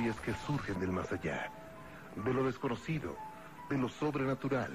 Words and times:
Que 0.00 0.34
surgen 0.46 0.80
del 0.80 0.92
más 0.92 1.12
allá, 1.12 1.52
de 2.16 2.32
lo 2.32 2.42
desconocido, 2.44 3.14
de 3.68 3.76
lo 3.76 3.86
sobrenatural. 3.90 4.72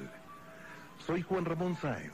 Soy 1.03 1.23
Juan 1.23 1.45
Ramón 1.45 1.75
Sáenz. 1.75 2.13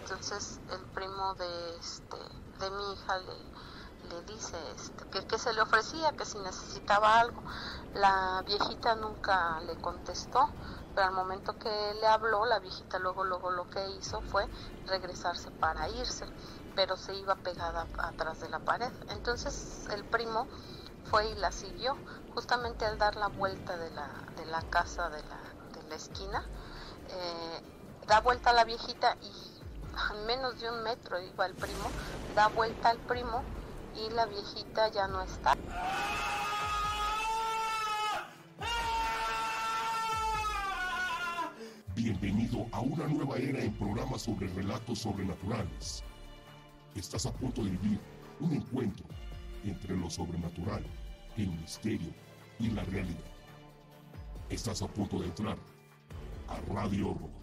Entonces 0.00 0.58
el 0.72 0.80
primo 0.94 1.34
de 1.34 1.76
este 1.78 2.16
de 2.58 2.70
mi 2.70 2.92
hija 2.94 3.18
le, 3.18 4.14
le 4.14 4.22
dice 4.32 4.56
este, 4.74 5.04
que, 5.10 5.26
que 5.26 5.38
se 5.38 5.52
le 5.52 5.60
ofrecía, 5.60 6.12
que 6.12 6.24
si 6.24 6.38
necesitaba 6.38 7.20
algo. 7.20 7.42
La 7.94 8.42
viejita 8.46 8.94
nunca 8.94 9.60
le 9.60 9.76
contestó, 9.76 10.48
pero 10.94 11.08
al 11.08 11.12
momento 11.14 11.58
que 11.58 11.94
le 12.00 12.06
habló, 12.06 12.46
la 12.46 12.60
viejita 12.60 12.98
luego 12.98 13.24
luego 13.24 13.50
lo 13.50 13.68
que 13.68 13.90
hizo 13.90 14.22
fue 14.22 14.48
regresarse 14.86 15.50
para 15.50 15.86
irse, 15.90 16.24
pero 16.74 16.96
se 16.96 17.14
iba 17.14 17.34
pegada 17.36 17.86
atrás 17.98 18.40
de 18.40 18.48
la 18.48 18.58
pared. 18.58 18.90
Entonces 19.10 19.86
el 19.92 20.04
primo 20.04 20.46
fue 21.04 21.30
y 21.30 21.34
la 21.34 21.52
siguió, 21.52 21.96
justamente 22.34 22.84
al 22.86 22.98
dar 22.98 23.16
la 23.16 23.28
vuelta 23.28 23.76
de 23.76 23.90
la, 23.90 24.08
de 24.36 24.46
la 24.46 24.62
casa 24.62 25.10
de 25.10 25.22
la, 25.22 25.80
de 25.80 25.88
la 25.88 25.94
esquina, 25.94 26.44
eh, 27.08 27.60
da 28.06 28.20
vuelta 28.20 28.50
a 28.50 28.52
la 28.52 28.64
viejita 28.64 29.16
y 29.20 29.32
a 29.96 30.14
menos 30.26 30.60
de 30.60 30.70
un 30.70 30.82
metro 30.82 31.20
iba 31.20 31.46
el 31.46 31.54
primo, 31.54 31.90
da 32.34 32.48
vuelta 32.48 32.90
al 32.90 32.98
primo 32.98 33.42
y 33.94 34.10
la 34.10 34.26
viejita 34.26 34.88
ya 34.88 35.06
no 35.08 35.22
está. 35.22 35.54
Bienvenido 41.94 42.66
a 42.72 42.80
una 42.80 43.06
nueva 43.06 43.36
era 43.36 43.60
en 43.60 43.72
programas 43.74 44.22
sobre 44.22 44.48
relatos 44.48 45.00
sobrenaturales. 45.00 46.02
Estás 46.94 47.26
a 47.26 47.32
punto 47.32 47.64
de 47.64 47.70
vivir 47.70 47.98
un 48.40 48.52
encuentro 48.52 49.06
entre 49.64 49.96
lo 49.96 50.10
sobrenatural, 50.10 50.84
el 51.36 51.48
misterio 51.48 52.12
y 52.58 52.70
la 52.70 52.84
realidad. 52.84 53.32
Estás 54.50 54.82
a 54.82 54.88
punto 54.88 55.18
de 55.18 55.26
entrar 55.26 55.56
a 56.48 56.60
Radio 56.72 57.10
Horror. 57.10 57.41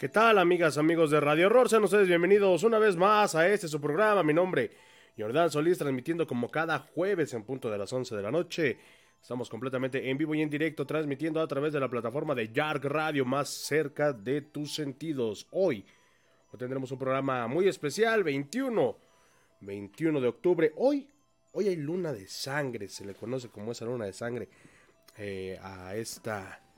¿Qué 0.00 0.08
tal, 0.08 0.38
amigas, 0.38 0.78
amigos 0.78 1.10
de 1.10 1.20
Radio 1.20 1.48
Horror? 1.48 1.68
Sean 1.68 1.84
ustedes 1.84 2.08
bienvenidos 2.08 2.62
una 2.62 2.78
vez 2.78 2.96
más 2.96 3.34
a 3.34 3.46
este 3.46 3.68
su 3.68 3.82
programa. 3.82 4.22
Mi 4.22 4.32
nombre, 4.32 4.70
Jordán 5.14 5.50
Solís, 5.50 5.76
transmitiendo 5.76 6.26
como 6.26 6.50
cada 6.50 6.78
jueves 6.78 7.34
en 7.34 7.44
punto 7.44 7.70
de 7.70 7.76
las 7.76 7.92
11 7.92 8.16
de 8.16 8.22
la 8.22 8.30
noche. 8.30 8.78
Estamos 9.20 9.50
completamente 9.50 10.08
en 10.08 10.16
vivo 10.16 10.34
y 10.34 10.40
en 10.40 10.48
directo, 10.48 10.86
transmitiendo 10.86 11.38
a 11.42 11.46
través 11.46 11.74
de 11.74 11.80
la 11.80 11.90
plataforma 11.90 12.34
de 12.34 12.50
Yark 12.50 12.82
Radio, 12.86 13.26
más 13.26 13.50
cerca 13.50 14.14
de 14.14 14.40
tus 14.40 14.74
sentidos. 14.74 15.46
Hoy, 15.50 15.84
hoy 16.50 16.58
tendremos 16.58 16.90
un 16.92 16.98
programa 16.98 17.46
muy 17.46 17.68
especial, 17.68 18.24
21, 18.24 18.96
21 19.60 20.18
de 20.18 20.28
octubre. 20.28 20.72
Hoy, 20.76 21.10
hoy 21.52 21.68
hay 21.68 21.76
luna 21.76 22.14
de 22.14 22.26
sangre, 22.26 22.88
se 22.88 23.04
le 23.04 23.12
conoce 23.12 23.50
como 23.50 23.72
esa 23.72 23.84
luna 23.84 24.06
de 24.06 24.14
sangre 24.14 24.48
eh, 25.18 25.58
a 25.62 25.94
esta 25.94 26.69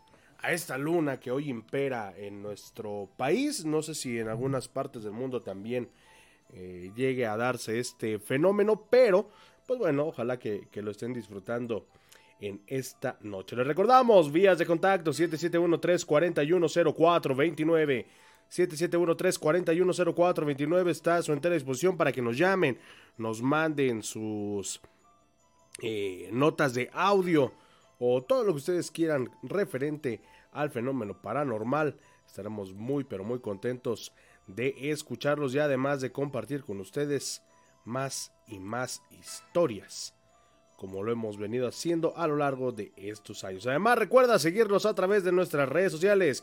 a 0.42 0.52
esta 0.52 0.76
luna 0.76 1.20
que 1.20 1.30
hoy 1.30 1.48
impera 1.48 2.12
en 2.16 2.42
nuestro 2.42 3.08
país. 3.16 3.64
No 3.64 3.80
sé 3.80 3.94
si 3.94 4.18
en 4.18 4.28
algunas 4.28 4.68
partes 4.68 5.04
del 5.04 5.12
mundo 5.12 5.40
también 5.40 5.88
eh, 6.52 6.90
llegue 6.94 7.26
a 7.26 7.36
darse 7.36 7.78
este 7.78 8.18
fenómeno, 8.18 8.88
pero 8.90 9.30
pues 9.66 9.78
bueno, 9.78 10.06
ojalá 10.06 10.38
que, 10.38 10.68
lo 10.74 10.90
estén 10.90 11.14
disfrutando 11.14 11.86
en 12.40 12.62
esta 12.66 13.16
noche. 13.20 13.54
Les 13.56 13.66
recordamos, 13.66 14.32
vías 14.32 14.58
de 14.58 14.66
contacto 14.66 15.12
771-341-0429. 15.12 18.06
771-341-0429 18.50 20.90
está 20.90 21.16
a 21.16 21.22
su 21.22 21.32
entera 21.32 21.54
disposición 21.54 21.96
para 21.96 22.12
que 22.12 22.20
nos 22.20 22.36
llamen, 22.36 22.78
nos 23.16 23.40
manden 23.40 24.02
sus 24.02 24.82
eh, 25.80 26.28
notas 26.32 26.74
de 26.74 26.90
audio 26.92 27.50
o 27.98 28.20
todo 28.20 28.44
lo 28.44 28.52
que 28.52 28.58
ustedes 28.58 28.90
quieran 28.90 29.30
referente 29.42 30.20
al 30.52 30.70
fenómeno 30.70 31.20
paranormal. 31.20 31.98
Estaremos 32.26 32.72
muy 32.72 33.04
pero 33.04 33.24
muy 33.24 33.40
contentos 33.40 34.12
de 34.46 34.74
escucharlos 34.90 35.54
y 35.54 35.58
además 35.58 36.00
de 36.00 36.12
compartir 36.12 36.62
con 36.62 36.80
ustedes 36.80 37.42
más 37.84 38.32
y 38.46 38.58
más 38.58 39.02
historias 39.10 40.14
como 40.82 41.04
lo 41.04 41.12
hemos 41.12 41.38
venido 41.38 41.68
haciendo 41.68 42.12
a 42.16 42.26
lo 42.26 42.34
largo 42.34 42.72
de 42.72 42.92
estos 42.96 43.44
años. 43.44 43.68
Además 43.68 43.98
recuerda 43.98 44.36
seguirnos 44.40 44.84
a 44.84 44.92
través 44.96 45.22
de 45.22 45.30
nuestras 45.30 45.68
redes 45.68 45.92
sociales 45.92 46.42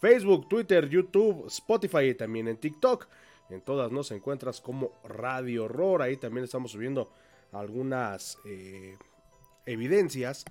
Facebook, 0.00 0.48
Twitter, 0.48 0.88
YouTube, 0.88 1.48
Spotify 1.48 2.10
y 2.10 2.14
también 2.14 2.46
en 2.46 2.56
TikTok. 2.56 3.08
En 3.50 3.62
todas 3.62 3.90
nos 3.90 4.12
encuentras 4.12 4.60
como 4.60 4.92
Radio 5.02 5.64
Horror. 5.64 6.02
Ahí 6.02 6.16
también 6.16 6.44
estamos 6.44 6.70
subiendo 6.70 7.12
algunas 7.50 8.38
eh, 8.44 8.96
evidencias 9.66 10.44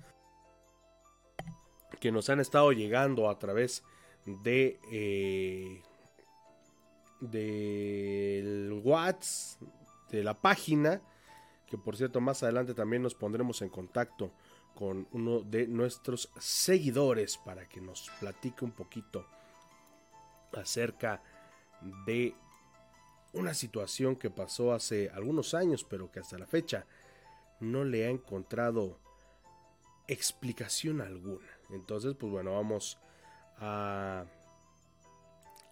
que 2.00 2.10
nos 2.10 2.28
han 2.30 2.40
estado 2.40 2.72
llegando 2.72 3.28
a 3.28 3.38
través 3.38 3.84
de 4.24 4.80
eh, 4.90 5.82
del 7.20 8.80
WhatsApp 8.82 9.60
de 10.10 10.24
la 10.24 10.34
página 10.34 11.00
que 11.66 11.78
por 11.78 11.96
cierto 11.96 12.20
más 12.20 12.42
adelante 12.42 12.74
también 12.74 13.02
nos 13.02 13.14
pondremos 13.14 13.62
en 13.62 13.68
contacto 13.68 14.32
con 14.74 15.06
uno 15.12 15.40
de 15.40 15.66
nuestros 15.66 16.30
seguidores 16.38 17.38
para 17.38 17.68
que 17.68 17.80
nos 17.80 18.10
platique 18.18 18.64
un 18.64 18.72
poquito 18.72 19.26
acerca 20.52 21.22
de 22.06 22.34
una 23.32 23.54
situación 23.54 24.16
que 24.16 24.30
pasó 24.30 24.72
hace 24.72 25.10
algunos 25.10 25.54
años 25.54 25.84
pero 25.84 26.10
que 26.10 26.20
hasta 26.20 26.38
la 26.38 26.46
fecha 26.46 26.86
no 27.60 27.84
le 27.84 28.06
ha 28.06 28.10
encontrado 28.10 28.98
explicación 30.08 31.00
alguna. 31.00 31.59
Entonces, 31.72 32.14
pues 32.18 32.32
bueno, 32.32 32.54
vamos 32.54 32.98
a, 33.58 34.24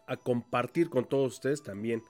a 0.06 0.17
compartir 0.17 0.89
con 0.91 1.05
todos 1.05 1.35
ustedes 1.35 1.62
también 1.62 2.03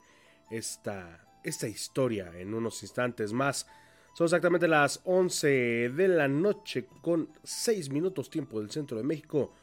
esta, 0.49 1.27
esta 1.43 1.67
historia 1.67 2.31
en 2.37 2.53
unos 2.53 2.81
instantes 2.83 3.33
más. 3.33 3.67
Son 4.13 4.25
exactamente 4.25 4.67
las 4.67 5.01
11 5.05 5.89
de 5.89 6.07
la 6.07 6.27
noche 6.27 6.87
con 7.01 7.29
6 7.43 7.89
minutos 7.89 8.29
tiempo 8.29 8.59
del 8.59 8.71
centro 8.71 8.97
de 8.97 9.03
México. 9.03 9.53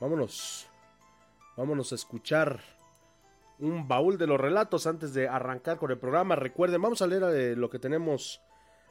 Vámonos, 0.00 0.68
vámonos 1.56 1.92
a 1.92 1.96
escuchar 1.96 2.60
un 3.58 3.88
baúl 3.88 4.16
de 4.18 4.26
los 4.26 4.40
relatos 4.40 4.86
antes 4.86 5.12
de 5.14 5.28
arrancar 5.28 5.78
con 5.78 5.90
el 5.90 5.98
programa. 5.98 6.36
Recuerden, 6.36 6.80
vamos 6.80 7.02
a 7.02 7.06
leer 7.06 7.58
lo 7.58 7.68
que 7.68 7.78
tenemos 7.78 8.40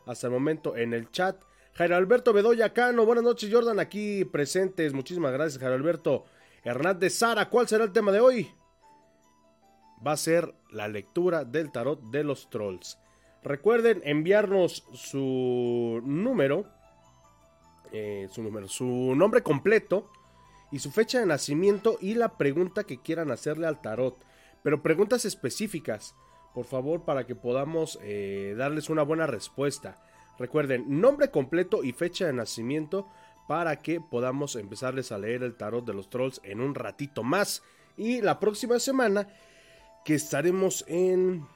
hasta 0.06 0.28
el 0.28 0.34
momento 0.34 0.76
en 0.76 0.94
el 0.94 1.10
chat. 1.12 1.42
Jairo 1.78 1.96
Alberto 1.96 2.34
Bedoya 2.34 2.74
Cano, 2.74 3.06
buenas 3.06 3.24
noches 3.24 3.54
Jordan, 3.54 3.80
aquí 3.80 4.26
presentes, 4.26 4.94
muchísimas 4.94 5.32
gracias 5.32 5.60
Jairo 5.60 5.76
Alberto. 5.76 6.26
Hernández 6.64 7.14
Sara, 7.14 7.52
¿cuál 7.52 7.68
será 7.68 7.84
el 7.84 7.92
tema 7.92 8.12
de 8.12 8.20
hoy? 8.20 8.52
Va 10.06 10.14
a 10.14 10.18
ser 10.18 10.56
la 10.72 10.88
lectura 10.88 11.46
del 11.46 11.72
tarot 11.72 12.02
de 12.10 12.24
los 12.24 12.50
trolls. 12.50 12.98
Recuerden 13.44 14.02
enviarnos 14.06 14.86
su 14.96 16.02
número, 16.04 16.66
eh, 17.92 18.28
su 18.32 18.42
número, 18.42 18.68
su 18.68 19.14
nombre 19.16 19.44
completo 19.44 20.10
y 20.72 20.80
su 20.80 20.90
fecha 20.90 21.20
de 21.20 21.28
nacimiento 21.28 22.00
y 22.02 22.16
la 22.16 22.40
pregunta 22.40 22.86
que 22.86 23.04
quieran 23.04 23.30
hacerle 23.30 23.68
al 23.68 23.82
tarot. 23.82 24.18
Pero 24.64 24.82
preguntas 24.82 25.26
específicas, 25.26 26.16
por 26.56 26.66
favor, 26.66 27.06
para 27.06 27.28
que 27.28 27.36
podamos 27.36 28.00
eh, 28.02 28.56
darles 28.58 28.90
una 28.90 29.04
buena 29.04 29.28
respuesta. 29.28 30.04
Recuerden, 30.40 31.02
nombre 31.02 31.32
completo 31.32 31.84
y 31.84 31.94
fecha 31.94 32.28
de 32.28 32.34
nacimiento 32.34 33.08
para 33.48 33.78
que 33.82 34.02
podamos 34.02 34.56
empezarles 34.56 35.12
a 35.12 35.18
leer 35.18 35.44
el 35.44 35.56
tarot 35.56 35.86
de 35.86 35.94
los 35.94 36.10
trolls 36.10 36.42
en 36.44 36.62
un 36.62 36.76
ratito 36.76 37.24
más. 37.24 37.64
Y 37.96 38.22
la 38.22 38.40
próxima 38.40 38.78
semana, 38.80 39.28
que 40.06 40.16
estaremos 40.16 40.86
en 40.88 41.48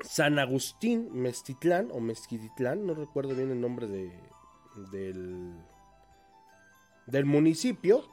San 0.00 0.38
Agustín, 0.38 1.10
Mestitlán 1.12 1.90
o 1.92 2.00
Mezquititlán, 2.00 2.86
no 2.86 2.94
recuerdo 2.94 3.34
bien 3.34 3.50
el 3.50 3.60
nombre 3.60 3.86
de, 3.86 4.12
del, 4.90 5.52
del 7.06 7.24
municipio. 7.24 8.08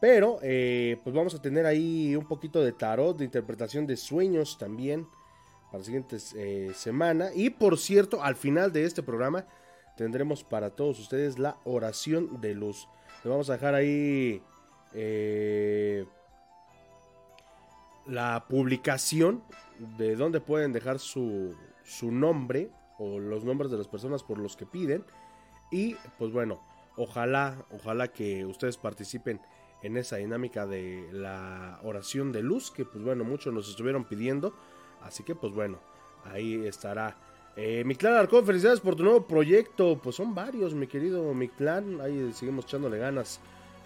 Pero 0.00 0.38
eh, 0.42 1.00
pues 1.02 1.14
vamos 1.14 1.34
a 1.34 1.42
tener 1.42 1.66
ahí 1.66 2.14
un 2.14 2.28
poquito 2.28 2.62
de 2.62 2.70
tarot, 2.72 3.18
de 3.18 3.24
interpretación 3.24 3.84
de 3.84 3.96
sueños 3.96 4.56
también 4.56 5.08
para 5.70 5.78
la 5.78 5.84
siguiente 5.84 6.16
eh, 6.36 6.72
semana. 6.74 7.30
Y 7.34 7.50
por 7.50 7.78
cierto, 7.78 8.22
al 8.22 8.36
final 8.36 8.72
de 8.72 8.84
este 8.84 9.02
programa 9.02 9.44
tendremos 9.96 10.44
para 10.44 10.70
todos 10.70 10.98
ustedes 10.98 11.38
la 11.38 11.56
oración 11.64 12.40
de 12.40 12.54
luz. 12.54 12.88
Le 13.24 13.30
vamos 13.30 13.50
a 13.50 13.54
dejar 13.54 13.74
ahí 13.74 14.42
eh, 14.94 16.06
la 18.06 18.46
publicación 18.48 19.42
de 19.98 20.16
donde 20.16 20.40
pueden 20.40 20.72
dejar 20.72 20.98
su, 20.98 21.54
su 21.84 22.10
nombre 22.10 22.70
o 22.98 23.18
los 23.18 23.44
nombres 23.44 23.70
de 23.70 23.78
las 23.78 23.88
personas 23.88 24.22
por 24.22 24.38
los 24.38 24.56
que 24.56 24.66
piden. 24.66 25.04
Y 25.70 25.94
pues 26.18 26.32
bueno, 26.32 26.60
ojalá, 26.96 27.64
ojalá 27.70 28.08
que 28.08 28.44
ustedes 28.46 28.76
participen 28.76 29.40
en 29.82 29.96
esa 29.96 30.16
dinámica 30.16 30.66
de 30.66 31.08
la 31.12 31.78
oración 31.82 32.32
de 32.32 32.42
luz 32.42 32.70
que 32.70 32.84
pues 32.84 33.04
bueno, 33.04 33.24
muchos 33.24 33.52
nos 33.52 33.68
estuvieron 33.68 34.04
pidiendo. 34.04 34.54
Así 35.08 35.22
que 35.22 35.34
pues 35.34 35.52
bueno, 35.52 35.78
ahí 36.24 36.66
estará. 36.66 37.16
Eh, 37.56 37.82
Mictlán 37.84 38.14
Arcón, 38.14 38.44
felicidades 38.44 38.78
por 38.78 38.94
tu 38.94 39.02
nuevo 39.02 39.26
proyecto. 39.26 39.98
Pues 40.00 40.14
son 40.14 40.34
varios, 40.34 40.74
mi 40.74 40.86
querido 40.86 41.32
Mictlán. 41.34 42.00
Ahí 42.00 42.30
seguimos 42.34 42.66
echándole 42.66 42.98
ganas 42.98 43.40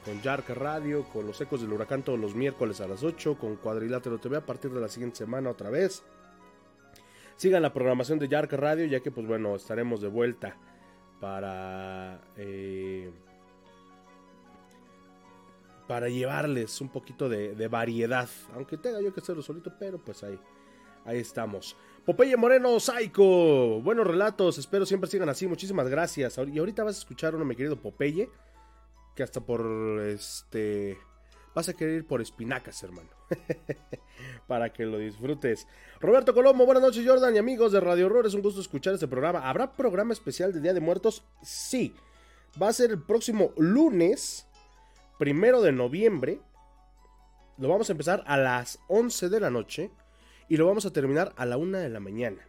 con 0.05 0.21
Yark 0.21 0.51
Radio, 0.51 1.05
con 1.05 1.27
los 1.27 1.41
ecos 1.41 1.61
del 1.61 1.73
huracán 1.73 2.03
todos 2.03 2.19
los 2.19 2.35
miércoles 2.35 2.81
a 2.81 2.89
las 2.89 3.05
8, 3.05 3.39
con 3.39 3.55
Cuadrilátero 3.55 4.19
TV 4.19 4.37
a 4.37 4.45
partir 4.45 4.73
de 4.73 4.81
la 4.81 4.89
siguiente 4.89 5.19
semana 5.19 5.49
otra 5.49 5.71
vez. 5.71 6.03
Sigan 7.37 7.63
la 7.63 7.73
programación 7.73 8.19
de 8.19 8.29
Yark 8.29 8.53
Radio, 8.55 8.85
ya 8.87 9.01
que 9.01 9.13
pues 9.13 9.27
bueno, 9.27 9.55
estaremos 9.55 10.01
de 10.01 10.09
vuelta 10.09 10.57
para... 11.21 12.21
Eh, 12.37 13.13
para 15.87 16.09
llevarles 16.09 16.81
un 16.81 16.89
poquito 16.89 17.29
de, 17.29 17.55
de, 17.55 17.69
variedad. 17.69 18.29
Aunque 18.55 18.77
tenga 18.79 19.01
yo 19.01 19.13
que 19.13 19.21
hacerlo 19.21 19.43
solito, 19.43 19.73
pero 19.79 19.99
pues 19.99 20.23
ahí, 20.25 20.39
ahí 21.05 21.19
estamos. 21.19 21.77
Popeye 22.05 22.37
Moreno, 22.37 22.81
Psycho. 22.81 23.81
Buenos 23.81 24.07
relatos, 24.07 24.59
espero 24.59 24.85
siempre 24.85 25.09
sigan 25.09 25.29
así. 25.29 25.47
Muchísimas 25.47 25.89
gracias. 25.89 26.37
Y 26.53 26.59
ahorita 26.59 26.83
vas 26.83 26.97
a 26.97 26.99
escuchar 26.99 27.35
uno, 27.35 27.45
mi 27.45 27.55
querido 27.55 27.77
Popeye. 27.77 28.29
Que 29.15 29.23
hasta 29.23 29.41
por 29.41 30.01
este. 30.01 30.99
Vas 31.55 31.69
a 31.69 31.75
querer 31.75 31.97
ir 31.97 32.07
por 32.07 32.21
espinacas, 32.21 32.83
hermano. 32.83 33.11
Para 34.49 34.73
que 34.73 34.85
lo 34.85 34.99
disfrutes. 34.99 35.69
Roberto 36.01 36.35
Colombo, 36.35 36.65
buenas 36.65 36.83
noches, 36.83 37.07
Jordan 37.07 37.37
y 37.37 37.39
amigos 37.39 37.73
de 37.73 37.81
Radio 37.81 38.07
Horror. 38.07 38.27
Es 38.27 38.35
un 38.35 38.43
gusto 38.43 38.61
escuchar 38.61 38.95
este 38.95 39.07
programa. 39.07 39.49
¿Habrá 39.49 39.71
programa 39.71 40.13
especial 40.13 40.53
de 40.53 40.61
Día 40.61 40.73
de 40.75 40.81
Muertos? 40.81 41.23
Sí. 41.43 41.95
Va 42.61 42.69
a 42.69 42.73
ser 42.73 42.91
el 42.91 43.03
próximo 43.03 43.53
lunes 43.59 44.47
primero 45.19 45.61
de 45.63 45.73
noviembre. 45.73 46.41
Lo 47.59 47.69
vamos 47.69 47.89
a 47.91 47.93
empezar 47.93 48.25
a 48.27 48.37
las 48.39 48.79
11 48.89 49.29
de 49.29 49.41
la 49.41 49.51
noche 49.51 49.91
y 50.49 50.57
lo 50.57 50.67
vamos 50.67 50.87
a 50.87 50.93
terminar 50.93 51.33
a 51.37 51.47
la 51.47 51.57
1 51.57 51.79
de 51.79 51.89
la 51.89 52.01
mañana. 52.01 52.47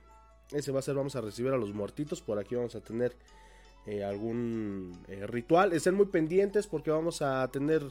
Ese 0.51 0.71
va 0.71 0.79
a 0.79 0.81
ser, 0.83 0.95
vamos 0.95 1.15
a 1.15 1.21
recibir 1.21 1.51
a 1.51 1.57
los 1.57 1.73
muertitos. 1.73 2.21
Por 2.21 2.39
aquí 2.39 2.55
vamos 2.55 2.75
a 2.75 2.81
tener 2.81 3.15
eh, 3.85 4.03
algún 4.03 4.99
eh, 5.07 5.25
ritual. 5.27 5.73
Estén 5.73 5.95
muy 5.95 6.05
pendientes 6.05 6.67
porque 6.67 6.91
vamos 6.91 7.21
a 7.21 7.47
tener, 7.51 7.83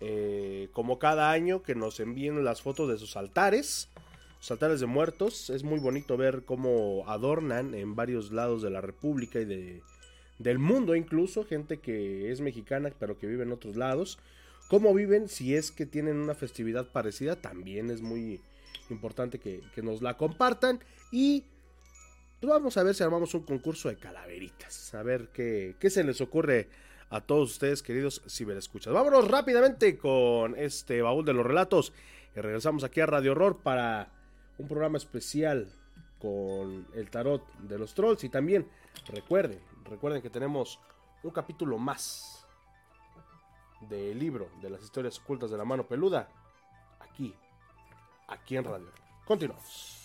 eh, 0.00 0.68
como 0.72 0.98
cada 0.98 1.30
año, 1.30 1.62
que 1.62 1.74
nos 1.74 2.00
envíen 2.00 2.44
las 2.44 2.62
fotos 2.62 2.88
de 2.88 2.98
sus 2.98 3.16
altares. 3.16 3.88
Los 4.38 4.50
altares 4.50 4.80
de 4.80 4.86
muertos. 4.86 5.50
Es 5.50 5.62
muy 5.62 5.78
bonito 5.78 6.16
ver 6.16 6.44
cómo 6.44 7.04
adornan 7.06 7.74
en 7.74 7.94
varios 7.94 8.32
lados 8.32 8.62
de 8.62 8.70
la 8.70 8.80
República 8.80 9.38
y 9.40 9.44
de, 9.44 9.82
del 10.38 10.58
mundo 10.58 10.96
incluso, 10.96 11.44
gente 11.44 11.78
que 11.78 12.32
es 12.32 12.40
mexicana 12.40 12.90
pero 12.98 13.18
que 13.18 13.26
vive 13.26 13.44
en 13.44 13.52
otros 13.52 13.76
lados. 13.76 14.18
Cómo 14.68 14.94
viven, 14.94 15.28
si 15.28 15.54
es 15.54 15.70
que 15.70 15.86
tienen 15.86 16.16
una 16.16 16.34
festividad 16.34 16.88
parecida, 16.88 17.36
también 17.36 17.90
es 17.90 18.00
muy 18.00 18.40
importante 18.92 19.38
que, 19.38 19.62
que 19.74 19.82
nos 19.82 20.02
la 20.02 20.16
compartan. 20.16 20.80
Y 21.10 21.44
pues 22.40 22.50
vamos 22.50 22.76
a 22.76 22.82
ver 22.82 22.94
si 22.94 23.02
armamos 23.02 23.34
un 23.34 23.42
concurso 23.42 23.88
de 23.88 23.96
calaveritas. 23.96 24.94
A 24.94 25.02
ver 25.02 25.28
qué, 25.32 25.76
qué 25.78 25.90
se 25.90 26.04
les 26.04 26.20
ocurre 26.20 26.68
a 27.10 27.20
todos 27.20 27.52
ustedes, 27.52 27.82
queridos 27.82 28.22
ciberescuchas. 28.26 28.92
Vámonos 28.92 29.28
rápidamente 29.28 29.98
con 29.98 30.58
este 30.58 31.02
baúl 31.02 31.24
de 31.24 31.34
los 31.34 31.46
relatos. 31.46 31.92
Y 32.34 32.40
regresamos 32.40 32.84
aquí 32.84 33.00
a 33.00 33.06
Radio 33.06 33.32
Horror 33.32 33.58
para 33.58 34.10
un 34.58 34.66
programa 34.66 34.96
especial 34.96 35.70
con 36.18 36.86
el 36.94 37.10
tarot 37.10 37.46
de 37.58 37.78
los 37.78 37.94
trolls. 37.94 38.24
Y 38.24 38.28
también 38.28 38.66
recuerden, 39.08 39.60
recuerden 39.84 40.22
que 40.22 40.30
tenemos 40.30 40.80
un 41.22 41.30
capítulo 41.30 41.78
más 41.78 42.46
del 43.88 44.18
libro 44.18 44.48
de 44.60 44.70
las 44.70 44.82
historias 44.82 45.18
ocultas 45.18 45.50
de 45.50 45.58
la 45.58 45.64
mano 45.64 45.86
peluda. 45.86 46.28
Aquí, 47.00 47.34
aquí 48.32 48.56
en 48.56 48.64
Radio. 48.64 48.88
Continuamos. 49.24 49.98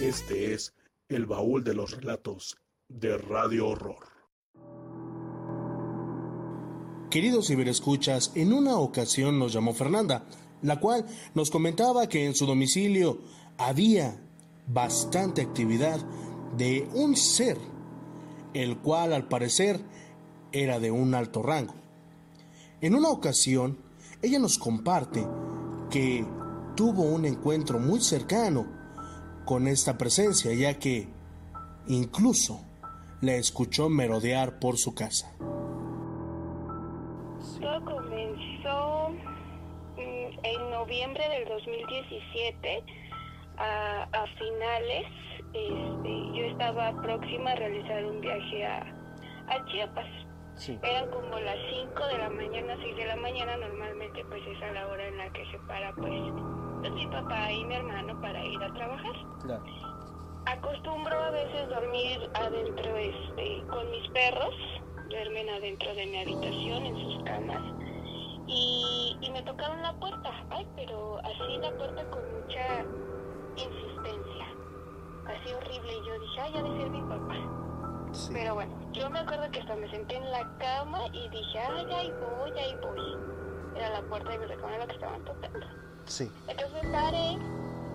Este 0.00 0.52
es 0.52 0.74
el 1.08 1.26
baúl 1.26 1.64
de 1.64 1.74
los 1.74 1.92
relatos 1.92 2.56
de 2.88 3.16
Radio 3.16 3.68
Horror. 3.68 4.14
Queridos 7.10 7.46
ciberescuchas, 7.46 8.32
en 8.34 8.52
una 8.52 8.76
ocasión 8.78 9.38
nos 9.38 9.52
llamó 9.52 9.72
Fernanda, 9.72 10.26
la 10.62 10.80
cual 10.80 11.06
nos 11.34 11.50
comentaba 11.50 12.08
que 12.08 12.26
en 12.26 12.34
su 12.34 12.44
domicilio 12.44 13.20
había 13.56 14.20
bastante 14.66 15.42
actividad 15.42 16.00
de 16.56 16.88
un 16.94 17.16
ser, 17.16 17.58
el 18.52 18.78
cual 18.78 19.12
al 19.12 19.28
parecer 19.28 19.80
era 20.52 20.78
de 20.78 20.90
un 20.90 21.14
alto 21.14 21.42
rango. 21.42 21.74
En 22.80 22.94
una 22.94 23.08
ocasión, 23.08 23.78
ella 24.22 24.38
nos 24.38 24.58
comparte 24.58 25.26
que 25.90 26.24
tuvo 26.76 27.02
un 27.02 27.24
encuentro 27.24 27.78
muy 27.78 28.00
cercano 28.00 28.66
con 29.44 29.68
esta 29.68 29.98
presencia, 29.98 30.52
ya 30.54 30.78
que 30.78 31.08
incluso 31.86 32.60
la 33.20 33.34
escuchó 33.34 33.88
merodear 33.88 34.58
por 34.58 34.76
su 34.76 34.94
casa. 34.94 35.34
Todo 37.60 37.84
comenzó 37.84 39.10
mm, 39.96 40.38
en 40.42 40.70
noviembre 40.70 41.28
del 41.28 41.48
2017, 41.48 42.84
a, 43.56 44.02
a 44.02 44.26
finales. 44.38 45.06
Este, 45.54 46.38
yo 46.38 46.44
estaba 46.46 46.92
próxima 47.00 47.52
a 47.52 47.54
realizar 47.54 48.04
un 48.04 48.20
viaje 48.20 48.66
a, 48.66 48.80
a 49.48 49.64
Chiapas. 49.66 50.06
Sí. 50.56 50.78
Eran 50.82 51.10
como 51.10 51.38
las 51.38 51.56
5 51.70 52.06
de 52.06 52.18
la 52.18 52.30
mañana, 52.30 52.76
6 52.80 52.96
de 52.96 53.06
la 53.06 53.16
mañana, 53.16 53.56
normalmente 53.56 54.24
pues 54.26 54.42
es 54.46 54.62
a 54.62 54.72
la 54.72 54.86
hora 54.88 55.06
en 55.06 55.18
la 55.18 55.32
que 55.32 55.44
se 55.50 55.58
para 55.66 55.92
pues, 55.94 56.12
pues 56.80 56.92
mi 56.92 57.06
papá 57.06 57.50
y 57.50 57.64
mi 57.64 57.74
hermano 57.74 58.20
para 58.20 58.44
ir 58.44 58.62
a 58.62 58.72
trabajar. 58.74 59.12
Claro. 59.42 59.64
Acostumbro 60.46 61.16
a 61.22 61.30
veces 61.30 61.68
dormir 61.68 62.18
adentro 62.34 62.96
este, 62.96 63.64
con 63.68 63.90
mis 63.90 64.08
perros, 64.10 64.54
duermen 65.08 65.48
adentro 65.48 65.94
de 65.94 66.06
mi 66.06 66.18
habitación 66.18 66.86
en 66.86 66.96
sus 66.96 67.24
camas 67.24 67.62
y, 68.46 69.16
y 69.20 69.30
me 69.30 69.42
tocaron 69.42 69.80
la 69.82 69.92
puerta, 69.94 70.30
ay, 70.50 70.66
pero 70.76 71.18
así 71.18 71.58
la 71.60 71.70
puerta 71.76 72.04
con 72.10 72.22
mucha 72.40 72.84
insistencia, 73.56 74.46
así 75.28 75.52
horrible 75.52 75.92
y 75.92 76.06
yo 76.06 76.18
dije, 76.20 76.40
ay, 76.40 76.56
ha 76.56 76.62
de 76.62 76.76
ser 76.76 76.90
mi 76.90 77.02
papá. 77.02 77.34
Sí. 78.12 78.30
Pero 78.32 78.54
bueno, 78.54 78.72
yo 78.92 79.10
me 79.10 79.18
acuerdo 79.18 79.50
que 79.50 79.60
hasta 79.60 79.74
me 79.76 79.90
senté 79.90 80.16
en 80.16 80.30
la 80.30 80.48
cama 80.58 81.06
y 81.12 81.28
dije, 81.28 81.58
ay, 81.58 81.86
ahí 81.92 82.12
voy, 82.12 82.50
ahí 82.58 82.76
voy. 82.80 83.18
era 83.76 83.90
la 83.90 84.02
puerta 84.02 84.30
de 84.30 84.38
mi 84.38 84.46
recámara 84.46 84.86
que 84.86 84.94
estaban 84.94 85.24
tocando. 85.24 85.66
Sí. 86.04 86.30
Entonces 86.48 86.80
paré, 86.92 87.38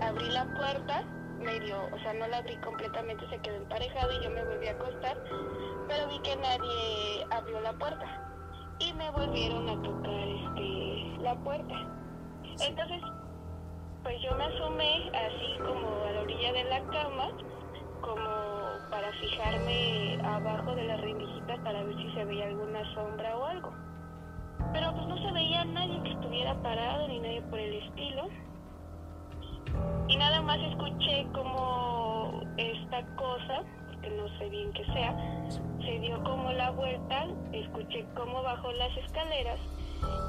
abrí 0.02 0.30
la 0.30 0.46
puerta, 0.56 1.04
medio, 1.40 1.78
o 1.94 2.00
sea, 2.00 2.14
no 2.14 2.28
la 2.28 2.38
abrí 2.38 2.58
completamente, 2.58 3.28
se 3.30 3.38
quedó 3.40 3.56
emparejado 3.56 4.12
y 4.12 4.24
yo 4.24 4.30
me 4.30 4.44
volví 4.44 4.68
a 4.68 4.72
acostar, 4.72 5.24
pero 5.88 6.08
vi 6.08 6.20
que 6.20 6.36
nadie 6.36 7.26
abrió 7.32 7.62
la 7.62 7.74
puerta 7.74 8.30
y 8.80 8.94
me 8.94 9.10
volvieron 9.12 9.70
a 9.70 9.82
tocar 9.82 10.28
este, 10.28 11.22
la 11.22 11.36
puerta. 11.36 11.76
Entonces, 12.62 13.02
pues 14.04 14.22
yo 14.22 14.36
me 14.36 14.46
asomé 14.46 15.12
así 15.14 15.58
como 15.60 16.04
a 16.06 16.12
la 16.12 16.22
orilla 16.22 16.54
de 16.54 16.64
la 16.66 16.82
cama, 16.88 17.30
como 18.02 18.90
para 18.90 19.12
fijarme 19.14 20.20
abajo 20.24 20.74
de 20.76 20.84
las 20.86 21.02
rendijitas 21.02 21.60
para 21.60 21.84
ver 21.84 21.96
si 21.98 22.12
se 22.12 22.26
veía 22.26 22.48
alguna 22.48 22.94
sombra 22.94 23.38
o 23.38 23.46
algo. 23.46 23.72
Pero 24.74 24.94
pues 24.94 25.08
no 25.08 25.18
se 25.18 25.32
veía 25.32 25.66
nadie 25.66 26.02
que 26.04 26.12
estuviera 26.12 26.54
parado 26.62 27.08
ni 27.08 27.20
nadie 27.20 27.42
por 27.44 27.60
el 27.60 27.74
estilo. 27.74 28.30
Y 30.08 30.18
nada 30.18 30.42
más 30.42 30.60
escuché 30.60 31.28
como 31.34 32.42
esta 32.58 33.06
cosa, 33.16 33.64
que 34.02 34.10
no 34.12 34.28
sé 34.38 34.50
bien 34.50 34.72
qué 34.74 34.86
sea, 34.86 35.16
se 35.84 36.00
dio 36.00 36.24
como 36.24 36.52
la 36.52 36.72
vuelta, 36.72 37.28
escuché 37.52 38.06
cómo 38.16 38.42
bajó 38.42 38.72
las 38.74 38.96
escaleras 38.98 39.60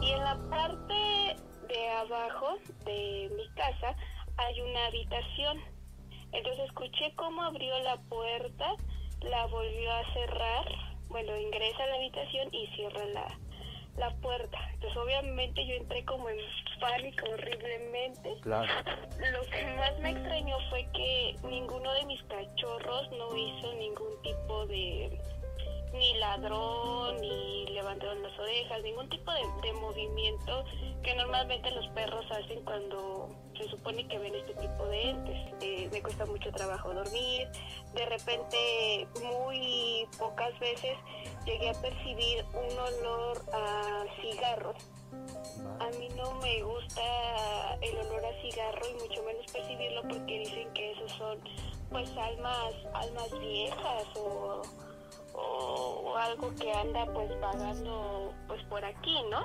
y 0.03 0.11
en 0.11 0.25
la 0.25 0.37
parte 0.51 1.37
de 1.71 1.89
abajo 1.89 2.57
de 2.85 3.31
mi 3.37 3.49
casa 3.55 3.95
hay 4.37 4.61
una 4.61 4.87
habitación. 4.87 5.61
Entonces 6.33 6.65
escuché 6.67 7.13
cómo 7.17 7.43
abrió 7.43 7.79
la 7.81 7.97
puerta, 8.09 8.75
la 9.23 9.47
volvió 9.47 9.93
a 9.93 10.13
cerrar, 10.13 10.67
bueno, 11.09 11.37
ingresa 11.37 11.83
a 11.85 11.87
la 11.87 11.95
habitación 11.97 12.49
y 12.53 12.67
cierra 12.77 13.05
la, 13.07 13.39
la 13.97 14.11
puerta. 14.17 14.59
Entonces 14.75 14.97
obviamente 14.97 15.67
yo 15.67 15.75
entré 15.75 16.05
como 16.05 16.29
en 16.29 16.39
pánico 16.81 17.27
horriblemente. 17.31 18.37
Claro. 18.41 18.73
Lo 19.33 19.43
que 19.43 19.65
más 19.77 19.99
me 20.01 20.11
extrañó 20.11 20.57
fue 20.71 20.87
que 20.93 21.37
ninguno 21.45 21.93
de 21.95 22.07
mis 22.07 22.23
cachorros 22.25 23.11
no 23.13 23.37
hizo 23.37 23.73
ningún 23.75 24.23
tipo 24.23 24.67
de 24.67 25.21
ni 25.93 26.15
ladrón, 26.15 27.21
ni 27.21 27.67
levantaron 27.69 28.23
las 28.23 28.39
orejas, 28.39 28.83
ningún 28.83 29.09
tipo 29.09 29.33
de, 29.33 29.43
de 29.63 29.73
movimiento 29.75 30.65
que 31.03 31.15
normalmente 31.15 31.71
los 31.71 31.87
perros 31.89 32.25
hacen 32.31 32.63
cuando 32.65 33.31
se 33.61 33.69
supone 33.69 34.07
que 34.09 34.19
ven 34.19 34.35
este 34.35 34.55
tipo 34.55 34.87
de 34.87 35.11
entes. 35.11 35.55
Eh, 35.61 35.89
me 35.93 36.03
cuesta 36.03 36.27
mucho 36.27 36.51
trabajo 36.53 36.93
dormir, 36.93 37.49
de 37.95 38.07
repente 38.07 39.07
muy 39.23 40.07
pocas 40.19 40.59
veces 40.59 40.97
llegué 41.45 41.71
a 41.71 41.81
percibir 41.81 42.45
un 42.55 42.79
olor 42.79 43.43
a 43.53 44.05
cigarro. 44.21 44.75
A 45.81 45.91
mí 45.99 46.09
no 46.17 46.35
me 46.35 46.63
gusta 46.63 47.75
el 47.81 47.99
olor 47.99 48.25
a 48.25 48.43
cigarro 48.43 48.87
y 48.89 48.95
mucho 48.95 49.23
menos 49.23 49.47
percibirlo 49.53 50.03
porque 50.03 50.39
dicen 50.39 50.73
que 50.73 50.93
esos 50.93 51.13
son 51.13 51.39
pues 51.91 52.09
almas, 52.17 52.75
almas 52.95 53.39
viejas 53.41 54.07
o, 54.17 54.63
o, 55.35 56.17
algo 56.17 56.55
que 56.55 56.71
anda 56.73 57.07
pues 57.13 57.31
vagando 57.41 58.35
pues 58.47 58.63
por 58.65 58.85
aquí, 58.85 59.17
¿no? 59.31 59.41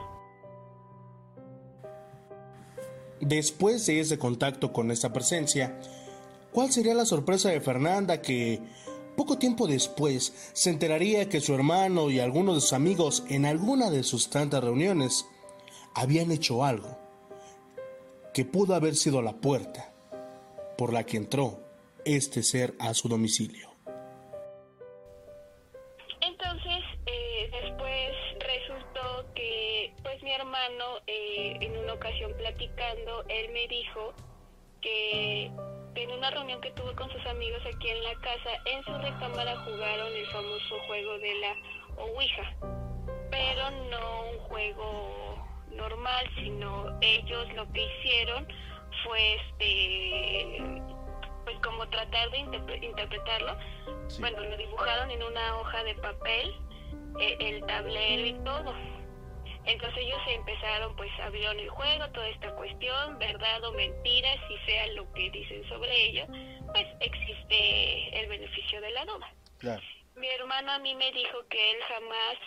Después 3.21 3.85
de 3.85 4.01
ese 4.01 4.19
contacto 4.19 4.73
con 4.73 4.91
esta 4.91 5.13
presencia, 5.13 5.79
¿cuál 6.51 6.71
sería 6.71 6.93
la 6.93 7.05
sorpresa 7.05 7.49
de 7.49 7.61
Fernanda 7.61 8.21
que 8.21 8.61
poco 9.15 9.37
tiempo 9.37 9.67
después 9.67 10.33
se 10.53 10.69
enteraría 10.69 11.29
que 11.29 11.39
su 11.39 11.53
hermano 11.53 12.11
y 12.11 12.19
algunos 12.19 12.55
de 12.55 12.61
sus 12.61 12.73
amigos 12.73 13.23
en 13.29 13.45
alguna 13.45 13.89
de 13.89 14.03
sus 14.03 14.29
tantas 14.29 14.63
reuniones 14.63 15.25
habían 15.93 16.31
hecho 16.31 16.65
algo 16.65 16.97
que 18.33 18.43
pudo 18.43 18.75
haber 18.75 18.95
sido 18.95 19.21
la 19.21 19.33
puerta 19.33 19.93
por 20.77 20.91
la 20.91 21.05
que 21.05 21.15
entró 21.15 21.63
este 22.03 22.43
ser 22.43 22.75
a 22.79 22.93
su 22.93 23.07
domicilio? 23.07 23.74
Ocasión 32.05 32.33
platicando, 32.37 33.25
él 33.29 33.51
me 33.51 33.67
dijo 33.67 34.13
que 34.81 35.45
en 35.95 36.11
una 36.11 36.29
reunión 36.29 36.61
que 36.61 36.69
tuvo 36.71 36.93
con 36.95 37.09
sus 37.11 37.25
amigos 37.25 37.61
aquí 37.65 37.89
en 37.89 38.03
la 38.03 38.13
casa, 38.15 38.51
en 38.65 38.83
su 38.83 38.93
recámara 38.99 39.57
jugaron 39.61 40.13
el 40.13 40.27
famoso 40.27 40.79
juego 40.87 41.17
de 41.17 41.33
la 41.39 41.55
Ouija, 41.97 42.53
pero 43.31 43.71
no 43.89 44.29
un 44.29 44.39
juego 44.39 45.47
normal, 45.71 46.29
sino 46.35 46.95
ellos 47.01 47.51
lo 47.55 47.71
que 47.73 47.85
hicieron 47.85 48.47
fue 49.03 49.35
este 49.35 50.81
pues 51.43 51.57
como 51.63 51.87
tratar 51.89 52.29
de 52.31 52.37
interpre- 52.39 52.83
interpretarlo. 52.83 53.57
Bueno, 54.19 54.39
lo 54.41 54.57
dibujaron 54.57 55.09
en 55.11 55.23
una 55.23 55.57
hoja 55.57 55.83
de 55.83 55.95
papel, 55.95 56.53
eh, 57.19 57.37
el 57.39 57.65
tablero 57.65 58.25
y 58.25 58.33
todo. 58.43 58.73
Entonces 59.65 60.03
ellos 60.03 60.19
se 60.25 60.35
empezaron, 60.35 60.95
pues 60.95 61.11
abrieron 61.19 61.59
el 61.59 61.69
juego, 61.69 62.07
toda 62.11 62.27
esta 62.29 62.55
cuestión, 62.55 63.17
verdad 63.17 63.63
o 63.63 63.71
mentira, 63.73 64.29
si 64.47 64.57
sea 64.65 64.87
lo 64.87 65.11
que 65.13 65.29
dicen 65.31 65.67
sobre 65.67 66.05
ello, 66.07 66.25
pues 66.71 66.85
existe 66.99 68.19
el 68.19 68.27
beneficio 68.27 68.79
de 68.81 68.91
la 68.91 69.05
duda. 69.05 69.33
Claro. 69.57 69.81
Mi 70.15 70.27
hermano 70.27 70.71
a 70.71 70.79
mí 70.79 70.93
me 70.95 71.11
dijo 71.11 71.45
que 71.49 71.71
él 71.71 71.77
jamás 71.87 72.37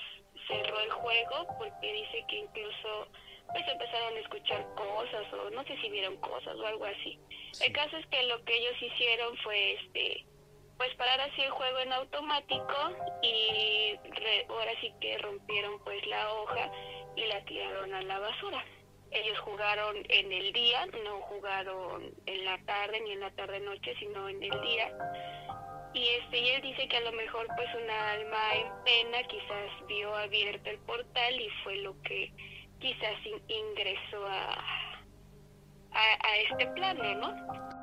cerró 0.47 0.81
el 0.81 0.91
juego 0.91 1.47
porque 1.59 1.93
dice 1.93 2.25
que 2.29 2.37
incluso 2.37 3.09
pues 3.53 3.67
empezaron 3.67 4.15
a 4.15 4.21
escuchar 4.21 4.67
cosas 4.75 5.33
o 5.33 5.51
no 5.51 5.65
sé 5.65 5.77
si 5.81 5.91
vieron 5.91 6.17
cosas 6.19 6.55
o 6.57 6.67
algo 6.67 6.85
así. 6.85 7.19
El 7.61 7.73
caso 7.73 7.97
es 7.97 8.07
que 8.07 8.23
lo 8.25 8.45
que 8.45 8.55
ellos 8.57 8.83
hicieron 8.83 9.37
fue 9.39 9.73
este 9.73 10.27
pues 10.79 10.95
parar 10.95 11.21
así 11.21 11.43
el 11.43 11.51
juego 11.51 11.79
en 11.81 11.93
automático 11.93 12.75
y 13.23 13.97
re- 14.11 14.47
ahora 14.49 14.71
sí 14.81 14.93
que 15.01 15.19
rompieron 15.19 15.79
pues 15.85 16.07
la 16.07 16.33
hoja 16.35 16.71
y 17.17 17.27
la 17.27 17.45
tiraron 17.45 17.93
a 17.95 18.03
la 18.03 18.19
basura. 18.21 18.65
Ellos 19.11 19.39
jugaron 19.41 19.97
en 20.09 20.33
el 20.33 20.53
día, 20.53 20.87
no 21.05 21.21
jugaron 21.23 22.15
en 22.27 22.45
la 22.45 22.59
tarde 22.65 23.01
ni 23.01 23.13
en 23.13 23.21
la 23.21 23.31
tarde 23.33 23.59
noche, 23.61 23.95
sino 23.99 24.29
en 24.29 24.43
el 24.43 24.61
día. 24.61 24.93
Y 25.95 26.07
este 26.21 26.39
y 26.39 26.49
él 26.51 26.63
dice 26.63 26.87
que 26.89 26.99
a 26.99 27.01
lo 27.01 27.13
mejor 27.13 27.47
pues 27.57 27.69
una 27.75 28.11
alma 28.13 28.55
en 28.55 28.85
pena 28.85 29.23
quizás 29.27 29.87
vio 29.89 30.15
abierto 30.15 30.71
el 30.71 30.79
portal 30.81 31.41
y 31.41 31.49
fue 31.65 31.77
lo 31.77 32.01
que 32.03 32.31
quizás 32.79 33.15
in- 33.25 33.43
ingresó 33.49 34.25
a, 34.27 34.53
a, 35.93 36.29
a 36.29 36.37
este 36.51 36.67
plano, 36.69 37.15
¿no? 37.15 37.78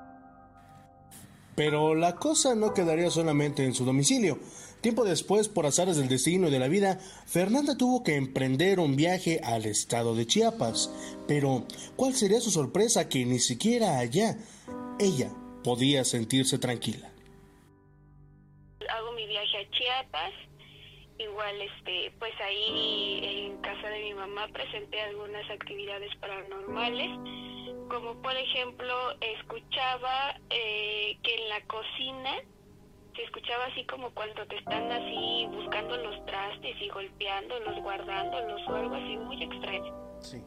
Pero 1.56 1.96
la 1.96 2.16
cosa 2.16 2.56
no 2.56 2.74
quedaría 2.74 3.10
solamente 3.10 3.64
en 3.64 3.74
su 3.74 3.86
domicilio. 3.86 4.40
Tiempo 4.82 5.04
después, 5.06 5.50
por 5.50 5.66
azares 5.66 5.98
del 5.98 6.10
destino 6.10 6.48
y 6.48 6.52
de 6.52 6.60
la 6.60 6.68
vida, 6.68 7.00
Fernanda 7.26 7.76
tuvo 7.78 8.04
que 8.04 8.16
emprender 8.16 8.80
un 8.80 8.96
viaje 8.96 9.40
al 9.44 9.66
estado 9.66 10.16
de 10.16 10.28
Chiapas. 10.28 10.92
Pero, 11.28 11.66
¿cuál 11.96 12.14
sería 12.14 12.40
su 12.40 12.52
sorpresa 12.52 13.10
que 13.10 13.26
ni 13.26 13.40
siquiera 13.40 13.98
allá 13.98 14.38
ella 15.00 15.32
podía 15.64 16.04
sentirse 16.04 16.60
tranquila? 16.60 17.12
hago 18.90 19.12
mi 19.14 19.26
viaje 19.28 19.58
a 19.58 19.72
Chiapas 19.72 20.34
igual 21.18 21.62
este 21.62 22.12
pues 22.20 22.34
ahí 22.42 23.48
en 23.48 23.58
casa 23.62 23.88
de 23.88 24.04
mi 24.04 24.14
mamá 24.14 24.48
presenté 24.50 25.02
algunas 25.02 25.50
actividades 25.50 26.14
paranormales 26.18 27.10
como 27.90 28.22
por 28.22 28.36
ejemplo 28.36 28.94
escuchaba 29.22 30.36
eh, 30.50 31.18
que 31.24 31.36
en 31.36 31.50
la 31.50 31.62
cocina 31.68 32.32
se 33.16 33.24
escuchaba 33.24 33.66
así 33.66 33.86
como 33.86 34.10
cuando 34.12 34.46
te 34.48 34.58
están 34.58 34.92
así 34.92 35.48
buscando 35.50 35.96
los 35.98 36.26
trastes 36.26 36.76
y 36.82 36.90
golpeándolos, 36.90 37.82
guardándolos 37.82 38.62
o 38.68 38.76
algo 38.76 38.96
así 38.96 39.18
muy 39.18 39.42
extraño. 39.42 39.94
Sí. 40.20 40.44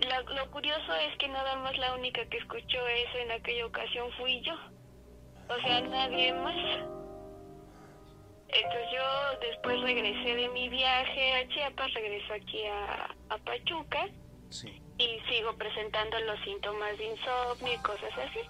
Lo, 0.00 0.34
lo 0.34 0.50
curioso 0.50 0.94
es 0.94 1.16
que 1.18 1.28
nada 1.28 1.56
más 1.56 1.76
la 1.78 1.94
única 1.94 2.26
que 2.28 2.38
escuchó 2.38 2.86
eso 2.86 3.18
en 3.18 3.30
aquella 3.30 3.66
ocasión 3.66 4.10
fui 4.18 4.42
yo. 4.42 4.54
O 5.48 5.60
sea, 5.62 5.80
nadie 5.80 6.32
más. 6.34 7.01
Entonces 8.52 8.88
yo 8.92 9.38
después 9.40 9.80
regresé 9.80 10.34
de 10.34 10.48
mi 10.50 10.68
viaje 10.68 11.32
a 11.34 11.48
Chiapas, 11.48 11.92
regreso 11.94 12.34
aquí 12.34 12.64
a, 12.66 13.14
a 13.30 13.38
Pachuca 13.38 14.08
Sí. 14.50 14.82
y 14.98 15.20
sigo 15.30 15.56
presentando 15.56 16.18
los 16.20 16.38
síntomas 16.40 16.98
de 16.98 17.06
insomnio 17.06 17.72
y 17.72 17.78
cosas 17.78 18.12
así, 18.18 18.40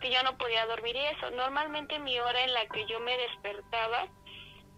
que 0.00 0.10
yo 0.12 0.22
no 0.22 0.38
podía 0.38 0.64
dormir 0.66 0.94
y 0.94 1.04
eso. 1.06 1.30
Normalmente 1.32 1.98
mi 1.98 2.16
hora 2.20 2.44
en 2.44 2.52
la 2.54 2.64
que 2.68 2.86
yo 2.86 3.00
me 3.00 3.16
despertaba, 3.18 4.06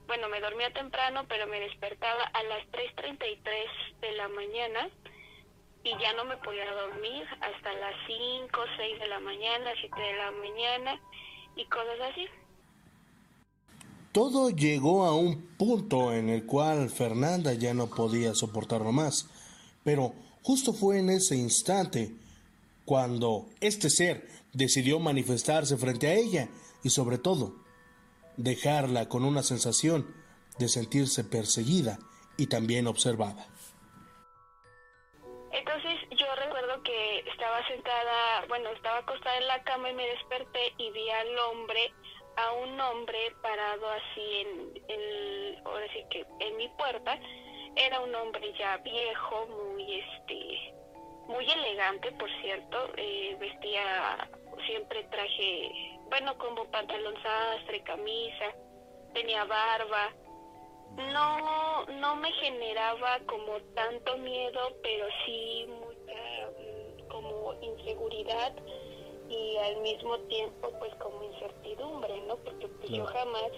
bueno, 0.06 0.28
me 0.30 0.40
dormía 0.40 0.72
temprano, 0.72 1.26
pero 1.28 1.46
me 1.46 1.60
despertaba 1.60 2.22
a 2.24 2.42
las 2.44 2.66
3.33 2.72 4.00
de 4.00 4.12
la 4.12 4.28
mañana 4.28 4.88
y 5.84 5.96
ya 5.98 6.14
no 6.14 6.24
me 6.24 6.38
podía 6.38 6.72
dormir 6.72 7.26
hasta 7.42 7.72
las 7.74 7.94
5, 8.06 8.64
6 8.78 8.98
de 9.00 9.06
la 9.08 9.20
mañana, 9.20 9.72
7 9.78 10.00
de 10.00 10.14
la 10.16 10.30
mañana 10.30 11.00
y 11.56 11.66
cosas 11.66 12.00
así. 12.12 12.26
Todo 14.12 14.50
llegó 14.50 15.04
a 15.04 15.14
un 15.14 15.46
punto 15.56 16.12
en 16.12 16.28
el 16.30 16.44
cual 16.44 16.90
Fernanda 16.90 17.52
ya 17.54 17.74
no 17.74 17.86
podía 17.86 18.34
soportarlo 18.34 18.90
más. 18.90 19.28
Pero 19.84 20.14
justo 20.42 20.72
fue 20.72 20.98
en 20.98 21.10
ese 21.10 21.36
instante 21.36 22.12
cuando 22.84 23.46
este 23.60 23.88
ser 23.88 24.26
decidió 24.52 24.98
manifestarse 24.98 25.76
frente 25.76 26.08
a 26.08 26.14
ella 26.14 26.48
y 26.82 26.90
sobre 26.90 27.18
todo 27.18 27.54
dejarla 28.36 29.08
con 29.08 29.24
una 29.24 29.42
sensación 29.42 30.12
de 30.58 30.68
sentirse 30.68 31.24
perseguida 31.24 31.98
y 32.36 32.46
también 32.46 32.86
observada. 32.86 33.46
Entonces 35.52 35.98
yo 36.18 36.26
recuerdo 36.36 36.82
que 36.82 37.18
estaba 37.30 37.66
sentada, 37.68 38.46
bueno, 38.48 38.70
estaba 38.70 38.98
acostada 38.98 39.36
en 39.38 39.46
la 39.46 39.62
cama 39.62 39.90
y 39.90 39.94
me 39.94 40.06
desperté 40.06 40.74
y 40.78 40.90
vi 40.90 41.10
al 41.10 41.38
hombre, 41.38 41.92
a 42.36 42.52
un 42.52 42.80
hombre 42.80 43.18
parado 43.42 43.88
así 43.90 44.40
en, 44.40 44.82
en 44.88 45.66
ahora 45.66 45.86
sí 45.92 46.04
que 46.10 46.26
en 46.40 46.56
mi 46.56 46.68
puerta. 46.68 47.18
Era 47.76 48.00
un 48.00 48.14
hombre 48.14 48.52
ya 48.58 48.78
viejo, 48.78 49.46
muy 49.46 50.00
este, 50.00 50.74
muy 51.28 51.48
elegante, 51.48 52.10
por 52.12 52.28
cierto. 52.42 52.90
Eh, 52.96 53.36
vestía 53.38 54.28
siempre 54.66 55.04
traje, 55.04 55.98
bueno, 56.08 56.36
como 56.38 56.64
pantalón 56.70 57.14
sastre, 57.22 57.82
camisa, 57.84 58.54
tenía 59.14 59.44
barba 59.44 60.12
no 60.96 61.86
no 61.86 62.16
me 62.16 62.32
generaba 62.32 63.20
como 63.26 63.60
tanto 63.74 64.16
miedo 64.18 64.60
pero 64.82 65.06
sí 65.24 65.66
mucha 65.68 66.50
mm, 66.50 67.08
como 67.08 67.54
inseguridad 67.62 68.52
y 69.30 69.56
al 69.58 69.80
mismo 69.80 70.18
tiempo 70.28 70.70
pues 70.78 70.94
como 70.96 71.22
incertidumbre 71.22 72.20
no 72.26 72.36
porque 72.36 72.68
pues, 72.68 72.90
yo 72.90 73.06
jamás 73.06 73.50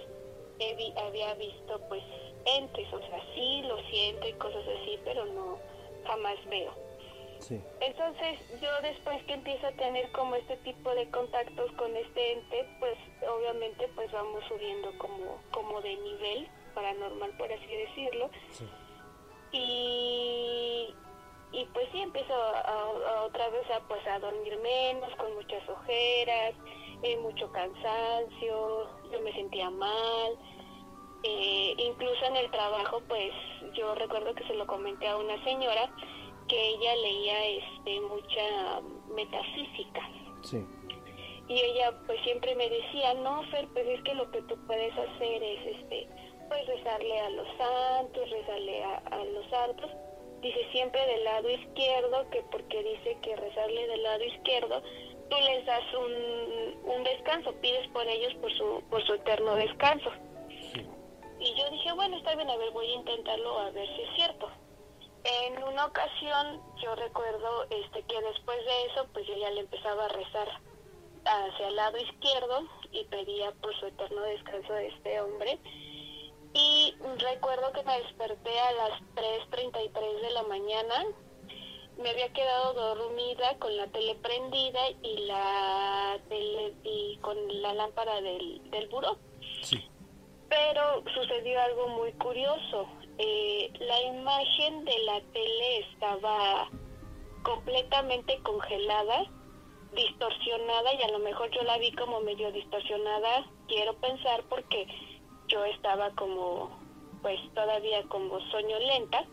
había 0.96 1.34
visto 1.34 1.80
pues 1.88 2.02
entes 2.44 2.92
o 2.92 2.98
sea 3.00 3.20
sí 3.34 3.62
lo 3.62 3.76
siento 3.90 4.28
y 4.28 4.32
cosas 4.34 4.62
así 4.62 4.98
pero 5.04 5.24
no 5.26 5.58
jamás 6.06 6.36
veo. 6.46 6.72
Entonces 7.80 8.38
yo 8.60 8.68
después 8.82 9.20
que 9.24 9.34
empiezo 9.34 9.66
a 9.66 9.72
tener 9.72 10.12
como 10.12 10.36
este 10.36 10.56
tipo 10.58 10.94
de 10.94 11.10
contactos 11.10 11.72
con 11.72 11.96
este 11.96 12.34
ente 12.34 12.68
pues 12.78 12.96
obviamente 13.28 13.88
pues 13.96 14.12
vamos 14.12 14.44
subiendo 14.46 14.96
como 14.98 15.40
como 15.50 15.80
de 15.80 15.96
nivel 15.96 16.48
paranormal, 16.74 17.30
por 17.37 17.52
así 17.52 17.66
decirlo. 17.66 18.30
Y, 19.52 20.94
y 21.52 21.64
pues 21.66 21.88
sí, 21.92 22.00
empiezo 22.00 22.34
a, 22.34 23.22
otra 23.24 23.48
vez 23.50 23.70
a, 23.70 23.80
pues, 23.88 24.06
a 24.06 24.18
dormir 24.18 24.58
menos, 24.62 25.14
con 25.16 25.34
muchas 25.34 25.66
ojeras, 25.68 26.54
eh, 27.02 27.16
mucho 27.18 27.50
cansancio, 27.52 28.88
yo 29.10 29.20
me 29.22 29.32
sentía 29.32 29.70
mal. 29.70 30.38
Eh, 31.24 31.74
incluso 31.78 32.24
en 32.24 32.36
el 32.36 32.50
trabajo, 32.50 33.00
pues 33.08 33.32
yo 33.74 33.94
recuerdo 33.94 34.34
que 34.34 34.44
se 34.46 34.54
lo 34.54 34.66
comenté 34.66 35.06
a 35.08 35.16
una 35.16 35.42
señora 35.44 35.88
que 36.48 36.68
ella 36.70 36.96
leía 36.96 37.46
este 37.46 38.00
mucha 38.00 38.80
metafísica. 39.14 40.08
Y 41.48 41.60
ella 41.60 41.92
pues 42.06 42.20
siempre 42.22 42.54
me 42.56 42.68
decía, 42.68 43.14
no, 43.14 43.42
Fer, 43.50 43.68
pues 43.72 43.86
es 43.86 44.02
que 44.02 44.14
lo 44.14 44.30
que 44.30 44.42
tú 44.42 44.56
puedes 44.66 44.92
hacer 44.92 45.42
es 45.42 45.76
este 45.76 46.08
pues 46.48 46.66
rezarle 46.66 47.20
a 47.20 47.30
los 47.30 47.48
santos, 47.56 48.30
rezarle 48.30 48.84
a, 48.84 49.24
los 49.24 49.46
santos. 49.48 49.90
Dice 50.42 50.66
siempre 50.72 51.00
del 51.07 51.22
lado 51.22 51.48
izquierdo, 51.48 52.28
que 52.31 52.42
porque 52.50 52.83
dice 52.83 53.16
que 53.22 53.37
rezarle 53.37 53.87
del 53.87 54.02
lado 54.02 54.24
izquierdo, 54.24 54.83
tú 55.31 55.37
les 55.37 55.64
das 55.64 55.85
un, 55.94 56.92
un 56.92 57.05
descanso, 57.05 57.55
pides 57.61 57.87
por 57.92 58.07
ellos 58.09 58.35
por 58.40 58.52
su, 58.52 58.83
por 58.90 59.07
su 59.07 59.14
eterno 59.14 59.55
descanso. 59.55 60.11
Y 61.38 61.55
yo 61.55 61.70
dije, 61.70 61.92
bueno, 61.92 62.16
está 62.16 62.35
bien, 62.35 62.50
a 62.50 62.57
ver, 62.57 62.72
voy 62.72 62.87
a 62.87 62.94
intentarlo 62.94 63.59
a 63.61 63.70
ver 63.70 63.87
si 63.94 64.02
es 64.02 64.14
cierto. 64.16 64.50
En 65.24 65.62
una 65.62 65.87
ocasión 65.87 66.61
yo 66.83 66.94
recuerdo 66.96 67.64
este 67.70 68.02
que 68.02 68.20
después 68.20 68.59
de 68.64 68.87
eso, 68.87 69.07
pues 69.12 69.24
yo 69.28 69.37
ya 69.37 69.50
le 69.50 69.61
empezaba 69.61 70.07
a 70.07 70.09
rezar 70.09 70.48
hacia 71.24 71.68
el 71.68 71.76
lado 71.76 71.98
izquierdo 71.98 72.68
y 72.90 73.05
pedía 73.05 73.52
por 73.52 73.74
su 73.78 73.87
eterno 73.87 74.22
descanso 74.22 74.72
de 74.72 74.88
este 74.88 75.20
hombre 75.20 75.61
y 76.54 76.94
recuerdo 77.18 77.72
que 77.72 77.82
me 77.82 77.98
desperté 78.02 78.60
a 78.60 78.72
las 78.72 79.00
3.33 79.14 80.20
de 80.20 80.30
la 80.30 80.42
mañana. 80.44 81.06
Me 81.98 82.10
había 82.10 82.32
quedado 82.32 82.72
dormida 82.74 83.56
con 83.58 83.76
la 83.76 83.86
tele 83.88 84.14
prendida 84.16 84.90
y 85.02 85.18
la 85.26 86.18
tele, 86.28 86.74
y 86.84 87.18
con 87.18 87.36
la 87.62 87.74
lámpara 87.74 88.20
del, 88.20 88.70
del 88.70 88.88
buró. 88.88 89.18
Pero 90.48 91.04
sucedió 91.14 91.60
algo 91.60 91.88
muy 91.88 92.12
curioso. 92.14 92.86
Eh, 93.18 93.70
la 93.78 94.02
imagen 94.02 94.84
de 94.84 94.98
la 95.00 95.20
tele 95.32 95.78
estaba 95.90 96.68
completamente 97.42 98.38
congelada, 98.42 99.24
distorsionada 99.94 100.94
y 100.94 101.02
a 101.02 101.08
lo 101.08 101.18
mejor 101.18 101.50
yo 101.50 101.62
la 101.62 101.78
vi 101.78 101.92
como 101.92 102.20
medio 102.20 102.50
distorsionada, 102.52 103.46
quiero 103.68 103.94
pensar 103.96 104.42
porque 104.48 104.86
yo 105.52 105.64
estaba 105.66 106.10
como, 106.12 106.70
pues 107.20 107.38
todavía 107.54 108.02
como 108.08 108.40
sueño 108.50 108.78
lenta. 108.78 109.24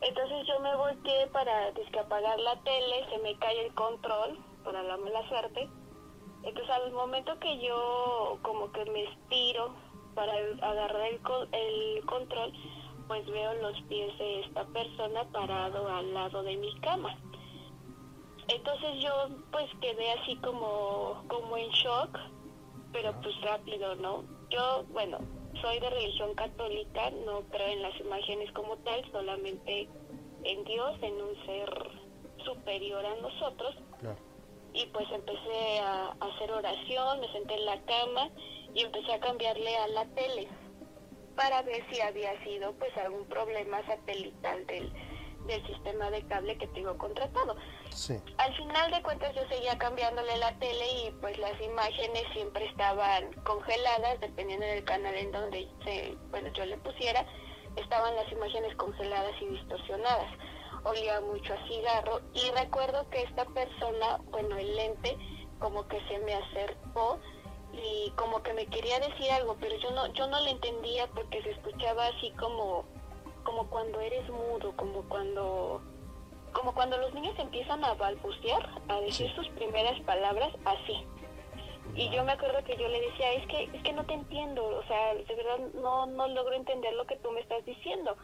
Entonces 0.00 0.46
yo 0.48 0.58
me 0.60 0.74
volteé 0.74 1.28
para 1.28 1.68
apagar 2.00 2.38
la 2.40 2.60
tele, 2.62 3.06
se 3.08 3.18
me 3.18 3.38
cae 3.38 3.66
el 3.66 3.74
control, 3.74 4.36
para 4.64 4.82
la 4.82 4.96
mala 4.96 5.26
suerte. 5.28 5.68
Entonces 6.42 6.70
al 6.70 6.90
momento 6.92 7.38
que 7.38 7.60
yo 7.60 8.38
como 8.42 8.72
que 8.72 8.84
me 8.86 9.04
estiro 9.04 9.72
para 10.14 10.32
agarrar 10.32 11.06
el, 11.06 11.20
el 11.52 12.04
control, 12.06 12.52
pues 13.06 13.24
veo 13.26 13.54
los 13.54 13.80
pies 13.82 14.18
de 14.18 14.40
esta 14.40 14.64
persona 14.66 15.24
parado 15.32 15.88
al 15.88 16.12
lado 16.12 16.42
de 16.42 16.56
mi 16.56 16.74
cama. 16.80 17.16
Entonces 18.48 19.00
yo 19.00 19.12
pues 19.52 19.70
quedé 19.80 20.12
así 20.12 20.36
como, 20.36 21.22
como 21.28 21.56
en 21.56 21.70
shock, 21.70 22.18
pero 22.92 23.12
pues 23.22 23.40
rápido, 23.42 23.94
¿no? 23.96 24.24
Yo, 24.52 24.84
bueno, 24.90 25.18
soy 25.62 25.80
de 25.80 25.88
religión 25.88 26.34
católica, 26.34 27.10
no 27.24 27.40
creo 27.50 27.68
en 27.68 27.80
las 27.80 27.98
imágenes 27.98 28.52
como 28.52 28.76
tal, 28.78 29.02
solamente 29.10 29.88
en 30.44 30.64
Dios, 30.64 30.96
en 31.00 31.14
un 31.14 31.46
ser 31.46 31.70
superior 32.44 33.04
a 33.06 33.14
nosotros. 33.16 33.74
Y 34.74 34.86
pues 34.86 35.06
empecé 35.10 35.78
a, 35.80 36.16
hacer 36.20 36.50
oración, 36.50 37.20
me 37.20 37.32
senté 37.32 37.54
en 37.54 37.64
la 37.64 37.80
cama 37.82 38.30
y 38.74 38.82
empecé 38.82 39.12
a 39.12 39.20
cambiarle 39.20 39.76
a 39.76 39.88
la 39.88 40.04
tele 40.14 40.48
para 41.34 41.62
ver 41.62 41.82
si 41.90 42.00
había 42.00 42.42
sido 42.44 42.72
pues 42.74 42.94
algún 42.98 43.24
problema 43.26 43.84
satelital 43.86 44.66
del, 44.66 44.92
del 45.46 45.66
sistema 45.66 46.10
de 46.10 46.26
cable 46.26 46.56
que 46.58 46.66
tengo 46.68 46.96
contratado. 46.98 47.56
Al 48.38 48.56
final 48.56 48.90
de 48.90 49.02
cuentas 49.02 49.34
yo 49.34 49.42
seguía 49.48 49.76
cambiándole 49.78 50.36
la 50.38 50.56
tele 50.58 50.86
y 51.04 51.10
pues 51.20 51.36
las 51.38 51.60
imágenes 51.60 52.24
siempre 52.32 52.66
estaban 52.66 53.32
congeladas, 53.44 54.20
dependiendo 54.20 54.66
del 54.66 54.84
canal 54.84 55.14
en 55.14 55.32
donde 55.32 55.68
se, 55.84 56.16
bueno, 56.30 56.50
yo 56.54 56.64
le 56.64 56.76
pusiera, 56.78 57.26
estaban 57.76 58.14
las 58.16 58.30
imágenes 58.32 58.74
congeladas 58.76 59.32
y 59.40 59.46
distorsionadas. 59.46 60.30
Olía 60.84 61.20
mucho 61.20 61.54
a 61.54 61.66
cigarro 61.68 62.20
y 62.34 62.50
recuerdo 62.50 63.08
que 63.10 63.22
esta 63.22 63.44
persona, 63.46 64.18
bueno, 64.30 64.56
el 64.56 64.74
lente, 64.74 65.16
como 65.58 65.86
que 65.86 66.00
se 66.08 66.18
me 66.18 66.34
acercó 66.34 67.20
y 67.72 68.10
como 68.16 68.42
que 68.42 68.52
me 68.52 68.66
quería 68.66 68.98
decir 68.98 69.30
algo, 69.30 69.56
pero 69.60 69.76
yo 69.76 69.90
no, 69.92 70.12
yo 70.12 70.26
no 70.26 70.40
le 70.40 70.50
entendía 70.50 71.06
porque 71.08 71.42
se 71.42 71.50
escuchaba 71.50 72.06
así 72.06 72.30
como, 72.32 72.84
como 73.44 73.68
cuando 73.68 74.00
eres 74.00 74.28
mudo, 74.28 74.72
como 74.76 75.02
cuando 75.08 75.82
como 76.52 76.74
cuando 76.74 76.98
los 76.98 77.14
niños 77.14 77.34
empiezan 77.38 77.82
a 77.84 77.94
balbucear, 77.94 78.68
a 78.88 79.00
decir 79.00 79.30
sus 79.34 79.48
primeras 79.50 79.98
palabras 80.02 80.52
así. 80.64 81.04
Y 81.94 82.10
yo 82.10 82.24
me 82.24 82.32
acuerdo 82.32 82.62
que 82.64 82.76
yo 82.76 82.88
le 82.88 83.00
decía, 83.00 83.32
es 83.32 83.46
que, 83.46 83.76
es 83.76 83.82
que 83.82 83.92
no 83.92 84.04
te 84.04 84.14
entiendo, 84.14 84.64
o 84.64 84.86
sea, 84.86 85.14
de 85.14 85.34
verdad 85.34 85.58
no, 85.74 86.06
no 86.06 86.28
logro 86.28 86.54
entender 86.54 86.92
lo 86.94 87.06
que 87.06 87.16
tú 87.16 87.30
me 87.32 87.40
estás 87.40 87.64
diciendo. 87.64 88.16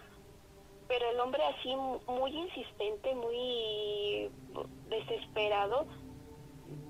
Pero 0.89 1.11
el 1.11 1.21
hombre 1.21 1.43
así 1.45 1.75
muy 2.07 2.31
insistente, 2.31 3.15
muy 3.15 4.31
desesperado, 4.89 5.87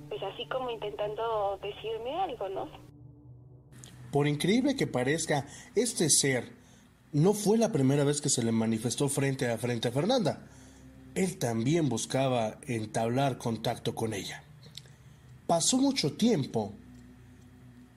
pues 0.08 0.22
así 0.22 0.46
como 0.48 0.70
intentando 0.70 1.58
decirme 1.62 2.14
algo, 2.20 2.48
¿no? 2.48 2.68
Por 4.12 4.28
increíble 4.28 4.76
que 4.76 4.86
parezca, 4.86 5.46
este 5.74 6.08
ser 6.08 6.57
no 7.12 7.34
fue 7.34 7.58
la 7.58 7.72
primera 7.72 8.04
vez 8.04 8.20
que 8.20 8.28
se 8.28 8.42
le 8.42 8.52
manifestó 8.52 9.08
frente 9.08 9.50
a 9.50 9.58
frente 9.58 9.88
a 9.88 9.92
Fernanda 9.92 10.48
él 11.18 11.36
también 11.38 11.88
buscaba 11.88 12.58
entablar 12.66 13.38
contacto 13.38 13.94
con 13.94 14.14
ella. 14.14 14.44
Pasó 15.48 15.78
mucho 15.78 16.12
tiempo 16.12 16.72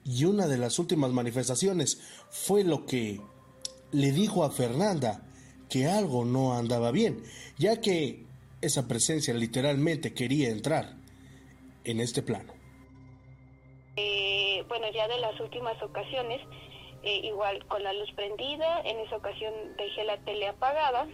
y 0.04 0.24
una 0.24 0.48
de 0.48 0.58
las 0.58 0.78
últimas 0.80 1.12
manifestaciones 1.12 2.00
fue 2.30 2.64
lo 2.64 2.84
que 2.84 3.20
le 3.92 4.10
dijo 4.10 4.42
a 4.44 4.50
Fernanda 4.50 5.22
que 5.68 5.86
algo 5.86 6.24
no 6.24 6.54
andaba 6.54 6.90
bien, 6.90 7.22
ya 7.58 7.80
que 7.80 8.24
esa 8.60 8.88
presencia 8.88 9.34
literalmente 9.34 10.12
quería 10.12 10.50
entrar 10.50 10.96
en 11.84 12.00
este 12.00 12.22
plano. 12.22 12.52
Eh, 13.96 14.64
bueno, 14.68 14.86
ya 14.92 15.06
de 15.06 15.20
las 15.20 15.38
últimas 15.40 15.80
ocasiones, 15.82 16.40
eh, 17.02 17.20
igual 17.24 17.64
con 17.66 17.82
la 17.82 17.92
luz 17.92 18.10
prendida, 18.12 18.80
en 18.82 18.98
esa 19.00 19.16
ocasión 19.16 19.52
dejé 19.76 20.04
la 20.04 20.18
tele 20.18 20.48
apagada 20.48 21.06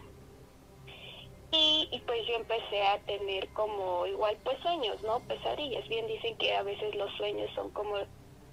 Y, 1.50 1.88
y, 1.90 1.98
pues 2.00 2.26
yo 2.26 2.34
empecé 2.34 2.82
a 2.86 2.98
tener 3.06 3.48
como 3.54 4.06
igual 4.06 4.36
pues 4.44 4.58
sueños, 4.60 5.02
¿no? 5.02 5.20
Pesadillas. 5.20 5.88
Bien 5.88 6.06
dicen 6.06 6.36
que 6.36 6.54
a 6.54 6.62
veces 6.62 6.94
los 6.94 7.10
sueños 7.16 7.50
son 7.54 7.70
como, 7.70 7.94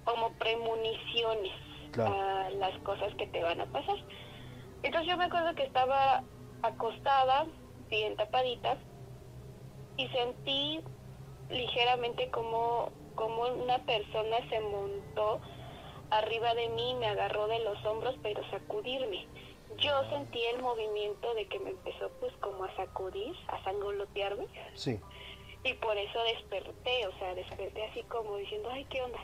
como 0.04 0.32
premoniciones 0.38 1.52
a 1.98 2.50
las 2.56 2.78
cosas 2.80 3.14
que 3.16 3.26
te 3.26 3.42
van 3.42 3.60
a 3.60 3.66
pasar. 3.66 3.96
Entonces 4.82 5.10
yo 5.10 5.16
me 5.18 5.24
acuerdo 5.24 5.54
que 5.54 5.64
estaba 5.64 6.24
acostada, 6.62 7.46
bien 7.88 8.16
tapadita, 8.16 8.78
y 9.96 10.08
sentí 10.08 10.80
ligeramente 11.50 12.30
como, 12.30 12.90
como 13.14 13.42
una 13.42 13.78
persona 13.84 14.36
se 14.48 14.60
montó 14.60 15.40
arriba 16.10 16.54
de 16.54 16.68
mí, 16.70 16.94
me 16.94 17.06
agarró 17.06 17.46
de 17.48 17.58
los 17.60 17.84
hombros, 17.84 18.14
pero 18.22 18.48
sacudirme. 18.50 19.26
Yo 19.78 20.08
sentí 20.10 20.42
el 20.54 20.62
movimiento 20.62 21.34
de 21.34 21.46
que 21.46 21.58
me 21.58 21.70
empezó 21.70 22.10
pues 22.20 22.32
como 22.40 22.64
a 22.64 22.76
sacudir, 22.76 23.34
a 23.48 23.62
sangolotearme. 23.64 24.46
Sí. 24.74 25.00
Y 25.64 25.74
por 25.74 25.96
eso 25.96 26.22
desperté, 26.24 27.06
o 27.06 27.18
sea, 27.18 27.34
desperté 27.34 27.84
así 27.86 28.02
como 28.04 28.36
diciendo, 28.36 28.68
ay, 28.72 28.84
¿qué 28.84 29.02
onda? 29.02 29.18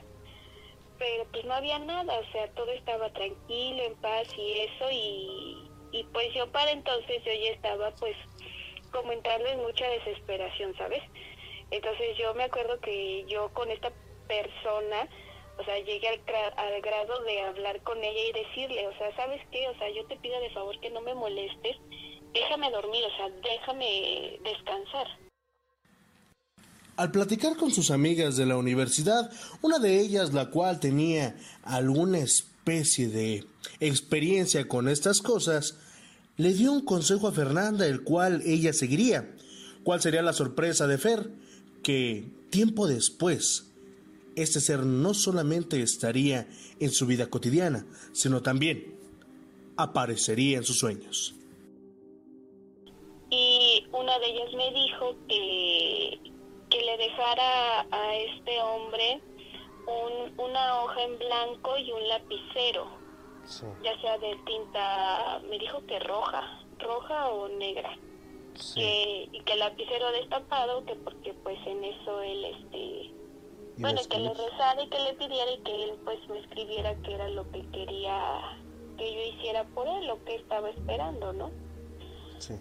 Pero 0.98 1.24
pues 1.32 1.44
no 1.44 1.54
había 1.54 1.78
nada, 1.78 2.18
o 2.18 2.32
sea, 2.32 2.48
todo 2.54 2.70
estaba 2.72 3.12
tranquilo, 3.12 3.82
en 3.82 3.94
paz 3.96 4.26
y 4.36 4.60
eso, 4.60 4.90
y, 4.90 5.70
y 5.92 6.04
pues 6.12 6.34
yo 6.34 6.50
para 6.50 6.70
entonces 6.70 7.22
yo 7.24 7.32
ya 7.32 7.50
estaba 7.50 7.92
pues 7.92 8.16
como 8.92 9.12
entrando 9.12 9.48
en 9.48 9.62
mucha 9.62 9.88
desesperación, 9.88 10.76
¿sabes? 10.76 11.02
Entonces 11.70 12.16
yo 12.18 12.34
me 12.34 12.44
acuerdo 12.44 12.78
que 12.80 13.24
yo 13.26 13.48
con 13.54 13.70
esta 13.70 13.90
persona, 14.28 15.08
o 15.58 15.64
sea, 15.64 15.78
llegué 15.78 16.08
al, 16.08 16.20
al, 16.56 16.80
grado 16.80 17.22
de 17.24 17.40
hablar 17.42 17.82
con 17.82 17.98
ella 17.98 18.20
y 18.28 18.32
decirle, 18.32 18.86
o 18.86 18.96
sea, 18.98 19.14
¿sabes 19.16 19.40
qué? 19.50 19.68
O 19.68 19.78
sea, 19.78 19.88
yo 19.94 20.06
te 20.06 20.16
pido 20.16 20.40
de 20.40 20.50
favor 20.50 20.78
que 20.80 20.90
no 20.90 21.00
me 21.00 21.14
molestes, 21.14 21.76
déjame 22.32 22.70
dormir, 22.70 23.04
o 23.04 23.16
sea, 23.16 23.28
déjame 23.42 24.38
descansar. 24.42 25.06
Al 26.96 27.10
platicar 27.10 27.56
con 27.56 27.70
sus 27.70 27.90
amigas 27.90 28.36
de 28.36 28.46
la 28.46 28.56
universidad, 28.56 29.30
una 29.62 29.78
de 29.78 30.00
ellas, 30.00 30.34
la 30.34 30.50
cual 30.50 30.78
tenía 30.78 31.36
alguna 31.62 32.18
especie 32.18 33.08
de 33.08 33.44
experiencia 33.80 34.68
con 34.68 34.88
estas 34.88 35.22
cosas, 35.22 35.78
le 36.36 36.52
dio 36.52 36.72
un 36.72 36.84
consejo 36.84 37.28
a 37.28 37.32
Fernanda, 37.32 37.86
el 37.86 38.02
cual 38.02 38.42
ella 38.44 38.72
seguiría. 38.72 39.34
¿Cuál 39.84 40.00
sería 40.00 40.22
la 40.22 40.32
sorpresa 40.32 40.86
de 40.86 40.98
Fer? 40.98 41.30
Que 41.82 42.24
tiempo 42.50 42.86
después, 42.86 43.71
este 44.36 44.60
ser 44.60 44.80
no 44.80 45.14
solamente 45.14 45.80
estaría 45.82 46.46
en 46.80 46.90
su 46.90 47.06
vida 47.06 47.28
cotidiana, 47.28 47.86
sino 48.12 48.42
también 48.42 48.98
aparecería 49.76 50.58
en 50.58 50.64
sus 50.64 50.78
sueños. 50.78 51.34
Y 53.30 53.86
una 53.92 54.18
de 54.18 54.26
ellas 54.26 54.52
me 54.54 54.70
dijo 54.72 55.14
que, 55.28 56.20
que 56.68 56.82
le 56.82 56.96
dejara 56.98 57.86
a 57.90 58.16
este 58.16 58.60
hombre 58.60 59.20
un, 59.86 60.38
una 60.38 60.82
hoja 60.82 61.02
en 61.02 61.18
blanco 61.18 61.78
y 61.78 61.92
un 61.92 62.08
lapicero, 62.08 62.86
sí. 63.44 63.66
ya 63.82 63.98
sea 64.00 64.18
de 64.18 64.36
tinta, 64.44 65.40
me 65.48 65.58
dijo 65.58 65.84
que 65.86 65.98
roja, 66.00 66.62
roja 66.78 67.28
o 67.28 67.48
negra. 67.48 67.96
Sí. 68.54 68.80
Que, 68.80 69.28
y 69.32 69.40
que 69.40 69.52
el 69.54 69.60
lapicero 69.60 70.12
destapado, 70.12 70.84
que 70.84 70.94
porque 70.96 71.32
pues 71.42 71.58
en 71.66 71.84
eso 71.84 72.20
él 72.20 72.44
este 72.44 73.21
bueno, 73.78 74.00
que 74.08 74.18
le 74.18 74.35
rezara 74.35 74.82
y 74.82 74.88
que 74.88 75.00
le 75.00 75.14
pidiera 75.14 75.50
y 75.50 75.58
que 75.58 75.85
él 75.85 75.92
pues 76.04 76.18
me 76.28 76.38
escribiera 76.38 76.94
que 77.02 77.14
era 77.14 77.28
lo 77.28 77.50
que 77.50 77.66
quería 77.70 78.58
que 78.98 79.14
yo 79.14 79.35
hiciera 79.35 79.64
por 79.74 79.88
él, 79.88 80.06
lo 80.06 80.22
que 80.24 80.37
estaba 80.37 80.68
esperando, 80.70 81.32
¿no? 81.32 81.50
Sí. 82.38 82.54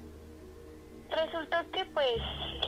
Resultó 1.10 1.58
que 1.72 1.86
pues 1.86 2.18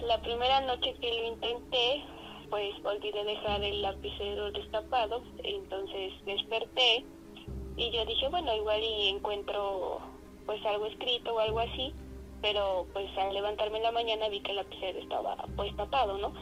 la 0.05 0.21
primera 0.21 0.61
noche 0.61 0.93
que 0.99 1.13
lo 1.13 1.27
intenté, 1.27 2.03
pues 2.49 2.73
olvidé 2.83 3.23
dejar 3.23 3.63
el 3.63 3.81
lapicero 3.81 4.51
destapado, 4.51 5.23
entonces 5.43 6.13
desperté 6.25 7.05
y 7.77 7.91
yo 7.91 8.05
dije, 8.05 8.27
bueno, 8.27 8.53
igual 8.55 8.83
y 8.83 9.09
encuentro 9.09 9.99
pues 10.45 10.63
algo 10.65 10.85
escrito 10.87 11.33
o 11.33 11.39
algo 11.39 11.59
así, 11.59 11.93
pero 12.41 12.85
pues 12.91 13.09
al 13.17 13.33
levantarme 13.33 13.77
en 13.77 13.83
la 13.83 13.91
mañana 13.91 14.27
vi 14.27 14.41
que 14.41 14.51
el 14.51 14.57
lapicero 14.57 14.99
estaba 14.99 15.37
pues 15.55 15.73
tapado, 15.77 16.17
¿no? 16.17 16.33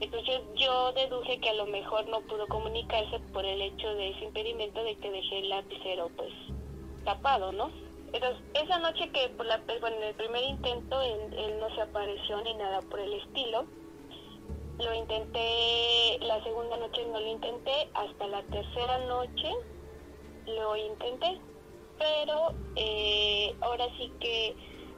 Entonces 0.00 0.40
yo 0.56 0.92
deduje 0.92 1.38
que 1.40 1.50
a 1.50 1.54
lo 1.54 1.66
mejor 1.66 2.08
no 2.08 2.20
pudo 2.22 2.46
comunicarse 2.48 3.20
por 3.32 3.44
el 3.44 3.60
hecho 3.62 3.94
de 3.94 4.10
ese 4.10 4.24
impedimento 4.24 4.82
de 4.82 4.96
que 4.96 5.10
dejé 5.10 5.38
el 5.38 5.48
lapicero 5.48 6.10
pues 6.16 6.32
tapado, 7.04 7.52
¿no? 7.52 7.70
Entonces 8.12 8.42
esa 8.54 8.78
noche 8.78 9.10
que 9.12 9.28
por 9.30 9.46
la, 9.46 9.62
bueno, 9.80 9.96
en 9.96 10.02
el 10.04 10.14
primer 10.14 10.42
intento 10.44 11.00
él, 11.00 11.34
él 11.36 11.58
no 11.58 11.74
se 11.74 11.82
apareció 11.82 12.40
ni 12.42 12.54
nada 12.54 12.80
por 12.82 13.00
el 13.00 13.12
estilo, 13.14 13.66
lo 14.78 14.94
intenté, 14.94 16.18
la 16.22 16.42
segunda 16.42 16.76
noche 16.76 17.04
no 17.06 17.20
lo 17.20 17.26
intenté, 17.26 17.90
hasta 17.94 18.26
la 18.26 18.42
tercera 18.44 18.98
noche 19.06 19.50
lo 20.46 20.76
intenté, 20.76 21.40
pero 21.98 22.54
eh, 22.74 23.56
ahora 23.60 23.86
sí 23.96 24.12
que 24.18 24.56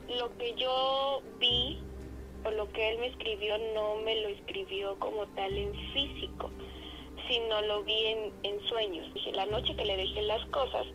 lo 0.08 0.34
que 0.36 0.54
yo 0.54 1.22
vi 1.38 1.78
o 2.46 2.50
lo 2.52 2.70
que 2.72 2.90
él 2.90 2.98
me 2.98 3.08
escribió 3.08 3.58
no 3.74 3.96
me 3.96 4.20
lo 4.20 4.28
escribió 4.28 4.98
como 4.98 5.26
tal 5.34 5.56
en 5.56 5.74
físico, 5.92 6.50
sino 7.28 7.60
lo 7.62 7.82
vi 7.82 8.06
en, 8.06 8.32
en 8.44 8.60
sueños. 8.68 9.12
Dije, 9.14 9.32
la 9.32 9.46
noche 9.46 9.74
que 9.74 9.84
le 9.84 9.96
dejé 9.96 10.22
las 10.22 10.44
cosas, 10.46 10.86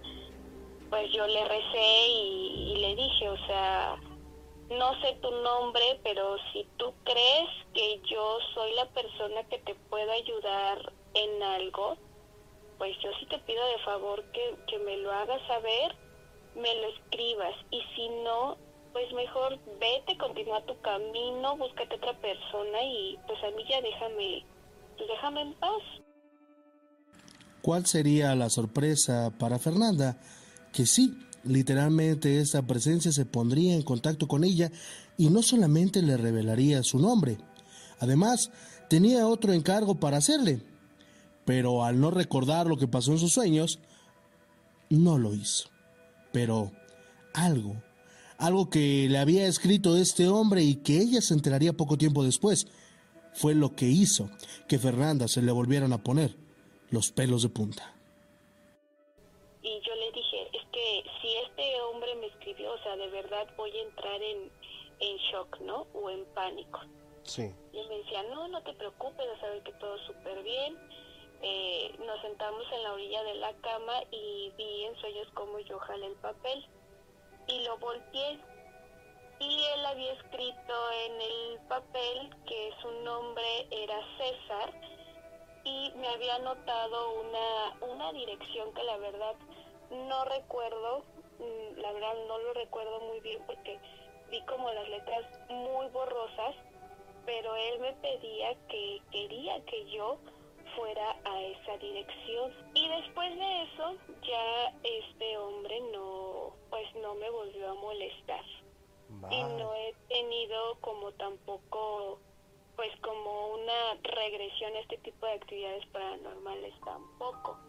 pues 0.89 1.11
yo 1.11 1.27
le 1.27 1.45
recé 1.45 2.07
y, 2.07 2.75
le 2.77 2.95
dije, 2.95 3.29
o 3.29 3.45
sea, 3.47 3.95
no 4.69 4.99
sé 5.01 5.17
tu 5.21 5.31
nombre, 5.31 5.99
pero 6.03 6.37
si 6.51 6.65
tú 6.77 6.93
crees 7.03 7.49
que 7.73 8.01
yo 8.09 8.37
soy 8.53 8.73
la 8.73 8.85
persona 8.89 9.43
que 9.49 9.59
te 9.59 9.75
pueda 9.89 10.13
ayudar 10.13 10.93
en 11.13 11.43
algo, 11.43 11.97
pues 12.77 12.97
yo 13.03 13.09
sí 13.19 13.25
te 13.27 13.37
pido 13.39 13.65
de 13.67 13.79
favor 13.79 14.23
que, 14.31 14.55
que 14.67 14.79
me 14.79 14.97
lo 14.97 15.11
hagas 15.11 15.41
saber, 15.47 15.95
me 16.55 16.73
lo 16.75 16.87
escribas. 16.87 17.55
Y 17.69 17.81
si 17.95 18.09
no, 18.23 18.57
pues 18.93 19.11
mejor 19.13 19.59
vete, 19.79 20.17
continúa 20.17 20.65
tu 20.65 20.79
camino, 20.81 21.57
búscate 21.57 21.95
otra 21.95 22.17
persona 22.19 22.83
y 22.83 23.17
pues 23.27 23.39
a 23.43 23.55
mí 23.55 23.63
ya 23.69 23.81
déjame, 23.81 24.45
pues 24.97 25.09
déjame 25.09 25.41
en 25.41 25.53
paz. 25.55 25.81
¿Cuál 27.61 27.85
sería 27.85 28.35
la 28.35 28.49
sorpresa 28.49 29.31
para 29.37 29.59
Fernanda? 29.59 30.17
Que 30.73 30.85
sí, 30.85 31.17
literalmente 31.43 32.39
esta 32.39 32.65
presencia 32.65 33.11
se 33.11 33.25
pondría 33.25 33.75
en 33.75 33.83
contacto 33.83 34.27
con 34.27 34.43
ella 34.43 34.71
y 35.17 35.29
no 35.29 35.41
solamente 35.43 36.01
le 36.01 36.17
revelaría 36.17 36.83
su 36.83 36.99
nombre, 36.99 37.37
además 37.99 38.51
tenía 38.89 39.27
otro 39.27 39.53
encargo 39.53 39.95
para 39.95 40.17
hacerle, 40.17 40.61
pero 41.45 41.83
al 41.83 41.99
no 41.99 42.11
recordar 42.11 42.67
lo 42.67 42.77
que 42.77 42.87
pasó 42.87 43.11
en 43.11 43.19
sus 43.19 43.33
sueños, 43.33 43.79
no 44.89 45.17
lo 45.17 45.33
hizo. 45.33 45.69
Pero 46.31 46.71
algo 47.33 47.75
algo 48.41 48.71
que 48.71 49.07
le 49.07 49.19
había 49.19 49.45
escrito 49.45 49.95
este 49.95 50.27
hombre 50.27 50.63
y 50.63 50.81
que 50.81 50.97
ella 50.97 51.21
se 51.21 51.35
enteraría 51.35 51.73
poco 51.73 51.95
tiempo 51.95 52.23
después, 52.23 52.65
fue 53.33 53.53
lo 53.53 53.75
que 53.75 53.85
hizo 53.85 54.29
que 54.67 54.79
Fernanda 54.79 55.27
se 55.27 55.43
le 55.43 55.51
volvieran 55.51 55.93
a 55.93 56.03
poner 56.03 56.35
los 56.89 57.11
pelos 57.11 57.43
de 57.43 57.49
punta. 57.49 57.93
Y 59.61 59.79
yo 59.85 59.95
le 59.95 60.11
dije, 60.11 60.47
es 60.53 60.67
que 60.71 61.03
si 61.21 61.27
este 61.45 61.81
hombre 61.81 62.15
me 62.15 62.27
escribió, 62.27 62.73
o 62.73 62.77
sea, 62.79 62.97
de 62.97 63.07
verdad 63.09 63.47
voy 63.57 63.69
a 63.77 63.83
entrar 63.83 64.21
en, 64.23 64.51
en 64.99 65.17
shock, 65.31 65.61
¿no? 65.61 65.85
O 65.93 66.09
en 66.09 66.25
pánico. 66.33 66.79
Sí. 67.21 67.43
Y 67.71 67.77
él 67.77 67.87
me 67.89 67.97
decía, 67.99 68.23
no, 68.23 68.47
no 68.47 68.63
te 68.63 68.73
preocupes, 68.73 69.23
sabes 69.39 69.63
que 69.63 69.71
todo 69.73 69.95
súper 70.07 70.41
bien. 70.41 70.75
Eh, 71.43 71.95
nos 71.99 72.19
sentamos 72.21 72.63
en 72.73 72.83
la 72.83 72.93
orilla 72.93 73.23
de 73.23 73.35
la 73.35 73.53
cama 73.57 73.93
y 74.11 74.51
vi 74.57 74.85
en 74.85 74.95
sueños 74.95 75.27
como 75.35 75.59
yo 75.59 75.77
jalé 75.77 76.07
el 76.07 76.15
papel 76.15 76.65
y 77.47 77.63
lo 77.63 77.77
volteé. 77.77 78.39
Y 79.39 79.63
él 79.73 79.85
había 79.85 80.13
escrito 80.13 80.73
en 81.05 81.21
el 81.21 81.59
papel 81.67 82.29
que 82.45 82.71
su 82.81 82.91
nombre 83.03 83.67
era 83.71 83.99
César 84.17 84.71
y 85.63 85.91
me 85.95 86.07
había 86.07 86.35
anotado 86.35 87.21
una, 87.21 87.93
una 87.93 88.13
dirección 88.13 88.73
que 88.73 88.83
la 88.83 88.97
verdad 88.97 89.35
no 89.89 90.25
recuerdo, 90.25 91.03
mm, 91.39 91.79
la 91.79 91.91
verdad 91.91 92.13
no 92.27 92.37
lo 92.37 92.53
recuerdo 92.53 92.99
muy 93.01 93.19
bien 93.19 93.43
porque 93.45 93.79
vi 94.29 94.41
como 94.45 94.71
las 94.71 94.87
letras 94.89 95.25
muy 95.49 95.87
borrosas, 95.87 96.55
pero 97.25 97.55
él 97.55 97.79
me 97.79 97.93
pedía 97.93 98.55
que 98.67 99.01
quería 99.11 99.63
que 99.65 99.89
yo 99.91 100.17
fuera 100.75 101.17
a 101.25 101.41
esa 101.41 101.77
dirección. 101.77 102.53
Y 102.73 102.87
después 102.87 103.37
de 103.37 103.63
eso, 103.63 103.95
ya 104.23 104.73
este 104.83 105.37
hombre 105.37 105.81
no, 105.91 106.53
pues 106.71 106.87
no 106.95 107.13
me 107.15 107.29
volvió 107.29 107.69
a 107.69 107.75
molestar. 107.75 108.43
Y 109.29 109.43
no 109.43 109.75
he 109.75 109.93
tenido 110.07 110.79
como 110.81 111.11
tampoco, 111.13 112.19
pues 112.77 112.89
como 113.01 113.49
una 113.55 113.93
regresión 114.01 114.73
a 114.75 114.79
este 114.79 114.97
tipo 114.99 115.25
de 115.27 115.33
actividades 115.33 115.85
paranormales 115.87 116.73
tampoco. 116.83 117.59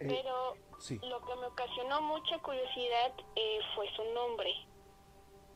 Eh, 0.00 0.06
Pero 0.08 0.56
sí. 0.80 0.98
lo 1.02 1.20
que 1.24 1.36
me 1.36 1.46
ocasionó 1.46 2.00
mucha 2.02 2.38
curiosidad 2.40 3.12
eh, 3.36 3.60
fue 3.76 3.86
su 3.94 4.04
nombre. 4.14 4.50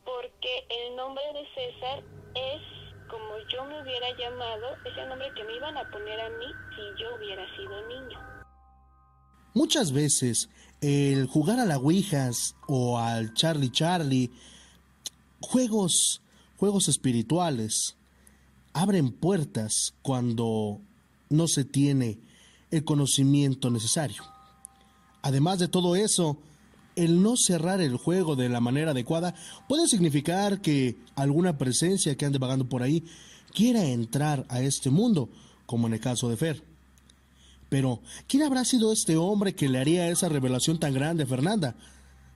porque 0.05 0.65
el 0.69 0.95
nombre 0.95 1.23
de 1.33 1.45
César 1.53 2.01
es 2.33 2.61
como 3.09 3.37
yo 3.49 3.65
me 3.65 3.81
hubiera 3.81 4.07
llamado, 4.17 4.75
es 4.85 4.97
el 4.97 5.09
nombre 5.09 5.33
que 5.35 5.43
me 5.43 5.53
iban 5.55 5.75
a 5.77 5.89
poner 5.91 6.19
a 6.19 6.29
mí 6.29 6.45
si 6.75 7.01
yo 7.03 7.15
hubiera 7.15 7.45
sido 7.57 7.87
niño. 7.87 8.17
Muchas 9.53 9.91
veces 9.91 10.49
el 10.81 11.27
jugar 11.27 11.59
a 11.59 11.65
la 11.65 11.77
Ouijas 11.77 12.55
o 12.67 12.97
al 12.97 13.33
Charlie 13.33 13.71
Charlie, 13.71 14.31
juegos, 15.39 16.21
juegos 16.57 16.87
espirituales, 16.87 17.95
abren 18.73 19.11
puertas 19.11 19.93
cuando 20.01 20.81
no 21.29 21.47
se 21.47 21.65
tiene 21.65 22.19
el 22.71 22.83
conocimiento 22.83 23.69
necesario. 23.69 24.23
Además 25.21 25.59
de 25.59 25.67
todo 25.67 25.95
eso, 25.95 26.37
el 26.95 27.21
no 27.21 27.35
cerrar 27.37 27.81
el 27.81 27.97
juego 27.97 28.35
de 28.35 28.49
la 28.49 28.59
manera 28.59 28.91
adecuada 28.91 29.35
puede 29.67 29.87
significar 29.87 30.61
que 30.61 30.97
alguna 31.15 31.57
presencia 31.57 32.15
que 32.15 32.25
ande 32.25 32.39
vagando 32.39 32.67
por 32.67 32.83
ahí 32.83 33.03
quiera 33.53 33.83
entrar 33.85 34.45
a 34.49 34.61
este 34.61 34.89
mundo, 34.89 35.29
como 35.65 35.87
en 35.87 35.93
el 35.93 35.99
caso 35.99 36.29
de 36.29 36.37
Fer. 36.37 36.63
Pero, 37.69 38.01
¿quién 38.27 38.43
habrá 38.43 38.63
sido 38.63 38.93
este 38.93 39.17
hombre 39.17 39.53
que 39.53 39.69
le 39.69 39.79
haría 39.79 40.09
esa 40.09 40.29
revelación 40.29 40.79
tan 40.79 40.93
grande 40.93 41.23
a 41.23 41.27
Fernanda? 41.27 41.75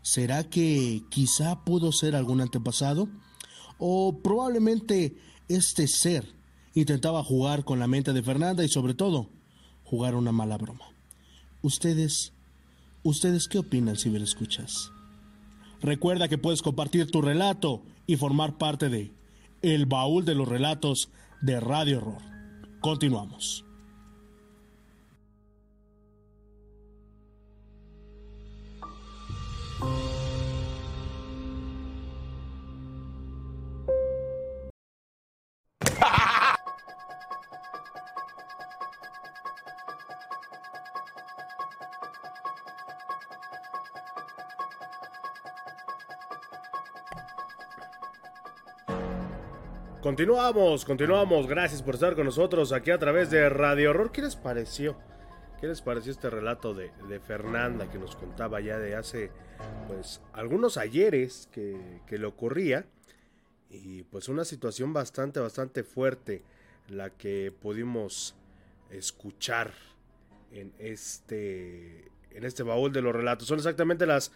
¿Será 0.02 0.44
que 0.44 1.04
quizá 1.10 1.64
pudo 1.64 1.92
ser 1.92 2.16
algún 2.16 2.42
antepasado? 2.42 3.08
¿O 3.78 4.20
probablemente 4.22 5.16
este 5.48 5.88
ser 5.88 6.36
intentaba 6.74 7.24
jugar 7.24 7.64
con 7.64 7.80
la 7.80 7.88
mente 7.88 8.14
de 8.14 8.24
Fernanda 8.24 8.64
y 8.64 8.70
sobre 8.70 8.94
todo 8.94 9.30
jugar 9.84 10.16
una 10.16 10.32
mala 10.32 10.58
broma? 10.58 10.86
¿Ustedes, 11.62 12.34
ustedes 13.04 13.48
qué 13.48 13.60
opinan 13.60 13.96
si 13.98 14.10
me 14.10 14.22
escuchas? 14.22 14.92
Recuerda 15.82 16.28
que 16.28 16.38
puedes 16.38 16.62
compartir 16.62 17.10
tu 17.10 17.22
relato 17.22 17.84
y 18.06 18.18
formar 18.18 18.58
parte 18.58 18.90
de 18.90 19.14
El 19.62 19.86
Baúl 19.86 20.26
de 20.26 20.36
los 20.36 20.48
Relatos 20.48 21.10
de 21.42 21.60
Radio 21.60 22.00
Horror. 22.00 22.22
Continuamos. 22.82 23.66
Continuamos, 50.22 50.86
continuamos. 50.86 51.48
Gracias 51.48 51.82
por 51.82 51.96
estar 51.96 52.14
con 52.14 52.26
nosotros 52.26 52.74
aquí 52.74 52.92
a 52.92 53.00
través 53.00 53.32
de 53.32 53.50
Radio 53.50 53.90
Horror. 53.90 54.12
¿Qué 54.12 54.22
les 54.22 54.36
pareció? 54.36 54.96
¿Qué 55.60 55.66
les 55.66 55.82
pareció 55.82 56.12
este 56.12 56.30
relato 56.30 56.76
de, 56.76 56.92
de 57.10 57.20
Fernanda 57.20 57.90
que 57.90 57.98
nos 57.98 58.16
contaba 58.16 58.62
ya 58.62 58.78
de 58.78 58.94
hace 58.94 59.32
pues 59.88 60.22
algunos 60.34 60.78
ayeres 60.78 61.50
que, 61.52 62.02
que 62.06 62.20
le 62.20 62.28
ocurría? 62.28 62.86
Y 63.72 64.04
pues 64.04 64.30
una 64.30 64.46
situación 64.46 64.94
bastante, 64.94 65.40
bastante 65.40 65.84
fuerte 65.84 66.44
la 66.88 67.10
que 67.10 67.52
pudimos 67.60 68.36
escuchar 68.92 69.74
en 70.52 70.72
este, 70.78 72.12
en 72.30 72.44
este 72.44 72.62
baúl 72.62 72.94
de 72.94 73.02
los 73.02 73.16
relatos. 73.16 73.48
Son 73.48 73.58
exactamente 73.58 74.06
las 74.06 74.32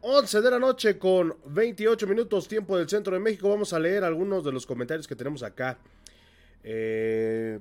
11 0.00 0.40
de 0.40 0.50
la 0.50 0.58
noche 0.58 0.98
con 0.98 1.36
28 1.46 2.06
minutos 2.06 2.46
tiempo 2.46 2.78
del 2.78 2.88
centro 2.88 3.14
de 3.14 3.20
México. 3.20 3.48
Vamos 3.48 3.72
a 3.72 3.78
leer 3.78 4.04
algunos 4.04 4.44
de 4.44 4.52
los 4.52 4.64
comentarios 4.64 5.08
que 5.08 5.16
tenemos 5.16 5.42
acá. 5.42 5.78
Eh, 6.62 7.58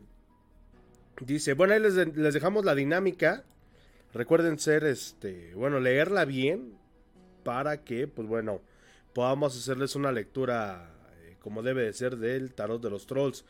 dice, 1.22 1.54
bueno, 1.54 1.74
ahí 1.74 1.80
les, 1.80 1.96
les, 1.96 2.34
dejamos 2.34 2.64
la 2.64 2.76
dinámica. 2.76 3.44
Recuerden 4.14 4.60
ser, 4.60 4.84
este, 4.84 5.54
bueno, 5.56 5.80
leerla 5.80 6.26
bien 6.26 6.78
para 7.44 7.84
que, 7.84 8.08
pues 8.08 8.28
bueno, 8.28 8.62
podamos 9.14 9.58
hacerles 9.58 9.96
una 9.96 10.12
lectura 10.12 10.92
eh, 11.24 11.38
como 11.40 11.64
debe 11.64 11.84
de 11.84 11.94
ser 11.94 12.18
del 12.18 12.54
tarot 12.54 12.82
de 12.82 12.90
los 12.90 13.08
trolls. 13.08 13.46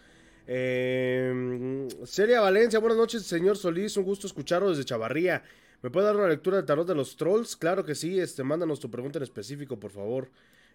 Eh, 0.47 1.87
Valencia, 2.39 2.79
buenas 2.79 2.97
noches, 2.97 3.23
señor 3.23 3.57
Solís, 3.57 3.97
un 3.97 4.05
gusto 4.05 4.27
escucharlo 4.27 4.69
desde 4.69 4.85
Chavarría. 4.85 5.43
¿Me 5.81 5.91
puede 5.91 6.07
dar 6.07 6.15
una 6.15 6.27
lectura 6.27 6.57
del 6.57 6.65
tarot 6.65 6.87
de 6.87 6.95
los 6.95 7.15
trolls? 7.17 7.55
Claro 7.55 7.85
que 7.85 7.95
sí, 7.95 8.19
este, 8.19 8.43
mándanos 8.43 8.79
tu 8.79 8.89
pregunta 8.89 9.19
en 9.19 9.23
específico, 9.23 9.79
por 9.79 9.91
favor. 9.91 10.29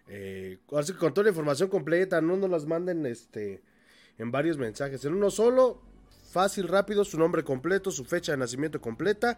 Eh, 0.07 0.57
así 0.75 0.93
que 0.93 0.99
con 0.99 1.13
toda 1.13 1.25
la 1.25 1.29
información 1.31 1.69
completa, 1.69 2.21
no 2.21 2.37
nos 2.37 2.49
las 2.49 2.65
manden 2.65 3.05
este, 3.05 3.61
en 4.17 4.31
varios 4.31 4.57
mensajes. 4.57 5.03
En 5.05 5.13
uno 5.13 5.29
solo, 5.29 5.81
fácil, 6.31 6.67
rápido, 6.67 7.03
su 7.03 7.17
nombre 7.17 7.43
completo, 7.43 7.91
su 7.91 8.05
fecha 8.05 8.31
de 8.31 8.37
nacimiento 8.37 8.79
completa. 8.79 9.37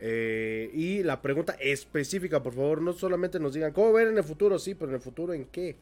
Eh, 0.00 0.70
y 0.72 1.02
la 1.02 1.20
pregunta 1.20 1.56
específica, 1.60 2.42
por 2.42 2.54
favor, 2.54 2.80
no 2.80 2.92
solamente 2.92 3.38
nos 3.38 3.54
digan 3.54 3.72
cómo 3.72 3.92
ver 3.92 4.08
en 4.08 4.16
el 4.16 4.24
futuro, 4.24 4.58
sí, 4.58 4.74
pero 4.74 4.90
en 4.90 4.96
el 4.96 5.02
futuro 5.02 5.34
en 5.34 5.44
qué. 5.46 5.76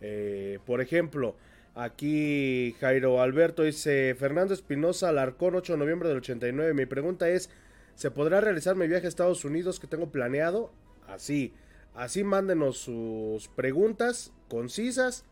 Eh, 0.00 0.60
por 0.64 0.80
ejemplo, 0.80 1.36
aquí 1.74 2.74
Jairo 2.80 3.20
Alberto 3.20 3.64
dice, 3.64 4.14
Fernando 4.18 4.54
Espinosa, 4.54 5.08
Alarcón, 5.08 5.56
8 5.56 5.74
de 5.74 5.78
noviembre 5.78 6.08
del 6.08 6.18
89. 6.18 6.74
Mi 6.74 6.86
pregunta 6.86 7.28
es, 7.28 7.50
¿Se 7.94 8.10
podrá 8.10 8.40
realizar 8.40 8.76
mi 8.76 8.86
viaje 8.88 9.06
a 9.06 9.08
Estados 9.08 9.44
Unidos 9.44 9.80
que 9.80 9.86
tengo 9.86 10.10
planeado? 10.10 10.72
Así. 11.06 11.52
Así 11.94 12.24
mándenos 12.24 12.78
sus 12.78 13.48
preguntas 13.48 14.32
concisas 14.48 15.24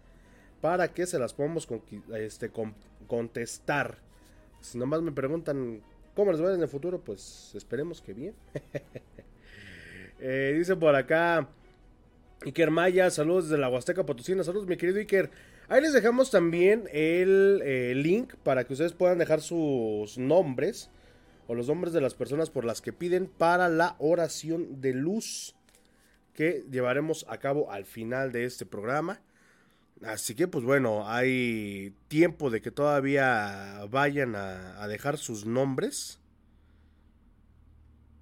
para 0.61 0.93
que 0.93 1.07
se 1.07 1.19
las 1.19 1.35
podamos 1.35 1.67
con, 1.67 1.83
este, 2.15 2.51
con, 2.51 2.75
contestar. 3.07 3.99
Si 4.61 4.77
nomás 4.77 5.03
me 5.03 5.13
preguntan 5.13 5.83
cómo 6.15 6.33
les 6.33 6.43
va 6.43 6.53
en 6.53 6.61
el 6.61 6.69
futuro, 6.69 7.01
pues 7.01 7.53
esperemos 7.55 8.03
que 8.03 8.13
bien. 8.13 8.35
eh, 10.21 10.55
dice 10.57 10.75
por 10.75 10.95
acá 10.97 11.49
Iker 12.45 12.71
Maya, 12.71 13.11
saludos 13.11 13.49
desde 13.49 13.61
la 13.61 13.69
Huasteca 13.69 14.05
Potosina. 14.05 14.43
Saludos, 14.45 14.67
mi 14.67 14.77
querido 14.77 14.99
Iker. 14.99 15.31
Ahí 15.69 15.83
les 15.83 15.93
dejamos 15.93 16.31
también 16.31 16.89
el 16.93 17.61
eh, 17.65 17.93
link 17.95 18.35
para 18.43 18.65
que 18.65 18.73
ustedes 18.73 18.93
puedan 18.93 19.19
dejar 19.19 19.41
sus 19.41 20.17
nombres 20.19 20.91
o 21.49 21.55
los 21.55 21.67
nombres 21.67 21.93
de 21.95 22.03
las 22.03 22.15
personas 22.15 22.51
por 22.51 22.65
las 22.65 22.83
que 22.83 22.93
piden 22.93 23.27
para 23.27 23.69
la 23.71 23.97
oración 23.99 24.81
de 24.81 24.93
luz 24.93 25.57
que 26.35 26.65
llevaremos 26.71 27.27
a 27.29 27.39
cabo 27.39 27.73
al 27.73 27.87
final 27.87 28.31
de 28.33 28.45
este 28.45 28.67
programa. 28.67 29.23
Así 30.05 30.35
que 30.35 30.47
pues 30.47 30.63
bueno, 30.63 31.09
hay 31.09 31.95
tiempo 32.07 32.51
de 32.51 32.61
que 32.61 32.71
todavía 32.71 33.81
vayan 33.91 34.37
a, 34.37 34.87
dejar 34.89 35.17
sus 35.17 35.47
nombres. 35.47 36.21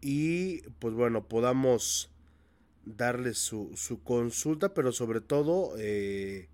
Y 0.00 0.62
pues 0.78 0.94
bueno, 0.94 1.24
podamos 1.24 2.08
darles 2.84 3.38
su, 3.38 4.00
consulta, 4.04 4.72
pero 4.72 4.92
sobre 4.92 5.20
todo 5.20 5.74
eh, 5.78 6.48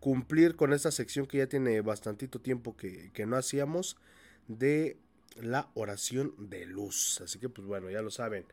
cumplir 0.00 0.56
con 0.56 0.72
esta 0.72 0.90
sección 0.90 1.26
que 1.26 1.38
ya 1.38 1.46
tiene 1.46 1.82
bastantito 1.82 2.40
tiempo 2.40 2.74
que, 2.74 3.10
que 3.12 3.26
no 3.26 3.36
hacíamos 3.36 3.98
de 4.48 4.96
la 5.42 5.70
oración 5.74 6.34
de 6.38 6.66
luz. 6.66 7.20
Así 7.22 7.38
que, 7.38 7.48
pues 7.48 7.66
bueno, 7.66 7.90
ya 7.90 8.02
lo 8.02 8.10
saben. 8.10 8.44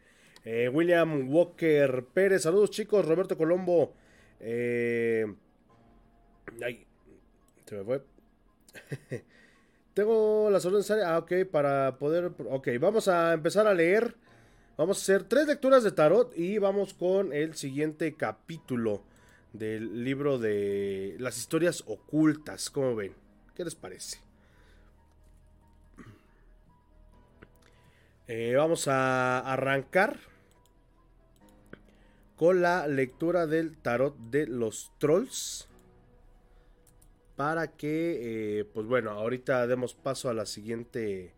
Eh, 0.45 0.69
William 0.69 1.29
Walker 1.33 2.05
Pérez, 2.13 2.43
saludos 2.43 2.71
chicos. 2.71 3.05
Roberto 3.05 3.37
Colombo. 3.37 3.93
Eh, 4.39 5.25
ay, 6.61 6.85
se 7.65 7.75
me 7.75 7.83
fue. 7.83 8.03
Tengo 9.93 10.49
la 10.49 10.59
solución 10.59 10.99
Ah, 11.05 11.19
ok, 11.19 11.45
para 11.51 11.97
poder. 11.97 12.31
Ok, 12.49 12.69
vamos 12.79 13.07
a 13.07 13.33
empezar 13.33 13.67
a 13.67 13.73
leer. 13.73 14.15
Vamos 14.75 14.97
a 14.97 15.01
hacer 15.01 15.23
tres 15.23 15.45
lecturas 15.45 15.83
de 15.83 15.91
tarot 15.91 16.35
y 16.35 16.57
vamos 16.57 16.95
con 16.95 17.31
el 17.31 17.53
siguiente 17.53 18.15
capítulo 18.15 19.03
del 19.53 20.03
libro 20.03 20.39
de 20.39 21.15
las 21.19 21.37
historias 21.37 21.83
ocultas. 21.85 22.71
¿Cómo 22.71 22.95
ven? 22.95 23.13
¿Qué 23.55 23.63
les 23.63 23.75
parece? 23.75 24.17
Eh, 28.35 28.55
vamos 28.55 28.87
a 28.87 29.41
arrancar 29.41 30.17
con 32.35 32.63
la 32.63 32.87
lectura 32.87 33.45
del 33.45 33.77
tarot 33.77 34.17
de 34.17 34.47
los 34.47 34.91
trolls. 34.97 35.67
Para 37.35 37.67
que, 37.67 38.61
eh, 38.61 38.65
pues 38.65 38.87
bueno, 38.87 39.11
ahorita 39.11 39.67
demos 39.67 39.93
paso 39.93 40.31
a 40.31 40.33
la 40.33 40.47
siguiente... 40.47 41.31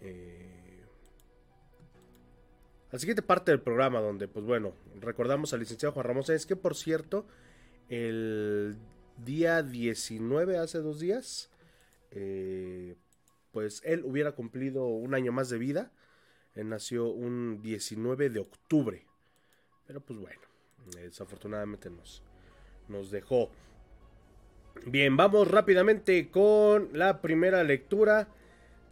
Eh, 0.00 0.86
la 2.90 2.98
siguiente 2.98 3.20
parte 3.20 3.50
del 3.50 3.60
programa 3.60 4.00
donde, 4.00 4.26
pues 4.26 4.46
bueno, 4.46 4.72
recordamos 5.02 5.52
al 5.52 5.60
licenciado 5.60 5.92
Juan 5.92 6.06
Ramón 6.06 6.24
Es 6.28 6.46
que, 6.46 6.56
por 6.56 6.76
cierto, 6.76 7.26
el 7.90 8.78
día 9.18 9.62
19, 9.62 10.56
hace 10.56 10.78
dos 10.78 10.98
días, 10.98 11.50
eh, 12.10 12.96
pues 13.52 13.82
él 13.84 14.02
hubiera 14.04 14.32
cumplido 14.32 14.86
un 14.86 15.14
año 15.14 15.32
más 15.32 15.48
de 15.48 15.58
vida. 15.58 15.90
Él 16.54 16.68
nació 16.68 17.08
un 17.08 17.62
19 17.62 18.30
de 18.30 18.40
octubre. 18.40 19.06
Pero 19.86 20.00
pues 20.00 20.18
bueno, 20.18 20.40
desafortunadamente 20.94 21.90
nos, 21.90 22.22
nos 22.88 23.10
dejó. 23.10 23.50
Bien, 24.86 25.16
vamos 25.16 25.48
rápidamente 25.48 26.30
con 26.30 26.90
la 26.92 27.20
primera 27.20 27.62
lectura. 27.64 28.28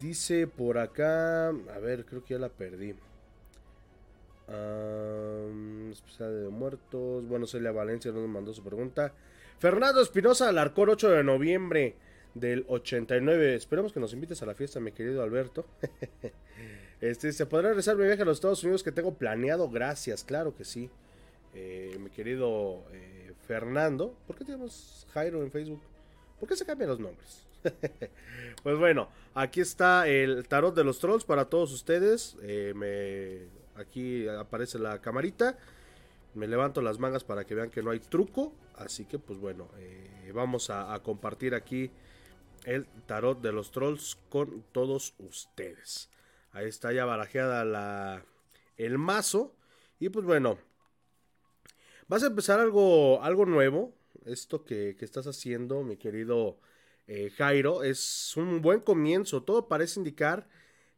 Dice 0.00 0.46
por 0.46 0.78
acá, 0.78 1.48
a 1.48 1.78
ver, 1.80 2.04
creo 2.04 2.22
que 2.24 2.34
ya 2.34 2.40
la 2.40 2.48
perdí. 2.48 2.94
Um, 4.48 5.90
especial 5.90 6.44
de 6.44 6.48
muertos. 6.48 7.26
Bueno, 7.26 7.46
Celia 7.46 7.72
Valencia 7.72 8.12
nos 8.12 8.28
mandó 8.28 8.52
su 8.52 8.62
pregunta. 8.62 9.12
Fernando 9.58 10.00
Espinosa 10.00 10.48
Alarcón, 10.48 10.88
8 10.90 11.10
de 11.10 11.24
noviembre 11.24 11.96
del 12.34 12.64
89. 12.68 13.54
Esperemos 13.54 13.92
que 13.92 14.00
nos 14.00 14.12
invites 14.12 14.42
a 14.42 14.46
la 14.46 14.54
fiesta, 14.54 14.80
mi 14.80 14.92
querido 14.92 15.22
Alberto. 15.22 15.66
este, 17.00 17.32
¿Se 17.32 17.46
podrá 17.46 17.68
regresar 17.68 17.96
mi 17.96 18.04
viaje 18.04 18.22
a 18.22 18.24
los 18.24 18.38
Estados 18.38 18.62
Unidos 18.62 18.82
que 18.82 18.92
tengo 18.92 19.14
planeado? 19.14 19.68
Gracias, 19.70 20.24
claro 20.24 20.54
que 20.56 20.64
sí. 20.64 20.90
Eh, 21.54 21.96
mi 21.98 22.10
querido 22.10 22.84
eh, 22.92 23.32
Fernando. 23.46 24.14
¿Por 24.26 24.36
qué 24.36 24.44
tenemos 24.44 25.06
Jairo 25.12 25.42
en 25.42 25.50
Facebook? 25.50 25.80
¿Por 26.38 26.48
qué 26.48 26.56
se 26.56 26.64
cambian 26.64 26.90
los 26.90 27.00
nombres? 27.00 27.46
pues 28.62 28.78
bueno, 28.78 29.08
aquí 29.34 29.60
está 29.60 30.06
el 30.06 30.46
tarot 30.46 30.74
de 30.74 30.84
los 30.84 30.98
trolls 30.98 31.24
para 31.24 31.46
todos 31.46 31.72
ustedes. 31.72 32.36
Eh, 32.42 32.72
me 32.76 33.58
Aquí 33.80 34.26
aparece 34.28 34.78
la 34.78 35.00
camarita. 35.00 35.56
Me 36.34 36.48
levanto 36.48 36.82
las 36.82 36.98
mangas 36.98 37.22
para 37.22 37.44
que 37.44 37.54
vean 37.54 37.70
que 37.70 37.82
no 37.82 37.90
hay 37.90 38.00
truco. 38.00 38.52
Así 38.76 39.04
que 39.04 39.18
pues 39.18 39.38
bueno, 39.38 39.68
vamos 40.32 40.70
a, 40.70 40.98
compartir 41.02 41.54
aquí 41.54 41.90
el 42.64 42.86
tarot 43.06 43.40
de 43.40 43.52
los 43.52 43.70
trolls 43.70 44.18
con 44.28 44.64
todos 44.72 45.14
ustedes. 45.18 46.10
Ahí 46.52 46.66
está 46.66 46.92
ya 46.92 47.04
barajeada 47.04 47.64
la, 47.64 48.24
el 48.76 48.98
mazo. 48.98 49.54
Y 49.98 50.08
pues 50.08 50.24
bueno, 50.24 50.58
vas 52.06 52.22
a 52.22 52.28
empezar 52.28 52.60
algo, 52.60 53.22
algo 53.22 53.46
nuevo. 53.46 53.94
Esto 54.24 54.64
que, 54.64 54.96
estás 55.00 55.26
haciendo, 55.26 55.82
mi 55.82 55.96
querido 55.96 56.58
eh, 57.06 57.30
Jairo, 57.30 57.82
es 57.82 58.36
un 58.36 58.60
buen 58.60 58.80
comienzo. 58.80 59.42
Todo 59.42 59.68
parece 59.68 60.00
indicar 60.00 60.48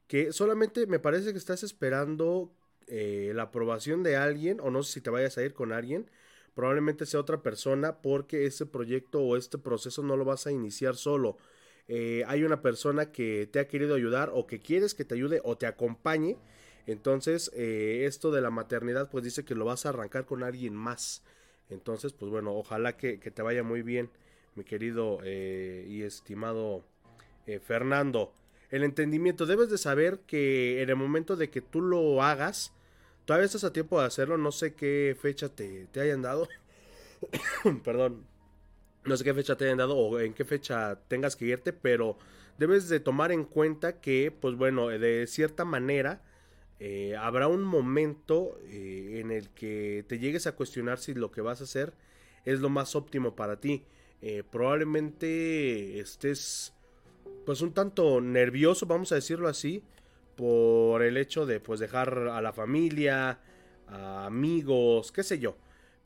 que 0.06 0.32
solamente 0.32 0.86
me 0.86 0.98
parece 0.98 1.32
que 1.32 1.38
estás 1.38 1.62
esperando 1.62 2.52
eh, 2.86 3.32
la 3.34 3.44
aprobación 3.44 4.02
de 4.02 4.16
alguien, 4.16 4.60
o 4.60 4.70
no 4.70 4.82
sé 4.82 4.94
si 4.94 5.00
te 5.00 5.10
vayas 5.10 5.38
a 5.38 5.44
ir 5.44 5.54
con 5.54 5.72
alguien, 5.72 6.10
probablemente 6.54 7.06
sea 7.06 7.20
otra 7.20 7.42
persona 7.42 8.00
porque 8.00 8.46
ese 8.46 8.66
proyecto 8.66 9.20
o 9.20 9.36
este 9.36 9.58
proceso 9.58 10.02
no 10.02 10.16
lo 10.16 10.24
vas 10.24 10.46
a 10.46 10.52
iniciar 10.52 10.96
solo. 10.96 11.36
Eh, 11.88 12.22
hay 12.26 12.44
una 12.44 12.62
persona 12.62 13.12
que 13.12 13.48
te 13.50 13.58
ha 13.58 13.66
querido 13.66 13.94
ayudar 13.94 14.30
o 14.32 14.46
que 14.46 14.60
quieres 14.60 14.94
que 14.94 15.04
te 15.04 15.14
ayude 15.14 15.40
o 15.44 15.56
te 15.56 15.66
acompañe. 15.66 16.36
Entonces, 16.86 17.50
eh, 17.54 18.04
esto 18.06 18.30
de 18.30 18.40
la 18.40 18.50
maternidad, 18.50 19.10
pues 19.10 19.24
dice 19.24 19.44
que 19.44 19.54
lo 19.54 19.64
vas 19.64 19.86
a 19.86 19.90
arrancar 19.90 20.24
con 20.24 20.42
alguien 20.42 20.74
más. 20.74 21.22
Entonces, 21.68 22.12
pues 22.12 22.30
bueno, 22.30 22.54
ojalá 22.54 22.96
que, 22.96 23.18
te 23.18 23.42
vaya 23.42 23.62
muy 23.62 23.82
bien, 23.82 24.10
mi 24.56 24.64
querido 24.64 25.20
y 25.24 26.02
estimado 26.02 26.84
Fernando. 27.64 28.32
El 28.70 28.84
entendimiento, 28.84 29.46
debes 29.46 29.68
de 29.68 29.78
saber 29.78 30.20
que 30.26 30.82
en 30.82 30.90
el 30.90 30.96
momento 30.96 31.36
de 31.36 31.50
que 31.50 31.60
tú 31.60 31.80
lo 31.80 32.22
hagas, 32.22 32.72
Todavía 33.30 33.46
estás 33.46 33.62
a 33.62 33.72
tiempo 33.72 34.00
de 34.00 34.06
hacerlo, 34.08 34.36
no 34.38 34.50
sé 34.50 34.74
qué 34.74 35.16
fecha 35.16 35.48
te, 35.48 35.86
hayan 36.00 36.20
dado. 36.20 36.48
Perdón. 37.84 38.24
No 39.04 39.16
sé 39.16 39.22
qué 39.22 39.32
fecha 39.32 39.56
te 39.56 39.66
hayan 39.66 39.78
dado 39.78 39.96
o 39.96 40.18
en 40.18 40.34
qué 40.34 40.44
fecha 40.44 40.98
tengas 41.06 41.36
que 41.36 41.44
irte, 41.44 41.72
pero 41.72 42.18
debes 42.58 42.88
de 42.88 42.98
tomar 42.98 43.30
en 43.30 43.44
cuenta 43.44 44.00
que, 44.00 44.32
pues 44.32 44.56
bueno, 44.56 44.88
de 44.88 45.28
cierta 45.28 45.64
manera 45.64 46.24
eh, 46.80 47.14
habrá 47.16 47.46
un 47.46 47.62
momento 47.62 48.58
eh, 48.64 49.20
en 49.20 49.30
el 49.30 49.48
que 49.50 50.04
te 50.08 50.18
llegues 50.18 50.48
a 50.48 50.56
cuestionar 50.56 50.98
si 50.98 51.14
lo 51.14 51.30
que 51.30 51.40
vas 51.40 51.60
a 51.60 51.64
hacer 51.64 51.92
es 52.44 52.58
lo 52.58 52.68
más 52.68 52.96
óptimo 52.96 53.36
para 53.36 53.60
ti. 53.60 53.84
Eh, 54.22 54.42
probablemente 54.42 56.00
estés 56.00 56.74
pues 57.46 57.60
un 57.60 57.74
tanto 57.74 58.20
nervioso, 58.20 58.86
vamos 58.86 59.12
a 59.12 59.14
decirlo 59.14 59.46
así, 59.46 59.84
por 60.40 61.02
el 61.02 61.18
hecho 61.18 61.44
de 61.44 61.60
pues 61.60 61.80
dejar 61.80 62.16
a 62.28 62.40
la 62.40 62.54
familia, 62.54 63.40
a 63.86 64.24
amigos, 64.24 65.12
qué 65.12 65.22
sé 65.22 65.38
yo. 65.38 65.58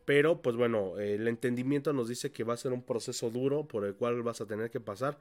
Pero 0.04 0.42
pues 0.42 0.56
bueno, 0.56 0.98
el 0.98 1.28
entendimiento 1.28 1.92
nos 1.92 2.08
dice 2.08 2.32
que 2.32 2.42
va 2.42 2.54
a 2.54 2.56
ser 2.56 2.72
un 2.72 2.82
proceso 2.82 3.30
duro 3.30 3.68
por 3.68 3.84
el 3.84 3.94
cual 3.94 4.22
vas 4.24 4.40
a 4.40 4.46
tener 4.46 4.72
que 4.72 4.80
pasar. 4.80 5.20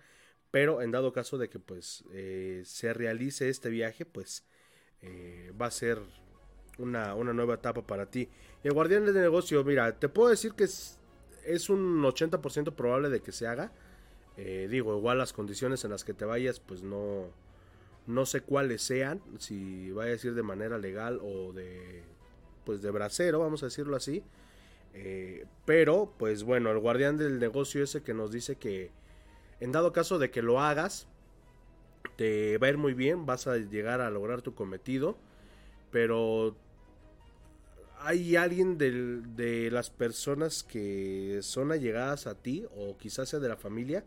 Pero 0.50 0.82
en 0.82 0.90
dado 0.90 1.14
caso 1.14 1.38
de 1.38 1.48
que 1.48 1.60
pues 1.60 2.06
eh, 2.12 2.64
se 2.66 2.92
realice 2.92 3.50
este 3.50 3.70
viaje, 3.70 4.04
pues 4.04 4.46
eh, 5.04 5.52
va 5.62 5.68
a 5.68 5.72
ser 5.72 6.00
una, 6.80 7.14
nueva 7.14 7.54
etapa 7.54 7.86
para 7.86 8.08
ti. 8.08 8.30
El 8.64 8.74
guardián 8.74 9.06
de 9.06 9.14
negocio, 9.14 9.64
mira, 9.64 10.00
te 10.00 10.10
puedo 10.10 10.30
decir 10.30 10.54
que 10.54 10.64
es, 10.64 10.98
es 11.46 11.70
un 11.70 12.02
80% 12.02 12.74
probable 12.74 13.10
de 13.10 13.22
que 13.22 13.32
se 13.32 13.46
haga. 13.46 13.72
Eh, 14.38 14.68
digo, 14.72 14.98
igual 14.98 15.20
las 15.20 15.34
condiciones 15.34 15.84
en 15.86 15.92
las 15.92 16.04
que 16.04 16.16
te 16.16 16.26
vayas, 16.26 16.60
pues 16.60 16.82
no, 16.82 17.28
no 18.08 18.26
sé 18.26 18.42
cuáles 18.42 18.82
sean, 18.82 19.22
si 19.40 19.92
vaya 19.92 20.10
a 20.10 20.14
decir 20.14 20.34
de 20.34 20.44
manera 20.44 20.78
legal 20.78 21.20
o 21.22 21.54
de 21.54 22.04
pues 22.66 22.82
de 22.82 22.92
bracero, 22.92 23.40
vamos 23.40 23.64
a 23.64 23.68
decirlo 23.68 23.96
así. 23.96 24.24
Eh, 24.94 25.46
pero, 25.66 26.14
pues 26.18 26.44
bueno, 26.44 26.72
el 26.72 26.80
guardián 26.80 27.18
del 27.18 27.40
negocio 27.40 27.84
ese 27.84 28.04
que 28.04 28.14
nos 28.14 28.32
dice 28.32 28.56
que 28.56 28.92
en 29.60 29.72
dado 29.72 29.92
caso 29.92 30.20
de 30.20 30.32
que 30.32 30.42
lo 30.42 30.62
hagas, 30.62 31.08
te 32.16 32.58
va 32.58 32.68
a 32.68 32.70
ir 32.70 32.78
muy 32.78 32.94
bien, 32.94 33.26
vas 33.26 33.48
a 33.48 33.58
llegar 33.58 34.02
a 34.02 34.10
lograr 34.10 34.42
tu 34.42 34.54
cometido, 34.54 35.18
pero 35.92 36.56
hay 38.00 38.36
alguien 38.36 38.78
de 38.78 39.70
las 39.72 39.90
personas 39.90 40.64
que 40.64 41.40
son 41.42 41.72
allegadas 41.72 42.28
a 42.28 42.36
ti 42.36 42.66
o 42.76 42.98
quizás 42.98 43.30
sea 43.30 43.40
de 43.40 43.48
la 43.48 43.56
familia 43.56 44.04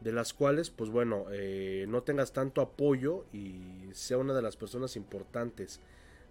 de 0.00 0.12
las 0.12 0.34
cuales, 0.34 0.70
pues 0.70 0.90
bueno, 0.90 1.26
eh, 1.32 1.86
no 1.88 2.02
tengas 2.02 2.32
tanto 2.32 2.60
apoyo 2.60 3.24
y 3.32 3.88
sea 3.92 4.18
una 4.18 4.34
de 4.34 4.42
las 4.42 4.56
personas 4.56 4.96
importantes 4.96 5.80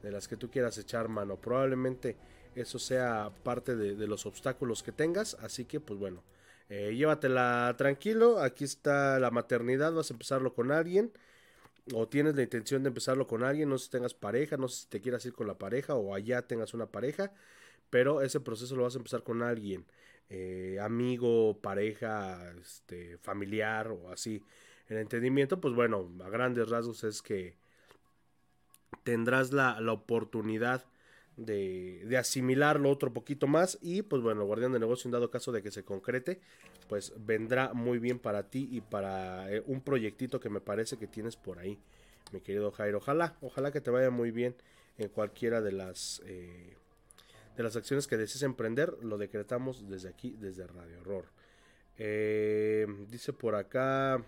de 0.03 0.11
las 0.11 0.27
que 0.27 0.37
tú 0.37 0.49
quieras 0.51 0.77
echar 0.77 1.07
mano. 1.09 1.37
Probablemente 1.37 2.17
eso 2.55 2.77
sea 2.77 3.31
parte 3.43 3.75
de, 3.75 4.07
los 4.07 4.25
obstáculos 4.25 4.83
que 4.83 4.91
tengas, 4.91 5.35
así 5.41 5.65
que 5.65 5.79
pues 5.79 5.99
bueno, 5.99 6.23
eh, 6.69 6.93
llévatela 6.95 7.73
tranquilo, 7.77 8.39
aquí 8.39 8.63
está 8.63 9.19
la 9.19 9.31
maternidad, 9.31 9.93
vas 9.93 10.11
a 10.11 10.13
empezarlo 10.13 10.53
con 10.53 10.71
alguien 10.71 11.11
o 11.93 12.07
tienes 12.07 12.35
la 12.35 12.43
intención 12.43 12.83
de 12.83 12.89
empezarlo 12.89 13.27
con 13.27 13.43
alguien, 13.43 13.69
no 13.69 13.77
sé 13.77 13.85
si 13.85 13.91
tengas 13.91 14.13
pareja, 14.13 14.57
no 14.57 14.67
sé 14.67 14.83
si 14.83 14.87
te 14.87 15.01
quieras 15.01 15.25
ir 15.25 15.33
con 15.33 15.47
la 15.47 15.57
pareja 15.57 15.95
o 15.95 16.13
allá 16.15 16.43
tengas 16.43 16.73
una 16.73 16.85
pareja, 16.85 17.33
pero 17.89 18.21
ese 18.21 18.39
proceso 18.39 18.75
lo 18.75 18.83
vas 18.83 18.95
a 18.95 18.99
empezar 18.99 19.23
con 19.23 19.41
alguien. 19.41 19.85
Eh, 20.29 20.77
amigo, 20.81 21.59
pareja, 21.61 22.53
este, 22.59 23.17
familiar 23.17 23.89
o 23.89 24.09
así. 24.09 24.43
El 24.87 24.97
entendimiento, 24.97 25.61
pues 25.61 25.73
bueno, 25.73 26.11
a 26.23 26.29
grandes 26.29 26.69
rasgos 26.69 27.03
es 27.03 27.21
que 27.21 27.55
tendrás 29.03 29.51
la, 29.51 29.79
oportunidad 29.91 30.85
de, 31.37 32.03
de, 32.05 32.17
asimilarlo 32.17 32.89
otro 32.89 33.11
poquito 33.11 33.47
más 33.47 33.77
y 33.81 34.01
pues 34.03 34.21
bueno, 34.21 34.41
el 34.41 34.47
guardián 34.47 34.71
de 34.71 34.79
negocio 34.79 35.07
en 35.07 35.13
dado 35.13 35.29
caso 35.29 35.51
de 35.51 35.63
que 35.63 35.71
se 35.71 35.83
concrete, 35.83 36.39
pues 36.87 37.13
vendrá 37.17 37.73
muy 37.73 37.99
bien 37.99 38.19
para 38.19 38.49
ti 38.49 38.67
y 38.71 38.81
para 38.81 39.51
eh, 39.51 39.63
un 39.65 39.81
proyectito 39.81 40.39
que 40.39 40.49
me 40.49 40.61
parece 40.61 40.97
que 40.97 41.07
tienes 41.07 41.35
por 41.35 41.59
ahí, 41.59 41.79
mi 42.31 42.41
querido 42.41 42.71
Jairo. 42.71 42.99
Ojalá, 42.99 43.35
ojalá 43.41 43.71
que 43.71 43.81
te 43.81 43.91
vaya 43.91 44.09
muy 44.09 44.31
bien 44.31 44.55
en 44.97 45.09
cualquiera 45.09 45.61
de 45.61 45.71
las... 45.71 46.21
Eh, 46.25 46.77
de 47.55 47.63
las 47.63 47.75
acciones 47.75 48.07
que 48.07 48.17
desees 48.17 48.43
emprender, 48.43 48.97
lo 49.01 49.17
decretamos 49.17 49.89
desde 49.89 50.09
aquí, 50.09 50.35
desde 50.39 50.65
Radio 50.67 50.99
Horror. 51.01 51.25
Eh, 51.97 52.87
dice 53.09 53.33
por 53.33 53.53
acá 53.53 54.25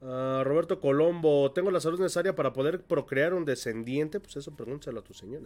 ah, 0.00 0.42
Roberto 0.44 0.80
Colombo, 0.80 1.52
tengo 1.52 1.70
la 1.70 1.80
salud 1.80 2.00
necesaria 2.00 2.34
para 2.34 2.52
poder 2.52 2.82
procrear 2.82 3.34
un 3.34 3.44
descendiente. 3.44 4.20
Pues 4.20 4.36
eso 4.36 4.56
pregúntalo 4.56 5.00
a 5.00 5.04
tu 5.04 5.14
señor. 5.14 5.42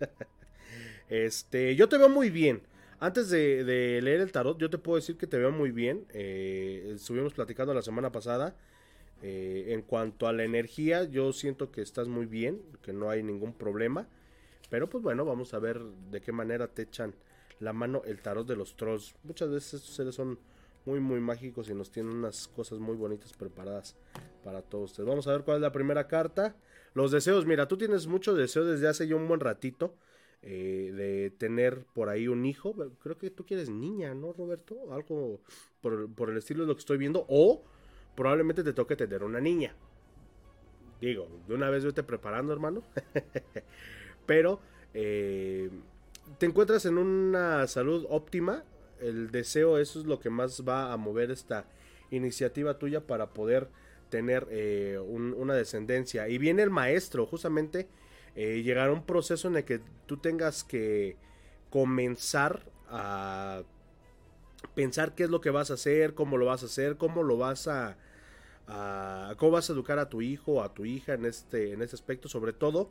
este, 1.08 1.76
yo 1.76 1.88
te 1.88 1.98
veo 1.98 2.08
muy 2.08 2.30
bien. 2.30 2.62
Antes 3.00 3.30
de, 3.30 4.00
leer 4.02 4.20
el 4.20 4.32
tarot, 4.32 4.58
yo 4.58 4.70
te 4.70 4.78
puedo 4.78 4.96
decir 4.96 5.16
que 5.16 5.28
te 5.28 5.38
veo 5.38 5.52
muy 5.52 5.70
bien. 5.70 6.04
Eh, 6.12 6.92
estuvimos 6.96 7.32
platicando 7.32 7.72
la 7.72 7.82
semana 7.82 8.10
pasada. 8.10 8.56
Eh, 9.22 9.66
en 9.68 9.82
cuanto 9.82 10.26
a 10.28 10.32
la 10.32 10.44
energía, 10.44 11.04
yo 11.04 11.32
siento 11.32 11.70
que 11.70 11.82
estás 11.82 12.08
muy 12.08 12.26
bien, 12.26 12.60
que 12.82 12.92
no 12.92 13.10
hay 13.10 13.22
ningún 13.22 13.52
problema. 13.52 14.08
Pero 14.70 14.88
pues 14.88 15.02
bueno, 15.02 15.24
vamos 15.24 15.54
a 15.54 15.58
ver 15.58 15.80
de 16.10 16.20
qué 16.20 16.32
manera 16.32 16.68
te 16.68 16.82
echan 16.82 17.14
la 17.60 17.72
mano 17.72 18.02
el 18.04 18.20
tarot 18.20 18.46
de 18.46 18.56
los 18.56 18.76
trolls. 18.76 19.14
Muchas 19.24 19.50
veces 19.50 19.74
estos 19.74 19.94
seres 19.94 20.14
son 20.14 20.38
muy 20.84 21.00
muy 21.00 21.20
mágicos 21.20 21.68
y 21.68 21.74
nos 21.74 21.90
tienen 21.90 22.12
unas 22.12 22.48
cosas 22.48 22.78
muy 22.78 22.96
bonitas 22.96 23.32
preparadas 23.32 23.96
para 24.44 24.62
todos 24.62 24.90
ustedes. 24.90 25.08
Vamos 25.08 25.26
a 25.26 25.32
ver 25.32 25.42
cuál 25.42 25.58
es 25.58 25.62
la 25.62 25.72
primera 25.72 26.06
carta. 26.06 26.56
Los 26.94 27.10
deseos, 27.10 27.46
mira, 27.46 27.68
tú 27.68 27.76
tienes 27.76 28.06
mucho 28.06 28.34
deseo 28.34 28.64
desde 28.64 28.88
hace 28.88 29.06
ya 29.06 29.16
un 29.16 29.28
buen 29.28 29.40
ratito 29.40 29.94
eh, 30.42 30.92
de 30.94 31.30
tener 31.30 31.84
por 31.94 32.08
ahí 32.08 32.28
un 32.28 32.44
hijo. 32.44 32.74
Creo 33.02 33.18
que 33.18 33.30
tú 33.30 33.44
quieres 33.44 33.68
niña, 33.68 34.14
¿no, 34.14 34.32
Roberto? 34.32 34.92
Algo 34.92 35.40
por, 35.80 36.12
por 36.14 36.30
el 36.30 36.38
estilo 36.38 36.62
de 36.62 36.68
lo 36.68 36.74
que 36.74 36.80
estoy 36.80 36.96
viendo. 36.96 37.26
O 37.28 37.62
probablemente 38.14 38.64
te 38.64 38.72
toque 38.72 38.96
tener 38.96 39.22
una 39.22 39.40
niña. 39.40 39.74
Digo, 41.00 41.28
de 41.46 41.54
una 41.54 41.70
vez 41.70 41.84
vete 41.84 42.02
preparando, 42.02 42.52
hermano. 42.52 42.82
Pero 44.28 44.60
eh, 44.94 45.70
te 46.38 46.46
encuentras 46.46 46.86
en 46.86 46.98
una 46.98 47.66
salud 47.66 48.06
óptima. 48.10 48.64
El 49.00 49.32
deseo, 49.32 49.78
eso 49.78 50.00
es 50.00 50.06
lo 50.06 50.20
que 50.20 50.30
más 50.30 50.62
va 50.68 50.92
a 50.92 50.98
mover 50.98 51.32
esta 51.32 51.66
iniciativa 52.12 52.78
tuya 52.78 53.00
para 53.06 53.28
poder 53.30 53.68
tener 54.10 54.46
eh, 54.52 55.00
un- 55.04 55.34
una 55.34 55.54
descendencia. 55.54 56.28
Y 56.28 56.38
viene 56.38 56.62
el 56.62 56.70
maestro, 56.70 57.26
justamente 57.26 57.88
eh, 58.36 58.62
llegará 58.62 58.92
un 58.92 59.04
proceso 59.04 59.48
en 59.48 59.56
el 59.56 59.64
que 59.64 59.80
tú 60.06 60.18
tengas 60.18 60.64
que 60.64 61.16
comenzar 61.70 62.62
a 62.90 63.62
pensar 64.74 65.14
qué 65.14 65.24
es 65.24 65.30
lo 65.30 65.40
que 65.40 65.50
vas 65.50 65.70
a 65.70 65.74
hacer, 65.74 66.14
cómo 66.14 66.36
lo 66.36 66.46
vas 66.46 66.62
a 66.62 66.66
hacer, 66.66 66.96
cómo 66.96 67.22
lo 67.22 67.36
vas 67.36 67.68
a, 67.68 67.96
a- 68.68 69.34
cómo 69.38 69.52
vas 69.52 69.70
a 69.70 69.74
educar 69.74 69.98
a 69.98 70.08
tu 70.08 70.22
hijo 70.22 70.54
o 70.54 70.62
a 70.62 70.74
tu 70.74 70.86
hija 70.86 71.14
en 71.14 71.26
este, 71.26 71.72
en 71.72 71.82
este 71.82 71.96
aspecto, 71.96 72.28
sobre 72.28 72.52
todo 72.52 72.90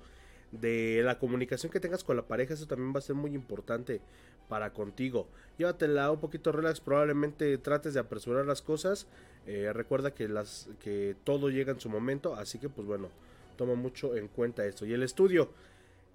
de 0.51 1.01
la 1.03 1.19
comunicación 1.19 1.71
que 1.71 1.79
tengas 1.79 2.03
con 2.03 2.15
la 2.15 2.27
pareja, 2.27 2.53
eso 2.53 2.67
también 2.67 2.93
va 2.93 2.99
a 2.99 3.01
ser 3.01 3.15
muy 3.15 3.33
importante 3.35 4.01
para 4.47 4.73
contigo. 4.73 5.27
Llévatela 5.57 6.11
un 6.11 6.19
poquito 6.19 6.51
relax, 6.51 6.79
probablemente 6.79 7.57
trates 7.57 7.93
de 7.93 7.99
apresurar 7.99 8.45
las 8.45 8.61
cosas. 8.61 9.07
eh, 9.45 9.71
recuerda 9.73 10.13
que 10.13 10.27
las 10.27 10.69
que 10.81 11.15
todo 11.23 11.49
llega 11.49 11.71
en 11.71 11.79
su 11.79 11.89
momento, 11.89 12.35
así 12.35 12.59
que 12.59 12.69
pues 12.69 12.85
bueno, 12.87 13.09
toma 13.57 13.75
mucho 13.75 14.15
en 14.15 14.27
cuenta 14.27 14.65
esto. 14.65 14.85
Y 14.85 14.93
el 14.93 15.03
estudio 15.03 15.49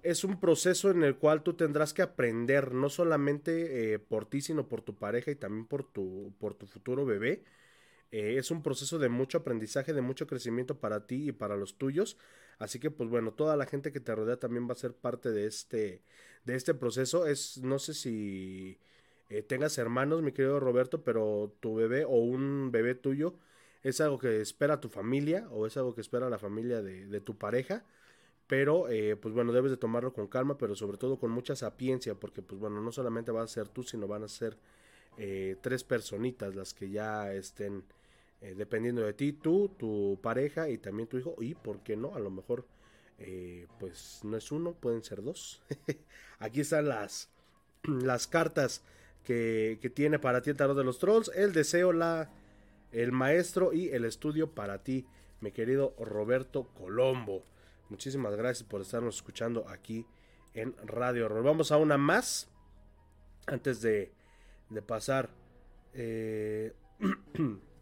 es 0.03 0.23
un 0.23 0.39
proceso 0.39 0.91
en 0.91 1.03
el 1.03 1.15
cual 1.15 1.43
tú 1.43 1.53
tendrás 1.53 1.93
que 1.93 2.01
aprender 2.01 2.73
no 2.73 2.89
solamente 2.89 3.93
eh, 3.93 3.99
por 3.99 4.25
ti, 4.25 4.41
sino 4.41 4.67
por 4.67 4.81
tu 4.81 4.95
pareja 4.95 5.31
y 5.31 5.35
también 5.35 5.65
por 5.65 5.83
tu, 5.83 6.33
por 6.39 6.53
tu 6.55 6.67
futuro 6.67 7.05
bebé. 7.05 7.43
Eh, 8.11 8.37
es 8.37 8.51
un 8.51 8.61
proceso 8.61 8.99
de 8.99 9.09
mucho 9.09 9.39
aprendizaje, 9.39 9.93
de 9.93 10.01
mucho 10.01 10.27
crecimiento 10.27 10.75
para 10.79 11.07
ti 11.07 11.29
y 11.29 11.31
para 11.31 11.55
los 11.57 11.77
tuyos. 11.77 12.17
Así 12.59 12.79
que, 12.79 12.91
pues 12.91 13.09
bueno, 13.09 13.33
toda 13.33 13.55
la 13.57 13.65
gente 13.65 13.91
que 13.91 13.99
te 13.99 14.15
rodea 14.15 14.37
también 14.37 14.67
va 14.67 14.73
a 14.73 14.75
ser 14.75 14.93
parte 14.93 15.31
de 15.31 15.47
este, 15.47 16.01
de 16.45 16.55
este 16.55 16.73
proceso. 16.73 17.25
Es, 17.27 17.57
no 17.59 17.79
sé 17.79 17.93
si 17.93 18.79
eh, 19.29 19.41
tengas 19.43 19.77
hermanos, 19.77 20.21
mi 20.21 20.31
querido 20.31 20.59
Roberto, 20.59 21.03
pero 21.03 21.53
tu 21.59 21.75
bebé 21.75 22.05
o 22.05 22.15
un 22.17 22.71
bebé 22.71 22.95
tuyo 22.95 23.35
es 23.83 23.99
algo 24.01 24.17
que 24.19 24.41
espera 24.41 24.79
tu 24.79 24.89
familia 24.89 25.47
o 25.51 25.67
es 25.67 25.77
algo 25.77 25.93
que 25.95 26.01
espera 26.01 26.29
la 26.29 26.37
familia 26.39 26.81
de, 26.81 27.07
de 27.07 27.21
tu 27.21 27.37
pareja. 27.37 27.85
Pero, 28.47 28.89
eh, 28.89 29.15
pues 29.15 29.33
bueno, 29.33 29.53
debes 29.53 29.71
de 29.71 29.77
tomarlo 29.77 30.13
con 30.13 30.27
calma, 30.27 30.57
pero 30.57 30.75
sobre 30.75 30.97
todo 30.97 31.17
con 31.17 31.31
mucha 31.31 31.55
sapiencia, 31.55 32.15
porque, 32.15 32.41
pues 32.41 32.59
bueno, 32.59 32.81
no 32.81 32.91
solamente 32.91 33.31
vas 33.31 33.45
a 33.45 33.53
ser 33.53 33.67
tú, 33.69 33.83
sino 33.83 34.07
van 34.07 34.23
a 34.23 34.27
ser 34.27 34.57
eh, 35.17 35.57
tres 35.61 35.83
personitas 35.83 36.55
las 36.55 36.73
que 36.73 36.89
ya 36.89 37.33
estén 37.33 37.83
eh, 38.43 38.55
dependiendo 38.55 39.03
de 39.03 39.13
ti, 39.13 39.31
tú, 39.31 39.69
tu 39.79 40.19
pareja 40.21 40.67
y 40.67 40.77
también 40.77 41.07
tu 41.07 41.17
hijo. 41.17 41.35
Y, 41.39 41.55
¿por 41.55 41.79
qué 41.79 41.95
no? 41.95 42.13
A 42.13 42.19
lo 42.19 42.29
mejor, 42.29 42.65
eh, 43.17 43.67
pues 43.79 44.19
no 44.23 44.35
es 44.35 44.51
uno, 44.51 44.73
pueden 44.73 45.01
ser 45.01 45.23
dos. 45.23 45.61
Aquí 46.39 46.59
están 46.59 46.89
las, 46.89 47.31
las 47.83 48.27
cartas 48.27 48.83
que, 49.23 49.79
que 49.81 49.89
tiene 49.89 50.19
para 50.19 50.41
ti 50.41 50.49
el 50.49 50.57
tarot 50.57 50.75
de 50.75 50.83
los 50.83 50.99
trolls, 50.99 51.31
el 51.33 51.53
deseo, 51.53 51.93
la, 51.93 52.31
el 52.91 53.13
maestro 53.13 53.71
y 53.71 53.87
el 53.89 54.03
estudio 54.03 54.51
para 54.51 54.83
ti, 54.83 55.07
mi 55.39 55.53
querido 55.53 55.95
Roberto 55.97 56.67
Colombo. 56.73 57.45
Muchísimas 57.87 58.35
gracias 58.35 58.67
por 58.67 58.81
estarnos 58.81 59.15
escuchando 59.15 59.69
aquí 59.69 60.05
en 60.53 60.75
Radio 60.85 61.27
Horror. 61.27 61.43
Vamos 61.43 61.71
a 61.71 61.77
una 61.77 61.97
más 61.97 62.49
antes 63.47 63.81
de, 63.81 64.11
de 64.69 64.81
pasar. 64.81 65.29
Eh, 65.93 66.73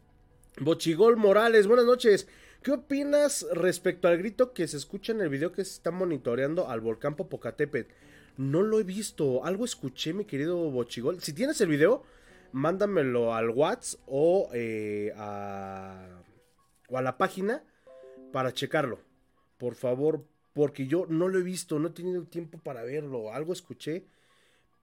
Bochigol 0.60 1.16
Morales, 1.16 1.66
buenas 1.66 1.86
noches. 1.86 2.28
¿Qué 2.62 2.72
opinas 2.72 3.48
respecto 3.54 4.08
al 4.08 4.18
grito 4.18 4.54
que 4.54 4.68
se 4.68 4.78
escucha 4.78 5.14
en 5.14 5.22
el 5.22 5.30
video 5.30 5.52
que 5.52 5.64
se 5.64 5.72
está 5.72 5.92
monitoreando 5.92 6.68
al 6.68 6.82
volcán 6.82 7.16
Popocatépetl? 7.16 7.92
No 8.38 8.62
lo 8.62 8.80
he 8.80 8.84
visto, 8.84 9.46
algo 9.46 9.66
escuché, 9.66 10.14
mi 10.14 10.26
querido 10.26 10.70
Bochigol. 10.70 11.22
Si 11.22 11.34
tienes 11.34 11.62
el 11.62 11.70
video, 11.70 12.04
mándamelo 12.52 13.34
al 13.34 13.50
WhatsApp 13.50 14.02
o, 14.08 14.50
eh, 14.54 15.14
a, 15.16 16.22
o 16.90 16.98
a 16.98 17.02
la 17.02 17.18
página 17.18 17.64
para 18.32 18.54
checarlo. 18.54 19.00
Por 19.58 19.76
favor, 19.76 20.26
porque 20.54 20.86
yo 20.86 21.06
no 21.08 21.30
lo 21.30 21.40
he 21.40 21.44
visto, 21.44 21.80
no 21.80 21.88
he 21.88 21.92
tenido 21.92 22.24
tiempo 22.26 22.60
para 22.60 22.84
verlo. 22.84 23.34
Algo 23.34 23.54
escuché, 23.54 24.06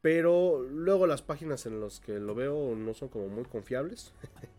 pero 0.01 0.63
luego 0.63 1.07
las 1.07 1.23
páginas 1.23 1.67
en 1.67 1.81
las 1.81 2.01
que 2.01 2.19
lo 2.19 2.35
veo 2.35 2.75
no 2.75 2.95
son 2.95 3.09
como 3.09 3.29
muy 3.29 3.45
confiables. 3.45 4.13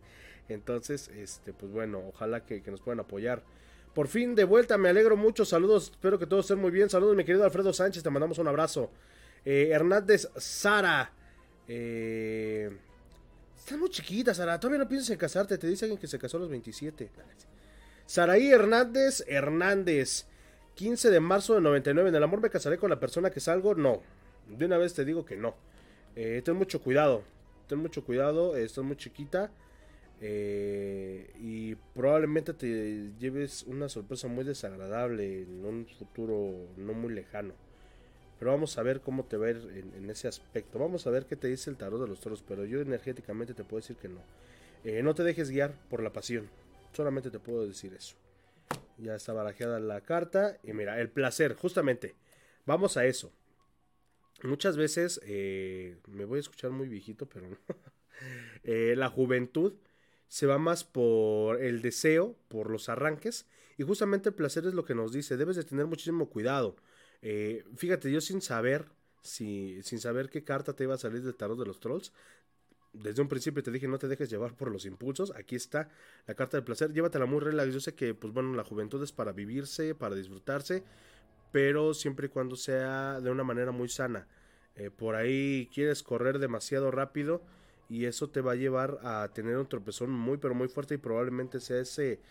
Entonces, 0.50 1.10
este, 1.10 1.54
pues 1.54 1.72
bueno, 1.72 2.04
ojalá 2.10 2.43
que, 2.43 2.62
nos 2.70 2.82
puedan 2.82 3.00
apoyar. 3.00 3.43
Por 3.93 4.08
fin 4.08 4.36
de 4.36 4.43
vuelta, 4.43 4.78
me 4.78 4.89
alegro 4.89 5.16
mucho. 5.16 5.45
Saludos, 5.45 5.91
espero 5.91 6.18
que 6.20 6.26
todos 6.26 6.45
estén 6.45 6.60
muy 6.60 6.72
bien. 6.72 6.89
Saludos, 6.89 7.16
mi 7.16 7.24
querido 7.24 7.45
Alfredo 7.45 7.72
Sánchez, 7.72 8.04
te 8.04 8.10
mandamos 8.10 8.39
un 8.39 8.47
abrazo. 8.47 8.91
Eh, 9.45 9.70
Hernández 9.72 10.28
Sara. 10.38 11.12
Eh, 11.68 12.70
estás 13.58 13.78
muy 13.78 13.89
chiquita, 13.89 14.34
Sara. 14.34 14.60
Todavía 14.60 14.80
no 14.80 14.89
piensas 14.89 15.12
en 15.12 15.18
casarte. 15.18 15.58
Te 15.58 15.68
dice 15.68 15.86
alguien 15.86 16.00
que 16.00 16.08
se 16.08 16.18
casó 16.18 16.38
a 16.38 16.41
los 16.41 16.50
27. 16.50 17.10
Saraí 18.06 18.52
Hernández 18.52 19.24
Hernández. 19.28 20.26
15 20.74 21.12
de 21.12 21.20
marzo 21.20 21.56
de 21.56 21.62
99. 21.62 22.10
En 22.10 22.16
el 22.16 22.24
amor 22.24 22.41
me 22.41 22.50
casaré 22.50 22.78
con 22.78 22.89
la 22.89 23.00
persona 23.00 23.30
que 23.30 23.39
salgo. 23.39 23.76
No. 23.76 24.02
De 24.47 24.66
una 24.66 24.78
vez 24.78 24.95
te 24.95 25.06
digo 25.06 25.26
que 25.26 25.36
no. 25.36 25.56
Eh, 26.16 26.41
ten 26.43 26.56
mucho 26.56 26.82
cuidado. 26.82 27.24
Ten 27.68 27.78
mucho 27.78 28.04
cuidado. 28.04 28.56
estás 28.56 28.84
muy 28.84 28.97
chiquita. 28.97 29.52
Eh, 30.22 31.34
y 31.39 31.76
probablemente 31.76 32.53
te 32.53 33.11
lleves 33.20 33.63
una 33.63 33.88
sorpresa 33.88 34.28
muy 34.28 34.43
desagradable 34.43 35.43
en 35.43 35.65
un 35.65 35.88
futuro 35.88 36.67
no 36.78 36.93
muy 36.93 37.13
lejano. 37.13 37.53
Pero 38.38 38.51
vamos 38.51 38.78
a 38.78 38.84
ver 38.84 39.01
cómo 39.01 39.26
te 39.26 39.38
va 39.38 39.47
a 39.47 39.51
en, 39.51 40.09
ese 40.09 40.28
aspecto. 40.28 40.80
Vamos 40.80 41.05
a 41.07 41.09
ver 41.09 41.26
qué 41.26 41.36
te 41.36 41.47
dice 41.47 41.70
el 41.70 41.78
tarot 41.78 42.01
de 42.01 42.07
los 42.07 42.22
toros. 42.22 42.43
Pero 42.47 42.65
yo 42.65 42.80
energéticamente 42.80 43.53
te 43.53 43.63
puedo 43.63 43.82
decir 43.82 43.97
que 43.97 44.07
no. 44.07 44.22
Eh, 44.86 45.03
no 45.03 45.13
te 45.13 45.24
dejes 45.24 45.49
guiar 45.49 45.74
por 45.89 46.01
la 46.01 46.13
pasión. 46.13 46.49
Solamente 46.93 47.32
te 47.32 47.39
puedo 47.39 47.67
decir 47.67 47.93
eso. 47.93 48.15
Ya 48.97 49.15
está 49.15 49.34
barajeada 49.34 49.80
la 49.80 50.01
carta. 50.01 50.57
Y 50.63 50.72
mira, 50.72 51.01
el 51.01 51.09
placer, 51.09 51.53
justamente. 51.53 52.15
Vamos 52.65 52.95
a 52.95 53.05
eso. 53.05 53.34
Muchas 54.43 54.78
veces 54.78 55.20
eh, 55.26 55.97
me 56.07 56.24
voy 56.24 56.38
a 56.38 56.39
escuchar 56.39 56.72
muy 56.72 56.88
viejito, 56.88 57.28
pero 57.28 57.49
no. 57.49 57.57
La 58.63 59.09
juventud 59.09 59.74
se 60.30 60.45
va 60.45 60.57
más 60.57 60.84
por 60.84 61.61
el 61.61 61.82
deseo, 61.82 62.38
por 62.47 62.69
los 62.69 62.88
arranques. 62.88 63.47
Y 63.77 63.84
justamente 63.84 64.30
el 64.30 64.36
placer 64.36 64.65
es 64.65 64.73
lo 64.73 64.86
que 64.86 64.95
nos 64.95 65.11
dice. 65.11 65.36
Debes 65.36 65.55
de 65.55 65.63
tener 65.63 65.88
muchísimo 65.88 66.30
cuidado. 66.30 66.75
Eh, 67.21 67.65
fíjate, 67.75 68.11
yo 68.11 68.21
sin 68.21 68.41
saber, 68.41 68.86
si, 69.23 69.82
sin 69.84 69.99
saber 69.99 70.30
qué 70.30 70.43
carta 70.43 70.73
te 70.73 70.84
iba 70.84 70.93
a 70.93 70.97
salir 70.97 71.23
del 71.23 71.36
tarot 71.36 71.59
de 71.59 71.65
los 71.65 71.80
trolls, 71.80 72.13
desde 72.93 73.21
un 73.21 73.27
principio 73.27 73.61
te 73.61 73.71
dije 73.71 73.88
no 73.88 73.99
te 73.99 74.07
dejes 74.07 74.30
llevar 74.30 74.53
por 74.55 74.71
los 74.71 74.86
impulsos. 74.86 75.34
Aquí 75.36 75.55
está 75.55 75.89
la 76.27 76.36
carta 76.36 76.57
del 76.57 76.63
placer. 76.63 76.93
Llévatela 76.93 77.25
muy 77.25 77.39
relax. 77.39 77.73
Yo 77.73 77.80
sé 77.80 77.95
que, 77.95 78.13
pues 78.13 78.32
bueno, 78.34 78.55
la 78.55 78.63
juventud 78.63 79.03
es 79.03 79.11
para 79.11 79.32
vivirse, 79.32 79.95
para 79.95 80.15
disfrutarse, 80.15 80.84
pero 81.51 81.95
siempre 81.95 82.27
y 82.27 82.30
cuando 82.30 82.55
sea 82.55 83.19
de 83.19 83.32
una 83.32 83.43
manera 83.43 83.71
muy 83.71 83.89
sana. 83.89 84.27
Eh, 84.75 84.91
por 84.91 85.15
ahí 85.15 85.69
quieres 85.73 86.03
correr 86.03 86.38
demasiado 86.38 86.91
rápido 86.91 87.41
y 87.89 88.05
eso 88.05 88.29
te 88.29 88.41
va 88.41 88.53
a 88.53 88.55
llevar 88.55 88.99
a 89.03 89.29
tener 89.33 89.57
un 89.57 89.67
tropezón 89.69 90.11
muy, 90.11 90.37
pero 90.37 90.55
muy 90.55 90.67
fuerte 90.69 90.95
y 90.95 90.97
probablemente 90.99 91.59
sea 91.59 91.79
ese. 91.81 92.21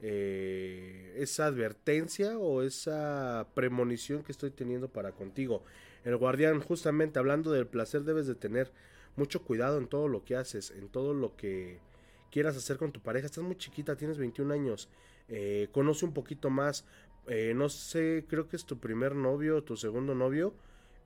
eh, 0.00 1.14
esa 1.18 1.46
advertencia 1.46 2.38
o 2.38 2.62
esa 2.62 3.48
premonición 3.54 4.22
que 4.22 4.32
estoy 4.32 4.50
teniendo 4.50 4.88
para 4.92 5.12
contigo. 5.12 5.64
El 6.04 6.16
guardián, 6.16 6.60
justamente 6.60 7.18
hablando 7.18 7.52
del 7.52 7.66
placer, 7.66 8.02
debes 8.04 8.26
de 8.26 8.34
tener 8.34 8.72
mucho 9.16 9.42
cuidado 9.44 9.78
en 9.78 9.88
todo 9.88 10.08
lo 10.08 10.24
que 10.24 10.36
haces, 10.36 10.70
en 10.72 10.88
todo 10.88 11.14
lo 11.14 11.36
que 11.36 11.82
quieras 12.30 12.56
hacer 12.56 12.78
con 12.78 12.92
tu 12.92 13.00
pareja. 13.02 13.26
Estás 13.26 13.44
muy 13.44 13.56
chiquita, 13.56 13.96
tienes 13.96 14.18
21 14.18 14.52
años, 14.52 14.88
eh, 15.28 15.68
conoce 15.72 16.04
un 16.06 16.14
poquito 16.14 16.50
más. 16.50 16.84
eh, 17.26 17.52
no 17.54 17.68
sé, 17.68 18.24
creo 18.28 18.48
que 18.48 18.56
es 18.56 18.64
tu 18.66 18.78
primer 18.80 19.14
novio, 19.14 19.62
tu 19.62 19.76
segundo 19.76 20.14
novio. 20.14 20.54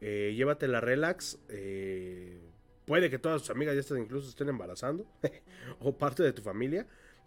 Eh, 0.00 0.34
llévatela 0.36 0.80
relax. 0.80 1.38
eh, 1.48 2.38
puede 2.86 3.10
que 3.10 3.18
todas 3.18 3.42
tus 3.42 3.50
amigas 3.50 3.74
ya 3.74 3.80
estén, 3.80 3.98
incluso 3.98 4.28
estén 4.28 4.48
embarazando 4.48 5.06
o 5.80 5.96
parte 5.96 6.22
de 6.22 6.32
tu 6.32 6.42
familia. 6.42 6.86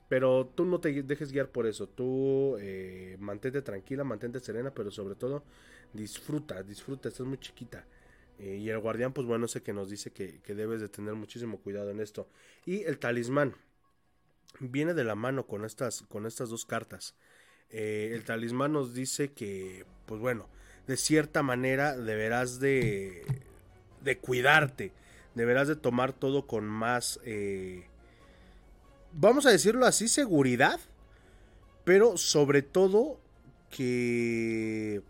Pero 0.10 0.54
tú 0.56 0.66
no 0.66 0.80
te 0.80 1.04
dejes 1.04 1.32
guiar 1.32 1.50
por 1.50 1.68
eso. 1.68 1.88
Tú 1.88 2.56
eh, 2.60 3.18
mantente 3.20 3.62
tranquila, 3.62 4.04
mantente 4.04 4.40
serena, 4.40 4.72
pero 4.74 4.90
sobre 4.90 5.16
todo 5.16 5.44
disfruta, 5.92 6.64
disfruta. 6.64 7.10
Estás 7.10 7.28
muy 7.28 7.40
chiquita. 7.40 7.86
Eh, 8.40 8.58
y 8.58 8.70
el 8.70 8.80
guardián, 8.80 9.14
pues 9.14 9.28
bueno, 9.28 9.48
sé 9.48 9.64
que 9.64 9.74
nos 9.74 9.90
dice 9.90 10.12
que, 10.12 10.40
debes 10.48 10.80
de 10.80 10.90
tener 10.90 11.14
muchísimo 11.16 11.60
cuidado 11.60 11.90
en 11.90 12.00
esto. 12.00 12.30
Y 12.66 12.84
el 12.84 13.00
talismán 13.00 13.56
viene 14.60 14.94
de 14.94 15.04
la 15.04 15.16
mano 15.16 15.46
con 15.46 15.66
estas, 15.66 16.04
con 16.04 16.26
estas 16.26 16.50
dos 16.50 16.66
cartas. 16.66 17.16
Eh, 17.70 18.12
el 18.14 18.24
talismán 18.24 18.72
nos 18.72 18.94
dice 18.94 19.34
que, 19.34 19.86
pues 20.06 20.22
bueno, 20.22 20.48
de 20.88 20.96
cierta 20.96 21.44
manera 21.44 21.98
deberás 21.98 22.60
de, 22.60 23.26
de 24.02 24.18
cuidarte, 24.20 24.94
deberás 25.38 25.68
de 25.68 25.76
tomar 25.76 26.14
todo 26.14 26.48
con 26.48 26.66
más, 26.66 27.20
eh, 27.24 27.86
vamos 29.14 29.46
a 29.46 29.52
decirlo 29.52 29.86
así, 29.86 30.08
seguridad, 30.08 30.80
pero 31.86 32.18
sobre 32.18 32.64
todo 32.64 33.20
que 33.70 35.02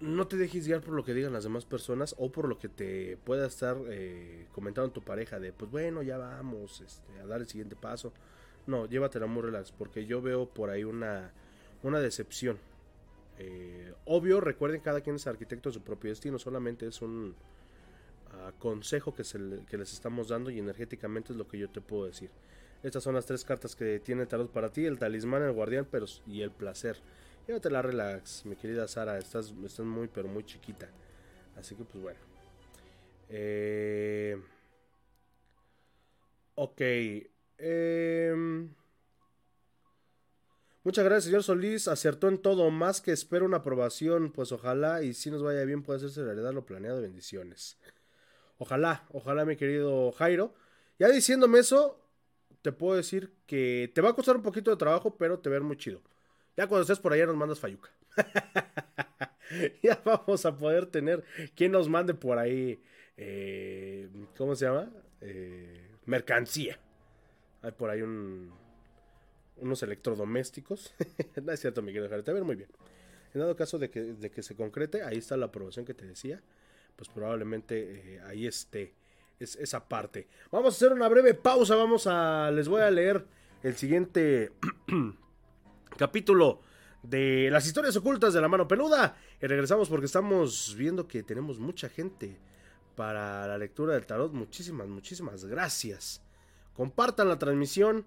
no 0.00 0.26
te 0.26 0.36
dejes 0.36 0.66
guiar 0.66 0.80
por 0.80 0.94
lo 0.94 1.04
que 1.04 1.12
digan 1.12 1.32
las 1.32 1.44
demás 1.44 1.66
personas 1.66 2.14
o 2.18 2.32
por 2.32 2.48
lo 2.48 2.58
que 2.58 2.68
te 2.68 3.18
pueda 3.18 3.46
estar 3.46 3.76
eh, 3.88 4.46
comentando 4.52 4.90
tu 4.90 5.02
pareja 5.02 5.38
de, 5.38 5.52
pues 5.52 5.70
bueno, 5.70 6.02
ya 6.02 6.16
vamos 6.16 6.80
este, 6.80 7.20
a 7.20 7.26
dar 7.26 7.40
el 7.40 7.48
siguiente 7.48 7.76
paso. 7.76 8.12
No, 8.66 8.86
llévatela 8.86 9.26
muy 9.26 9.42
relax, 9.42 9.72
porque 9.72 10.06
yo 10.06 10.22
veo 10.22 10.48
por 10.48 10.70
ahí 10.70 10.84
una, 10.84 11.32
una 11.82 11.98
decepción. 12.00 12.58
Eh, 13.42 13.94
obvio, 14.04 14.38
recuerden, 14.40 14.82
cada 14.82 15.00
quien 15.00 15.16
es 15.16 15.26
arquitecto 15.26 15.70
de 15.70 15.74
su 15.74 15.82
propio 15.82 16.10
destino, 16.10 16.38
solamente 16.38 16.86
es 16.86 17.00
un 17.00 17.34
ah, 18.32 18.52
consejo 18.58 19.14
que, 19.14 19.22
que 19.68 19.78
les 19.78 19.92
estamos 19.94 20.28
dando 20.28 20.50
y 20.50 20.58
energéticamente 20.58 21.32
es 21.32 21.38
lo 21.38 21.48
que 21.48 21.58
yo 21.58 21.70
te 21.70 21.80
puedo 21.80 22.04
decir. 22.04 22.30
Estas 22.82 23.02
son 23.02 23.14
las 23.14 23.24
tres 23.24 23.44
cartas 23.44 23.74
que 23.74 23.98
tiene 24.00 24.26
tarot 24.26 24.50
para 24.50 24.70
ti, 24.70 24.84
el 24.84 24.98
talismán, 24.98 25.42
el 25.42 25.52
guardián 25.52 25.86
pero, 25.90 26.04
y 26.26 26.42
el 26.42 26.50
placer. 26.50 26.98
Llévatela 27.46 27.80
relax, 27.80 28.44
mi 28.44 28.56
querida 28.56 28.86
Sara, 28.86 29.16
estás, 29.18 29.54
estás 29.64 29.86
muy 29.86 30.08
pero 30.08 30.28
muy 30.28 30.44
chiquita. 30.44 30.90
Así 31.56 31.74
que 31.74 31.84
pues 31.84 32.02
bueno. 32.02 32.20
Eh, 33.30 34.38
ok. 36.56 36.80
Eh, 37.58 38.68
muchas 40.84 41.04
gracias, 41.04 41.24
señor 41.24 41.42
Solís. 41.42 41.88
Acertó 41.88 42.28
en 42.28 42.38
todo, 42.38 42.70
más 42.70 43.00
que 43.00 43.12
espero 43.12 43.44
una 43.44 43.58
aprobación. 43.58 44.32
Pues 44.32 44.52
ojalá 44.52 45.02
y 45.02 45.14
si 45.14 45.30
nos 45.30 45.42
vaya 45.42 45.64
bien, 45.64 45.82
puede 45.82 45.98
hacerse 45.98 46.24
realidad 46.24 46.52
lo 46.52 46.66
planeado. 46.66 47.00
Bendiciones. 47.00 47.78
Ojalá, 48.58 49.06
ojalá, 49.12 49.44
mi 49.44 49.56
querido 49.56 50.12
Jairo. 50.12 50.54
Ya 50.98 51.08
diciéndome 51.08 51.60
eso, 51.60 51.98
te 52.62 52.72
puedo 52.72 52.96
decir 52.96 53.32
que 53.46 53.90
te 53.94 54.00
va 54.00 54.10
a 54.10 54.14
costar 54.14 54.36
un 54.36 54.42
poquito 54.42 54.70
de 54.70 54.76
trabajo, 54.76 55.16
pero 55.16 55.38
te 55.38 55.48
ver 55.48 55.62
muy 55.62 55.76
chido. 55.76 56.02
Ya 56.56 56.66
cuando 56.66 56.82
estés 56.82 56.98
por 56.98 57.12
allá 57.12 57.26
nos 57.26 57.36
mandas 57.36 57.58
Fayuca. 57.58 57.90
ya 59.82 60.00
vamos 60.04 60.44
a 60.44 60.56
poder 60.56 60.86
tener 60.86 61.24
quien 61.54 61.72
nos 61.72 61.88
mande 61.88 62.12
por 62.14 62.38
ahí, 62.38 62.82
eh, 63.16 64.08
¿cómo 64.36 64.54
se 64.54 64.66
llama? 64.66 64.90
Eh, 65.20 65.90
mercancía. 66.04 66.78
Hay 67.62 67.72
por 67.72 67.90
ahí 67.90 68.02
un, 68.02 68.52
unos 69.60 69.82
electrodomésticos. 69.82 70.94
no 71.42 71.52
es 71.52 71.60
cierto, 71.60 71.82
mi 71.82 71.92
querido 71.92 72.14
a 72.14 72.32
ver 72.32 72.44
muy 72.44 72.56
bien. 72.56 72.70
En 73.32 73.40
dado 73.40 73.54
caso 73.56 73.78
de 73.78 73.90
que, 73.90 74.00
de 74.00 74.30
que 74.30 74.42
se 74.42 74.56
concrete, 74.56 75.02
ahí 75.02 75.18
está 75.18 75.36
la 75.36 75.46
aprobación 75.46 75.84
que 75.84 75.94
te 75.94 76.06
decía. 76.06 76.42
Pues 76.96 77.08
probablemente 77.08 78.16
eh, 78.16 78.20
ahí 78.26 78.46
esté 78.46 78.94
es, 79.38 79.56
esa 79.56 79.88
parte. 79.88 80.28
Vamos 80.50 80.74
a 80.74 80.76
hacer 80.76 80.92
una 80.92 81.08
breve 81.08 81.34
pausa. 81.34 81.74
Vamos 81.76 82.06
a. 82.06 82.50
Les 82.50 82.68
voy 82.68 82.82
a 82.82 82.90
leer 82.90 83.24
el 83.62 83.76
siguiente 83.76 84.52
capítulo 85.96 86.60
de 87.02 87.48
las 87.50 87.66
historias 87.66 87.96
ocultas 87.96 88.34
de 88.34 88.40
la 88.40 88.48
mano 88.48 88.68
peluda. 88.68 89.16
Y 89.40 89.46
regresamos 89.46 89.88
porque 89.88 90.06
estamos 90.06 90.74
viendo 90.76 91.08
que 91.08 91.22
tenemos 91.22 91.58
mucha 91.58 91.88
gente 91.88 92.36
para 92.96 93.46
la 93.46 93.58
lectura 93.58 93.94
del 93.94 94.06
tarot. 94.06 94.32
Muchísimas, 94.32 94.88
muchísimas 94.88 95.44
gracias. 95.44 96.22
Compartan 96.74 97.28
la 97.28 97.38
transmisión, 97.38 98.06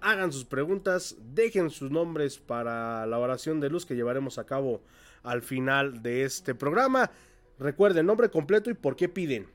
hagan 0.00 0.32
sus 0.32 0.44
preguntas, 0.44 1.16
dejen 1.20 1.70
sus 1.70 1.90
nombres 1.90 2.38
para 2.38 3.06
la 3.06 3.18
oración 3.18 3.60
de 3.60 3.70
luz 3.70 3.86
que 3.86 3.96
llevaremos 3.96 4.38
a 4.38 4.46
cabo 4.46 4.82
al 5.22 5.42
final 5.42 6.02
de 6.02 6.24
este 6.24 6.54
programa. 6.54 7.10
Recuerden 7.58 8.06
nombre 8.06 8.30
completo 8.30 8.70
y 8.70 8.74
por 8.74 8.96
qué 8.96 9.08
piden. 9.08 9.48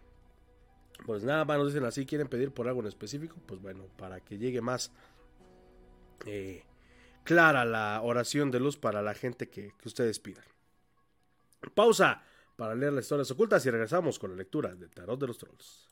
Pues 1.05 1.23
nada 1.23 1.45
más 1.45 1.57
nos 1.57 1.67
dicen 1.67 1.85
así, 1.85 2.05
quieren 2.05 2.27
pedir 2.27 2.51
por 2.51 2.67
algo 2.67 2.81
en 2.81 2.87
específico, 2.87 3.37
pues 3.45 3.61
bueno, 3.61 3.85
para 3.97 4.19
que 4.19 4.37
llegue 4.37 4.61
más 4.61 4.91
eh, 6.25 6.63
clara 7.23 7.65
la 7.65 8.01
oración 8.01 8.51
de 8.51 8.59
luz 8.59 8.77
para 8.77 9.01
la 9.01 9.13
gente 9.13 9.49
que, 9.49 9.73
que 9.77 9.87
ustedes 9.87 10.19
pidan. 10.19 10.43
Pausa 11.73 12.23
para 12.55 12.75
leer 12.75 12.93
las 12.93 13.05
historias 13.05 13.31
ocultas 13.31 13.65
y 13.65 13.69
regresamos 13.69 14.19
con 14.19 14.31
la 14.31 14.37
lectura 14.37 14.75
del 14.75 14.89
Tarot 14.89 15.19
de 15.19 15.27
los 15.27 15.37
Trolls. 15.37 15.88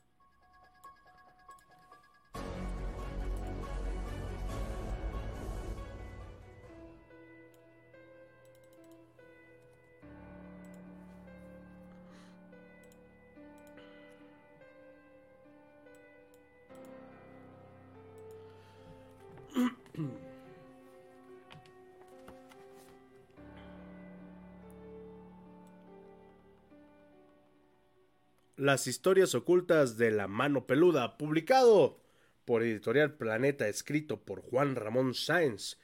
Las 28.58 28.88
historias 28.88 29.36
ocultas 29.36 29.98
de 29.98 30.10
la 30.10 30.26
mano 30.26 30.66
peluda, 30.66 31.16
publicado 31.16 32.00
por 32.44 32.64
Editorial 32.64 33.14
Planeta, 33.14 33.68
escrito 33.68 34.20
por 34.20 34.42
Juan 34.42 34.74
Ramón 34.74 35.14
Sáenz 35.14 35.76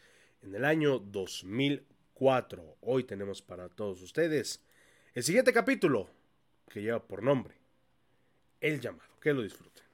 en 0.43 0.57
el 0.57 0.64
año 0.64 0.99
2004. 0.99 2.79
Hoy 2.81 3.05
tenemos 3.05 3.43
para 3.43 3.68
todos 3.68 4.03
ustedes 4.03 4.61
el 5.14 5.22
siguiente 5.22 5.53
capítulo 5.53 6.11
que 6.68 6.83
lleva 6.83 7.01
por 7.01 7.22
nombre 7.22 7.55
El 8.61 8.81
llamado. 8.81 9.09
Que 9.20 9.33
lo 9.33 9.43
disfruten. 9.43 9.85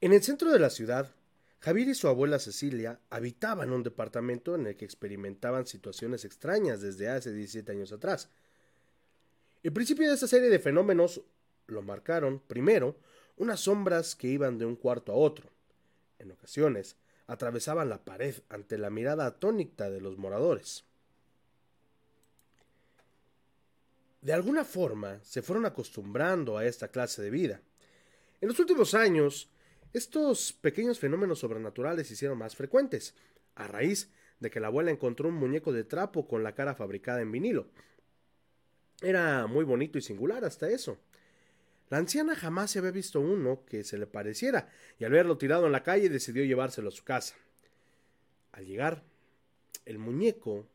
En 0.00 0.14
el 0.14 0.22
centro 0.22 0.50
de 0.50 0.58
la 0.58 0.70
ciudad, 0.70 1.12
Javier 1.60 1.88
y 1.88 1.94
su 1.94 2.08
abuela 2.08 2.38
Cecilia 2.38 2.98
habitaban 3.10 3.70
un 3.70 3.82
departamento 3.82 4.54
en 4.54 4.66
el 4.66 4.76
que 4.76 4.86
experimentaban 4.86 5.66
situaciones 5.66 6.24
extrañas 6.24 6.80
desde 6.80 7.10
hace 7.10 7.34
17 7.34 7.70
años 7.70 7.92
atrás. 7.92 8.30
El 9.64 9.72
principio 9.72 10.06
de 10.06 10.14
esta 10.14 10.28
serie 10.28 10.50
de 10.50 10.58
fenómenos 10.58 11.22
lo 11.68 11.80
marcaron, 11.80 12.38
primero, 12.38 12.98
unas 13.38 13.60
sombras 13.60 14.14
que 14.14 14.28
iban 14.28 14.58
de 14.58 14.66
un 14.66 14.76
cuarto 14.76 15.10
a 15.10 15.14
otro. 15.14 15.48
En 16.18 16.30
ocasiones, 16.30 16.96
atravesaban 17.26 17.88
la 17.88 18.04
pared 18.04 18.34
ante 18.50 18.76
la 18.76 18.90
mirada 18.90 19.24
atónita 19.24 19.88
de 19.88 20.02
los 20.02 20.18
moradores. 20.18 20.84
De 24.20 24.34
alguna 24.34 24.66
forma, 24.66 25.18
se 25.22 25.40
fueron 25.40 25.64
acostumbrando 25.64 26.58
a 26.58 26.66
esta 26.66 26.88
clase 26.88 27.22
de 27.22 27.30
vida. 27.30 27.62
En 28.42 28.48
los 28.48 28.58
últimos 28.58 28.92
años, 28.92 29.48
estos 29.94 30.52
pequeños 30.52 30.98
fenómenos 30.98 31.38
sobrenaturales 31.38 32.08
se 32.08 32.12
hicieron 32.12 32.36
más 32.36 32.54
frecuentes, 32.54 33.14
a 33.54 33.66
raíz 33.66 34.10
de 34.40 34.50
que 34.50 34.60
la 34.60 34.66
abuela 34.66 34.90
encontró 34.90 35.30
un 35.30 35.36
muñeco 35.36 35.72
de 35.72 35.84
trapo 35.84 36.28
con 36.28 36.42
la 36.42 36.54
cara 36.54 36.74
fabricada 36.74 37.22
en 37.22 37.32
vinilo, 37.32 37.68
era 39.02 39.46
muy 39.46 39.64
bonito 39.64 39.98
y 39.98 40.02
singular 40.02 40.44
hasta 40.44 40.68
eso. 40.68 40.98
La 41.90 41.98
anciana 41.98 42.34
jamás 42.34 42.70
se 42.70 42.78
había 42.78 42.90
visto 42.90 43.20
uno 43.20 43.64
que 43.66 43.84
se 43.84 43.98
le 43.98 44.06
pareciera, 44.06 44.68
y 44.98 45.04
al 45.04 45.12
verlo 45.12 45.36
tirado 45.36 45.66
en 45.66 45.72
la 45.72 45.82
calle 45.82 46.08
decidió 46.08 46.44
llevárselo 46.44 46.88
a 46.88 46.92
su 46.92 47.04
casa. 47.04 47.34
Al 48.52 48.66
llegar 48.66 49.02
el 49.84 49.98
muñeco 49.98 50.66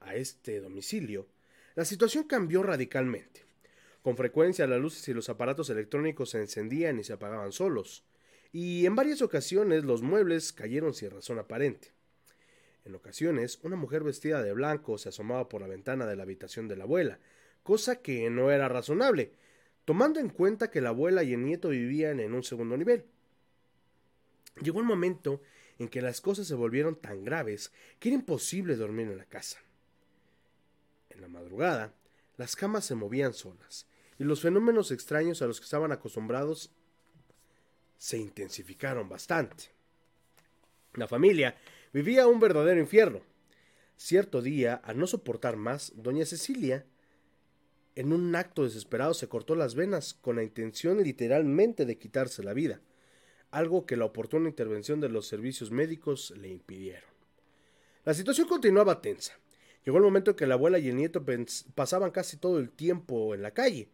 a 0.00 0.14
este 0.14 0.60
domicilio, 0.60 1.26
la 1.74 1.84
situación 1.84 2.24
cambió 2.24 2.62
radicalmente. 2.62 3.44
Con 4.02 4.16
frecuencia 4.16 4.66
las 4.66 4.80
luces 4.80 5.06
y 5.08 5.14
los 5.14 5.28
aparatos 5.28 5.70
electrónicos 5.70 6.30
se 6.30 6.40
encendían 6.40 6.98
y 6.98 7.04
se 7.04 7.12
apagaban 7.12 7.52
solos, 7.52 8.04
y 8.52 8.86
en 8.86 8.94
varias 8.94 9.22
ocasiones 9.22 9.84
los 9.84 10.02
muebles 10.02 10.52
cayeron 10.52 10.94
sin 10.94 11.10
razón 11.10 11.38
aparente. 11.38 11.92
En 12.84 12.94
ocasiones, 12.94 13.58
una 13.62 13.76
mujer 13.76 14.04
vestida 14.04 14.42
de 14.42 14.52
blanco 14.52 14.98
se 14.98 15.08
asomaba 15.08 15.48
por 15.48 15.62
la 15.62 15.66
ventana 15.66 16.06
de 16.06 16.16
la 16.16 16.22
habitación 16.22 16.68
de 16.68 16.76
la 16.76 16.84
abuela, 16.84 17.18
cosa 17.64 17.96
que 17.96 18.30
no 18.30 18.52
era 18.52 18.68
razonable, 18.68 19.32
tomando 19.84 20.20
en 20.20 20.28
cuenta 20.28 20.70
que 20.70 20.80
la 20.80 20.90
abuela 20.90 21.24
y 21.24 21.32
el 21.32 21.42
nieto 21.42 21.70
vivían 21.70 22.20
en 22.20 22.34
un 22.34 22.44
segundo 22.44 22.76
nivel. 22.76 23.04
Llegó 24.62 24.78
un 24.78 24.86
momento 24.86 25.42
en 25.78 25.88
que 25.88 26.00
las 26.00 26.20
cosas 26.20 26.46
se 26.46 26.54
volvieron 26.54 26.94
tan 26.94 27.24
graves 27.24 27.72
que 27.98 28.10
era 28.10 28.16
imposible 28.16 28.76
dormir 28.76 29.08
en 29.08 29.18
la 29.18 29.24
casa. 29.24 29.58
En 31.10 31.20
la 31.20 31.28
madrugada, 31.28 31.92
las 32.36 32.54
camas 32.54 32.84
se 32.84 32.94
movían 32.94 33.32
solas, 33.32 33.86
y 34.18 34.24
los 34.24 34.40
fenómenos 34.40 34.92
extraños 34.92 35.42
a 35.42 35.46
los 35.46 35.58
que 35.58 35.64
estaban 35.64 35.90
acostumbrados 35.90 36.70
se 37.96 38.18
intensificaron 38.18 39.08
bastante. 39.08 39.64
La 40.94 41.08
familia 41.08 41.56
vivía 41.92 42.26
un 42.26 42.38
verdadero 42.38 42.78
infierno. 42.78 43.22
Cierto 43.96 44.42
día, 44.42 44.74
al 44.74 44.98
no 44.98 45.06
soportar 45.06 45.56
más, 45.56 45.92
doña 45.96 46.26
Cecilia 46.26 46.84
en 47.96 48.12
un 48.12 48.34
acto 48.34 48.64
desesperado 48.64 49.14
se 49.14 49.28
cortó 49.28 49.54
las 49.54 49.74
venas 49.74 50.14
con 50.14 50.36
la 50.36 50.42
intención 50.42 51.02
literalmente 51.02 51.86
de 51.86 51.98
quitarse 51.98 52.42
la 52.42 52.52
vida, 52.52 52.80
algo 53.50 53.86
que 53.86 53.96
la 53.96 54.04
oportuna 54.04 54.48
intervención 54.48 55.00
de 55.00 55.08
los 55.08 55.26
servicios 55.26 55.70
médicos 55.70 56.32
le 56.36 56.48
impidieron. 56.48 57.08
La 58.04 58.14
situación 58.14 58.48
continuaba 58.48 59.00
tensa. 59.00 59.38
Llegó 59.84 59.98
el 59.98 60.04
momento 60.04 60.32
en 60.32 60.36
que 60.36 60.46
la 60.46 60.54
abuela 60.54 60.78
y 60.78 60.88
el 60.88 60.96
nieto 60.96 61.24
pasaban 61.74 62.10
casi 62.10 62.36
todo 62.36 62.58
el 62.58 62.70
tiempo 62.70 63.34
en 63.34 63.42
la 63.42 63.52
calle. 63.52 63.88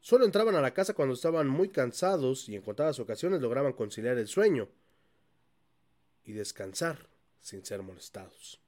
Solo 0.00 0.24
entraban 0.24 0.54
a 0.54 0.60
la 0.60 0.74
casa 0.74 0.94
cuando 0.94 1.14
estaban 1.14 1.48
muy 1.48 1.68
cansados 1.68 2.48
y 2.48 2.56
en 2.56 2.62
contadas 2.62 2.98
ocasiones 2.98 3.40
lograban 3.40 3.72
conciliar 3.72 4.16
el 4.18 4.26
sueño 4.26 4.68
y 6.24 6.32
descansar 6.32 7.08
sin 7.40 7.64
ser 7.64 7.82
molestados. 7.82 8.60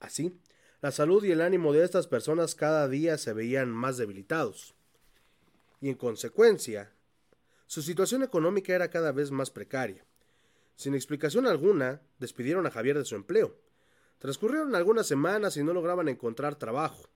Así, 0.00 0.38
la 0.84 0.92
salud 0.92 1.24
y 1.24 1.32
el 1.32 1.40
ánimo 1.40 1.72
de 1.72 1.82
estas 1.82 2.06
personas 2.06 2.54
cada 2.54 2.86
día 2.88 3.16
se 3.16 3.32
veían 3.32 3.70
más 3.70 3.96
debilitados. 3.96 4.74
Y 5.80 5.88
en 5.88 5.94
consecuencia, 5.94 6.92
su 7.66 7.80
situación 7.80 8.22
económica 8.22 8.74
era 8.74 8.90
cada 8.90 9.10
vez 9.10 9.30
más 9.30 9.50
precaria. 9.50 10.04
Sin 10.76 10.94
explicación 10.94 11.46
alguna, 11.46 12.02
despidieron 12.18 12.66
a 12.66 12.70
Javier 12.70 12.98
de 12.98 13.06
su 13.06 13.14
empleo. 13.14 13.56
Transcurrieron 14.18 14.74
algunas 14.74 15.06
semanas 15.06 15.56
y 15.56 15.64
no 15.64 15.72
lograban 15.72 16.10
encontrar 16.10 16.56
trabajo, 16.56 17.08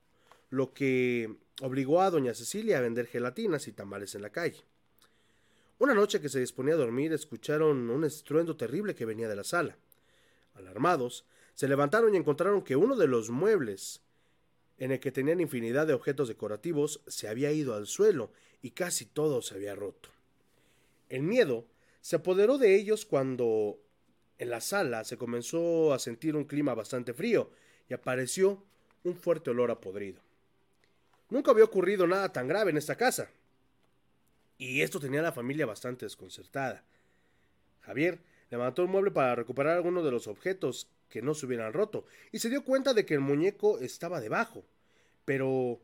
lo 0.49 0.73
que 0.73 1.37
obligó 1.61 2.01
a 2.01 2.09
doña 2.09 2.33
Cecilia 2.33 2.79
a 2.79 2.81
vender 2.81 3.05
gelatinas 3.05 3.67
y 3.67 3.71
tamales 3.71 4.15
en 4.15 4.23
la 4.23 4.31
calle. 4.31 4.63
Una 5.77 5.93
noche 5.93 6.19
que 6.19 6.29
se 6.29 6.39
disponía 6.39 6.73
a 6.73 6.77
dormir, 6.77 7.13
escucharon 7.13 7.87
un 7.91 8.03
estruendo 8.03 8.57
terrible 8.57 8.95
que 8.95 9.05
venía 9.05 9.29
de 9.29 9.35
la 9.35 9.43
sala. 9.43 9.77
Alarmados, 10.55 11.23
se 11.59 11.67
levantaron 11.67 12.15
y 12.15 12.17
encontraron 12.17 12.61
que 12.61 12.77
uno 12.77 12.95
de 12.95 13.05
los 13.05 13.31
muebles, 13.31 13.99
en 14.77 14.93
el 14.93 15.01
que 15.01 15.11
tenían 15.11 15.41
infinidad 15.41 15.87
de 15.87 15.93
objetos 15.93 16.29
decorativos, 16.29 17.01
se 17.05 17.27
había 17.27 17.51
ido 17.51 17.75
al 17.75 17.85
suelo 17.85 18.31
y 18.61 18.71
casi 18.71 19.05
todo 19.05 19.41
se 19.41 19.55
había 19.55 19.75
roto. 19.75 20.07
El 21.09 21.23
miedo 21.23 21.65
se 21.99 22.15
apoderó 22.15 22.57
de 22.57 22.75
ellos 22.75 23.05
cuando 23.05 23.77
en 24.37 24.49
la 24.51 24.61
sala 24.61 25.03
se 25.03 25.17
comenzó 25.17 25.93
a 25.93 25.99
sentir 25.99 26.37
un 26.37 26.45
clima 26.45 26.73
bastante 26.75 27.13
frío 27.13 27.51
y 27.89 27.93
apareció 27.93 28.63
un 29.03 29.17
fuerte 29.17 29.49
olor 29.49 29.69
a 29.69 29.81
podrido. 29.81 30.21
Nunca 31.29 31.51
había 31.51 31.65
ocurrido 31.65 32.07
nada 32.07 32.31
tan 32.31 32.47
grave 32.47 32.71
en 32.71 32.77
esta 32.77 32.95
casa. 32.95 33.31
Y 34.57 34.81
esto 34.81 35.01
tenía 35.01 35.19
a 35.19 35.23
la 35.23 35.33
familia 35.33 35.65
bastante 35.65 36.05
desconcertada. 36.05 36.85
Javier 37.81 38.21
levantó 38.49 38.85
un 38.85 38.91
mueble 38.91 39.11
para 39.11 39.35
recuperar 39.35 39.75
algunos 39.75 40.05
de 40.05 40.11
los 40.11 40.27
objetos 40.27 40.87
que 41.09 41.21
no 41.21 41.33
se 41.33 41.45
hubieran 41.45 41.73
roto 41.73 42.05
y 42.31 42.39
se 42.39 42.49
dio 42.49 42.63
cuenta 42.63 42.93
de 42.93 43.05
que 43.05 43.15
el 43.15 43.19
muñeco 43.19 43.79
estaba 43.79 44.21
debajo. 44.21 44.63
Pero 45.25 45.79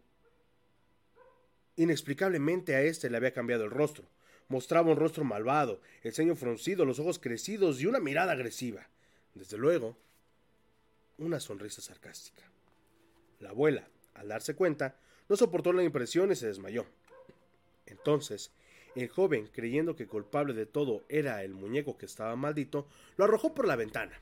inexplicablemente 1.75 2.75
a 2.75 2.81
este 2.81 3.09
le 3.09 3.17
había 3.17 3.33
cambiado 3.33 3.65
el 3.65 3.71
rostro. 3.71 4.05
Mostraba 4.47 4.91
un 4.91 4.97
rostro 4.97 5.23
malvado, 5.23 5.81
el 6.03 6.13
ceño 6.13 6.35
fruncido, 6.35 6.85
los 6.85 6.99
ojos 6.99 7.19
crecidos 7.19 7.81
y 7.81 7.87
una 7.87 7.99
mirada 7.99 8.33
agresiva. 8.33 8.87
Desde 9.33 9.57
luego, 9.57 9.97
una 11.17 11.39
sonrisa 11.39 11.81
sarcástica. 11.81 12.43
La 13.39 13.49
abuela, 13.49 13.87
al 14.13 14.27
darse 14.27 14.55
cuenta, 14.55 14.95
no 15.27 15.35
soportó 15.35 15.73
la 15.73 15.83
impresión 15.83 16.31
y 16.31 16.35
se 16.35 16.47
desmayó. 16.47 16.85
Entonces, 17.87 18.51
el 18.95 19.09
joven, 19.09 19.49
creyendo 19.51 19.95
que 19.95 20.07
culpable 20.07 20.53
de 20.53 20.65
todo 20.65 21.03
era 21.09 21.43
el 21.43 21.53
muñeco 21.53 21.97
que 21.97 22.05
estaba 22.05 22.35
maldito, 22.35 22.87
lo 23.17 23.25
arrojó 23.25 23.53
por 23.53 23.67
la 23.67 23.75
ventana. 23.75 24.19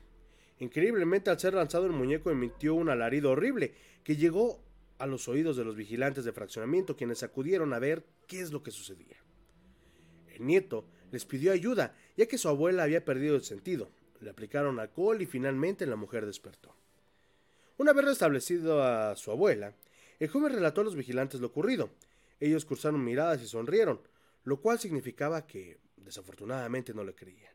Increíblemente, 0.58 1.30
al 1.30 1.40
ser 1.40 1.54
lanzado 1.54 1.86
el 1.86 1.92
muñeco 1.92 2.30
emitió 2.30 2.74
un 2.74 2.88
alarido 2.88 3.30
horrible 3.30 3.74
que 4.02 4.16
llegó 4.16 4.60
a 4.98 5.06
los 5.06 5.28
oídos 5.28 5.56
de 5.56 5.64
los 5.64 5.76
vigilantes 5.76 6.24
de 6.24 6.32
fraccionamiento, 6.32 6.96
quienes 6.96 7.22
acudieron 7.22 7.72
a 7.72 7.78
ver 7.78 8.04
qué 8.26 8.40
es 8.40 8.52
lo 8.52 8.62
que 8.62 8.70
sucedía. 8.70 9.16
El 10.28 10.46
nieto 10.46 10.84
les 11.10 11.24
pidió 11.24 11.52
ayuda, 11.52 11.96
ya 12.16 12.26
que 12.26 12.38
su 12.38 12.48
abuela 12.48 12.84
había 12.84 13.04
perdido 13.04 13.36
el 13.36 13.44
sentido. 13.44 13.90
Le 14.20 14.30
aplicaron 14.30 14.78
alcohol 14.78 15.20
y 15.20 15.26
finalmente 15.26 15.86
la 15.86 15.96
mujer 15.96 16.26
despertó. 16.26 16.74
Una 17.76 17.92
vez 17.92 18.04
restablecido 18.04 18.82
a 18.82 19.16
su 19.16 19.30
abuela, 19.30 19.74
el 20.20 20.28
joven 20.28 20.52
relató 20.52 20.80
a 20.80 20.84
los 20.84 20.94
vigilantes 20.94 21.40
lo 21.40 21.48
ocurrido. 21.48 21.90
Ellos 22.38 22.64
cruzaron 22.64 23.04
miradas 23.04 23.42
y 23.42 23.48
sonrieron, 23.48 24.00
lo 24.44 24.60
cual 24.60 24.78
significaba 24.78 25.46
que, 25.46 25.78
desafortunadamente, 25.96 26.94
no 26.94 27.04
le 27.04 27.14
creían. 27.14 27.52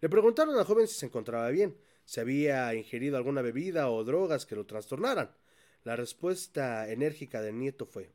Le 0.00 0.08
preguntaron 0.08 0.56
al 0.56 0.64
joven 0.64 0.86
si 0.86 0.94
se 0.94 1.06
encontraba 1.06 1.48
bien, 1.48 1.74
si 2.04 2.20
había 2.20 2.74
ingerido 2.74 3.16
alguna 3.16 3.42
bebida 3.42 3.90
o 3.90 4.04
drogas 4.04 4.46
que 4.46 4.56
lo 4.56 4.66
trastornaran. 4.66 5.30
La 5.84 5.96
respuesta 5.96 6.90
enérgica 6.90 7.42
del 7.42 7.58
nieto 7.58 7.86
fue 7.86 8.10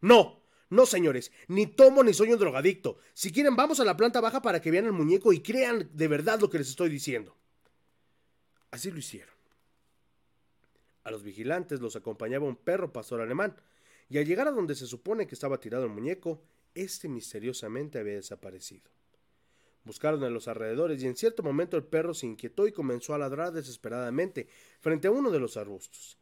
No, 0.00 0.42
no, 0.68 0.86
señores, 0.86 1.30
ni 1.48 1.66
tomo 1.66 2.02
ni 2.02 2.12
soy 2.12 2.32
un 2.32 2.38
drogadicto. 2.38 2.98
Si 3.14 3.32
quieren, 3.32 3.54
vamos 3.54 3.78
a 3.78 3.84
la 3.84 3.96
planta 3.96 4.20
baja 4.20 4.42
para 4.42 4.60
que 4.60 4.70
vean 4.70 4.86
el 4.86 4.92
muñeco 4.92 5.32
y 5.32 5.40
crean 5.40 5.88
de 5.92 6.08
verdad 6.08 6.40
lo 6.40 6.50
que 6.50 6.58
les 6.58 6.68
estoy 6.68 6.88
diciendo. 6.88 7.36
Así 8.70 8.90
lo 8.90 8.98
hicieron. 8.98 9.34
A 11.04 11.10
los 11.12 11.22
vigilantes 11.22 11.80
los 11.80 11.94
acompañaba 11.94 12.46
un 12.46 12.56
perro 12.56 12.92
pastor 12.92 13.20
alemán, 13.20 13.56
y 14.08 14.18
al 14.18 14.26
llegar 14.26 14.48
a 14.48 14.52
donde 14.52 14.74
se 14.74 14.86
supone 14.86 15.26
que 15.26 15.36
estaba 15.36 15.60
tirado 15.60 15.84
el 15.84 15.90
muñeco, 15.90 16.42
éste 16.74 17.08
misteriosamente 17.08 17.98
había 17.98 18.14
desaparecido. 18.14 18.90
Buscaron 19.86 20.24
en 20.24 20.34
los 20.34 20.48
alrededores 20.48 21.00
y 21.00 21.06
en 21.06 21.14
cierto 21.14 21.44
momento 21.44 21.76
el 21.76 21.84
perro 21.84 22.12
se 22.12 22.26
inquietó 22.26 22.66
y 22.66 22.72
comenzó 22.72 23.14
a 23.14 23.18
ladrar 23.18 23.52
desesperadamente 23.52 24.48
frente 24.80 25.06
a 25.06 25.12
uno 25.12 25.30
de 25.30 25.38
los 25.38 25.56
arbustos. 25.56 26.18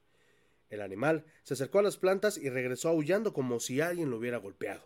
El 0.68 0.82
animal 0.82 1.24
se 1.44 1.54
acercó 1.54 1.78
a 1.78 1.82
las 1.82 1.96
plantas 1.96 2.36
y 2.36 2.50
regresó 2.50 2.90
aullando 2.90 3.32
como 3.32 3.58
si 3.60 3.80
alguien 3.80 4.10
lo 4.10 4.18
hubiera 4.18 4.36
golpeado. 4.36 4.82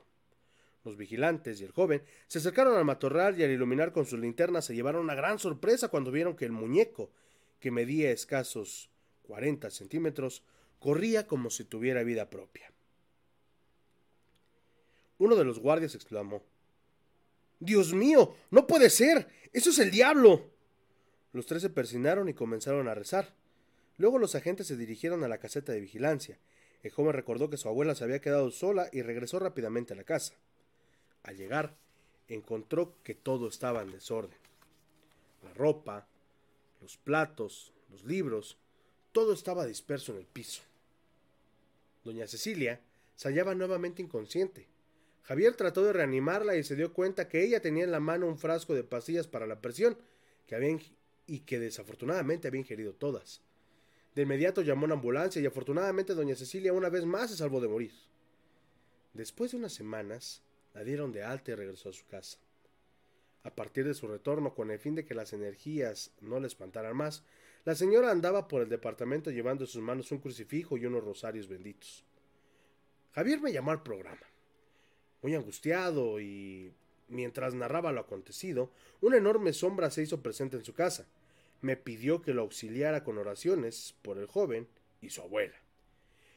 Los 0.85 0.97
vigilantes 0.97 1.61
y 1.61 1.65
el 1.65 1.73
joven 1.73 2.05
se 2.29 2.39
acercaron 2.39 2.77
al 2.77 2.85
matorral 2.85 3.39
y 3.39 3.43
al 3.43 3.51
iluminar 3.51 3.91
con 3.91 4.07
sus 4.07 4.21
linternas 4.21 4.67
se 4.67 4.77
llevaron 4.77 5.03
una 5.03 5.17
gran 5.17 5.41
sorpresa 5.41 5.89
cuando 5.89 6.13
vieron 6.13 6.37
que 6.37 6.45
el 6.45 6.53
muñeco, 6.53 7.11
que 7.59 7.73
medía 7.73 8.13
escasos 8.13 8.91
40 9.25 9.71
centímetros, 9.71 10.45
corría 10.79 11.27
como 11.27 11.51
si 11.51 11.65
tuviera 11.65 12.05
vida 12.05 12.31
propia. 12.31 12.71
Uno 15.19 15.35
de 15.35 15.45
los 15.45 15.59
guardias 15.59 15.97
exclamó 15.97 16.45
Dios 17.61 17.93
mío, 17.93 18.35
no 18.51 18.67
puede 18.67 18.91
ser. 18.91 19.29
Eso 19.53 19.71
es 19.71 19.79
el 19.79 19.91
diablo. 19.91 20.51
Los 21.33 21.47
tres 21.47 21.63
se 21.63 21.71
persinaron 21.71 22.29
y 22.29 22.35
comenzaron 22.35 22.89
a 22.89 22.95
rezar. 22.95 23.35
Luego 23.97 24.19
los 24.19 24.35
agentes 24.35 24.67
se 24.67 24.77
dirigieron 24.77 25.25
a 25.25 25.29
la 25.29 25.39
caseta 25.39 25.73
de 25.73 25.81
vigilancia. 25.81 26.39
El 26.83 26.93
joven 26.93 27.13
recordó 27.13 27.51
que 27.51 27.57
su 27.57 27.69
abuela 27.69 27.95
se 27.95 28.05
había 28.05 28.21
quedado 28.21 28.51
sola 28.51 28.89
y 28.93 29.03
regresó 29.03 29.39
rápidamente 29.39 29.93
a 29.93 29.97
la 29.97 30.05
casa. 30.05 30.35
Al 31.25 31.37
llegar, 31.37 31.77
encontró 32.29 32.95
que 33.03 33.15
todo 33.15 33.49
estaba 33.49 33.83
en 33.83 33.91
desorden. 33.91 34.39
La 35.43 35.53
ropa, 35.55 36.07
los 36.81 36.97
platos, 36.97 37.73
los 37.91 38.05
libros, 38.05 38.57
todo 39.13 39.33
estaba 39.33 39.67
disperso 39.67 40.13
en 40.13 40.19
el 40.19 40.27
piso. 40.27 40.63
Doña 42.05 42.27
Cecilia 42.29 42.81
se 43.17 43.29
hallaba 43.29 43.55
nuevamente 43.55 44.01
inconsciente. 44.01 44.67
Javier 45.29 45.55
trató 45.57 45.85
de 45.85 45.93
reanimarla 45.93 46.57
y 46.57 46.65
se 46.65 46.75
dio 46.75 46.95
cuenta 46.95 47.29
que 47.29 47.45
ella 47.45 47.61
tenía 47.61 47.85
en 47.85 47.91
la 47.91 48.01
mano 48.01 48.27
un 48.27 48.39
frasco 48.39 48.75
de 48.75 48.83
pastillas 48.83 49.27
para 49.27 49.47
la 49.47 49.61
presión 49.61 49.99
que 50.47 50.55
había 50.55 50.79
y 51.27 51.41
que 51.41 51.59
desafortunadamente 51.59 52.49
había 52.49 52.63
ingerido 52.63 52.95
todas. 52.95 53.43
De 54.15 54.23
inmediato 54.23 54.63
llamó 54.63 54.85
a 54.85 54.87
una 54.87 54.95
ambulancia 54.95 55.43
y 55.43 55.45
afortunadamente 55.45 56.15
doña 56.15 56.35
Cecilia 56.35 56.73
una 56.73 56.89
vez 56.89 57.05
más 57.05 57.31
se 57.31 57.37
salvó 57.37 57.61
de 57.61 57.69
morir. 57.69 57.93
Después 59.13 59.51
de 59.51 59.59
unas 59.59 59.75
semanas, 59.75 60.41
la 60.73 60.83
dieron 60.83 61.13
de 61.13 61.23
alta 61.23 61.51
y 61.51 61.57
regresó 61.57 61.91
a 61.91 61.93
su 61.93 62.07
casa. 62.07 62.39
A 63.43 63.55
partir 63.55 63.85
de 63.85 63.93
su 63.93 64.09
retorno, 64.09 64.55
con 64.55 64.71
el 64.71 64.79
fin 64.79 64.95
de 64.95 65.05
que 65.05 65.15
las 65.15 65.35
energías 65.35 66.11
no 66.23 66.41
le 66.41 66.47
espantaran 66.47 66.97
más, 66.97 67.23
la 67.67 67.75
señora 67.75 68.11
andaba 68.11 68.49
por 68.49 68.63
el 68.63 68.71
departamento 68.71 69.31
llevando 69.31 69.65
en 69.65 69.69
sus 69.69 69.83
manos 69.83 70.11
un 70.11 70.21
crucifijo 70.21 70.79
y 70.79 70.87
unos 70.87 71.05
rosarios 71.05 71.49
benditos. 71.49 72.03
Javier 73.13 73.43
me 73.43 73.53
llamó 73.53 73.73
al 73.73 73.83
programa. 73.83 74.23
Muy 75.23 75.35
angustiado 75.35 76.21
y 76.21 76.73
mientras 77.09 77.55
narraba 77.55 77.93
lo 77.93 78.01
acontecido, 78.01 78.71
una 79.01 79.17
enorme 79.17 79.53
sombra 79.53 79.91
se 79.91 80.03
hizo 80.03 80.23
presente 80.23 80.57
en 80.57 80.65
su 80.65 80.75
casa 80.75 81.07
me 81.61 81.77
pidió 81.77 82.23
que 82.23 82.35
lo 82.35 82.43
auxiliara 82.43 83.05
con 83.05 83.19
oraciones 83.19 83.95
por 84.03 84.19
el 84.19 84.27
joven 84.27 84.69
y 85.01 85.11
su 85.11 85.23
abuela. 85.23 85.57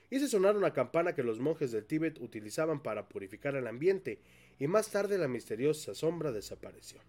Hice 0.10 0.28
sonar 0.28 0.58
una 0.58 0.74
campana 0.74 1.16
que 1.16 1.24
los 1.24 1.40
monjes 1.40 1.72
del 1.72 1.86
Tíbet 1.86 2.20
utilizaban 2.20 2.82
para 2.84 3.08
purificar 3.08 3.56
el 3.56 3.68
ambiente, 3.68 4.20
y 4.60 4.68
más 4.68 4.90
tarde 4.92 5.18
la 5.18 5.28
misteriosa 5.28 5.96
sombra 5.96 6.32
desapareció. 6.32 7.00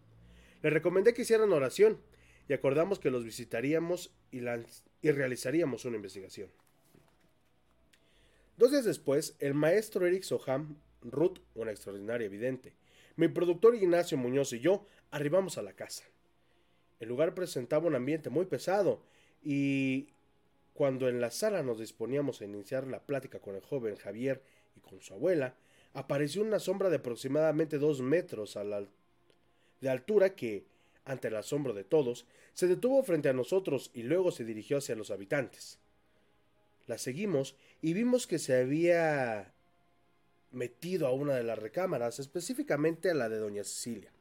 Le 0.62 0.70
recomendé 0.70 1.12
que 1.12 1.23
hicieran 1.23 1.53
oración, 1.53 2.01
y 2.49 2.53
acordamos 2.53 2.99
que 2.99 3.11
los 3.11 3.25
visitaríamos 3.25 4.12
y, 4.31 4.41
y 5.03 5.11
realizaríamos 5.11 5.85
una 5.85 5.97
investigación. 5.97 6.51
Dos 8.57 8.70
días 8.70 8.85
después, 8.85 9.35
el 9.41 9.55
maestro 9.55 10.07
Eric 10.07 10.23
Soham, 10.23 10.77
Ruth, 11.05 11.39
una 11.55 11.71
extraordinaria 11.71 12.27
evidente, 12.27 12.75
mi 13.17 13.29
productor 13.29 13.75
Ignacio 13.75 14.17
Muñoz 14.17 14.53
y 14.53 14.61
yo 14.61 14.87
arribamos 15.11 15.59
a 15.59 15.63
la 15.63 15.75
casa. 15.75 16.05
El 17.01 17.09
lugar 17.09 17.35
presentaba 17.35 17.87
un 17.87 17.95
ambiente 17.95 18.31
muy 18.31 18.47
pesado 18.47 19.03
y 19.43 20.09
cuando 20.73 21.09
en 21.09 21.21
la 21.21 21.31
sala 21.31 21.63
nos 21.63 21.79
disponíamos 21.79 22.41
a 22.41 22.45
iniciar 22.45 22.87
la 22.87 23.01
plática 23.01 23.41
con 23.41 23.55
el 23.55 23.63
joven 23.63 23.97
Javier 23.97 24.43
y 24.77 24.81
con 24.81 25.01
su 25.01 25.13
abuela, 25.13 25.55
apareció 25.93 26.43
una 26.43 26.59
sombra 26.59 26.89
de 26.89 26.97
aproximadamente 26.97 27.79
dos 27.79 28.01
metros 28.01 28.59
de 29.81 29.91
altura 29.91 30.35
que, 30.35 30.65
ante 31.05 31.29
el 31.29 31.37
asombro 31.37 31.75
de 31.75 31.85
todos, 31.85 32.27
se 32.55 32.67
detuvo 32.67 33.03
frente 33.03 33.29
a 33.29 33.35
nosotros 33.35 33.91
y 33.93 34.05
luego 34.05 34.31
se 34.31 34.45
dirigió 34.45 34.79
hacia 34.79 34.97
los 34.97 35.11
habitantes. 35.11 35.79
La 36.87 36.99
seguimos 36.99 37.57
y 37.81 37.93
vimos 37.93 38.27
que 38.27 38.39
se 38.39 38.59
había 38.59 39.53
metido 40.53 41.07
a 41.07 41.13
una 41.13 41.35
de 41.35 41.43
las 41.43 41.59
recámaras, 41.59 42.19
específicamente 42.19 43.11
a 43.11 43.15
la 43.15 43.29
de 43.29 43.39
doña 43.39 43.65
Cecilia. 43.65 44.13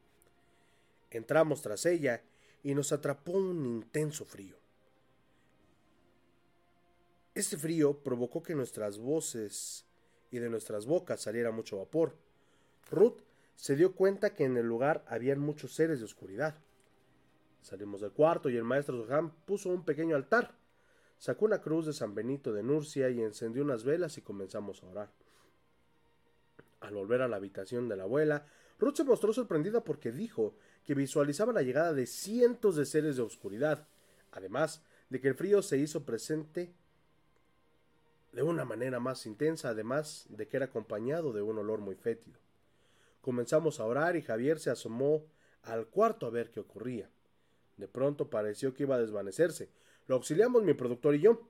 Entramos 1.10 1.62
tras 1.62 1.86
ella 1.86 2.22
y 2.62 2.74
nos 2.74 2.92
atrapó 2.92 3.32
un 3.32 3.66
intenso 3.66 4.24
frío. 4.24 4.56
Este 7.34 7.56
frío 7.56 7.98
provocó 8.02 8.42
que 8.42 8.54
nuestras 8.54 8.98
voces 8.98 9.86
y 10.30 10.38
de 10.38 10.50
nuestras 10.50 10.86
bocas 10.86 11.20
saliera 11.20 11.50
mucho 11.50 11.78
vapor. 11.78 12.16
Ruth 12.90 13.20
se 13.56 13.76
dio 13.76 13.94
cuenta 13.94 14.34
que 14.34 14.44
en 14.44 14.56
el 14.56 14.66
lugar 14.66 15.04
habían 15.06 15.38
muchos 15.38 15.74
seres 15.74 15.98
de 15.98 16.04
oscuridad. 16.04 16.56
Salimos 17.62 18.00
del 18.00 18.12
cuarto 18.12 18.50
y 18.50 18.56
el 18.56 18.64
maestro 18.64 19.04
Zoham 19.06 19.30
puso 19.46 19.70
un 19.70 19.84
pequeño 19.84 20.16
altar. 20.16 20.54
Sacó 21.18 21.44
una 21.44 21.62
cruz 21.62 21.86
de 21.86 21.92
San 21.92 22.14
Benito 22.14 22.52
de 22.52 22.62
Nurcia 22.62 23.08
y 23.08 23.22
encendió 23.22 23.62
unas 23.62 23.84
velas 23.84 24.18
y 24.18 24.22
comenzamos 24.22 24.82
a 24.82 24.86
orar. 24.86 25.21
Al 26.82 26.94
volver 26.94 27.22
a 27.22 27.28
la 27.28 27.36
habitación 27.36 27.88
de 27.88 27.96
la 27.96 28.02
abuela, 28.02 28.44
Ruth 28.78 28.96
se 28.96 29.04
mostró 29.04 29.32
sorprendida 29.32 29.84
porque 29.84 30.10
dijo 30.10 30.54
que 30.84 30.94
visualizaba 30.94 31.52
la 31.52 31.62
llegada 31.62 31.92
de 31.92 32.06
cientos 32.06 32.74
de 32.74 32.84
seres 32.84 33.16
de 33.16 33.22
oscuridad, 33.22 33.86
además 34.32 34.82
de 35.08 35.20
que 35.20 35.28
el 35.28 35.36
frío 35.36 35.62
se 35.62 35.78
hizo 35.78 36.04
presente 36.04 36.74
de 38.32 38.42
una 38.42 38.64
manera 38.64 38.98
más 38.98 39.26
intensa, 39.26 39.68
además 39.68 40.26
de 40.28 40.48
que 40.48 40.56
era 40.56 40.66
acompañado 40.66 41.32
de 41.32 41.42
un 41.42 41.58
olor 41.58 41.80
muy 41.80 41.94
fétido. 41.94 42.38
Comenzamos 43.20 43.78
a 43.78 43.84
orar 43.84 44.16
y 44.16 44.22
Javier 44.22 44.58
se 44.58 44.70
asomó 44.70 45.24
al 45.62 45.86
cuarto 45.86 46.26
a 46.26 46.30
ver 46.30 46.50
qué 46.50 46.58
ocurría. 46.58 47.08
De 47.76 47.86
pronto 47.86 48.28
pareció 48.28 48.74
que 48.74 48.82
iba 48.82 48.96
a 48.96 49.00
desvanecerse. 49.00 49.68
Lo 50.08 50.16
auxiliamos 50.16 50.64
mi 50.64 50.74
productor 50.74 51.14
y 51.14 51.20
yo. 51.20 51.46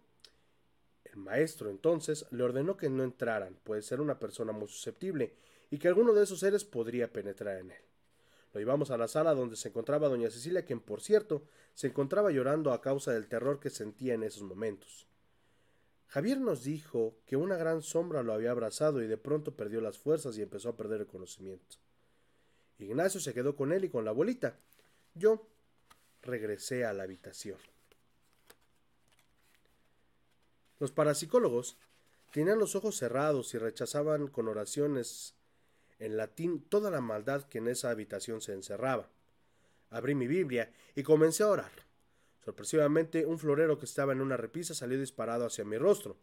El 1.12 1.18
maestro 1.18 1.68
entonces 1.68 2.26
le 2.30 2.42
ordenó 2.42 2.76
que 2.76 2.88
no 2.88 3.04
entraran, 3.04 3.58
pues 3.64 3.90
era 3.92 4.02
una 4.02 4.18
persona 4.18 4.52
muy 4.52 4.68
susceptible 4.68 5.34
y 5.70 5.78
que 5.78 5.88
alguno 5.88 6.14
de 6.14 6.24
esos 6.24 6.40
seres 6.40 6.64
podría 6.64 7.12
penetrar 7.12 7.58
en 7.58 7.70
él. 7.70 7.82
Lo 8.54 8.60
llevamos 8.60 8.90
a 8.90 8.98
la 8.98 9.08
sala 9.08 9.34
donde 9.34 9.56
se 9.56 9.68
encontraba 9.68 10.08
doña 10.08 10.30
Cecilia, 10.30 10.64
quien 10.64 10.80
por 10.80 11.00
cierto 11.00 11.44
se 11.74 11.88
encontraba 11.88 12.30
llorando 12.30 12.72
a 12.72 12.80
causa 12.80 13.12
del 13.12 13.26
terror 13.26 13.60
que 13.60 13.70
sentía 13.70 14.14
en 14.14 14.22
esos 14.22 14.42
momentos. 14.42 15.06
Javier 16.08 16.40
nos 16.40 16.62
dijo 16.62 17.16
que 17.24 17.36
una 17.36 17.56
gran 17.56 17.82
sombra 17.82 18.22
lo 18.22 18.34
había 18.34 18.50
abrazado 18.50 19.02
y 19.02 19.06
de 19.06 19.16
pronto 19.16 19.54
perdió 19.56 19.80
las 19.80 19.98
fuerzas 19.98 20.36
y 20.36 20.42
empezó 20.42 20.70
a 20.70 20.76
perder 20.76 21.00
el 21.00 21.06
conocimiento. 21.06 21.76
Ignacio 22.78 23.20
se 23.20 23.32
quedó 23.32 23.56
con 23.56 23.72
él 23.72 23.84
y 23.84 23.88
con 23.88 24.04
la 24.04 24.10
abuelita. 24.10 24.58
Yo 25.14 25.46
regresé 26.22 26.84
a 26.84 26.92
la 26.92 27.04
habitación. 27.04 27.56
Los 30.82 30.90
parapsicólogos 30.90 31.76
tenían 32.32 32.58
los 32.58 32.74
ojos 32.74 32.96
cerrados 32.96 33.54
y 33.54 33.58
rechazaban 33.58 34.26
con 34.26 34.48
oraciones 34.48 35.36
en 36.00 36.16
latín 36.16 36.60
toda 36.60 36.90
la 36.90 37.00
maldad 37.00 37.44
que 37.44 37.58
en 37.58 37.68
esa 37.68 37.90
habitación 37.90 38.40
se 38.40 38.52
encerraba. 38.52 39.08
Abrí 39.90 40.16
mi 40.16 40.26
Biblia 40.26 40.72
y 40.96 41.04
comencé 41.04 41.44
a 41.44 41.50
orar. 41.50 41.70
Sorpresivamente, 42.44 43.24
un 43.26 43.38
florero 43.38 43.78
que 43.78 43.84
estaba 43.84 44.12
en 44.12 44.20
una 44.20 44.36
repisa 44.36 44.74
salió 44.74 44.98
disparado 44.98 45.46
hacia 45.46 45.64
mi 45.64 45.78
rostro. 45.78 46.16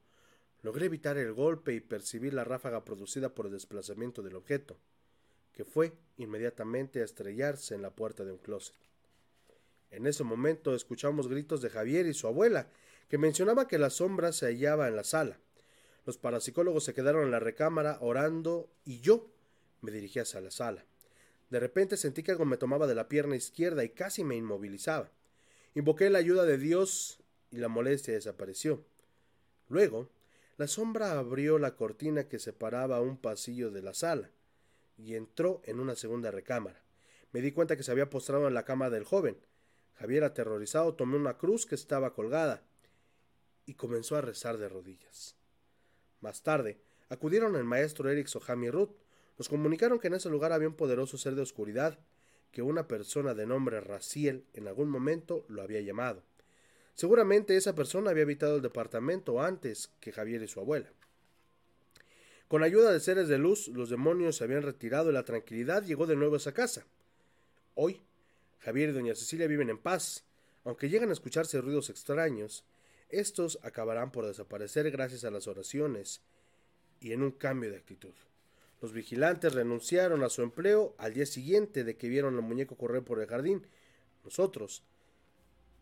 Logré 0.61 0.87
evitar 0.87 1.17
el 1.17 1.31
golpe 1.31 1.73
y 1.73 1.79
percibir 1.79 2.33
la 2.33 2.43
ráfaga 2.43 2.83
producida 2.83 3.29
por 3.29 3.45
el 3.45 3.53
desplazamiento 3.53 4.21
del 4.21 4.35
objeto, 4.35 4.75
que 5.53 5.63
fue 5.63 5.93
inmediatamente 6.17 6.99
a 6.99 7.05
estrellarse 7.05 7.75
en 7.75 7.81
la 7.81 7.91
puerta 7.91 8.25
de 8.25 8.33
un 8.33 8.39
closet. 8.39 8.75
En 9.89 10.05
ese 10.05 10.25
momento 10.25 10.75
escuchamos 10.75 11.29
gritos 11.29 11.61
de 11.61 11.69
Javier 11.69 12.07
y 12.07 12.13
su 12.13 12.27
abuela, 12.27 12.67
que 13.09 13.17
mencionaba 13.17 13.67
que 13.67 13.79
la 13.79 13.89
sombra 13.89 14.31
se 14.31 14.45
hallaba 14.45 14.87
en 14.87 14.95
la 14.95 15.03
sala. 15.03 15.39
Los 16.05 16.17
parapsicólogos 16.17 16.83
se 16.83 16.93
quedaron 16.93 17.23
en 17.23 17.31
la 17.31 17.39
recámara 17.39 17.97
orando 18.01 18.69
y 18.85 19.01
yo 19.01 19.27
me 19.81 19.91
dirigí 19.91 20.19
hacia 20.19 20.41
la 20.41 20.51
sala. 20.51 20.85
De 21.49 21.59
repente 21.59 21.97
sentí 21.97 22.21
que 22.21 22.31
algo 22.31 22.45
me 22.45 22.57
tomaba 22.57 22.85
de 22.85 22.95
la 22.95 23.09
pierna 23.09 23.35
izquierda 23.35 23.83
y 23.83 23.89
casi 23.89 24.23
me 24.23 24.35
inmovilizaba. 24.35 25.11
Invoqué 25.73 26.09
la 26.09 26.19
ayuda 26.19 26.45
de 26.45 26.59
Dios 26.59 27.19
y 27.49 27.57
la 27.57 27.67
molestia 27.67 28.13
desapareció. 28.13 28.85
Luego, 29.67 30.09
la 30.57 30.67
sombra 30.67 31.17
abrió 31.17 31.57
la 31.57 31.75
cortina 31.75 32.27
que 32.27 32.37
separaba 32.37 33.01
un 33.01 33.17
pasillo 33.17 33.71
de 33.71 33.81
la 33.81 33.95
sala 33.95 34.29
y 34.97 35.15
entró 35.15 35.61
en 35.65 35.79
una 35.79 35.95
segunda 35.95 36.29
recámara. 36.29 36.83
Me 37.31 37.41
di 37.41 37.51
cuenta 37.51 37.75
que 37.75 37.83
se 37.83 37.91
había 37.91 38.09
postrado 38.09 38.47
en 38.47 38.53
la 38.53 38.65
cama 38.65 38.89
del 38.89 39.03
joven. 39.03 39.37
Javier, 39.95 40.23
aterrorizado, 40.23 40.93
tomó 40.93 41.17
una 41.17 41.37
cruz 41.37 41.65
que 41.65 41.75
estaba 41.75 42.13
colgada 42.13 42.68
y 43.69 43.75
comenzó 43.75 44.15
a 44.15 44.21
rezar 44.21 44.57
de 44.57 44.67
rodillas. 44.67 45.35
Más 46.21 46.41
tarde, 46.41 46.79
acudieron 47.07 47.55
el 47.55 47.65
maestro 47.65 48.09
Eric 48.09 48.25
Soham. 48.25 48.63
Nos 49.37 49.47
comunicaron 49.47 49.99
que 49.99 50.07
en 50.07 50.15
ese 50.15 50.27
lugar 50.27 50.51
había 50.51 50.67
un 50.67 50.75
poderoso 50.75 51.19
ser 51.19 51.35
de 51.35 51.43
oscuridad, 51.43 51.99
que 52.51 52.63
una 52.63 52.87
persona 52.87 53.35
de 53.35 53.45
nombre 53.45 53.79
Raciel 53.79 54.43
en 54.55 54.67
algún 54.67 54.89
momento 54.89 55.45
lo 55.49 55.61
había 55.61 55.81
llamado. 55.81 56.23
Seguramente 56.95 57.55
esa 57.55 57.75
persona 57.75 58.09
había 58.09 58.23
habitado 58.23 58.55
el 58.55 58.63
departamento 58.63 59.39
antes 59.39 59.91
que 59.99 60.11
Javier 60.11 60.41
y 60.41 60.47
su 60.47 60.59
abuela. 60.59 60.91
Con 62.47 62.63
ayuda 62.63 62.91
de 62.91 62.99
seres 62.99 63.27
de 63.27 63.37
luz, 63.37 63.67
los 63.67 63.91
demonios 63.91 64.37
se 64.37 64.45
habían 64.45 64.63
retirado 64.63 65.11
y 65.11 65.13
la 65.13 65.25
tranquilidad 65.25 65.83
llegó 65.83 66.07
de 66.07 66.15
nuevo 66.15 66.33
a 66.33 66.37
esa 66.37 66.55
casa. 66.55 66.87
Hoy, 67.75 68.01
Javier 68.61 68.89
y 68.89 68.93
doña 68.93 69.13
Cecilia 69.13 69.45
viven 69.45 69.69
en 69.69 69.77
paz, 69.77 70.25
aunque 70.63 70.89
llegan 70.89 71.11
a 71.11 71.13
escucharse 71.13 71.61
ruidos 71.61 71.91
extraños, 71.91 72.65
estos 73.09 73.59
acabarán 73.63 74.11
por 74.11 74.25
desaparecer 74.25 74.89
gracias 74.91 75.23
a 75.23 75.31
las 75.31 75.47
oraciones 75.47 76.21
y 76.99 77.11
en 77.11 77.23
un 77.23 77.31
cambio 77.31 77.71
de 77.71 77.77
actitud. 77.77 78.13
Los 78.81 78.93
vigilantes 78.93 79.53
renunciaron 79.53 80.23
a 80.23 80.29
su 80.29 80.41
empleo 80.41 80.95
al 80.97 81.13
día 81.13 81.25
siguiente 81.25 81.83
de 81.83 81.97
que 81.97 82.07
vieron 82.07 82.35
al 82.35 82.43
muñeco 82.43 82.77
correr 82.77 83.03
por 83.03 83.19
el 83.19 83.27
jardín. 83.27 83.67
Nosotros 84.23 84.83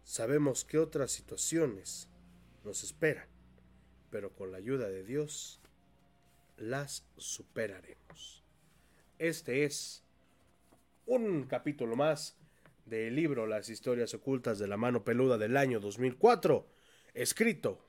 sabemos 0.04 0.66
que 0.66 0.80
otras 0.80 1.12
situaciones 1.12 2.08
nos 2.64 2.84
esperan, 2.84 3.28
pero 4.10 4.34
con 4.34 4.52
la 4.52 4.58
ayuda 4.58 4.90
de 4.90 5.04
Dios 5.04 5.60
las 6.58 7.06
superaremos. 7.18 8.44
Este 9.20 9.64
es 9.64 10.04
un 11.06 11.44
capítulo 11.44 11.96
más 11.96 12.38
del 12.86 13.16
libro 13.16 13.48
Las 13.48 13.70
historias 13.70 14.14
ocultas 14.14 14.60
de 14.60 14.68
la 14.68 14.78
mano 14.78 15.04
peluda 15.04 15.38
del 15.38 15.58
año 15.58 15.80
2004 15.80 16.77
escrito 17.22 17.80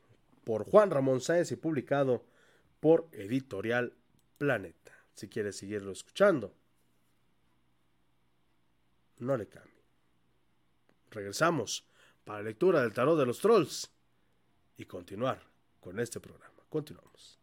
por 0.44 0.64
Juan 0.64 0.90
Ramón 0.90 1.20
Sáenz 1.20 1.52
y 1.52 1.56
publicado 1.56 2.24
por 2.80 3.08
Editorial 3.12 3.94
Planeta. 4.38 4.92
Si 5.14 5.28
quieres 5.28 5.56
seguirlo 5.56 5.92
escuchando, 5.92 6.54
no 9.18 9.36
le 9.36 9.48
cambie. 9.48 9.82
Regresamos 11.10 11.84
para 12.24 12.40
la 12.40 12.48
lectura 12.48 12.82
del 12.82 12.92
tarot 12.92 13.18
de 13.18 13.26
los 13.26 13.40
trolls 13.40 13.90
y 14.76 14.84
continuar 14.84 15.42
con 15.80 15.98
este 15.98 16.20
programa. 16.20 16.62
Continuamos. 16.68 17.38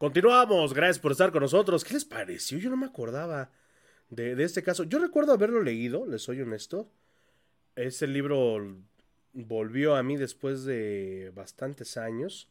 Continuamos, 0.00 0.72
gracias 0.72 0.98
por 0.98 1.12
estar 1.12 1.30
con 1.30 1.42
nosotros. 1.42 1.84
¿Qué 1.84 1.92
les 1.92 2.06
pareció? 2.06 2.56
Yo 2.56 2.70
no 2.70 2.76
me 2.78 2.86
acordaba 2.86 3.50
de, 4.08 4.32
este 4.42 4.62
caso. 4.62 4.84
Yo 4.84 4.98
recuerdo 4.98 5.34
haberlo 5.34 5.62
leído, 5.62 6.06
les 6.06 6.22
soy 6.22 6.40
honesto. 6.40 6.90
Ese 7.76 8.06
libro 8.06 8.78
volvió 9.34 9.96
a 9.96 10.02
mí 10.02 10.16
después 10.16 10.64
de 10.64 11.30
bastantes 11.34 11.98
años, 11.98 12.48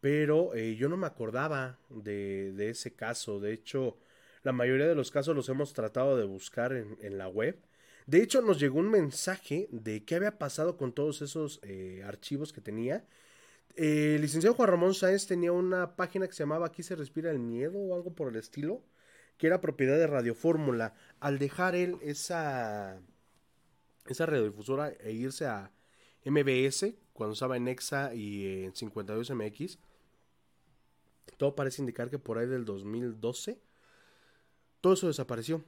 pero 0.00 0.54
eh, 0.54 0.76
yo 0.76 0.88
no 0.88 0.96
me 0.96 1.08
acordaba 1.08 1.80
de, 1.88 2.54
ese 2.70 2.94
caso. 2.94 3.40
De 3.40 3.52
hecho, 3.52 3.98
la 4.44 4.52
mayoría 4.52 4.86
de 4.86 4.94
los 4.94 5.10
casos 5.10 5.34
los 5.34 5.48
hemos 5.48 5.72
tratado 5.72 6.16
de 6.16 6.26
buscar 6.26 6.74
en, 6.74 6.96
en 7.00 7.18
la 7.18 7.26
web. 7.26 7.58
De 8.06 8.22
hecho, 8.22 8.40
nos 8.40 8.60
llegó 8.60 8.78
un 8.78 8.88
mensaje 8.88 9.66
de 9.72 10.04
qué 10.04 10.14
había 10.14 10.38
pasado 10.38 10.76
con 10.76 10.92
todos 10.92 11.22
esos 11.22 11.58
eh, 11.64 12.04
archivos 12.06 12.52
que 12.52 12.60
tenía 12.60 13.04
el 13.76 14.20
licenciado 14.20 14.54
Juan 14.54 14.68
Ramón 14.68 14.94
Sáenz 14.94 15.26
tenía 15.26 15.52
una 15.52 15.96
página 15.96 16.26
que 16.26 16.34
se 16.34 16.42
llamaba 16.42 16.66
Aquí 16.66 16.82
se 16.82 16.96
respira 16.96 17.30
el 17.30 17.38
miedo 17.38 17.78
o 17.78 17.94
algo 17.94 18.14
por 18.14 18.28
el 18.28 18.36
estilo, 18.36 18.82
que 19.38 19.46
era 19.46 19.60
propiedad 19.60 19.96
de 19.96 20.06
Radio 20.06 20.34
Fórmula. 20.34 20.94
Al 21.20 21.38
dejar 21.38 21.74
él 21.74 21.96
esa, 22.02 23.00
esa 24.06 24.26
radiodifusora 24.26 24.90
e 24.90 25.12
irse 25.12 25.46
a 25.46 25.72
MBS, 26.24 26.94
cuando 27.12 27.34
estaba 27.34 27.56
en 27.56 27.68
EXA 27.68 28.14
y 28.14 28.64
en 28.64 28.72
52MX, 28.72 29.78
todo 31.36 31.54
parece 31.54 31.82
indicar 31.82 32.10
que 32.10 32.18
por 32.18 32.38
ahí 32.38 32.46
del 32.46 32.64
2012, 32.64 33.58
todo 34.80 34.92
eso 34.92 35.06
desapareció. 35.06 35.64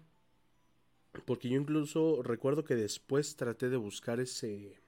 Porque 1.24 1.48
yo 1.48 1.60
incluso 1.60 2.22
recuerdo 2.22 2.64
que 2.64 2.74
después 2.74 3.36
traté 3.36 3.68
de 3.68 3.76
buscar 3.76 4.20
ese 4.20 4.80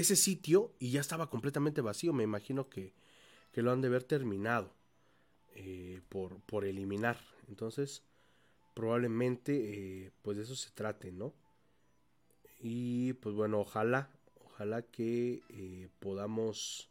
ese 0.00 0.16
sitio 0.16 0.72
y 0.78 0.90
ya 0.90 1.00
estaba 1.00 1.28
completamente 1.30 1.80
vacío. 1.80 2.12
Me 2.12 2.24
imagino 2.24 2.68
que, 2.68 2.94
lo 3.54 3.72
han 3.72 3.80
de 3.80 3.88
haber 3.88 4.04
terminado 4.04 4.72
eh, 5.56 6.00
por, 6.08 6.40
por 6.42 6.64
eliminar. 6.64 7.18
Entonces, 7.48 8.04
probablemente 8.74 10.04
eh, 10.04 10.12
pues 10.22 10.36
de 10.36 10.44
eso 10.44 10.54
se 10.54 10.70
trate, 10.70 11.10
¿no? 11.10 11.34
Y 12.60 13.14
pues 13.14 13.34
bueno, 13.34 13.58
ojalá, 13.58 14.10
ojalá 14.44 14.82
que 14.82 15.42
eh, 15.48 15.88
podamos 15.98 16.88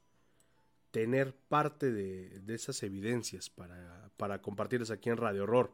tener 0.92 1.34
parte 1.34 1.92
de, 1.92 2.42
de 2.42 2.56
esas 2.56 2.84
evidencias 2.84 3.50
para, 3.50 4.10
para, 4.18 4.42
compartirles 4.42 4.92
aquí 4.92 5.10
en 5.10 5.16
Radio 5.16 5.44
Horror. 5.44 5.72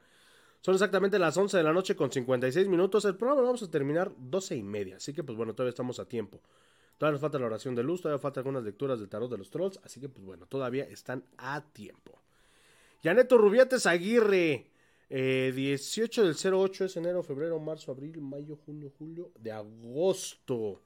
Son 0.62 0.76
exactamente 0.76 1.18
las 1.18 1.36
11 1.36 1.58
de 1.58 1.64
la 1.64 1.74
noche 1.74 1.96
con 1.96 2.12
56 2.12 2.68
minutos. 2.68 3.06
El 3.06 3.16
programa 3.16 3.42
lo 3.42 3.48
vamos 3.48 3.64
a 3.64 3.72
terminar 3.72 4.12
12 4.16 4.56
y 4.56 4.62
media, 4.62 4.98
así 4.98 5.14
que 5.14 5.24
pues 5.24 5.36
bueno, 5.36 5.56
todavía 5.56 5.72
estamos 5.72 6.00
a 6.00 6.08
tiempo. 6.08 6.40
Todavía 7.04 7.16
nos 7.16 7.22
falta 7.22 7.38
la 7.38 7.47
oración 7.47 7.76
de 7.76 7.84
luz, 7.84 8.01
todavía 8.01 8.22
faltan 8.22 8.43
algunas 8.43 8.64
lecturas 8.64 8.97
del 8.97 9.10
tarot 9.10 9.30
de 9.30 9.38
los 9.38 9.49
trolls, 9.49 9.78
así 9.84 9.99
que 9.99 10.08
pues 10.08 10.24
bueno, 10.24 10.45
todavía 10.45 10.86
están 10.86 11.26
a 11.36 11.62
tiempo. 11.74 12.18
Yaneto 13.01 13.38
Rubiates 13.38 13.86
Aguirre, 13.88 14.68
eh, 15.10 15.51
18 15.54 16.24
del 16.24 16.54
08 16.54 16.86
es 16.86 16.95
enero, 16.95 17.22
febrero, 17.22 17.60
marzo, 17.60 17.91
abril, 17.91 18.22
mayo, 18.22 18.56
junio, 18.56 18.89
julio, 18.97 19.34
de 19.38 19.51
agosto 19.51 20.80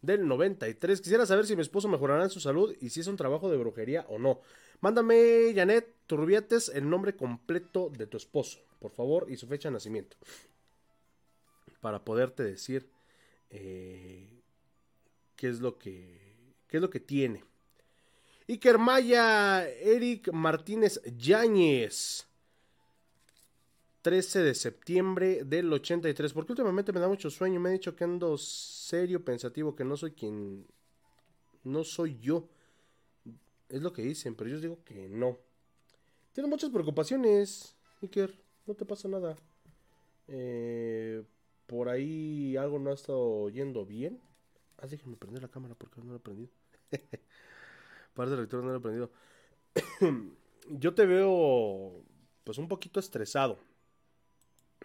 del 0.00 0.28
93. 0.28 1.00
Quisiera 1.00 1.26
saber 1.26 1.46
si 1.46 1.56
mi 1.56 1.62
esposo 1.62 1.88
mejorará 1.88 2.22
en 2.22 2.30
su 2.30 2.38
salud 2.38 2.72
y 2.80 2.90
si 2.90 3.00
es 3.00 3.08
un 3.08 3.16
trabajo 3.16 3.50
de 3.50 3.56
brujería 3.56 4.06
o 4.08 4.20
no. 4.20 4.42
Mándame, 4.80 5.52
Janet 5.52 5.92
Turbiates, 6.06 6.68
el 6.68 6.88
nombre 6.88 7.16
completo 7.16 7.90
de 7.90 8.06
tu 8.06 8.16
esposo, 8.18 8.60
por 8.78 8.92
favor, 8.92 9.26
y 9.28 9.36
su 9.36 9.48
fecha 9.48 9.68
de 9.68 9.72
nacimiento. 9.72 10.16
Para 11.80 12.04
poderte 12.04 12.44
decir 12.44 12.88
eh, 13.50 14.35
qué 15.36 15.48
es 15.48 15.60
lo 15.60 15.78
que 15.78 16.54
qué 16.66 16.78
es 16.78 16.80
lo 16.80 16.90
que 16.90 17.00
tiene. 17.00 17.44
Iker 18.48 18.78
Maya, 18.78 19.68
Eric 19.68 20.32
Martínez 20.32 21.00
Yáñez. 21.16 22.26
13 24.02 24.42
de 24.44 24.54
septiembre 24.54 25.42
del 25.44 25.72
83. 25.72 26.32
Porque 26.32 26.52
últimamente 26.52 26.92
me 26.92 27.00
da 27.00 27.08
mucho 27.08 27.28
sueño. 27.28 27.58
Me 27.58 27.70
han 27.70 27.74
dicho 27.74 27.96
que 27.96 28.04
ando 28.04 28.38
serio, 28.38 29.24
pensativo, 29.24 29.74
que 29.74 29.84
no 29.84 29.96
soy 29.96 30.12
quien. 30.12 30.64
No 31.64 31.82
soy 31.82 32.18
yo. 32.20 32.48
Es 33.68 33.82
lo 33.82 33.92
que 33.92 34.02
dicen, 34.02 34.36
pero 34.36 34.48
yo 34.48 34.60
digo 34.60 34.78
que 34.84 35.08
no. 35.08 35.38
Tienes 36.32 36.48
muchas 36.48 36.70
preocupaciones, 36.70 37.74
Iker. 38.00 38.32
No 38.66 38.74
te 38.74 38.84
pasa 38.84 39.08
nada. 39.08 39.36
Eh, 40.28 41.24
por 41.66 41.88
ahí 41.88 42.56
algo 42.56 42.78
no 42.78 42.90
ha 42.90 42.94
estado 42.94 43.48
yendo 43.48 43.84
bien. 43.84 44.20
Ah, 44.78 44.86
déjenme 44.86 45.16
prender 45.16 45.42
la 45.42 45.48
cámara 45.48 45.74
porque 45.74 46.00
no 46.00 46.10
lo 46.10 46.16
he 46.16 46.20
prendido. 46.20 46.50
Parte 48.14 48.30
del 48.30 48.40
lector 48.40 48.62
no 48.62 48.70
lo 48.70 48.76
he 48.76 48.80
prendido. 48.80 49.10
yo 50.70 50.94
te 50.94 51.06
veo 51.06 52.02
pues 52.44 52.58
un 52.58 52.68
poquito 52.68 53.00
estresado. 53.00 53.58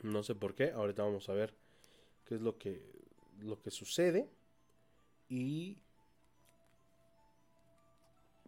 No 0.03 0.23
sé 0.23 0.35
por 0.35 0.55
qué. 0.55 0.71
Ahorita 0.71 1.03
vamos 1.03 1.29
a 1.29 1.33
ver 1.33 1.53
qué 2.25 2.35
es 2.35 2.41
lo 2.41 2.57
que, 2.57 2.81
lo 3.39 3.61
que 3.61 3.71
sucede. 3.71 4.29
Y 5.29 5.77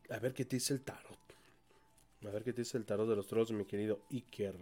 a 0.10 0.20
ver 0.20 0.34
qué 0.34 0.46
te 0.46 0.58
dice 0.58 0.74
el 0.74 0.82
tarot. 0.82 1.20
A 2.26 2.30
ver 2.30 2.44
qué 2.44 2.54
te 2.54 2.62
dice 2.62 2.78
el 2.78 2.86
tarot 2.86 3.08
de 3.08 3.16
los 3.16 3.28
trolls, 3.28 3.52
mi 3.52 3.66
querido 3.66 4.02
Iker. 4.12 4.56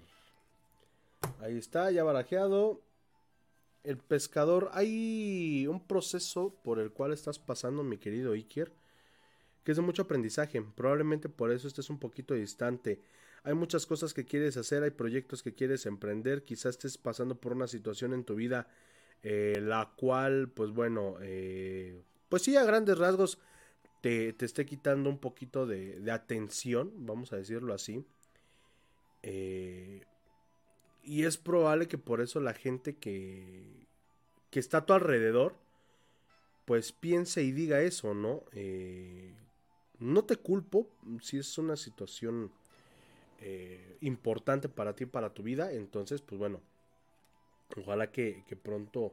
Ahí 1.39 1.57
está, 1.57 1.91
ya 1.91 2.03
barajeado. 2.03 2.81
El 3.83 3.97
pescador, 3.97 4.69
hay 4.73 5.65
un 5.67 5.85
proceso 5.85 6.53
por 6.63 6.79
el 6.79 6.91
cual 6.91 7.13
estás 7.13 7.39
pasando, 7.39 7.83
mi 7.83 7.97
querido 7.97 8.33
Iker, 8.33 8.71
que 9.63 9.71
es 9.71 9.77
de 9.77 9.83
mucho 9.83 10.03
aprendizaje. 10.03 10.61
Probablemente 10.61 11.29
por 11.29 11.51
eso 11.51 11.67
estés 11.67 11.89
un 11.89 11.97
poquito 11.97 12.33
distante. 12.35 13.01
Hay 13.43 13.55
muchas 13.55 13.87
cosas 13.87 14.13
que 14.13 14.25
quieres 14.25 14.55
hacer, 14.57 14.83
hay 14.83 14.91
proyectos 14.91 15.41
que 15.41 15.53
quieres 15.53 15.85
emprender. 15.87 16.43
Quizás 16.43 16.75
estés 16.75 16.97
pasando 16.97 17.35
por 17.35 17.53
una 17.53 17.67
situación 17.67 18.13
en 18.13 18.23
tu 18.23 18.35
vida, 18.35 18.67
eh, 19.23 19.59
la 19.59 19.91
cual, 19.95 20.49
pues 20.49 20.71
bueno, 20.71 21.15
eh, 21.21 22.03
pues 22.29 22.43
sí, 22.43 22.55
a 22.55 22.63
grandes 22.63 22.99
rasgos 22.99 23.39
te, 24.01 24.33
te 24.33 24.45
esté 24.45 24.65
quitando 24.65 25.09
un 25.09 25.19
poquito 25.19 25.65
de, 25.65 25.99
de, 25.99 26.11
atención, 26.11 26.91
vamos 27.05 27.33
a 27.33 27.37
decirlo 27.37 27.73
así. 27.73 28.05
Eh, 29.23 30.03
y 31.03 31.25
es 31.25 31.37
probable 31.37 31.87
que 31.87 31.97
por 31.97 32.21
eso 32.21 32.39
la 32.39 32.53
gente 32.53 32.95
que, 32.95 33.87
que 34.49 34.59
está 34.59 34.79
a 34.79 34.85
tu 34.85 34.93
alrededor, 34.93 35.55
pues 36.65 36.91
piense 36.91 37.43
y 37.43 37.51
diga 37.51 37.81
eso, 37.81 38.13
¿no? 38.13 38.43
Eh, 38.53 39.33
no 39.99 40.23
te 40.25 40.37
culpo 40.37 40.87
si 41.21 41.39
es 41.39 41.57
una 41.57 41.75
situación 41.75 42.51
eh, 43.39 43.97
importante 44.01 44.69
para 44.69 44.95
ti, 44.95 45.05
para 45.05 45.33
tu 45.33 45.43
vida, 45.43 45.71
entonces, 45.71 46.21
pues 46.21 46.39
bueno, 46.39 46.61
ojalá 47.77 48.11
que, 48.11 48.43
que 48.47 48.55
pronto 48.55 49.11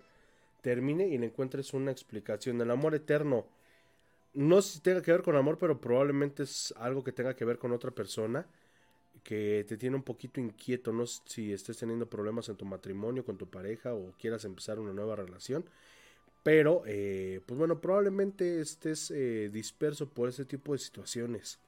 termine 0.61 1.09
y 1.09 1.19
le 1.19 1.27
encuentres 1.27 1.73
una 1.73 1.91
explicación. 1.91 2.61
El 2.61 2.71
amor 2.71 2.95
eterno 2.95 3.47
no 4.35 4.63
sé 4.63 4.75
si 4.75 4.81
tenga 4.81 5.03
que 5.03 5.13
ver 5.13 5.23
con 5.23 5.37
amor, 5.37 5.59
pero 5.59 5.81
probablemente 5.81 6.43
es 6.43 6.73
algo 6.77 7.03
que 7.03 7.13
tenga 7.13 7.35
que 7.35 7.45
ver 7.45 7.59
con 7.59 7.73
otra 7.73 7.91
persona 7.91 8.47
que 9.29 9.67
te 9.69 9.77
tiene 9.77 9.95
un 9.95 10.03
poquito 10.03 10.41
inquieto. 10.41 10.91
No 10.91 11.05
sé 11.05 11.21
si 11.27 11.53
estés 11.53 11.77
teniendo 11.77 12.09
problemas 12.09 12.49
en 12.49 12.57
tu 12.57 12.65
matrimonio, 12.65 13.27
con 13.27 13.37
tu 13.37 13.47
pareja 13.47 13.93
o 13.93 14.15
quieras 14.19 14.47
empezar 14.47 14.79
una 14.79 14.95
nueva 14.95 15.17
relación. 15.17 15.67
Pero, 16.43 16.83
eh, 16.87 17.43
pues 17.45 17.59
bueno, 17.59 17.79
probablemente 17.79 18.59
estés 18.59 19.11
eh, 19.11 19.51
disperso 19.53 20.09
por 20.09 20.31
ese 20.31 20.47
tipo 20.47 20.73
de 20.73 20.79
situaciones. 20.79 21.59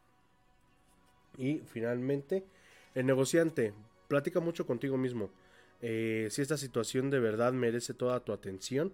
Y 1.36 1.58
finalmente, 1.58 2.46
el 2.94 3.04
negociante, 3.04 3.74
platica 4.08 4.40
mucho 4.40 4.66
contigo 4.66 4.96
mismo. 4.96 5.30
Eh, 5.82 6.28
si 6.30 6.40
esta 6.40 6.56
situación 6.56 7.10
de 7.10 7.20
verdad 7.20 7.52
merece 7.52 7.92
toda 7.92 8.24
tu 8.24 8.32
atención 8.32 8.92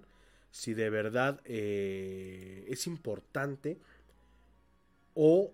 si 0.51 0.75
de 0.75 0.91
verdad 0.91 1.41
es 1.45 2.87
importante 2.87 3.79
o 5.15 5.53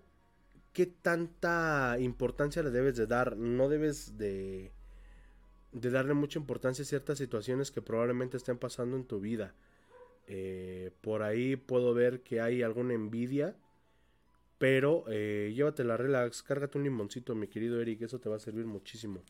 qué 0.72 0.86
tanta 0.86 1.96
importancia 2.00 2.62
le 2.62 2.70
debes 2.70 2.96
de 2.96 3.06
dar. 3.06 3.36
No 3.36 3.68
debes 3.68 4.18
de, 4.18 4.72
de 5.72 5.90
darle 5.90 6.14
mucha 6.14 6.38
importancia 6.38 6.82
a 6.82 6.86
ciertas 6.86 7.18
situaciones 7.18 7.70
que 7.70 7.82
probablemente 7.82 8.36
estén 8.36 8.58
pasando 8.58 8.96
en 8.96 9.04
tu 9.04 9.20
vida. 9.20 9.54
Eh, 10.26 10.92
por 11.00 11.22
ahí 11.22 11.56
puedo 11.56 11.94
ver 11.94 12.22
que 12.22 12.40
hay 12.40 12.62
alguna 12.62 12.94
envidia. 12.94 13.56
Pero 14.58 15.04
eh, 15.08 15.52
llévatela 15.56 15.96
relax, 15.96 16.40
cárgate 16.44 16.78
un 16.78 16.84
limoncito, 16.84 17.34
mi 17.34 17.48
querido 17.48 17.80
Eric, 17.80 18.02
eso 18.02 18.20
te 18.20 18.28
va 18.28 18.36
a 18.36 18.38
servir 18.38 18.64
muchísimo 18.64 19.24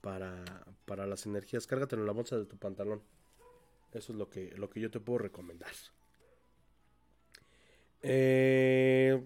para, 0.00 0.44
las 0.86 1.26
energías. 1.26 1.66
Cárgatelo 1.66 2.02
en 2.02 2.06
la 2.06 2.12
bolsa 2.12 2.38
de 2.38 2.46
tu 2.46 2.56
pantalón. 2.56 3.02
Eso 3.92 4.12
es 4.12 4.18
lo 4.18 4.30
que, 4.30 4.54
lo 4.56 4.70
que 4.70 4.78
yo 4.78 4.88
te 4.88 5.00
puedo 5.00 5.18
recomendar. 5.18 5.72
Eh... 8.02 9.20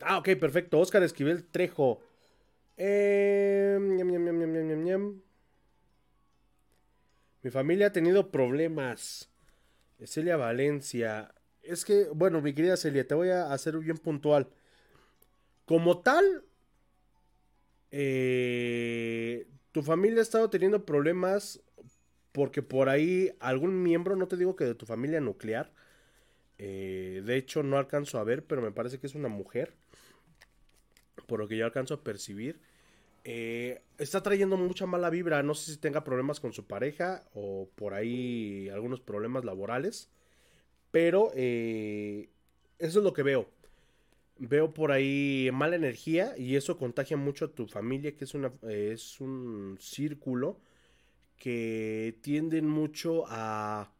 Ah, 0.00 0.18
ok, 0.18 0.30
perfecto. 0.38 0.78
Oscar 0.78 1.02
Esquivel 1.02 1.44
Trejo. 1.44 2.00
Eh... 2.76 3.78
Mi 7.42 7.50
familia 7.50 7.88
ha 7.88 7.92
tenido 7.92 8.30
problemas. 8.30 9.30
Celia 10.04 10.36
Valencia. 10.36 11.34
Es 11.62 11.84
que, 11.84 12.08
bueno, 12.14 12.40
mi 12.40 12.52
querida 12.54 12.76
Celia, 12.76 13.06
te 13.06 13.14
voy 13.14 13.30
a 13.30 13.52
hacer 13.52 13.78
bien 13.78 13.98
puntual. 13.98 14.48
Como 15.64 16.00
tal, 16.00 16.44
eh, 17.90 19.46
tu 19.72 19.82
familia 19.82 20.20
ha 20.20 20.22
estado 20.22 20.50
teniendo 20.50 20.84
problemas 20.84 21.60
porque 22.32 22.62
por 22.62 22.88
ahí 22.88 23.32
algún 23.40 23.82
miembro, 23.82 24.16
no 24.16 24.28
te 24.28 24.36
digo 24.36 24.56
que 24.56 24.64
de 24.64 24.74
tu 24.74 24.86
familia 24.86 25.20
nuclear, 25.20 25.72
eh, 26.58 27.22
de 27.24 27.36
hecho 27.36 27.62
no 27.62 27.78
alcanzo 27.78 28.18
a 28.18 28.24
ver, 28.24 28.44
pero 28.44 28.62
me 28.62 28.72
parece 28.72 28.98
que 28.98 29.06
es 29.06 29.14
una 29.14 29.28
mujer, 29.28 29.74
por 31.28 31.38
lo 31.38 31.46
que 31.46 31.58
yo 31.58 31.66
alcanzo 31.66 31.94
a 31.94 32.02
percibir, 32.02 32.58
eh, 33.24 33.82
está 33.98 34.22
trayendo 34.22 34.56
mucha 34.56 34.86
mala 34.86 35.10
vibra, 35.10 35.42
no 35.42 35.54
sé 35.54 35.72
si 35.72 35.78
tenga 35.78 36.02
problemas 36.02 36.40
con 36.40 36.54
su 36.54 36.64
pareja 36.66 37.28
o 37.34 37.68
por 37.74 37.92
ahí 37.92 38.70
algunos 38.70 39.00
problemas 39.00 39.44
laborales, 39.44 40.08
pero 40.90 41.30
eh, 41.34 42.30
eso 42.78 42.98
es 43.00 43.04
lo 43.04 43.12
que 43.12 43.22
veo. 43.22 43.46
Veo 44.38 44.72
por 44.72 44.92
ahí 44.92 45.50
mala 45.52 45.76
energía 45.76 46.34
y 46.38 46.56
eso 46.56 46.78
contagia 46.78 47.16
mucho 47.16 47.44
a 47.46 47.52
tu 47.52 47.66
familia, 47.66 48.16
que 48.16 48.24
es, 48.24 48.34
una, 48.34 48.50
es 48.62 49.20
un 49.20 49.76
círculo 49.80 50.58
que 51.36 52.16
tienden 52.22 52.66
mucho 52.66 53.24
a 53.28 53.92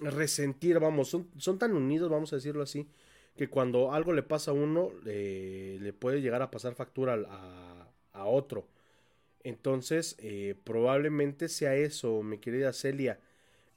resentir, 0.00 0.80
vamos, 0.80 1.08
son, 1.08 1.30
son 1.36 1.58
tan 1.58 1.74
unidos, 1.74 2.10
vamos 2.10 2.32
a 2.32 2.36
decirlo 2.36 2.62
así, 2.62 2.88
que 3.40 3.48
cuando 3.48 3.94
algo 3.94 4.12
le 4.12 4.22
pasa 4.22 4.50
a 4.50 4.54
uno, 4.54 4.90
eh, 5.06 5.78
le 5.80 5.94
puede 5.94 6.20
llegar 6.20 6.42
a 6.42 6.50
pasar 6.50 6.74
factura 6.74 7.14
a, 8.12 8.24
otro. 8.26 8.68
Entonces, 9.44 10.14
eh, 10.18 10.56
probablemente 10.62 11.48
sea 11.48 11.74
eso, 11.74 12.22
mi 12.22 12.36
querida 12.36 12.74
Celia. 12.74 13.18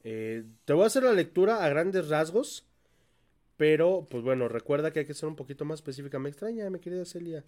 Eh, 0.03 0.43
te 0.65 0.73
voy 0.73 0.83
a 0.83 0.87
hacer 0.87 1.03
la 1.03 1.13
lectura 1.13 1.63
a 1.63 1.69
grandes 1.69 2.09
rasgos, 2.09 2.67
pero 3.55 4.05
pues 4.09 4.21
bueno, 4.21 4.49
recuerda 4.49 4.91
que 4.91 4.99
hay 4.99 5.05
que 5.05 5.13
ser 5.13 5.29
un 5.29 5.37
poquito 5.37 5.63
más 5.63 5.79
específica. 5.79 6.19
Me 6.19 6.27
extraña, 6.27 6.69
mi 6.69 6.79
querida 6.79 7.05
Celia. 7.05 7.45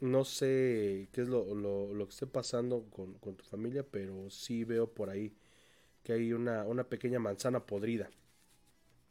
No 0.00 0.24
sé 0.24 1.10
qué 1.12 1.20
es 1.20 1.28
lo, 1.28 1.54
lo, 1.54 1.92
lo 1.92 2.06
que 2.06 2.12
esté 2.12 2.26
pasando 2.26 2.86
con, 2.88 3.12
con, 3.18 3.36
tu 3.36 3.44
familia, 3.44 3.84
pero 3.84 4.30
sí 4.30 4.64
veo 4.64 4.90
por 4.90 5.10
ahí 5.10 5.34
que 6.02 6.14
hay 6.14 6.32
una, 6.32 6.64
una 6.64 6.84
pequeña 6.84 7.18
manzana 7.18 7.66
podrida 7.66 8.08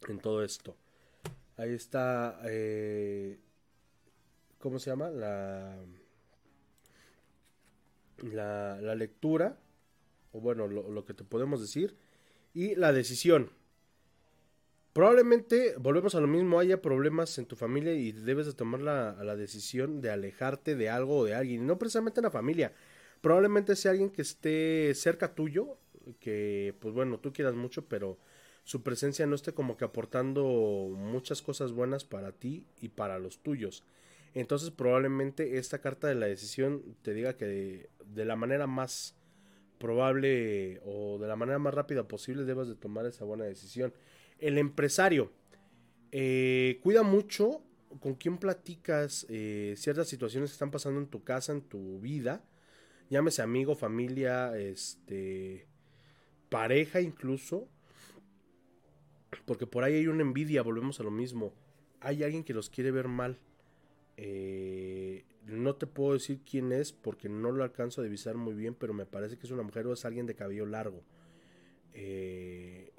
en 0.08 0.20
todo 0.20 0.44
esto. 0.44 0.76
Ahí 1.58 1.74
está, 1.74 2.40
eh, 2.46 3.40
¿cómo 4.60 4.80
se 4.80 4.90
llama? 4.90 5.10
La, 5.10 5.78
la, 8.22 8.96
lectura, 8.96 9.58
o 10.34 10.42
bueno, 10.42 10.68
lo, 10.68 11.06
que 11.06 11.14
te 11.14 11.24
podemos 11.24 11.62
decir, 11.62 11.96
y 12.54 12.76
la 12.76 12.92
decisión. 12.92 13.52
Probablemente, 14.92 15.76
volvemos 15.78 16.16
a 16.16 16.22
lo 16.22 16.28
mismo, 16.28 16.60
haya 16.60 16.82
problemas 16.82 17.38
en 17.38 17.46
tu 17.46 17.56
familia 17.56 17.94
y 17.94 18.12
debes 18.12 18.46
de 18.46 18.54
tomar 18.54 18.82
la, 18.82 19.24
la 19.24 19.36
decisión 19.36 20.02
de 20.02 20.10
alejarte 20.10 20.76
de 20.76 20.90
algo 20.90 21.20
o 21.20 21.26
de 21.26 21.36
alguien, 21.36 21.68
no 21.68 21.78
precisamente 21.78 22.20
en 22.20 22.26
la 22.26 22.32
familia. 22.32 22.74
Probablemente 23.22 23.76
sea 23.76 23.92
alguien 23.92 24.10
que 24.10 24.22
esté 24.22 24.94
cerca 24.96 25.34
tuyo, 25.34 25.78
que 26.20 26.76
pues 26.80 26.94
bueno, 26.94 27.20
tú 27.20 27.34
quieras 27.34 27.56
mucho, 27.56 27.88
pero 27.88 28.18
su 28.66 28.82
presencia 28.82 29.28
no 29.28 29.36
esté 29.36 29.54
como 29.54 29.78
que 29.78 29.86
aportando 29.86 30.44
muchas 30.92 31.44
cosas 31.44 31.72
buenas 31.72 32.04
para 32.04 32.32
ti 32.32 32.66
y 32.82 32.90
para 32.90 33.20
los 33.20 33.38
tuyos. 33.44 33.84
Entonces 34.34 34.72
probablemente 34.72 35.60
esta 35.60 35.80
carta 35.80 36.08
de 36.08 36.16
la 36.16 36.26
decisión 36.26 36.82
te 37.04 37.14
diga 37.14 37.38
que 37.38 37.46
de, 37.46 38.26
la 38.26 38.36
manera 38.36 38.66
más 38.66 39.16
probable 39.78 40.82
o 40.84 41.20
de 41.20 41.28
la 41.28 41.36
manera 41.36 41.60
más 41.60 41.76
rápida 41.76 42.08
posible 42.08 42.44
debas 42.44 42.68
de 42.68 42.76
tomar 42.76 43.06
esa 43.06 43.24
buena 43.24 43.46
decisión. 43.46 43.94
El 44.40 44.58
empresario 44.58 45.32
eh, 46.12 46.80
cuida 46.82 47.04
mucho 47.04 47.62
con 48.00 48.16
quién 48.16 48.40
platicas 48.40 49.28
eh, 49.30 49.76
ciertas 49.78 50.08
situaciones 50.08 50.50
que 50.50 50.56
están 50.56 50.72
pasando 50.72 51.00
en 51.00 51.08
tu 51.08 51.24
casa, 51.24 51.52
en 51.52 51.62
tu 51.62 52.00
vida, 52.00 52.44
llámese 53.12 53.44
amigo, 53.44 53.76
familia, 53.76 54.58
este, 54.58 55.68
pareja 56.50 57.00
incluso, 57.00 57.70
porque 59.46 59.68
por 59.68 59.84
ahí 59.84 59.96
hay 59.96 60.08
una 60.08 60.22
envidia, 60.22 60.62
volvemos 60.62 61.00
a 61.00 61.04
lo 61.04 61.12
mismo. 61.12 61.54
Hay 62.00 62.24
alguien 62.24 62.44
que 62.44 62.54
los 62.54 62.70
quiere 62.70 62.92
ver 62.92 63.08
mal. 63.08 63.40
Eh, 64.18 65.26
no 65.46 65.76
te 65.76 65.88
puedo 65.88 66.14
decir 66.14 66.42
quién 66.50 66.72
es 66.72 66.92
porque 66.92 67.30
no 67.30 67.52
lo 67.52 67.64
alcanzo 67.64 68.02
a 68.02 68.04
divisar 68.04 68.36
muy 68.36 68.54
bien, 68.54 68.76
pero 68.76 68.94
me 68.94 69.06
parece 69.06 69.38
que 69.38 69.46
es 69.46 69.52
una 69.52 69.64
mujer 69.64 69.88
o 69.88 69.94
es 69.94 70.06
alguien 70.06 70.26
de 70.26 70.36
cabello 70.36 70.66
largo. 70.66 71.04
Eh, 71.94 72.92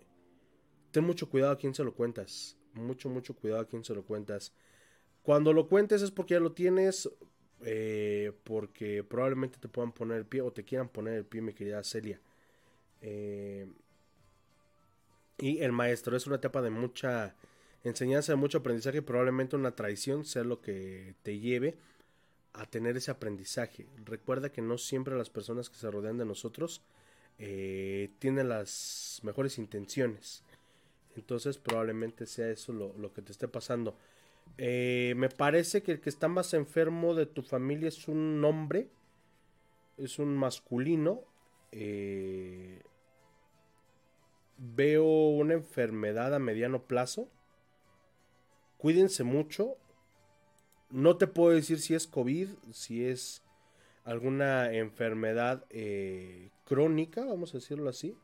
ten 0.90 1.04
mucho 1.04 1.28
cuidado 1.28 1.52
a 1.52 1.58
quién 1.58 1.74
se 1.74 1.84
lo 1.84 1.94
cuentas. 1.94 2.56
Mucho, 2.74 3.08
mucho 3.08 3.34
cuidado 3.34 3.62
a 3.62 3.68
quién 3.68 3.84
se 3.84 3.94
lo 3.94 4.04
cuentas. 4.04 4.52
Cuando 5.22 5.52
lo 5.52 5.68
cuentes 5.68 6.02
es 6.02 6.10
porque 6.10 6.34
ya 6.34 6.40
lo 6.40 6.52
tienes, 6.52 7.10
eh, 7.62 8.32
porque 8.44 9.02
probablemente 9.02 9.58
te 9.58 9.68
puedan 9.68 9.92
poner 9.92 10.18
el 10.18 10.26
pie 10.26 10.40
o 10.42 10.52
te 10.52 10.64
quieran 10.64 10.88
poner 10.88 11.14
el 11.14 11.24
pie, 11.24 11.40
mi 11.40 11.52
querida 11.52 11.82
Celia. 11.82 12.20
Eh, 13.00 13.66
y 15.38 15.58
el 15.58 15.72
maestro 15.72 16.16
es 16.16 16.26
una 16.26 16.36
etapa 16.36 16.62
de 16.62 16.70
mucha 16.70 17.34
enseñanza, 17.84 18.32
de 18.32 18.36
mucho 18.36 18.58
aprendizaje, 18.58 19.02
probablemente 19.02 19.56
una 19.56 19.76
traición 19.76 20.24
sea 20.24 20.44
lo 20.44 20.60
que 20.60 21.14
te 21.22 21.38
lleve 21.38 21.76
a 22.52 22.66
tener 22.66 22.96
ese 22.96 23.10
aprendizaje. 23.10 23.86
Recuerda 24.04 24.50
que 24.50 24.62
no 24.62 24.78
siempre 24.78 25.16
las 25.16 25.30
personas 25.30 25.68
que 25.68 25.76
se 25.76 25.90
rodean 25.90 26.18
de 26.18 26.24
nosotros 26.24 26.82
eh, 27.38 28.10
tienen 28.18 28.48
las 28.48 29.20
mejores 29.22 29.58
intenciones. 29.58 30.42
Entonces 31.16 31.58
probablemente 31.58 32.26
sea 32.26 32.50
eso 32.50 32.72
lo, 32.72 32.94
lo 32.98 33.12
que 33.12 33.22
te 33.22 33.32
esté 33.32 33.46
pasando. 33.46 33.96
Eh, 34.58 35.14
me 35.16 35.28
parece 35.28 35.82
que 35.82 35.92
el 35.92 36.00
que 36.00 36.08
está 36.08 36.28
más 36.28 36.54
enfermo 36.54 37.14
de 37.14 37.26
tu 37.26 37.42
familia 37.42 37.88
es 37.88 38.08
un 38.08 38.42
hombre, 38.44 38.88
es 39.98 40.18
un 40.18 40.36
masculino. 40.36 41.22
Eh, 41.72 42.80
veo 44.58 45.04
una 45.04 45.54
enfermedad 45.54 46.34
a 46.34 46.38
mediano 46.38 46.82
plazo. 46.84 47.28
Cuídense 48.78 49.24
mucho. 49.24 49.76
No 50.90 51.16
te 51.16 51.26
puedo 51.26 51.54
decir 51.54 51.80
si 51.80 51.94
es 51.94 52.06
COVID, 52.06 52.48
si 52.72 53.04
es 53.04 53.42
alguna 54.04 54.72
enfermedad 54.72 55.64
eh, 55.70 56.50
crónica, 56.64 57.24
vamos 57.24 57.54
a 57.54 57.58
decirlo 57.58 57.88
así. 57.88 58.16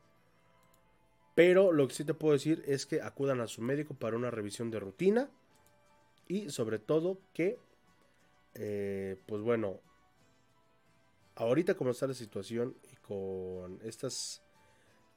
Pero 1.35 1.71
lo 1.71 1.87
que 1.87 1.95
sí 1.95 2.05
te 2.05 2.13
puedo 2.13 2.33
decir 2.33 2.63
es 2.67 2.85
que 2.85 3.01
acudan 3.01 3.41
a 3.41 3.47
su 3.47 3.61
médico 3.61 3.95
para 3.95 4.15
una 4.15 4.31
revisión 4.31 4.71
de 4.71 4.79
rutina. 4.79 5.29
Y 6.27 6.49
sobre 6.51 6.79
todo 6.79 7.19
que, 7.33 7.59
eh, 8.53 9.17
pues 9.25 9.41
bueno, 9.41 9.81
ahorita 11.35 11.75
como 11.75 11.91
está 11.91 12.07
la 12.07 12.13
situación 12.13 12.77
y 12.91 12.95
con 12.97 13.79
estas 13.83 14.42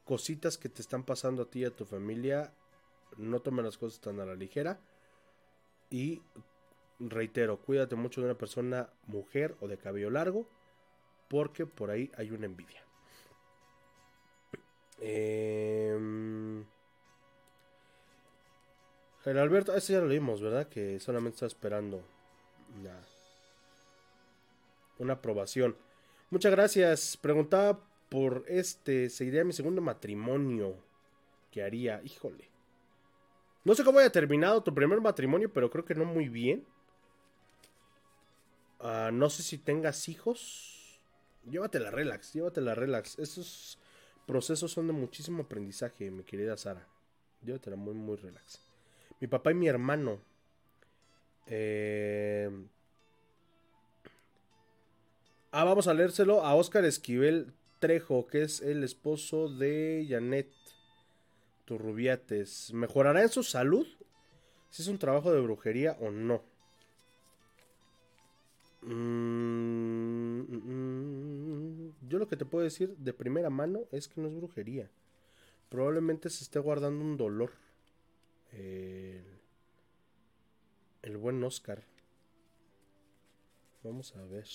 cositas 0.07 0.57
que 0.57 0.71
te 0.71 0.81
están 0.81 1.03
pasando 1.03 1.43
a 1.43 1.51
ti 1.51 1.61
y 1.61 1.65
a 1.67 1.71
tu 1.71 1.85
familia, 1.85 2.55
no 3.19 3.41
tomen 3.41 3.65
las 3.65 3.77
cosas 3.77 4.01
tan 4.01 4.21
a 4.21 4.25
la 4.25 4.35
ligera. 4.35 4.81
Y 5.91 6.23
reitero, 6.99 7.59
cuídate 7.59 7.97
mucho 7.97 8.21
de 8.21 8.29
una 8.29 8.39
persona 8.39 8.89
mujer 9.07 9.57
o 9.61 9.69
de 9.69 9.77
cabello 9.77 10.09
largo, 10.11 10.49
porque 11.29 11.67
por 11.67 11.91
ahí 11.91 12.11
hay 12.17 12.31
una 12.31 12.47
envidia. 12.47 12.83
Eh, 15.01 16.65
Alberto, 19.25 19.75
ese 19.75 19.95
ya 19.95 20.01
lo 20.01 20.07
leímos, 20.07 20.41
¿verdad? 20.41 20.69
Que 20.69 21.01
solamente 21.01 21.35
está 21.35 21.47
esperando 21.47 22.01
una, 22.79 22.97
una 24.99 25.15
aprobación. 25.15 25.77
Muchas 26.31 26.53
gracias. 26.53 27.17
Preguntaba 27.17 27.81
por 28.09 28.45
este, 28.49 29.11
seguiría 29.11 29.45
mi 29.45 29.53
segundo 29.53 29.81
matrimonio. 29.81 30.77
¿Qué 31.51 31.63
haría? 31.63 32.01
Híjole. 32.05 32.51
No 33.65 33.75
sé 33.75 33.83
cómo 33.83 33.99
haya 33.99 34.11
terminado 34.11 34.63
tu 34.63 34.73
primer 34.75 35.01
matrimonio, 35.01 35.53
pero 35.53 35.71
creo 35.71 35.85
que 35.85 35.95
no 35.95 36.05
muy 36.05 36.29
bien. 36.29 36.65
Uh, 38.79 39.11
no 39.13 39.29
sé 39.29 39.43
si 39.43 39.59
tengas 39.59 40.09
hijos. 40.09 41.01
Llévatela 41.51 41.91
relax, 41.91 42.33
llévatela 42.33 42.75
relax. 42.75 43.19
Esos 43.19 43.79
procesos 44.27 44.71
son 44.71 44.87
de 44.87 44.93
muchísimo 44.93 45.43
aprendizaje, 45.43 46.11
mi 46.11 46.23
querida 46.23 46.57
Sara. 46.57 46.87
Llévatela 47.43 47.77
muy, 47.77 47.95
muy 47.95 48.17
relax. 48.17 48.61
Mi 49.21 49.27
papá 49.27 49.51
y 49.51 49.55
mi 49.55 49.67
hermano. 49.67 50.21
Eh... 51.47 52.51
Ah, 55.51 55.65
vamos 55.65 55.89
a 55.89 55.95
leérselo 55.95 56.45
a 56.45 56.55
Oscar 56.55 56.85
Esquivel 56.85 57.53
Trejo, 57.79 58.27
que 58.27 58.43
es 58.43 58.61
el 58.61 58.85
esposo 58.85 59.49
de 59.49 60.07
Janet 60.09 60.51
Turrubiates. 61.65 62.73
¿Mejorará 62.73 63.23
en 63.23 63.29
su 63.29 63.43
salud? 63.43 63.87
Si 64.71 64.83
es 64.83 64.89
un 64.89 64.99
trabajo 64.99 65.33
de 65.33 65.41
brujería 65.41 65.97
o 66.01 66.11
no. 66.11 66.43
Mm, 68.83 70.41
mm, 70.43 71.93
yo 72.09 72.19
lo 72.19 72.29
que 72.29 72.37
te 72.37 72.45
puedo 72.45 72.65
decir 72.65 72.97
de 72.97 73.13
primera 73.13 73.51
mano 73.51 73.81
es 73.91 74.09
que 74.09 74.21
no 74.21 74.29
es 74.29 74.35
brujería. 74.35 74.91
Probablemente 75.69 76.31
se 76.31 76.45
esté 76.45 76.59
guardando 76.61 77.05
un 77.05 77.17
dolor. 77.17 77.53
El, 78.53 79.25
el 81.03 81.17
buen 81.17 81.43
Oscar. 81.43 81.83
Vamos 83.83 84.15
a 84.17 84.25
ver. 84.25 84.47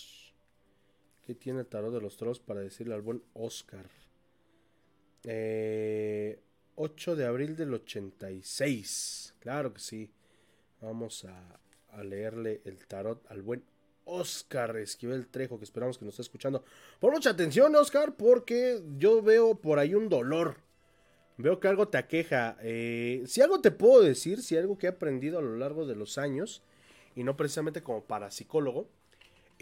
¿Qué 1.26 1.36
tiene 1.36 1.60
el 1.62 1.68
tarot 1.68 1.94
de 1.94 2.02
los 2.02 2.18
trolls 2.18 2.40
para 2.40 2.62
decirle 2.62 2.96
al 2.96 3.02
buen 3.02 3.22
Oscar? 3.34 3.86
Eh, 5.24 6.40
8 6.76 7.16
de 7.16 7.26
abril 7.26 7.56
del 7.56 7.74
86. 7.74 9.36
Claro 9.40 9.74
que 9.74 9.80
sí. 9.80 10.12
Vamos 10.82 11.26
a, 11.26 11.60
leerle 12.04 12.62
el 12.66 12.88
tarot 12.88 13.24
al 13.30 13.42
buen 13.42 13.64
Oscar 14.06 14.76
Esquivel 14.78 15.28
Trejo, 15.28 15.60
que 15.60 15.66
esperamos 15.66 15.98
que 15.98 16.06
nos 16.06 16.14
esté 16.14 16.24
escuchando. 16.24 16.64
Por 17.00 17.12
mucha 17.12 17.32
atención, 17.32 17.76
Oscar, 17.76 18.16
porque 18.16 18.82
yo 18.98 19.22
veo 19.22 19.56
por 19.56 19.78
ahí 19.78 19.94
un 19.94 20.10
dolor. 20.10 20.58
Veo 21.38 21.60
que 21.60 21.68
algo 21.68 21.88
te 21.88 21.98
aqueja. 21.98 22.58
Eh, 22.62 23.24
si 23.28 23.42
algo 23.42 23.62
te 23.62 23.72
puedo 23.72 24.02
decir, 24.02 24.42
si 24.42 24.58
algo 24.58 24.78
que 24.78 24.88
he 24.88 24.90
aprendido 24.90 25.38
a 25.38 25.42
lo 25.42 25.56
largo 25.58 25.86
de 25.86 25.96
los 25.96 26.18
años, 26.18 26.64
y 27.16 27.24
no 27.24 27.38
precisamente 27.38 27.84
como 27.84 28.06
parapsicólogo, 28.06 28.90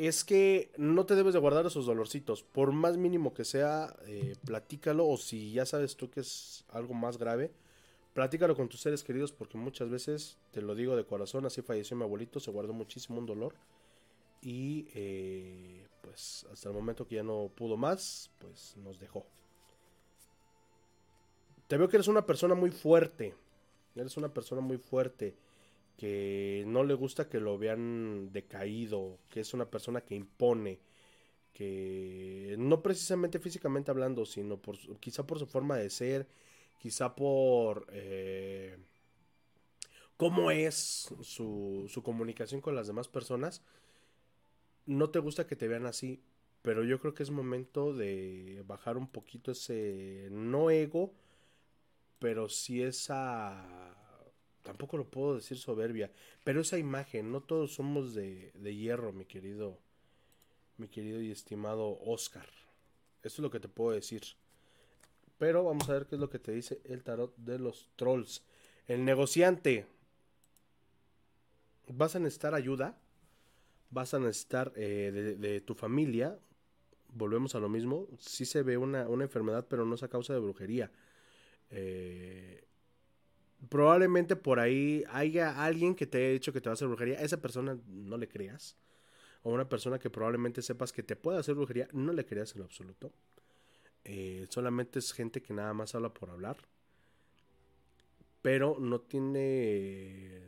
es 0.07 0.23
que 0.23 0.71
no 0.77 1.05
te 1.05 1.15
debes 1.15 1.33
de 1.33 1.39
guardar 1.39 1.65
esos 1.65 1.85
dolorcitos. 1.85 2.43
Por 2.43 2.71
más 2.71 2.97
mínimo 2.97 3.33
que 3.33 3.43
sea, 3.43 3.95
eh, 4.05 4.35
platícalo. 4.45 5.07
O 5.07 5.17
si 5.17 5.51
ya 5.51 5.65
sabes 5.65 5.97
tú 5.97 6.09
que 6.09 6.21
es 6.21 6.65
algo 6.69 6.93
más 6.93 7.17
grave, 7.17 7.51
platícalo 8.13 8.55
con 8.55 8.69
tus 8.69 8.79
seres 8.79 9.03
queridos. 9.03 9.31
Porque 9.31 9.57
muchas 9.57 9.89
veces, 9.89 10.37
te 10.51 10.61
lo 10.61 10.75
digo 10.75 10.95
de 10.95 11.05
corazón, 11.05 11.45
así 11.45 11.61
falleció 11.61 11.97
mi 11.97 12.03
abuelito, 12.03 12.39
se 12.39 12.51
guardó 12.51 12.73
muchísimo 12.73 13.19
un 13.19 13.25
dolor. 13.25 13.55
Y 14.41 14.87
eh, 14.93 15.87
pues 16.01 16.45
hasta 16.51 16.69
el 16.69 16.75
momento 16.75 17.05
que 17.05 17.15
ya 17.15 17.23
no 17.23 17.51
pudo 17.53 17.75
más, 17.75 18.31
pues 18.39 18.77
nos 18.77 18.99
dejó. 18.99 19.25
Te 21.67 21.77
veo 21.77 21.89
que 21.89 21.97
eres 21.97 22.07
una 22.07 22.25
persona 22.25 22.55
muy 22.55 22.71
fuerte. 22.71 23.35
Eres 23.95 24.17
una 24.17 24.33
persona 24.33 24.61
muy 24.61 24.77
fuerte. 24.77 25.35
Que 25.99 26.63
no 26.65 26.85
le 26.85 26.93
gusta 26.93 27.27
que 27.27 27.41
lo 27.41 27.57
vean 27.57 28.31
decaído, 28.31 29.19
que 29.29 29.41
es 29.41 29.53
una 29.53 29.69
persona 29.69 29.99
que 29.99 30.15
impone, 30.15 30.79
que 31.53 32.55
no 32.57 32.81
precisamente 32.81 33.37
físicamente 33.37 33.91
hablando, 33.91 34.25
sino 34.25 34.61
por 34.61 34.77
quizá 35.01 35.27
por 35.27 35.39
su 35.39 35.45
forma 35.45 35.75
de 35.75 35.89
ser, 35.89 36.29
quizá 36.77 37.15
por 37.15 37.85
eh, 37.91 38.77
cómo 40.15 40.51
es 40.51 41.13
su, 41.21 41.87
su 41.89 42.01
comunicación 42.01 42.61
con 42.61 42.75
las 42.75 42.87
demás 42.87 43.09
personas, 43.09 43.61
no 44.85 45.09
te 45.09 45.19
gusta 45.19 45.47
que 45.47 45.57
te 45.57 45.67
vean 45.67 45.85
así, 45.85 46.23
pero 46.61 46.85
yo 46.85 47.01
creo 47.01 47.13
que 47.13 47.23
es 47.23 47.29
momento 47.29 47.93
de 47.93 48.63
bajar 48.65 48.95
un 48.95 49.09
poquito 49.09 49.51
ese, 49.51 50.29
no 50.31 50.69
ego, 50.71 51.13
pero 52.19 52.47
sí 52.47 52.81
esa, 52.83 53.97
tampoco 54.63 54.97
lo 54.97 55.09
puedo 55.09 55.35
decir 55.35 55.57
soberbia, 55.57 56.11
pero 56.43 56.61
esa 56.61 56.77
imagen, 56.77 57.31
no 57.31 57.41
todos 57.41 57.73
somos 57.73 58.13
de, 58.13 58.51
de 58.55 58.75
hierro, 58.75 59.13
mi 59.13 59.25
querido 59.25 59.79
mi 60.79 60.87
querido 60.87 61.21
y 61.21 61.31
estimado 61.31 61.99
Oscar. 62.01 62.47
Eso 63.21 63.35
es 63.35 63.39
lo 63.39 63.51
que 63.51 63.59
te 63.59 63.67
puedo 63.67 63.91
decir. 63.91 64.23
Pero 65.37 65.63
vamos 65.65 65.89
a 65.89 65.93
ver 65.93 66.07
qué 66.07 66.15
es 66.15 66.21
lo 66.21 66.29
que 66.29 66.39
te 66.39 66.51
dice 66.51 66.81
el 66.85 67.03
tarot 67.03 67.35
de 67.37 67.59
los 67.59 67.89
trolls. 67.95 68.43
El 68.87 69.05
negociante. 69.05 69.85
Vas 71.87 72.15
a 72.15 72.19
necesitar 72.19 72.55
ayuda. 72.55 72.97
Vas 73.89 74.13
a 74.13 74.19
necesitar 74.19 74.71
eh, 74.75 75.35
de, 75.37 75.61
tu 75.61 75.75
familia. 75.75 76.39
Volvemos 77.09 77.55
a 77.55 77.59
lo 77.59 77.69
mismo. 77.69 78.07
Sí 78.17 78.45
se 78.45 78.63
ve 78.63 78.77
una, 78.77 79.07
una 79.07 79.25
enfermedad, 79.25 79.67
pero 79.69 79.85
no 79.85 79.95
es 79.95 80.03
a 80.03 80.07
causa 80.07 80.33
de 80.33 80.39
brujería. 80.39 80.91
Eh, 81.71 82.63
probablemente 83.67 84.35
por 84.35 84.59
ahí 84.59 85.03
haya 85.11 85.63
alguien 85.63 85.95
que 85.95 86.07
te 86.07 86.17
haya 86.17 86.29
dicho 86.31 86.53
que 86.53 86.61
te 86.61 86.69
va 86.69 86.73
a 86.73 86.75
hacer 86.75 86.87
brujería. 86.87 87.19
Esa 87.19 87.41
persona 87.41 87.77
no 87.87 88.17
le 88.17 88.27
creas 88.27 88.77
o 89.43 89.51
una 89.51 89.67
persona 89.67 89.99
que 89.99 90.09
probablemente 90.09 90.61
sepas 90.61 90.91
que 90.91 91.03
te 91.03 91.15
puede 91.15 91.39
hacer 91.39 91.55
brujería, 91.55 91.87
no 91.93 92.13
le 92.13 92.25
creas 92.25 92.53
en 92.53 92.59
lo 92.59 92.65
absoluto. 92.65 93.11
Eh, 94.03 94.47
solamente 94.49 94.99
es 94.99 95.13
gente 95.13 95.41
que 95.41 95.53
nada 95.53 95.73
más 95.73 95.95
habla 95.95 96.13
por 96.13 96.29
hablar. 96.29 96.57
Pero 98.41 98.77
no 98.79 99.01
tiene 99.01 100.41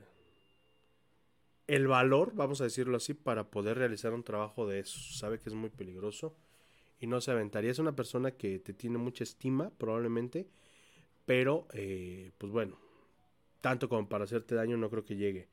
el 1.67 1.87
valor, 1.87 2.33
vamos 2.35 2.61
a 2.61 2.65
decirlo 2.65 2.97
así, 2.97 3.13
para 3.13 3.49
poder 3.49 3.77
realizar 3.77 4.13
un 4.13 4.23
trabajo 4.23 4.67
de 4.67 4.79
eso. 4.79 4.99
Sabe 5.13 5.39
que 5.39 5.49
es 5.49 5.55
muy 5.55 5.69
peligroso 5.69 6.35
y 6.99 7.07
no 7.07 7.19
se 7.21 7.31
aventaría. 7.31 7.71
Es 7.71 7.79
una 7.79 7.95
persona 7.95 8.31
que 8.31 8.59
te 8.59 8.73
tiene 8.73 8.97
mucha 8.97 9.23
estima, 9.23 9.71
probablemente. 9.77 10.47
Pero, 11.25 11.67
eh, 11.73 12.31
pues 12.37 12.51
bueno, 12.51 12.77
tanto 13.61 13.87
como 13.87 14.09
para 14.09 14.25
hacerte 14.25 14.55
daño 14.55 14.77
no 14.77 14.89
creo 14.89 15.05
que 15.05 15.15
llegue. 15.15 15.47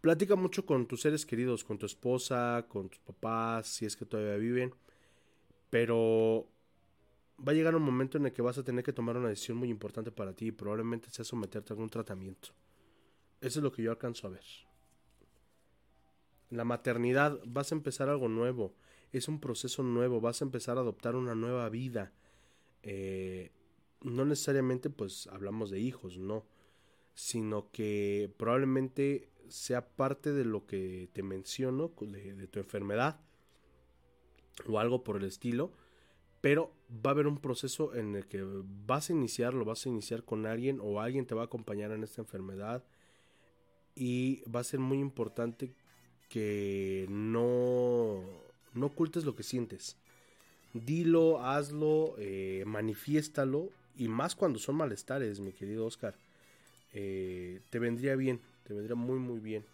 Platica 0.00 0.36
mucho 0.36 0.64
con 0.64 0.86
tus 0.86 1.00
seres 1.00 1.26
queridos, 1.26 1.64
con 1.64 1.78
tu 1.78 1.86
esposa, 1.86 2.66
con 2.68 2.88
tus 2.88 3.00
papás, 3.00 3.66
si 3.66 3.86
es 3.86 3.96
que 3.96 4.06
todavía 4.06 4.36
viven. 4.36 4.72
Pero 5.70 6.48
va 7.46 7.52
a 7.52 7.54
llegar 7.54 7.74
un 7.74 7.82
momento 7.82 8.16
en 8.16 8.26
el 8.26 8.32
que 8.32 8.42
vas 8.42 8.58
a 8.58 8.62
tener 8.62 8.84
que 8.84 8.92
tomar 8.92 9.16
una 9.16 9.28
decisión 9.28 9.58
muy 9.58 9.68
importante 9.68 10.10
para 10.12 10.32
ti 10.32 10.46
y 10.46 10.52
probablemente 10.52 11.10
sea 11.10 11.24
someterte 11.24 11.72
a 11.72 11.74
algún 11.74 11.90
tratamiento. 11.90 12.50
Eso 13.40 13.58
es 13.58 13.62
lo 13.62 13.72
que 13.72 13.82
yo 13.82 13.90
alcanzo 13.90 14.26
a 14.26 14.30
ver. 14.30 14.44
La 16.50 16.64
maternidad, 16.64 17.40
vas 17.44 17.72
a 17.72 17.74
empezar 17.74 18.08
algo 18.08 18.28
nuevo, 18.28 18.74
es 19.12 19.28
un 19.28 19.40
proceso 19.40 19.82
nuevo, 19.82 20.20
vas 20.20 20.40
a 20.40 20.44
empezar 20.44 20.78
a 20.78 20.80
adoptar 20.80 21.16
una 21.16 21.34
nueva 21.34 21.68
vida. 21.68 22.12
Eh, 22.82 23.50
no 24.02 24.24
necesariamente 24.24 24.90
pues 24.90 25.26
hablamos 25.28 25.70
de 25.70 25.80
hijos, 25.80 26.18
no, 26.18 26.44
sino 27.14 27.70
que 27.70 28.32
probablemente 28.36 29.30
sea 29.48 29.88
parte 29.88 30.32
de 30.32 30.44
lo 30.44 30.66
que 30.66 31.08
te 31.12 31.22
menciono, 31.22 31.92
de, 32.00 32.46
tu 32.46 32.58
enfermedad 32.58 33.20
o 34.68 34.78
algo 34.78 35.02
por 35.04 35.16
el 35.16 35.24
estilo, 35.24 35.72
pero 36.40 36.72
va 36.90 37.10
a 37.10 37.14
haber 37.14 37.26
un 37.26 37.38
proceso 37.38 37.94
en 37.94 38.16
el 38.16 38.26
que 38.26 38.44
vas 38.86 39.10
a 39.10 39.12
iniciar, 39.12 39.54
lo 39.54 39.64
vas 39.64 39.86
a 39.86 39.88
iniciar 39.88 40.24
con 40.24 40.46
alguien 40.46 40.78
o 40.82 41.00
alguien 41.00 41.26
te 41.26 41.34
va 41.34 41.42
a 41.42 41.46
acompañar 41.46 41.90
en 41.92 42.04
esta 42.04 42.22
enfermedad 42.22 42.84
y 43.94 44.42
va 44.50 44.60
a 44.60 44.64
ser 44.64 44.80
muy 44.80 44.98
importante 44.98 45.74
que 46.28 47.06
no, 47.08 48.20
no 48.74 48.86
ocultes 48.86 49.24
lo 49.24 49.34
que 49.34 49.42
sientes. 49.42 49.96
Dilo, 50.74 51.40
hazlo, 51.40 52.14
eh, 52.18 52.64
manifiéstalo 52.66 53.70
y 53.96 54.08
más 54.08 54.34
cuando 54.34 54.58
son 54.58 54.76
malestares, 54.76 55.40
mi 55.40 55.52
querido 55.52 55.86
Oscar. 55.86 56.14
Eh, 56.92 57.60
te 57.70 57.78
vendría 57.78 58.16
bien 58.16 58.40
te 58.66 58.74
vendría 58.74 58.96
muy 58.96 59.18
muy 59.18 59.38
bien 59.38 59.64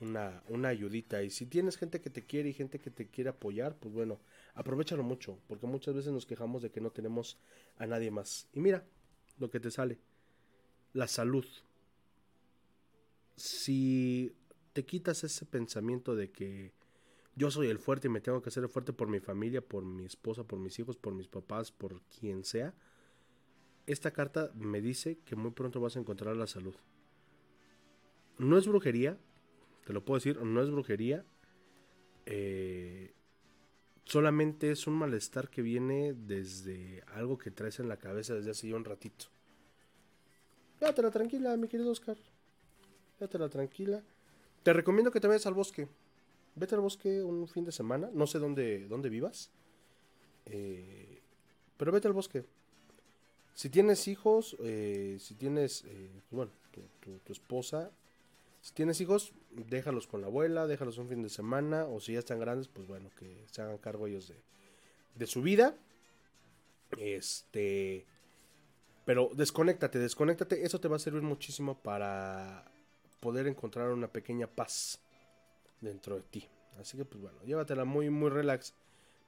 una, 0.00 0.42
una 0.48 0.68
ayudita. 0.68 1.22
Y 1.22 1.30
si 1.30 1.46
tienes 1.46 1.76
gente 1.76 2.00
que 2.00 2.10
te 2.10 2.22
quiere 2.22 2.48
y 2.48 2.52
gente 2.52 2.80
que 2.80 2.90
te 2.90 3.06
quiere 3.06 3.30
apoyar, 3.30 3.76
pues 3.76 3.94
bueno, 3.94 4.18
aprovechalo 4.54 5.02
mucho, 5.02 5.38
porque 5.46 5.66
muchas 5.66 5.94
veces 5.94 6.12
nos 6.12 6.26
quejamos 6.26 6.62
de 6.62 6.70
que 6.70 6.80
no 6.80 6.90
tenemos 6.90 7.38
a 7.78 7.86
nadie 7.86 8.10
más. 8.10 8.48
Y 8.52 8.60
mira 8.60 8.84
lo 9.38 9.50
que 9.50 9.60
te 9.60 9.70
sale, 9.70 9.98
la 10.92 11.06
salud. 11.06 11.46
Si 13.36 14.34
te 14.72 14.84
quitas 14.84 15.22
ese 15.22 15.46
pensamiento 15.46 16.16
de 16.16 16.30
que 16.30 16.72
yo 17.36 17.50
soy 17.50 17.68
el 17.68 17.78
fuerte 17.78 18.08
y 18.08 18.10
me 18.10 18.20
tengo 18.20 18.42
que 18.42 18.48
hacer 18.48 18.64
el 18.64 18.68
fuerte 18.68 18.92
por 18.92 19.08
mi 19.08 19.20
familia, 19.20 19.60
por 19.60 19.84
mi 19.84 20.04
esposa, 20.04 20.44
por 20.44 20.58
mis 20.58 20.78
hijos, 20.78 20.96
por 20.96 21.14
mis 21.14 21.28
papás, 21.28 21.70
por 21.70 22.02
quien 22.02 22.44
sea, 22.44 22.74
esta 23.86 24.12
carta 24.12 24.50
me 24.54 24.80
dice 24.80 25.18
que 25.24 25.36
muy 25.36 25.50
pronto 25.50 25.80
vas 25.80 25.96
a 25.96 26.00
encontrar 26.00 26.36
la 26.36 26.46
salud. 26.46 26.74
No 28.38 28.58
es 28.58 28.66
brujería, 28.66 29.18
te 29.84 29.92
lo 29.92 30.04
puedo 30.04 30.18
decir, 30.18 30.40
no 30.42 30.62
es 30.62 30.70
brujería. 30.70 31.24
Eh, 32.26 33.12
solamente 34.04 34.70
es 34.70 34.86
un 34.86 34.94
malestar 34.94 35.50
que 35.50 35.62
viene 35.62 36.14
desde 36.14 37.02
algo 37.08 37.38
que 37.38 37.50
traes 37.50 37.80
en 37.80 37.88
la 37.88 37.98
cabeza 37.98 38.34
desde 38.34 38.50
hace 38.50 38.68
ya 38.68 38.76
un 38.76 38.84
ratito. 38.84 39.26
la 40.80 40.92
tranquila, 41.10 41.56
mi 41.56 41.68
querido 41.68 41.90
Oscar. 41.90 42.16
la 43.18 43.48
tranquila. 43.48 44.02
Te 44.62 44.72
recomiendo 44.72 45.10
que 45.10 45.20
te 45.20 45.28
vayas 45.28 45.46
al 45.46 45.54
bosque. 45.54 45.88
Vete 46.54 46.74
al 46.74 46.80
bosque 46.80 47.22
un 47.22 47.46
fin 47.48 47.64
de 47.64 47.72
semana. 47.72 48.08
No 48.12 48.26
sé 48.26 48.38
dónde, 48.38 48.86
dónde 48.88 49.10
vivas. 49.10 49.50
Eh, 50.46 51.22
pero 51.76 51.92
vete 51.92 52.08
al 52.08 52.14
bosque. 52.14 52.44
Si 53.54 53.70
tienes 53.70 54.08
hijos, 54.08 54.56
eh, 54.60 55.16
si 55.20 55.34
tienes, 55.34 55.84
bueno, 56.30 56.50
tu 57.24 57.32
esposa, 57.32 57.90
si 58.64 58.72
tienes 58.72 58.98
hijos, 59.02 59.34
déjalos 59.50 60.06
con 60.06 60.22
la 60.22 60.28
abuela, 60.28 60.66
déjalos 60.66 60.96
un 60.96 61.06
fin 61.06 61.22
de 61.22 61.28
semana, 61.28 61.84
o 61.84 62.00
si 62.00 62.14
ya 62.14 62.20
están 62.20 62.40
grandes, 62.40 62.66
pues 62.66 62.88
bueno, 62.88 63.10
que 63.18 63.44
se 63.50 63.60
hagan 63.60 63.76
cargo 63.76 64.06
ellos 64.06 64.26
de, 64.26 64.36
de 65.16 65.26
su 65.26 65.42
vida. 65.42 65.76
Este. 66.96 68.06
Pero 69.04 69.30
desconéctate, 69.34 69.98
desconéctate. 69.98 70.64
Eso 70.64 70.80
te 70.80 70.88
va 70.88 70.96
a 70.96 70.98
servir 70.98 71.20
muchísimo 71.20 71.76
para 71.76 72.64
poder 73.20 73.48
encontrar 73.48 73.90
una 73.90 74.08
pequeña 74.08 74.46
paz 74.46 74.98
dentro 75.82 76.16
de 76.16 76.22
ti. 76.22 76.48
Así 76.80 76.96
que, 76.96 77.04
pues 77.04 77.20
bueno, 77.20 77.36
llévatela 77.44 77.84
muy, 77.84 78.08
muy 78.08 78.30
relax. 78.30 78.72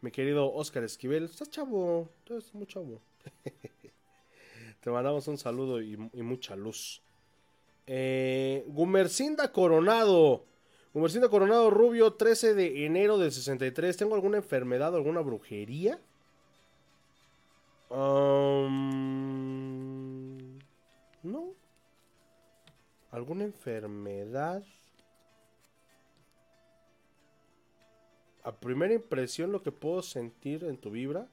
Mi 0.00 0.10
querido 0.10 0.50
Oscar 0.50 0.82
Esquivel, 0.82 1.24
estás 1.24 1.50
chavo, 1.50 2.08
estás 2.24 2.54
muy 2.54 2.66
chavo. 2.66 3.02
te 4.86 4.92
mandamos 4.92 5.26
un 5.26 5.36
saludo 5.36 5.82
y, 5.82 5.96
mucha 5.96 6.54
luz. 6.54 7.02
Eh, 7.88 8.62
Gumercinda 8.68 9.50
Coronado. 9.50 10.44
Gumercinda 10.94 11.28
Coronado 11.28 11.70
Rubio, 11.70 12.12
13 12.12 12.54
de 12.54 12.86
enero 12.86 13.18
del 13.18 13.32
63. 13.32 13.96
¿Tengo 13.96 14.14
alguna 14.14 14.36
enfermedad 14.36 14.94
o 14.94 14.96
alguna 14.98 15.22
brujería? 15.22 15.98
Um, 17.90 18.76
no. 21.24 21.52
¿Alguna 23.10 23.42
enfermedad? 23.42 24.62
A 28.44 28.52
primera 28.52 28.94
impresión 28.94 29.50
lo 29.50 29.64
que 29.64 29.72
puedo 29.72 30.00
sentir 30.00 30.62
en 30.62 30.76
tu 30.78 30.92
vibra 30.92 31.26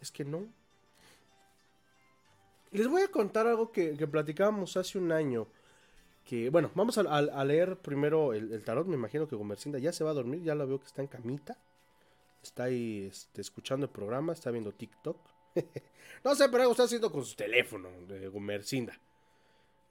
es 0.00 0.12
que 0.12 0.24
no. 0.24 0.46
Les 2.74 2.88
voy 2.88 3.02
a 3.02 3.08
contar 3.08 3.46
algo 3.46 3.70
que, 3.70 3.94
platicábamos 4.08 4.76
hace 4.76 4.98
un 4.98 5.12
año. 5.12 5.46
Que, 6.24 6.50
bueno, 6.50 6.72
vamos 6.74 6.98
a, 6.98 7.44
leer 7.44 7.76
primero 7.76 8.34
el, 8.34 8.64
tarot. 8.64 8.88
Me 8.88 8.96
imagino 8.96 9.28
que 9.28 9.36
Gomercinda 9.36 9.78
ya 9.78 9.92
se 9.92 10.02
va 10.02 10.10
a 10.10 10.14
dormir. 10.14 10.42
Ya 10.42 10.56
la 10.56 10.64
veo 10.64 10.80
que 10.80 10.86
está 10.86 11.00
en 11.00 11.06
camita. 11.06 11.56
Está 12.42 12.64
ahí 12.64 13.06
este, 13.08 13.42
escuchando 13.42 13.86
el 13.86 13.92
programa. 13.92 14.32
Está 14.32 14.50
viendo 14.50 14.72
TikTok. 14.72 15.16
no 16.24 16.34
sé, 16.34 16.48
pero 16.48 16.62
algo 16.62 16.72
está 16.72 16.82
haciendo 16.82 17.12
con 17.12 17.24
su 17.24 17.36
teléfono 17.36 17.90
de 18.08 18.26
Gomercinda. 18.26 19.00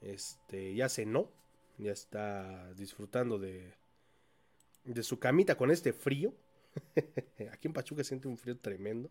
Este, 0.02 0.74
ya 0.74 0.90
cenó. 0.90 1.30
Ya 1.78 1.92
está 1.92 2.70
disfrutando 2.74 3.38
de, 3.38 3.72
de 4.84 5.02
su 5.02 5.18
camita 5.18 5.56
con 5.56 5.70
este 5.70 5.94
frío. 5.94 6.34
Aquí 7.50 7.66
en 7.66 7.72
Pachuca 7.72 8.04
siente 8.04 8.28
un 8.28 8.36
frío 8.36 8.58
tremendo. 8.58 9.08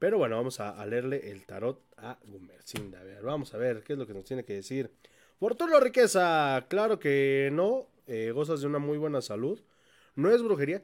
Pero 0.00 0.16
bueno, 0.16 0.36
vamos 0.36 0.60
a, 0.60 0.84
leerle 0.86 1.30
el 1.30 1.44
tarot 1.44 1.84
a 1.98 2.18
Gumercinda. 2.24 3.00
A 3.00 3.04
ver, 3.04 3.22
vamos 3.22 3.52
a 3.52 3.58
ver 3.58 3.82
qué 3.82 3.92
es 3.92 3.98
lo 3.98 4.06
que 4.06 4.14
nos 4.14 4.24
tiene 4.24 4.46
que 4.46 4.54
decir. 4.54 4.90
Fortuna 5.38 5.76
o 5.76 5.80
riqueza, 5.80 6.64
claro 6.68 6.98
que 6.98 7.50
no. 7.52 7.86
eh, 8.06 8.32
gozas 8.32 8.62
de 8.62 8.66
una 8.66 8.78
muy 8.78 8.96
buena 8.96 9.20
salud. 9.20 9.60
No 10.16 10.30
es 10.30 10.42
brujería. 10.42 10.82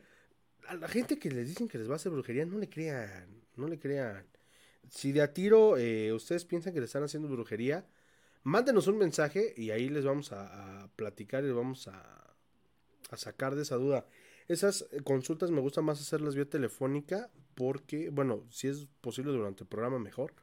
A 0.69 0.75
la 0.75 0.87
gente 0.87 1.19
que 1.19 1.31
les 1.31 1.49
dicen 1.49 1.67
que 1.67 1.79
les 1.79 1.89
va 1.89 1.95
a 1.95 1.97
hacer 1.97 2.13
brujería, 2.13 2.45
no 2.45 2.59
le 2.59 2.69
crean. 2.69 3.43
No 3.57 3.69
le 3.69 3.79
crean. 3.79 4.27
Si 4.91 5.13
de 5.13 5.23
a 5.23 5.33
tiro 5.33 5.79
eh, 5.79 6.13
ustedes 6.13 6.45
piensan 6.45 6.75
que 6.75 6.81
le 6.81 6.87
están 6.87 7.03
haciendo 7.03 7.27
brujería, 7.27 7.87
mándenos 8.43 8.87
un 8.87 8.99
mensaje 8.99 9.55
y 9.57 9.71
ahí 9.71 9.89
les 9.89 10.05
vamos 10.05 10.31
a, 10.33 10.91
platicar 10.95 11.43
y 11.43 11.47
les 11.47 11.57
vamos 11.57 11.89
a 11.89 12.35
sacar 13.17 13.55
de 13.55 13.63
esa 13.63 13.77
duda. 13.77 14.05
Esas 14.49 14.87
eh, 14.93 15.01
consultas 15.03 15.51
me 15.51 15.61
gusta 15.61 15.83
más 15.83 16.01
hacerlas 16.01 16.35
vía 16.35 16.49
telefónica 16.49 17.31
porque, 17.55 18.11
bueno, 18.11 18.45
si 18.51 18.69
es 18.69 18.87
posible 19.01 19.33
durante 19.33 19.65
el 19.65 19.69
programa 19.69 19.99
mejor. 19.99 20.35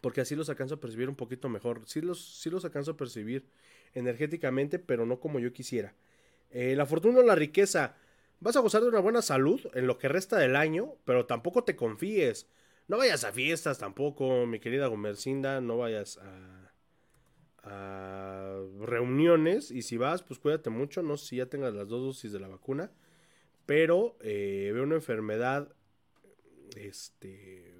Porque 0.00 0.20
así 0.20 0.34
los 0.34 0.48
alcanzo 0.48 0.76
a 0.76 0.80
percibir 0.80 1.08
un 1.08 1.16
poquito 1.16 1.48
mejor. 1.48 1.82
Sí 1.86 2.00
los, 2.00 2.40
sí 2.40 2.50
los 2.50 2.64
alcanzo 2.64 2.92
a 2.92 2.96
percibir 2.96 3.46
energéticamente, 3.94 4.78
pero 4.78 5.06
no 5.06 5.20
como 5.20 5.38
yo 5.38 5.52
quisiera. 5.52 5.94
Eh, 6.50 6.76
la 6.76 6.86
fortuna 6.86 7.20
o 7.20 7.22
la 7.22 7.34
riqueza. 7.34 7.96
Vas 8.40 8.56
a 8.56 8.60
gozar 8.60 8.82
de 8.82 8.88
una 8.88 9.00
buena 9.00 9.22
salud 9.22 9.60
en 9.74 9.86
lo 9.86 9.98
que 9.98 10.08
resta 10.08 10.38
del 10.38 10.56
año, 10.56 10.94
pero 11.04 11.26
tampoco 11.26 11.64
te 11.64 11.74
confíes. 11.76 12.46
No 12.88 12.98
vayas 12.98 13.24
a 13.24 13.32
fiestas 13.32 13.78
tampoco, 13.78 14.46
mi 14.46 14.60
querida 14.60 14.86
Gomercinda. 14.86 15.60
No 15.60 15.78
vayas 15.78 16.18
a, 16.18 16.55
a 17.66 18.58
reuniones. 18.80 19.70
Y 19.70 19.82
si 19.82 19.96
vas, 19.96 20.22
pues 20.22 20.38
cuídate 20.38 20.70
mucho. 20.70 21.02
No 21.02 21.16
sé 21.16 21.26
si 21.26 21.36
ya 21.36 21.46
tengas 21.46 21.74
las 21.74 21.88
dos 21.88 22.02
dosis 22.02 22.32
de 22.32 22.40
la 22.40 22.48
vacuna. 22.48 22.90
Pero 23.66 24.16
eh, 24.20 24.70
veo 24.72 24.84
una 24.84 24.94
enfermedad. 24.94 25.74
Este. 26.76 27.74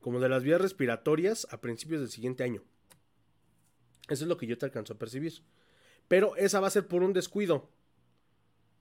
Como 0.00 0.20
de 0.20 0.28
las 0.28 0.44
vías 0.44 0.60
respiratorias 0.60 1.48
a 1.50 1.60
principios 1.60 2.00
del 2.00 2.10
siguiente 2.10 2.44
año. 2.44 2.62
Eso 4.08 4.24
es 4.24 4.28
lo 4.28 4.36
que 4.36 4.46
yo 4.46 4.56
te 4.56 4.66
alcanzo 4.66 4.92
a 4.92 4.98
percibir. 4.98 5.32
Pero 6.06 6.36
esa 6.36 6.60
va 6.60 6.68
a 6.68 6.70
ser 6.70 6.86
por 6.86 7.02
un 7.02 7.12
descuido. 7.12 7.68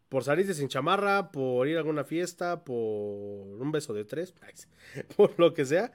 Por 0.09 0.23
salirte 0.23 0.53
sin 0.53 0.67
chamarra, 0.67 1.31
por 1.31 1.67
ir 1.67 1.77
a 1.77 1.79
alguna 1.79 2.03
fiesta, 2.03 2.63
por 2.63 2.77
un 2.77 3.71
beso 3.71 3.93
de 3.93 4.05
tres, 4.05 4.35
por 5.17 5.37
lo 5.39 5.53
que 5.53 5.65
sea. 5.65 5.91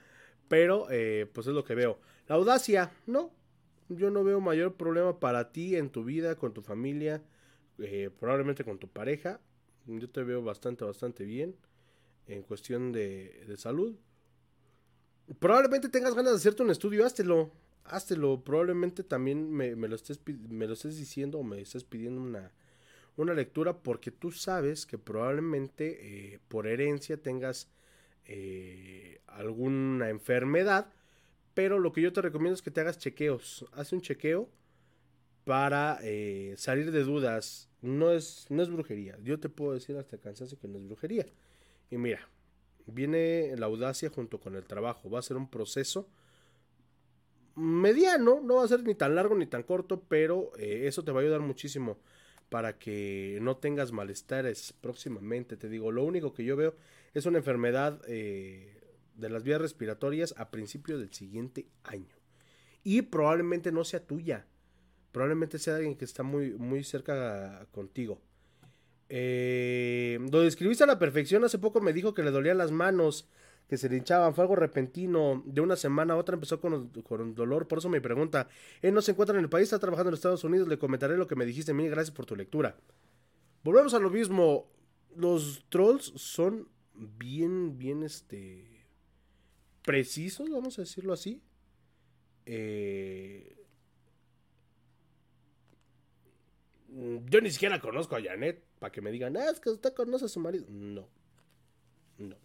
Pero, 0.48 0.88
eh, 0.90 1.30
pues 1.32 1.46
es 1.46 1.54
lo 1.54 1.62
que 1.62 1.76
veo. 1.76 2.00
La 2.30 2.36
audacia, 2.36 2.92
no. 3.08 3.32
Yo 3.88 4.08
no 4.08 4.22
veo 4.22 4.40
mayor 4.40 4.76
problema 4.76 5.18
para 5.18 5.50
ti 5.50 5.74
en 5.74 5.90
tu 5.90 6.04
vida, 6.04 6.36
con 6.36 6.54
tu 6.54 6.62
familia, 6.62 7.24
eh, 7.80 8.08
probablemente 8.20 8.62
con 8.62 8.78
tu 8.78 8.86
pareja. 8.86 9.40
Yo 9.86 10.08
te 10.08 10.22
veo 10.22 10.40
bastante, 10.40 10.84
bastante 10.84 11.24
bien 11.24 11.56
en 12.28 12.44
cuestión 12.44 12.92
de, 12.92 13.44
de 13.48 13.56
salud. 13.56 13.96
Probablemente 15.40 15.88
tengas 15.88 16.14
ganas 16.14 16.34
de 16.34 16.36
hacerte 16.36 16.62
un 16.62 16.70
estudio, 16.70 17.04
háztelo. 17.04 17.50
Háztelo. 17.82 18.44
Probablemente 18.44 19.02
también 19.02 19.50
me, 19.50 19.74
me 19.74 19.88
lo, 19.88 19.96
estés, 19.96 20.20
me 20.48 20.68
lo 20.68 20.74
estés 20.74 20.96
diciendo 20.98 21.40
o 21.40 21.42
me 21.42 21.60
estés 21.60 21.82
pidiendo 21.82 22.20
una, 22.20 22.52
una 23.16 23.34
lectura 23.34 23.76
porque 23.76 24.12
tú 24.12 24.30
sabes 24.30 24.86
que 24.86 24.98
probablemente 24.98 26.34
eh, 26.34 26.38
por 26.46 26.68
herencia 26.68 27.16
tengas 27.16 27.68
eh, 28.24 29.20
alguna 29.26 30.10
enfermedad. 30.10 30.92
Pero 31.54 31.78
lo 31.78 31.92
que 31.92 32.00
yo 32.00 32.12
te 32.12 32.22
recomiendo 32.22 32.54
es 32.54 32.62
que 32.62 32.70
te 32.70 32.80
hagas 32.80 32.98
chequeos. 32.98 33.66
Haz 33.72 33.92
un 33.92 34.00
chequeo 34.00 34.48
para 35.44 35.98
eh, 36.02 36.54
salir 36.56 36.92
de 36.92 37.02
dudas. 37.02 37.68
No 37.82 38.12
es, 38.12 38.46
no 38.50 38.62
es 38.62 38.70
brujería. 38.70 39.18
Yo 39.22 39.40
te 39.40 39.48
puedo 39.48 39.72
decir 39.72 39.96
hasta 39.96 40.18
cansancio 40.18 40.58
que 40.58 40.68
no 40.68 40.78
es 40.78 40.84
brujería. 40.84 41.26
Y 41.90 41.96
mira, 41.96 42.20
viene 42.86 43.54
la 43.56 43.66
audacia 43.66 44.10
junto 44.10 44.38
con 44.38 44.54
el 44.54 44.64
trabajo. 44.64 45.10
Va 45.10 45.18
a 45.18 45.22
ser 45.22 45.36
un 45.36 45.48
proceso 45.48 46.08
mediano, 47.56 48.40
no 48.40 48.56
va 48.56 48.64
a 48.64 48.68
ser 48.68 48.82
ni 48.84 48.94
tan 48.94 49.14
largo 49.14 49.34
ni 49.34 49.46
tan 49.46 49.62
corto, 49.62 50.02
pero 50.08 50.52
eh, 50.58 50.86
eso 50.86 51.04
te 51.04 51.12
va 51.12 51.20
a 51.20 51.22
ayudar 51.22 51.40
muchísimo 51.40 51.98
para 52.48 52.78
que 52.78 53.38
no 53.42 53.56
tengas 53.56 53.92
malestares 53.92 54.74
próximamente. 54.80 55.56
Te 55.56 55.68
digo, 55.68 55.92
lo 55.92 56.04
único 56.04 56.32
que 56.32 56.44
yo 56.44 56.56
veo 56.56 56.74
es 57.14 57.26
una 57.26 57.38
enfermedad 57.38 58.00
eh, 58.08 58.79
de 59.20 59.30
las 59.30 59.42
vías 59.44 59.60
respiratorias 59.60 60.34
a 60.36 60.50
principio 60.50 60.98
del 60.98 61.12
siguiente 61.12 61.68
año. 61.84 62.16
Y 62.82 63.02
probablemente 63.02 63.72
no 63.72 63.84
sea 63.84 64.04
tuya. 64.06 64.46
Probablemente 65.12 65.58
sea 65.58 65.76
alguien 65.76 65.96
que 65.96 66.04
está 66.04 66.22
muy, 66.22 66.52
muy 66.54 66.84
cerca 66.84 67.66
contigo. 67.72 68.20
Eh, 69.08 70.18
lo 70.30 70.40
describiste 70.40 70.84
a 70.84 70.86
la 70.86 70.98
perfección. 70.98 71.44
Hace 71.44 71.58
poco 71.58 71.80
me 71.80 71.92
dijo 71.92 72.14
que 72.14 72.22
le 72.22 72.30
dolían 72.30 72.58
las 72.58 72.70
manos, 72.70 73.28
que 73.68 73.76
se 73.76 73.88
le 73.88 73.96
hinchaban. 73.96 74.34
Fue 74.34 74.44
algo 74.44 74.56
repentino. 74.56 75.42
De 75.44 75.60
una 75.60 75.76
semana 75.76 76.14
a 76.14 76.16
otra 76.16 76.34
empezó 76.34 76.60
con, 76.60 76.88
con 76.88 77.34
dolor. 77.34 77.66
Por 77.66 77.78
eso 77.78 77.88
me 77.88 78.00
pregunta. 78.00 78.48
Él 78.80 78.94
no 78.94 79.02
se 79.02 79.10
encuentra 79.10 79.36
en 79.36 79.42
el 79.42 79.50
país, 79.50 79.64
está 79.64 79.78
trabajando 79.78 80.10
en 80.10 80.14
Estados 80.14 80.44
Unidos. 80.44 80.68
Le 80.68 80.78
comentaré 80.78 81.16
lo 81.16 81.26
que 81.26 81.36
me 81.36 81.44
dijiste. 81.44 81.74
Mil 81.74 81.90
gracias 81.90 82.14
por 82.14 82.24
tu 82.24 82.36
lectura. 82.36 82.76
Volvemos 83.64 83.92
a 83.94 83.98
lo 83.98 84.10
mismo. 84.10 84.70
Los 85.16 85.66
trolls 85.68 86.12
son 86.14 86.68
bien, 86.94 87.78
bien, 87.78 88.04
este. 88.04 88.69
Precisos, 89.82 90.50
vamos 90.50 90.78
a 90.78 90.82
decirlo 90.82 91.12
así. 91.12 91.42
Eh, 92.46 93.56
Yo 97.26 97.40
ni 97.40 97.50
siquiera 97.50 97.80
conozco 97.80 98.16
a 98.16 98.22
Janet 98.22 98.62
para 98.78 98.90
que 98.92 99.00
me 99.00 99.10
digan, 99.12 99.36
ah, 99.36 99.50
es 99.50 99.60
que 99.60 99.70
usted 99.70 99.94
conoce 99.94 100.24
a 100.24 100.28
su 100.28 100.40
marido. 100.40 100.66
No. 100.68 101.08
No. 102.18 102.36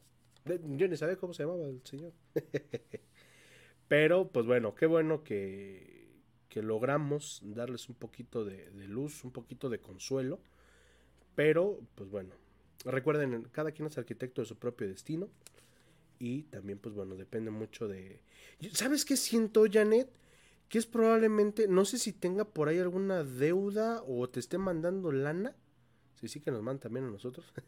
Yo 0.78 0.88
ni 0.88 0.96
sabía 0.98 1.18
cómo 1.18 1.34
se 1.34 1.44
llamaba 1.44 1.66
el 1.66 1.82
señor. 1.84 2.14
Pero, 3.88 4.30
pues 4.30 4.46
bueno, 4.46 4.76
qué 4.76 4.86
bueno 4.86 5.24
que, 5.24 6.08
que 6.50 6.62
logramos 6.62 7.42
darles 7.44 7.90
un 7.90 7.96
poquito 7.96 8.44
de, 8.46 8.70
de 8.72 8.88
luz, 8.88 9.24
un 9.24 9.32
poquito 9.32 9.70
de 9.70 9.80
consuelo. 9.80 10.40
Pero, 11.36 11.80
pues 11.96 12.10
bueno, 12.10 12.36
recuerden, 12.86 13.44
cada 13.52 13.72
quien 13.72 13.88
es 13.88 13.98
arquitecto 13.98 14.42
de 14.42 14.48
su 14.48 14.58
propio 14.58 14.88
destino. 14.88 15.30
Y 16.20 16.44
también, 16.44 16.80
pues 16.80 16.96
bueno, 16.96 17.16
depende 17.16 17.52
mucho 17.52 17.88
de... 17.88 18.22
¿Sabes 18.74 19.06
qué 19.06 19.18
siento, 19.18 19.66
Janet? 19.72 20.10
Que 20.70 20.78
es 20.78 20.86
probablemente, 20.86 21.68
no 21.68 21.86
sé 21.86 21.98
si 21.98 22.14
tenga 22.14 22.46
por 22.46 22.70
ahí 22.70 22.80
alguna 22.80 23.24
deuda 23.24 24.02
o 24.08 24.28
te 24.30 24.40
esté 24.40 24.58
mandando 24.58 25.12
lana. 25.12 25.56
Sí, 26.20 26.28
sí 26.28 26.40
que 26.40 26.52
nos 26.52 26.64
manda 26.64 26.82
también 26.82 27.06
a 27.06 27.12
nosotros. 27.12 27.46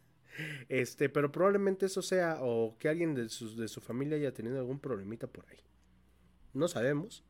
Este, 0.69 1.09
pero 1.09 1.31
probablemente 1.31 1.87
eso 1.87 2.03
sea 2.03 2.37
o 2.41 2.77
que 2.77 2.89
alguien 2.89 3.15
de 3.15 3.27
su, 3.27 3.55
de 3.55 3.67
su 3.67 3.81
familia 3.81 4.17
haya 4.17 4.35
tenido 4.35 4.59
algún 4.59 4.79
problemita 4.79 5.25
por 5.25 5.49
ahí. 5.49 5.57
No 6.53 6.67
sabemos, 6.67 7.23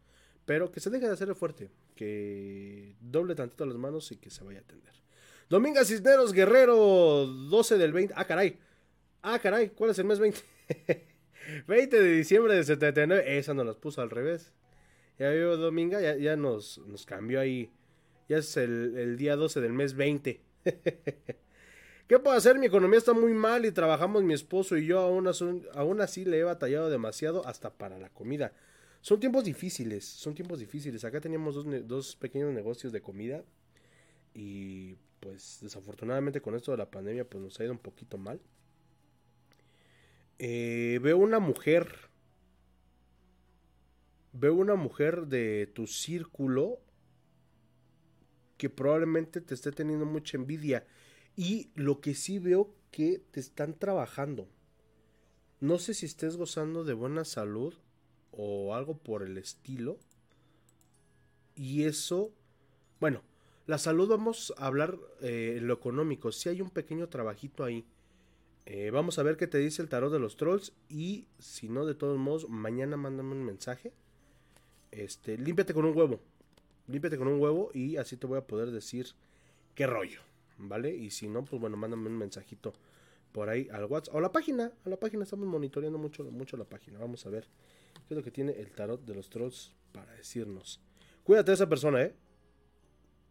pero 0.46 0.74
que 0.74 0.82
se 0.82 0.90
deje 0.90 1.08
de 1.08 1.14
hacer 1.14 1.34
fuerte, 1.34 1.72
que 1.96 2.96
doble 3.00 3.34
tantito 3.34 3.66
las 3.66 3.78
manos 3.78 4.12
y 4.12 4.18
que 4.18 4.30
se 4.30 4.44
vaya 4.44 4.60
a 4.60 4.64
atender. 4.64 4.94
Dominga 5.50 5.86
Cisneros 5.86 6.34
Guerrero, 6.34 7.26
12 7.26 7.78
del 7.78 7.94
20. 7.94 8.14
Ah, 8.18 8.26
caray. 8.26 8.60
Ah, 9.22 9.40
caray, 9.40 9.70
¿cuál 9.70 9.92
es 9.92 10.00
el 10.00 10.06
mes 10.06 10.20
20? 10.20 10.40
20 11.68 12.00
de 12.02 12.12
diciembre 12.12 12.56
de 12.56 12.64
79. 12.64 13.38
Esa 13.38 13.54
nos 13.54 13.66
las 13.66 13.76
puso 13.76 14.02
al 14.02 14.10
revés. 14.10 14.54
Ya 15.20 15.32
vio 15.32 15.58
Dominga, 15.58 16.00
ya, 16.00 16.16
ya 16.16 16.36
nos, 16.36 16.80
nos 16.86 17.06
cambió 17.06 17.40
ahí. 17.40 17.72
Ya 18.30 18.38
es 18.38 18.58
el, 18.58 19.18
día 19.18 19.36
12 19.36 19.62
del 19.62 19.74
mes 19.74 19.96
20. 19.96 20.42
¿Qué 22.08 22.20
puedo 22.20 22.38
hacer? 22.38 22.60
Mi 22.60 22.68
economía 22.68 23.00
está 23.00 23.14
muy 23.14 23.34
mal 23.34 23.66
y 23.66 23.72
trabajamos 23.72 24.24
mi 24.24 24.34
esposo 24.34 24.78
y 24.78 24.86
yo. 24.86 25.00
Aún 25.00 26.02
así, 26.02 26.26
le 26.26 26.40
he 26.40 26.44
batallado 26.44 26.90
demasiado 26.90 27.46
hasta 27.48 27.72
para 27.72 27.98
la 27.98 28.10
comida. 28.10 28.54
Son 29.02 29.20
tiempos 29.20 29.44
difíciles, 29.44 30.06
son 30.06 30.36
tiempos 30.36 30.60
difíciles. 30.60 31.04
Acá 31.06 31.22
teníamos 31.22 31.56
dos, 31.56 31.66
dos 31.88 32.16
pequeños 32.16 32.54
negocios 32.54 32.92
de 32.92 33.02
comida 33.02 33.44
y 34.34 34.96
pues 35.20 35.60
desafortunadamente 35.62 36.42
con 36.42 36.56
esto 36.56 36.72
de 36.72 36.78
la 36.78 36.90
pandemia 36.90 37.26
pues 37.26 37.44
nos 37.44 37.60
ha 37.60 37.64
ido 37.64 37.74
un 37.74 37.80
poquito 37.80 38.18
mal. 38.18 38.40
Eh, 40.40 41.00
veo 41.02 41.18
una 41.18 41.40
mujer, 41.40 42.10
veo 44.34 44.54
una 44.54 44.76
mujer 44.76 45.28
de 45.28 45.68
tu 45.74 45.88
círculo 45.88 46.80
que 48.58 48.70
probablemente 48.70 49.42
te 49.42 49.54
esté 49.54 49.72
teniendo 49.72 50.06
mucha 50.06 50.38
envidia. 50.38 50.86
Y 51.36 51.72
lo 51.76 52.02
que 52.02 52.16
sí 52.16 52.40
veo 52.40 52.74
que 52.92 53.22
te 53.32 53.40
están 53.40 53.78
trabajando. 53.78 54.48
No 55.60 55.80
sé 55.80 55.94
si 55.94 56.06
estés 56.06 56.38
gozando 56.38 56.84
de 56.84 56.94
buena 56.94 57.26
salud 57.26 57.74
o 58.32 58.76
algo 58.76 58.98
por 58.98 59.24
el 59.24 59.38
estilo. 59.38 60.00
Y 61.56 61.84
eso, 61.84 62.32
bueno, 63.00 63.24
la 63.66 63.78
salud 63.78 64.08
vamos 64.08 64.54
a 64.58 64.68
hablar 64.68 64.98
eh, 65.22 65.56
en 65.58 65.68
lo 65.68 65.74
económico. 65.74 66.32
Si 66.32 66.50
hay 66.50 66.62
un 66.62 66.70
pequeño 66.70 67.10
trabajito 67.10 67.64
ahí. 67.64 67.86
Eh, 68.70 68.92
vamos 68.92 69.18
a 69.18 69.24
ver 69.24 69.38
qué 69.38 69.48
te 69.48 69.60
dice 69.60 69.82
el 69.82 69.88
tarot 69.88 70.12
de 70.12 70.20
los 70.20 70.36
trolls. 70.36 70.74
Y 70.90 71.30
si 71.40 71.70
no, 71.70 71.86
de 71.86 71.96
todos 71.96 72.18
modos, 72.18 72.50
mañana 72.50 72.98
mándame 72.98 73.32
un 73.32 73.46
mensaje. 73.46 73.94
Este, 74.92 75.38
límpiate 75.38 75.74
con 75.74 75.86
un 75.86 75.96
huevo. 75.98 76.20
Límpiate 76.88 77.18
con 77.18 77.30
un 77.30 77.40
huevo 77.40 77.72
y 77.74 77.96
así 77.96 78.18
te 78.18 78.28
voy 78.28 78.38
a 78.38 78.46
poder 78.46 78.72
decir 78.72 79.08
qué 79.74 79.88
rollo. 79.88 80.20
¿Vale? 80.58 80.94
Y 80.94 81.12
si 81.12 81.30
no, 81.30 81.46
pues 81.46 81.62
bueno, 81.62 81.78
mándame 81.78 82.08
un 82.08 82.18
mensajito 82.18 82.74
por 83.32 83.48
ahí 83.48 83.70
al 83.72 83.86
WhatsApp. 83.86 84.16
O 84.16 84.18
a 84.18 84.22
la 84.22 84.34
página. 84.34 84.74
A 84.84 84.90
la 84.90 84.98
página 84.98 85.24
estamos 85.24 85.48
monitoreando 85.48 85.98
mucho, 85.98 86.26
mucho 86.26 86.58
la 86.58 86.66
página. 86.66 87.00
Vamos 87.00 87.26
a 87.26 87.30
ver 87.30 87.48
qué 88.06 88.16
es 88.16 88.18
lo 88.18 88.24
que 88.24 88.32
tiene 88.32 88.52
el 88.52 88.72
tarot 88.72 89.02
de 89.06 89.16
los 89.16 89.30
trolls 89.30 89.74
para 89.94 90.12
decirnos. 90.12 90.82
Cuídate 91.24 91.52
de 91.52 91.56
esa 91.56 91.70
persona, 91.70 92.02
¿eh? 92.02 92.14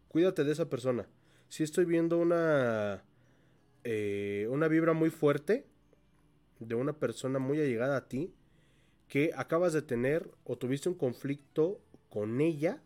Cuídate 0.07 0.43
de 0.43 0.51
esa 0.51 0.67
persona. 0.67 1.07
Si 1.47 1.61
estoy 1.61 1.85
viendo 1.85 2.17
una... 2.17 3.03
eh, 3.83 4.47
una 4.49 4.67
vibra 4.67 4.93
muy 4.93 5.09
fuerte 5.09 5.65
de 6.59 6.75
una 6.75 6.93
persona 6.93 7.39
muy 7.39 7.59
allegada 7.59 7.97
a 7.97 8.07
ti 8.07 8.33
que 9.07 9.31
acabas 9.35 9.73
de 9.73 9.81
tener 9.81 10.29
o 10.43 10.57
tuviste 10.57 10.89
un 10.89 10.95
conflicto 10.95 11.79
con 12.09 12.41
ella. 12.41 12.81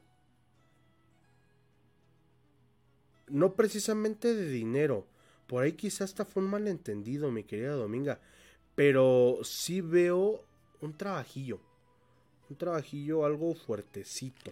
No 3.27 3.55
precisamente 3.55 4.35
de 4.35 4.49
dinero. 4.49 5.07
Por 5.47 5.63
ahí 5.63 5.73
quizás 5.73 6.11
hasta 6.11 6.25
fue 6.25 6.43
un 6.43 6.49
malentendido, 6.49 7.31
mi 7.31 7.43
querida 7.43 7.73
Dominga. 7.73 8.19
Pero 8.75 9.39
sí 9.43 9.81
veo 9.81 10.43
un 10.81 10.95
trabajillo. 10.95 11.59
Un 12.49 12.57
trabajillo 12.57 13.25
algo 13.25 13.53
fuertecito. 13.55 14.51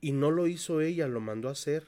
Y 0.00 0.12
no 0.12 0.30
lo 0.30 0.46
hizo 0.46 0.80
ella, 0.80 1.08
lo 1.08 1.20
mandó 1.20 1.48
a 1.48 1.52
hacer. 1.52 1.84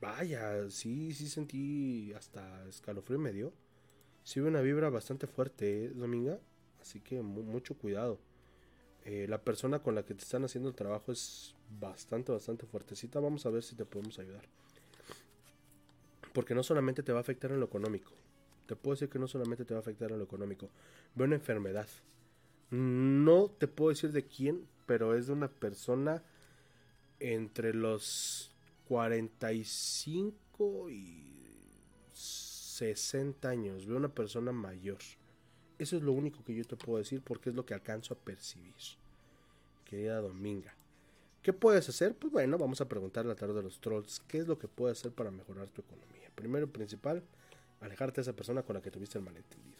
Vaya, 0.00 0.68
sí, 0.70 1.12
sí 1.14 1.28
sentí 1.28 2.12
hasta 2.14 2.66
escalofrío 2.68 3.18
me 3.18 3.32
dio. 3.32 3.52
Sí 4.24 4.40
una 4.40 4.60
vibra 4.60 4.90
bastante 4.90 5.26
fuerte, 5.26 5.84
¿eh, 5.86 5.88
Dominga. 5.90 6.38
Así 6.80 7.00
que 7.00 7.22
mu- 7.22 7.42
mucho 7.42 7.74
cuidado. 7.76 8.18
Eh, 9.04 9.26
la 9.28 9.40
persona 9.40 9.78
con 9.78 9.94
la 9.94 10.04
que 10.04 10.14
te 10.14 10.22
están 10.22 10.44
haciendo 10.44 10.68
el 10.68 10.74
trabajo 10.74 11.12
es 11.12 11.54
bastante, 11.80 12.32
bastante 12.32 12.66
fuertecita. 12.66 13.20
Vamos 13.20 13.46
a 13.46 13.50
ver 13.50 13.62
si 13.62 13.74
te 13.76 13.84
podemos 13.84 14.18
ayudar. 14.18 14.42
Porque 16.32 16.54
no 16.54 16.62
solamente 16.62 17.02
te 17.02 17.12
va 17.12 17.18
a 17.18 17.22
afectar 17.22 17.50
en 17.52 17.60
lo 17.60 17.66
económico. 17.66 18.12
Te 18.66 18.76
puedo 18.76 18.94
decir 18.94 19.08
que 19.08 19.18
no 19.18 19.28
solamente 19.28 19.64
te 19.64 19.74
va 19.74 19.78
a 19.78 19.80
afectar 19.82 20.10
en 20.10 20.18
lo 20.18 20.24
económico. 20.24 20.68
Veo 21.14 21.26
una 21.26 21.36
enfermedad. 21.36 21.88
No 22.70 23.48
te 23.48 23.68
puedo 23.68 23.90
decir 23.90 24.10
de 24.12 24.26
quién, 24.26 24.66
pero 24.86 25.14
es 25.14 25.28
de 25.28 25.32
una 25.32 25.48
persona 25.48 26.22
entre 27.20 27.72
los 27.72 28.52
45 28.88 30.90
y 30.90 31.32
60 32.12 33.48
años. 33.48 33.86
Veo 33.86 33.96
una 33.96 34.08
persona 34.08 34.52
mayor. 34.52 34.98
Eso 35.78 35.96
es 35.96 36.02
lo 36.02 36.12
único 36.12 36.44
que 36.44 36.54
yo 36.54 36.64
te 36.64 36.76
puedo 36.76 36.98
decir 36.98 37.22
porque 37.22 37.50
es 37.50 37.56
lo 37.56 37.66
que 37.66 37.74
alcanzo 37.74 38.14
a 38.14 38.16
percibir. 38.16 38.74
Querida 39.84 40.20
Dominga. 40.20 40.74
¿Qué 41.42 41.52
puedes 41.52 41.88
hacer? 41.88 42.14
Pues 42.14 42.32
bueno, 42.32 42.58
vamos 42.58 42.80
a 42.80 42.88
preguntarle 42.88 43.32
a 43.32 43.36
través 43.36 43.56
de 43.56 43.62
los 43.62 43.80
trolls 43.80 44.20
qué 44.26 44.38
es 44.38 44.48
lo 44.48 44.58
que 44.58 44.68
puedes 44.68 44.98
hacer 44.98 45.12
para 45.12 45.30
mejorar 45.30 45.68
tu 45.68 45.82
economía. 45.82 46.30
Primero 46.34 46.66
y 46.66 46.68
principal, 46.68 47.22
alejarte 47.80 48.16
de 48.16 48.22
esa 48.22 48.32
persona 48.32 48.62
con 48.62 48.74
la 48.74 48.82
que 48.82 48.90
tuviste 48.90 49.18
el 49.18 49.24
malentendido. 49.24 49.76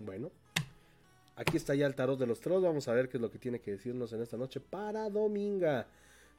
Bueno, 0.00 0.30
aquí 1.36 1.56
está 1.56 1.74
ya 1.74 1.86
el 1.86 1.94
tarot 1.94 2.18
de 2.18 2.26
los 2.26 2.40
trolls. 2.40 2.64
Vamos 2.64 2.88
a 2.88 2.94
ver 2.94 3.08
qué 3.08 3.18
es 3.18 3.20
lo 3.20 3.30
que 3.30 3.38
tiene 3.38 3.60
que 3.60 3.72
decirnos 3.72 4.12
en 4.12 4.22
esta 4.22 4.36
noche 4.36 4.60
para 4.60 5.08
Dominga. 5.08 5.86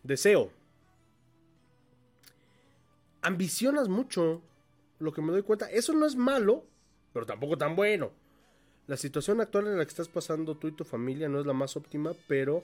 Deseo. 0.03 0.60
Ambicionas 3.21 3.87
mucho, 3.87 4.41
lo 4.99 5.13
que 5.13 5.21
me 5.21 5.31
doy 5.31 5.43
cuenta. 5.43 5.69
Eso 5.69 5.93
no 5.93 6.05
es 6.05 6.15
malo, 6.15 6.65
pero 7.13 7.25
tampoco 7.25 7.57
tan 7.57 7.75
bueno. 7.75 8.11
La 8.87 8.97
situación 8.97 9.41
actual 9.41 9.67
en 9.67 9.77
la 9.77 9.85
que 9.85 9.89
estás 9.89 10.09
pasando 10.09 10.57
tú 10.57 10.67
y 10.67 10.71
tu 10.71 10.83
familia 10.83 11.29
no 11.29 11.39
es 11.39 11.45
la 11.45 11.53
más 11.53 11.77
óptima, 11.77 12.13
pero 12.27 12.63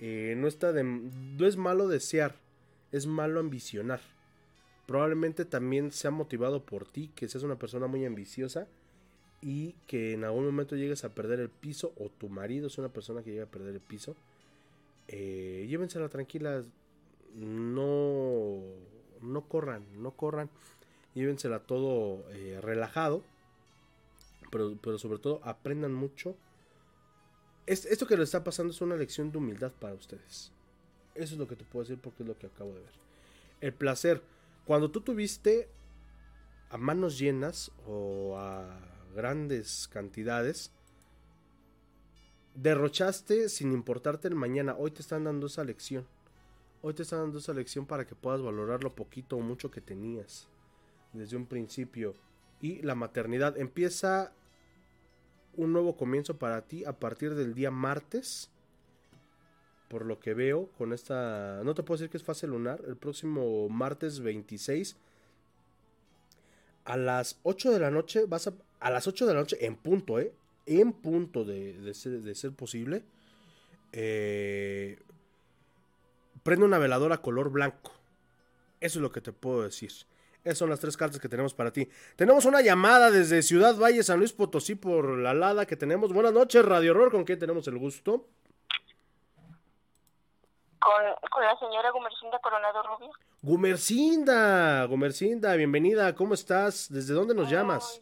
eh, 0.00 0.34
no, 0.36 0.46
está 0.46 0.72
de, 0.72 0.84
no 0.84 1.46
es 1.46 1.56
malo 1.56 1.88
desear, 1.88 2.36
es 2.92 3.06
malo 3.06 3.40
ambicionar. 3.40 4.00
Probablemente 4.86 5.44
también 5.44 5.92
sea 5.92 6.10
motivado 6.10 6.64
por 6.64 6.86
ti, 6.86 7.10
que 7.14 7.28
seas 7.28 7.44
una 7.44 7.58
persona 7.58 7.86
muy 7.86 8.04
ambiciosa 8.04 8.68
y 9.42 9.74
que 9.86 10.14
en 10.14 10.24
algún 10.24 10.46
momento 10.46 10.76
llegues 10.76 11.04
a 11.04 11.14
perder 11.14 11.40
el 11.40 11.50
piso, 11.50 11.92
o 11.98 12.08
tu 12.08 12.28
marido 12.28 12.68
es 12.68 12.78
una 12.78 12.88
persona 12.88 13.22
que 13.22 13.32
llega 13.32 13.44
a 13.44 13.50
perder 13.50 13.74
el 13.74 13.80
piso. 13.80 14.16
Eh, 15.08 15.66
llévensela 15.68 16.08
tranquila, 16.08 16.62
no, 17.34 18.62
no 19.22 19.42
corran, 19.42 19.84
no 20.02 20.12
corran, 20.12 20.50
llévensela 21.14 21.60
todo 21.60 22.24
eh, 22.30 22.58
relajado 22.62 23.22
pero, 24.50 24.76
pero 24.82 24.98
sobre 24.98 25.18
todo 25.18 25.40
aprendan 25.44 25.92
mucho. 25.92 26.36
Es, 27.66 27.84
esto 27.86 28.06
que 28.06 28.16
les 28.16 28.24
está 28.24 28.44
pasando 28.44 28.72
es 28.72 28.80
una 28.80 28.96
lección 28.96 29.30
de 29.30 29.38
humildad 29.38 29.72
para 29.72 29.94
ustedes. 29.94 30.52
Eso 31.14 31.34
es 31.34 31.38
lo 31.38 31.48
que 31.48 31.56
te 31.56 31.64
puedo 31.64 31.84
decir 31.84 31.98
porque 32.00 32.22
es 32.22 32.28
lo 32.28 32.38
que 32.38 32.46
acabo 32.46 32.72
de 32.74 32.80
ver. 32.80 32.92
El 33.60 33.74
placer. 33.74 34.22
Cuando 34.64 34.90
tú 34.90 35.00
tuviste 35.00 35.68
a 36.70 36.76
manos 36.76 37.18
llenas 37.18 37.70
o 37.86 38.36
a 38.38 38.78
grandes 39.14 39.88
cantidades, 39.88 40.70
derrochaste 42.54 43.48
sin 43.48 43.72
importarte 43.72 44.28
el 44.28 44.34
mañana. 44.34 44.76
Hoy 44.78 44.90
te 44.90 45.00
están 45.00 45.24
dando 45.24 45.46
esa 45.46 45.64
lección. 45.64 46.06
Hoy 46.80 46.94
te 46.94 47.02
están 47.02 47.20
dando 47.20 47.38
esa 47.38 47.52
lección 47.52 47.86
para 47.86 48.06
que 48.06 48.14
puedas 48.14 48.40
valorar 48.40 48.84
lo 48.84 48.94
poquito 48.94 49.36
o 49.36 49.40
mucho 49.40 49.70
que 49.70 49.80
tenías 49.80 50.48
desde 51.12 51.36
un 51.36 51.46
principio. 51.46 52.14
Y 52.60 52.82
la 52.82 52.94
maternidad 52.94 53.58
empieza 53.58 54.32
un 55.56 55.72
nuevo 55.72 55.96
comienzo 55.96 56.38
para 56.38 56.62
ti 56.62 56.84
a 56.84 56.92
partir 56.92 57.34
del 57.34 57.54
día 57.54 57.72
martes. 57.72 58.50
Por 59.88 60.04
lo 60.04 60.20
que 60.20 60.34
veo 60.34 60.68
con 60.78 60.92
esta... 60.92 61.62
No 61.64 61.74
te 61.74 61.82
puedo 61.82 61.98
decir 61.98 62.10
que 62.10 62.18
es 62.18 62.22
fase 62.22 62.46
lunar. 62.46 62.80
El 62.86 62.96
próximo 62.96 63.68
martes 63.68 64.20
26. 64.20 64.96
A 66.84 66.96
las 66.96 67.40
8 67.42 67.72
de 67.72 67.80
la 67.80 67.90
noche 67.90 68.24
vas 68.26 68.46
a... 68.46 68.54
A 68.78 68.90
las 68.90 69.08
8 69.08 69.26
de 69.26 69.34
la 69.34 69.40
noche 69.40 69.66
en 69.66 69.74
punto, 69.74 70.20
¿eh? 70.20 70.32
En 70.66 70.92
punto 70.92 71.44
de, 71.44 71.72
de, 71.80 71.94
ser, 71.94 72.20
de 72.20 72.34
ser, 72.36 72.52
posible. 72.52 73.02
Eh, 73.92 74.98
prende 76.48 76.64
una 76.64 76.78
veladora 76.78 77.18
color 77.18 77.50
blanco. 77.50 77.92
Eso 78.80 78.98
es 78.98 79.02
lo 79.02 79.12
que 79.12 79.20
te 79.20 79.32
puedo 79.32 79.64
decir. 79.64 79.90
Esas 80.42 80.56
son 80.56 80.70
las 80.70 80.80
tres 80.80 80.96
cartas 80.96 81.20
que 81.20 81.28
tenemos 81.28 81.52
para 81.52 81.70
ti. 81.70 81.86
Tenemos 82.16 82.46
una 82.46 82.62
llamada 82.62 83.10
desde 83.10 83.42
Ciudad 83.42 83.76
Valle, 83.76 84.02
San 84.02 84.18
Luis 84.18 84.32
Potosí, 84.32 84.74
por 84.74 85.18
la 85.18 85.32
alada 85.32 85.66
que 85.66 85.76
tenemos. 85.76 86.10
Buenas 86.10 86.32
noches, 86.32 86.64
Radio 86.64 86.92
Horror. 86.92 87.10
¿Con 87.10 87.24
quién 87.24 87.38
tenemos 87.38 87.68
el 87.68 87.76
gusto? 87.76 88.24
Con, 90.78 91.04
con 91.30 91.44
la 91.44 91.58
señora 91.58 91.90
Gumercinda 91.90 92.38
Coronado 92.38 92.82
Rubio. 92.82 93.10
Gumercinda, 93.42 94.86
Gumercinda, 94.86 95.54
bienvenida. 95.54 96.14
¿Cómo 96.14 96.32
estás? 96.32 96.90
¿Desde 96.90 97.12
dónde 97.12 97.34
nos 97.34 97.50
llamas? 97.50 98.00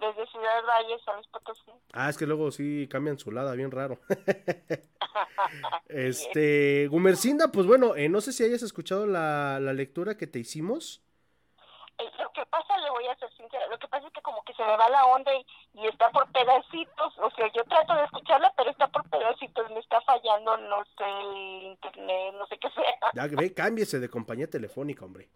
Desde 0.00 0.26
Ciudad 0.30 0.64
Valle, 0.66 0.98
San 1.04 1.16
Luis 1.16 1.26
Potosí. 1.28 1.70
Ah, 1.92 2.08
es 2.08 2.16
que 2.16 2.26
luego 2.26 2.50
sí 2.50 2.88
cambian 2.90 3.18
su 3.18 3.30
lada, 3.30 3.54
bien 3.54 3.70
raro. 3.70 3.98
este, 5.88 6.88
Gumercinda, 6.88 7.52
pues 7.52 7.66
bueno, 7.66 7.94
eh, 7.96 8.08
no 8.08 8.22
sé 8.22 8.32
si 8.32 8.42
hayas 8.42 8.62
escuchado 8.62 9.06
la, 9.06 9.60
la 9.60 9.74
lectura 9.74 10.16
que 10.16 10.26
te 10.26 10.38
hicimos. 10.38 11.02
Lo 12.18 12.32
que 12.32 12.46
pasa, 12.46 12.78
le 12.78 12.90
voy 12.90 13.06
a 13.08 13.16
ser 13.16 13.30
sincera, 13.36 13.66
lo 13.66 13.78
que 13.78 13.88
pasa 13.88 14.06
es 14.06 14.12
que 14.14 14.22
como 14.22 14.42
que 14.44 14.54
se 14.54 14.62
me 14.62 14.74
va 14.74 14.88
la 14.88 15.04
onda 15.04 15.34
y, 15.34 15.44
y, 15.74 15.86
está 15.86 16.08
por 16.10 16.30
pedacitos, 16.32 17.18
o 17.18 17.30
sea, 17.32 17.52
yo 17.52 17.62
trato 17.64 17.94
de 17.94 18.04
escucharla, 18.04 18.50
pero 18.56 18.70
está 18.70 18.88
por 18.88 19.06
pedacitos, 19.10 19.70
me 19.70 19.80
está 19.80 20.00
fallando, 20.00 20.56
no 20.56 20.82
sé, 20.96 21.04
el 21.04 21.62
internet, 21.64 22.34
no 22.38 22.46
sé 22.46 22.56
qué 22.58 22.70
sea. 22.70 23.12
Ya, 23.12 23.26
ve, 23.26 23.52
cámbiese 23.52 24.00
de 24.00 24.08
compañía 24.08 24.48
telefónica, 24.48 25.04
hombre. 25.04 25.28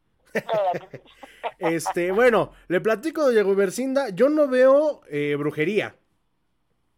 Este, 1.59 2.13
bueno, 2.13 2.53
le 2.69 2.81
platico 2.81 3.31
de 3.31 3.43
Gumercinda, 3.43 4.09
yo 4.11 4.29
no 4.29 4.49
veo 4.49 5.03
eh, 5.09 5.37
brujería. 5.39 5.97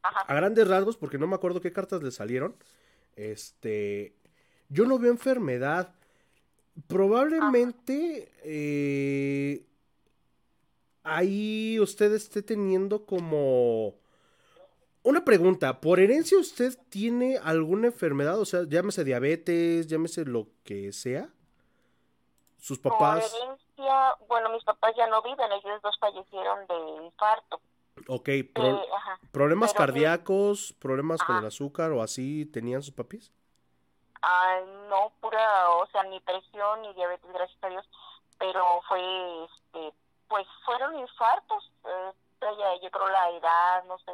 Ajá. 0.03 0.21
A 0.21 0.35
grandes 0.35 0.69
rasgos, 0.69 0.97
porque 0.97 1.19
no 1.19 1.27
me 1.27 1.35
acuerdo 1.35 1.61
qué 1.61 1.73
cartas 1.73 2.03
le 2.03 2.11
salieron. 2.11 2.57
Este, 3.17 4.15
yo 4.69 4.87
no 4.87 4.99
veo 4.99 5.11
enfermedad. 5.11 5.95
Probablemente 6.87 8.31
eh, 8.45 9.65
ahí 11.03 11.79
usted 11.81 12.13
esté 12.13 12.43
teniendo 12.43 13.07
como 13.07 13.95
una 15.03 15.25
pregunta. 15.25 15.81
¿Por 15.81 16.01
herencia 16.01 16.39
usted 16.39 16.77
tiene 16.91 17.39
alguna 17.39 17.87
enfermedad? 17.89 18.39
O 18.39 18.45
sea, 18.45 18.65
llámese 18.69 19.05
diabetes, 19.05 19.87
llámese 19.87 20.25
lo 20.25 20.49
que 20.65 20.93
sea. 20.93 21.33
Sus 22.67 22.81
papás. 22.81 23.31
Por 23.31 23.43
herencia, 23.43 24.17
bueno, 24.27 24.49
mis 24.49 24.65
papás 24.65 24.93
ya 24.97 25.07
no 25.07 25.23
viven, 25.23 25.53
ellos 25.53 25.81
dos 25.83 25.97
fallecieron 26.01 26.67
de 26.67 27.05
infarto. 27.05 27.61
Ok, 28.09 28.29
pro 28.53 28.67
Eh, 28.67 28.89
ajá. 28.93 29.21
problemas 29.31 29.73
cardíacos, 29.73 30.75
problemas 30.81 31.23
con 31.23 31.37
el 31.37 31.47
azúcar 31.47 31.93
o 31.93 32.03
así 32.03 32.45
tenían 32.47 32.83
sus 32.83 32.93
papis. 32.93 33.31
Ah, 34.21 34.59
no, 34.89 35.13
pura, 35.21 35.71
o 35.77 35.87
sea, 35.93 36.03
ni 36.03 36.19
presión 36.19 36.83
ni 36.83 36.93
diabetes, 36.95 37.33
gracias 37.33 37.63
a 37.63 37.69
Dios, 37.69 37.89
pero 38.37 38.83
fue, 38.89 39.45
este, 39.45 39.95
pues 40.27 40.45
fueron 40.65 40.99
infartos, 40.99 41.71
eh, 41.85 42.13
ya, 42.41 42.83
yo 42.83 42.91
creo 42.91 43.09
la 43.11 43.31
edad, 43.31 43.85
no 43.85 43.97
sé, 44.01 44.11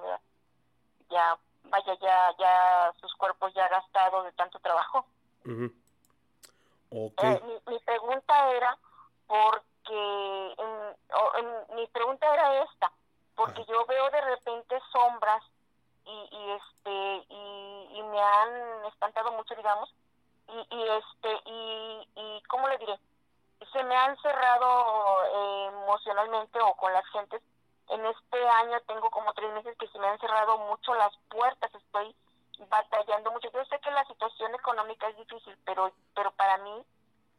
ya, 1.08 1.38
vaya, 1.70 1.98
ya, 2.02 2.36
ya 2.38 2.92
sus 3.00 3.14
cuerpos 3.14 3.54
ya 3.54 3.66
gastados 3.68 4.26
de 4.26 4.32
tanto 4.32 4.58
trabajo. 4.58 5.06
Ujú. 5.46 5.72
Eh, 6.92 7.40
mi, 7.44 7.72
mi 7.72 7.78
pregunta 7.80 8.50
era, 8.52 8.78
porque, 9.26 10.54
o- 11.14 11.42
mm, 11.42 11.74
mi 11.76 11.86
pregunta 11.88 12.32
era 12.34 12.62
esta, 12.62 12.92
porque 13.34 13.64
yo 13.66 13.84
veo 13.86 14.10
de 14.10 14.20
repente 14.20 14.78
sombras 14.92 15.42
y, 16.04 16.28
y 16.30 16.50
este 16.52 17.26
y, 17.32 17.88
y 17.98 18.02
me 18.02 18.20
han 18.20 18.84
espantado 18.86 19.32
mucho 19.32 19.54
digamos 19.54 19.94
y, 20.48 20.66
y 20.76 20.88
este 20.88 21.40
y, 21.46 22.08
y 22.16 22.42
cómo 22.48 22.68
le 22.68 22.78
diré 22.78 22.98
se 23.72 23.84
me 23.84 23.96
han 23.96 24.16
cerrado 24.18 25.24
eh, 25.24 25.66
emocionalmente 25.68 26.60
o 26.60 26.74
con 26.74 26.92
las 26.92 27.06
gentes. 27.06 27.40
En 27.88 28.04
este 28.04 28.48
año 28.48 28.80
tengo 28.88 29.08
como 29.10 29.32
tres 29.34 29.52
meses 29.54 29.76
que 29.78 29.86
se 29.88 29.98
me 30.00 30.08
han 30.08 30.18
cerrado 30.18 30.58
mucho 30.58 30.92
las 30.94 31.16
puertas 31.28 31.72
estoy 31.74 32.14
batallando 32.70 33.32
mucho 33.32 33.50
yo 33.52 33.64
sé 33.66 33.78
que 33.80 33.90
la 33.90 34.04
situación 34.06 34.54
económica 34.54 35.08
es 35.08 35.16
difícil 35.16 35.56
pero 35.64 35.92
pero 36.14 36.30
para 36.32 36.58
mí 36.58 36.84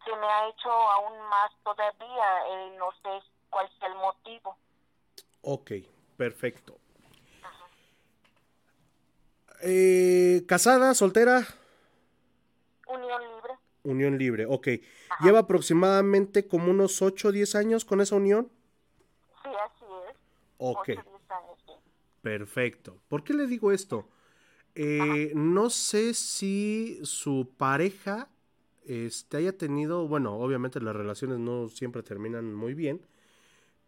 se 0.05 0.15
me 0.15 0.27
ha 0.27 0.47
hecho 0.49 0.69
aún 0.71 1.19
más 1.29 1.51
todavía 1.63 2.47
eh, 2.47 2.75
no 2.77 2.91
sé 3.01 3.23
cuál 3.49 3.69
sea 3.79 3.87
el 3.89 3.95
motivo 3.95 4.57
Ok, 5.45 5.71
perfecto. 6.17 6.77
Eh, 9.61 10.43
¿Casada, 10.47 10.93
soltera? 10.93 11.45
unión 12.87 13.21
libre 13.21 13.53
Unión 13.83 14.17
libre, 14.17 14.45
ok. 14.45 14.67
¿Lleva 15.21 15.39
aproximadamente 15.39 16.47
como 16.47 16.71
unos 16.71 17.01
8 17.01 17.27
o 17.27 17.31
10 17.33 17.55
años 17.55 17.83
con 17.83 17.99
esa 17.99 18.15
unión? 18.15 18.49
sí 19.43 19.49
así 19.49 19.85
es 20.09 20.15
Ok, 20.57 20.89
años, 20.89 21.57
sí. 21.65 21.73
perfecto. 22.21 22.97
¿Por 23.09 23.23
qué 23.25 23.33
le 23.33 23.47
digo 23.47 23.73
esto? 23.73 24.07
Eh, 24.75 25.31
no 25.35 25.69
sé 25.69 26.13
si 26.13 26.99
su 27.03 27.49
pareja 27.57 28.29
este, 28.85 29.37
haya 29.37 29.57
tenido, 29.57 30.07
bueno, 30.07 30.35
obviamente 30.35 30.81
las 30.81 30.95
relaciones 30.95 31.39
no 31.39 31.69
siempre 31.69 32.01
terminan 32.03 32.53
muy 32.53 32.73
bien, 32.73 33.05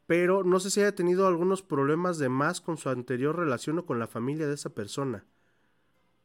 pero 0.05 0.43
no 0.43 0.59
sé 0.59 0.69
si 0.69 0.81
haya 0.81 0.93
tenido 0.93 1.27
algunos 1.27 1.63
problemas 1.63 2.17
de 2.19 2.29
más 2.29 2.61
con 2.61 2.77
su 2.77 2.89
anterior 2.89 3.35
relación 3.35 3.79
o 3.79 3.85
con 3.85 3.97
la 3.99 4.07
familia 4.07 4.47
de 4.47 4.53
esa 4.53 4.69
persona. 4.69 5.25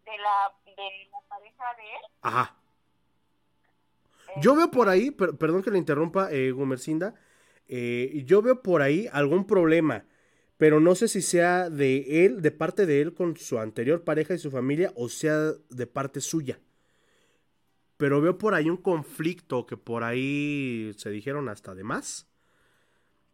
de 0.05 0.13
la 0.19 0.53
de 0.67 0.83
la 1.11 1.21
pareja 1.29 1.65
de 1.77 1.83
él 1.83 2.13
Ajá. 2.23 2.57
Yo 4.41 4.55
veo 4.55 4.71
por 4.71 4.89
ahí, 4.89 5.11
per- 5.11 5.37
perdón 5.37 5.63
que 5.63 5.71
le 5.71 5.79
interrumpa, 5.79 6.31
eh, 6.31 6.51
Gumercinda, 6.53 7.15
eh, 7.69 8.23
yo 8.27 8.43
veo 8.43 8.63
por 8.63 8.81
ahí 8.83 9.09
algún 9.13 9.47
problema, 9.47 10.05
pero 10.61 10.79
no 10.79 10.95
sé 10.95 11.09
si 11.09 11.23
sea 11.23 11.71
de 11.71 12.27
él, 12.27 12.43
de 12.43 12.51
parte 12.51 12.85
de 12.85 13.01
él 13.01 13.15
con 13.15 13.35
su 13.39 13.59
anterior 13.59 14.05
pareja 14.05 14.35
y 14.35 14.39
su 14.39 14.51
familia, 14.51 14.93
o 14.95 15.09
sea 15.09 15.35
de 15.71 15.87
parte 15.87 16.21
suya. 16.21 16.61
Pero 17.97 18.21
veo 18.21 18.37
por 18.37 18.53
ahí 18.55 18.69
un 18.69 18.77
conflicto 18.77 19.67
que 19.67 19.79
por 19.79 20.05
ahí 20.05 20.93
se 20.99 21.09
dijeron 21.09 21.49
hasta 21.49 21.75
de 21.75 21.83
más. 21.83 22.29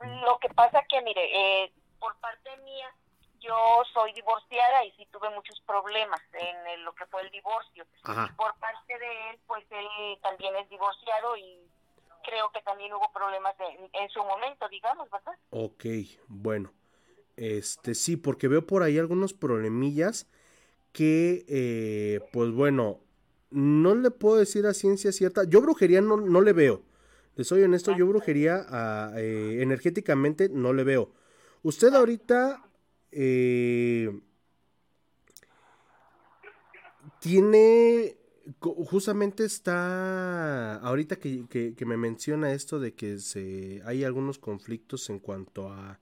Lo 0.01 0.39
que 0.39 0.49
pasa 0.51 0.85
que, 0.89 1.03
mire, 1.03 1.65
eh, 1.65 1.73
por 1.99 2.15
parte 2.21 2.49
mía, 2.59 2.95
yo 3.41 3.57
soy 3.93 4.13
divorciada 4.13 4.85
y 4.85 4.93
sí 4.93 5.09
tuve 5.11 5.29
muchos 5.31 5.61
problemas 5.67 6.21
en 6.33 6.67
el- 6.69 6.85
lo 6.85 6.95
que 6.95 7.07
fue 7.07 7.23
el 7.23 7.31
divorcio. 7.33 7.87
Ajá. 8.05 8.35
Por 8.37 8.55
parte 8.61 8.97
de 9.01 9.31
él, 9.31 9.41
pues 9.49 9.65
él 9.71 10.19
también 10.23 10.55
es 10.57 10.69
divorciado 10.71 11.37
y 11.37 11.59
creo 12.23 12.53
que 12.53 12.63
también 12.63 12.93
hubo 12.95 13.11
problemas 13.13 13.57
en, 13.59 13.91
en 13.93 14.09
su 14.11 14.21
momento, 14.23 14.69
digamos, 14.69 15.11
¿verdad? 15.11 15.35
Ok, 15.51 15.85
bueno. 16.29 16.71
Este 17.37 17.95
sí, 17.95 18.17
porque 18.17 18.49
veo 18.49 18.67
por 18.67 18.83
ahí 18.83 18.99
algunos 18.99 19.35
problemillas 19.35 20.27
que, 20.93 21.45
eh, 21.49 22.21
pues 22.33 22.53
bueno, 22.53 23.01
no 23.51 23.95
le 23.95 24.11
puedo 24.11 24.37
decir 24.39 24.67
a 24.67 24.75
ciencia 24.75 25.13
cierta. 25.13 25.45
Yo 25.45 25.61
brujería 25.63 26.01
no, 26.03 26.17
no 26.19 26.41
le 26.43 26.53
veo. 26.55 26.83
Le 27.37 27.45
soy 27.45 27.63
honesto, 27.63 27.97
yo 27.97 28.07
brujería 28.07 28.67
eh, 29.17 29.59
energéticamente 29.63 30.49
no 30.51 30.73
le 30.73 30.85
veo. 30.85 31.13
Usted 31.63 31.95
ahorita 31.95 32.63
eh, 33.13 34.13
tiene, 37.21 38.17
justamente 38.61 39.45
está, 39.45 40.77
ahorita 40.77 41.17
que, 41.17 41.47
que- 41.49 41.75
que 41.75 41.87
me 41.87 41.97
menciona 41.97 42.53
esto 42.53 42.79
de 42.81 42.95
que 42.95 43.19
se, 43.19 43.83
hay 43.85 44.05
algunos 44.05 44.39
conflictos 44.39 45.09
en 45.11 45.19
cuanto 45.19 45.73
a 45.73 46.01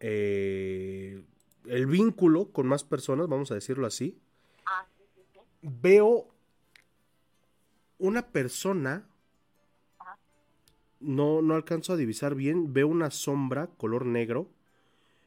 eh, 0.00 1.22
el 1.66 1.86
vínculo 1.86 2.52
con 2.52 2.66
más 2.66 2.84
personas, 2.84 3.28
vamos 3.28 3.50
a 3.50 3.54
decirlo 3.54 3.86
así, 3.86 4.18
Ah, 4.66 4.86
sí, 4.96 5.04
sí, 5.14 5.22
sí. 5.32 5.40
veo 5.62 6.28
una 7.98 8.30
persona, 8.30 9.06
no, 11.00 11.42
no 11.42 11.54
alcanzo 11.54 11.92
a 11.92 11.96
divisar 11.96 12.34
bien, 12.34 12.72
veo 12.72 12.88
una 12.88 13.10
sombra 13.10 13.68
color 13.68 14.06
negro, 14.06 14.48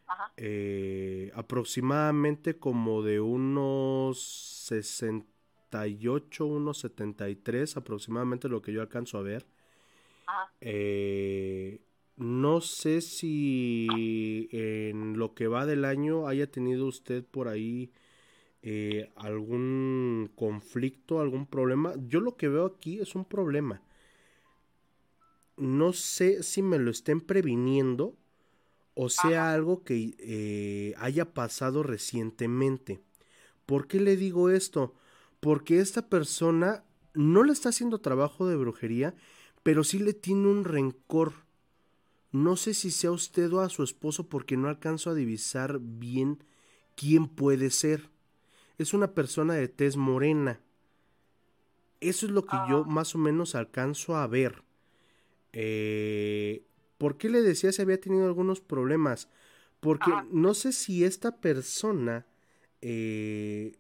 Ajá. 0.08 0.32
eh, 0.38 1.32
aproximadamente 1.36 2.58
como 2.58 3.02
de 3.04 3.20
unos 3.20 4.20
68, 4.68 6.46
unos 6.46 6.80
73, 6.80 7.78
aproximadamente 7.78 8.50
lo 8.50 8.62
que 8.62 8.74
yo 8.74 8.82
alcanzo 8.82 9.18
a 9.18 9.22
ver. 9.22 9.46
Ajá. 10.26 10.52
Eh, 10.62 11.82
no 12.20 12.62
sé 12.62 13.02
si 13.02 13.88
en 14.52 15.18
lo 15.18 15.34
que 15.34 15.48
va 15.48 15.66
del 15.66 15.86
año 15.86 16.28
haya 16.28 16.52
tenido 16.52 16.86
usted 16.86 17.24
por 17.24 17.48
ahí 17.48 17.92
eh, 18.62 19.10
algún 19.16 20.30
conflicto, 20.36 21.22
algún 21.22 21.46
problema. 21.46 21.94
Yo 22.08 22.20
lo 22.20 22.36
que 22.36 22.50
veo 22.50 22.66
aquí 22.66 23.00
es 23.00 23.16
un 23.16 23.26
problema. 23.26 23.82
No 25.56 25.94
sé 25.94 26.44
si 26.44 26.62
me 26.62 26.78
lo 26.78 26.92
estén 26.92 27.22
previniendo 27.22 28.16
o 29.02 29.10
sea 29.10 29.54
algo 29.54 29.84
que 29.86 30.14
eh, 30.20 30.94
haya 30.98 31.34
pasado 31.34 31.84
recientemente. 31.84 33.00
¿Por 33.66 33.88
qué 33.88 34.02
le 34.02 34.18
digo 34.18 34.50
esto? 34.50 34.94
Porque 35.40 35.80
esta 35.80 36.10
persona 36.10 36.84
no 37.14 37.44
le 37.44 37.54
está 37.54 37.70
haciendo 37.70 38.02
trabajo 38.02 38.46
de 38.46 38.58
brujería, 38.58 39.16
pero 39.64 39.86
sí 39.86 40.00
le 40.00 40.12
tiene 40.12 40.48
un 40.48 40.66
rencor. 40.66 41.32
No 42.32 42.56
sé 42.56 42.74
si 42.74 42.92
sea 42.92 43.12
usted 43.12 43.52
o 43.54 43.62
a 43.62 43.70
su 43.70 43.84
esposo 43.84 44.28
porque 44.28 44.58
no 44.58 44.70
alcanzo 44.70 45.10
a 45.10 45.16
divisar 45.16 45.80
bien 45.82 46.44
quién 46.96 47.28
puede 47.28 47.72
ser. 47.72 48.10
Es 48.78 48.94
una 48.94 49.14
persona 49.14 49.56
de 49.56 49.68
tez 49.68 49.98
morena. 49.98 50.62
Eso 52.02 52.26
es 52.26 52.32
lo 52.32 52.46
que 52.46 52.56
yo 52.70 52.86
más 52.86 53.16
o 53.16 53.18
menos 53.18 53.56
alcanzo 53.56 54.16
a 54.16 54.28
ver. 54.28 54.64
Eh, 55.54 56.64
¿Por 56.98 57.18
qué 57.18 57.30
le 57.30 57.42
decía 57.42 57.72
si 57.72 57.82
había 57.82 58.00
tenido 58.00 58.26
algunos 58.26 58.62
problemas? 58.62 59.30
Porque 59.80 60.12
no 60.32 60.54
sé 60.54 60.72
si 60.72 61.04
esta 61.04 61.38
persona 61.38 62.26
eh, 62.82 63.74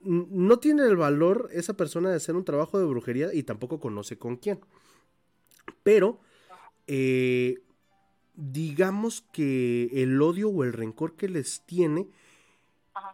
no 0.00 0.58
tiene 0.58 0.84
el 0.84 0.96
valor, 0.96 1.48
esa 1.52 1.74
persona, 1.74 2.10
de 2.10 2.16
hacer 2.16 2.36
un 2.36 2.44
trabajo 2.44 2.78
de 2.78 2.86
brujería 2.86 3.32
y 3.32 3.42
tampoco 3.42 3.80
conoce 3.80 4.18
con 4.18 4.36
quién. 4.36 4.60
Pero, 5.82 6.20
eh, 6.86 7.60
digamos 8.40 9.22
que 9.32 9.90
el 9.92 10.22
odio 10.22 10.48
o 10.48 10.62
el 10.62 10.72
rencor 10.72 11.16
que 11.16 11.28
les 11.28 11.62
tiene, 11.62 12.08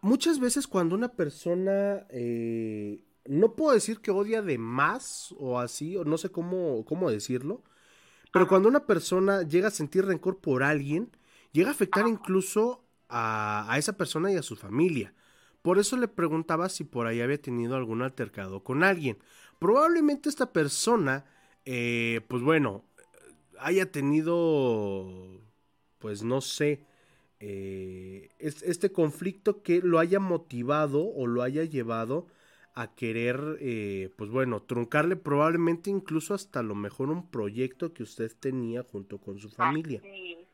muchas 0.03 0.39
veces 0.39 0.67
cuando 0.67 0.95
una 0.95 1.09
persona, 1.09 2.07
eh, 2.11 3.03
no 3.25 3.57
puedo 3.57 3.73
decir 3.73 4.01
que 4.01 4.11
odia 4.11 4.43
de 4.43 4.59
más 4.59 5.35
o 5.39 5.59
así, 5.59 5.97
o 5.97 6.05
no 6.05 6.19
sé 6.19 6.29
cómo, 6.29 6.85
cómo 6.85 7.11
decirlo, 7.11 7.63
pero 8.35 8.47
cuando 8.47 8.69
una 8.69 8.85
persona 8.85 9.43
llega 9.43 9.69
a 9.69 9.71
sentir 9.71 10.05
rencor 10.05 10.41
por 10.41 10.63
alguien, 10.63 11.11
llega 11.53 11.71
a 11.71 11.73
afectar 11.73 12.07
incluso 12.07 12.85
a, 13.09 13.73
a 13.73 13.79
esa 13.79 13.97
persona 13.97 14.31
y 14.31 14.37
a 14.37 14.43
su 14.43 14.57
familia. 14.57 15.15
Por 15.63 15.79
eso 15.79 15.97
le 15.97 16.09
preguntaba 16.09 16.69
si 16.69 16.85
por 16.85 17.07
ahí 17.07 17.23
había 17.23 17.41
tenido 17.41 17.77
algún 17.77 18.03
altercado 18.03 18.63
con 18.63 18.85
alguien. 18.85 19.17
Probablemente 19.59 20.29
esta 20.29 20.53
persona, 20.53 21.25
eh, 21.65 22.21
pues 22.29 22.43
bueno, 22.43 22.85
haya 23.59 23.91
tenido, 23.91 25.41
pues 25.99 26.23
no 26.23 26.41
sé, 26.41 26.85
eh, 27.41 28.31
es- 28.39 28.63
este 28.63 28.93
conflicto 28.93 29.63
que 29.63 29.81
lo 29.83 29.99
haya 29.99 30.19
motivado 30.21 31.05
o 31.07 31.27
lo 31.27 31.43
haya 31.43 31.65
llevado 31.65 32.27
a 32.75 32.95
querer, 32.95 33.59
eh, 33.61 34.13
pues 34.17 34.31
bueno, 34.31 34.63
truncarle 34.63 35.17
probablemente 35.17 35.91
incluso 35.91 36.35
hasta 36.35 36.63
lo 36.63 36.75
mejor 36.75 37.11
un 37.11 37.31
proyecto 37.31 37.93
que 37.95 38.03
usted 38.03 38.33
tenía 38.39 38.83
junto 38.83 39.19
con 39.19 39.39
su 39.39 39.49
familia. 39.51 40.01
Sí, 40.03 40.47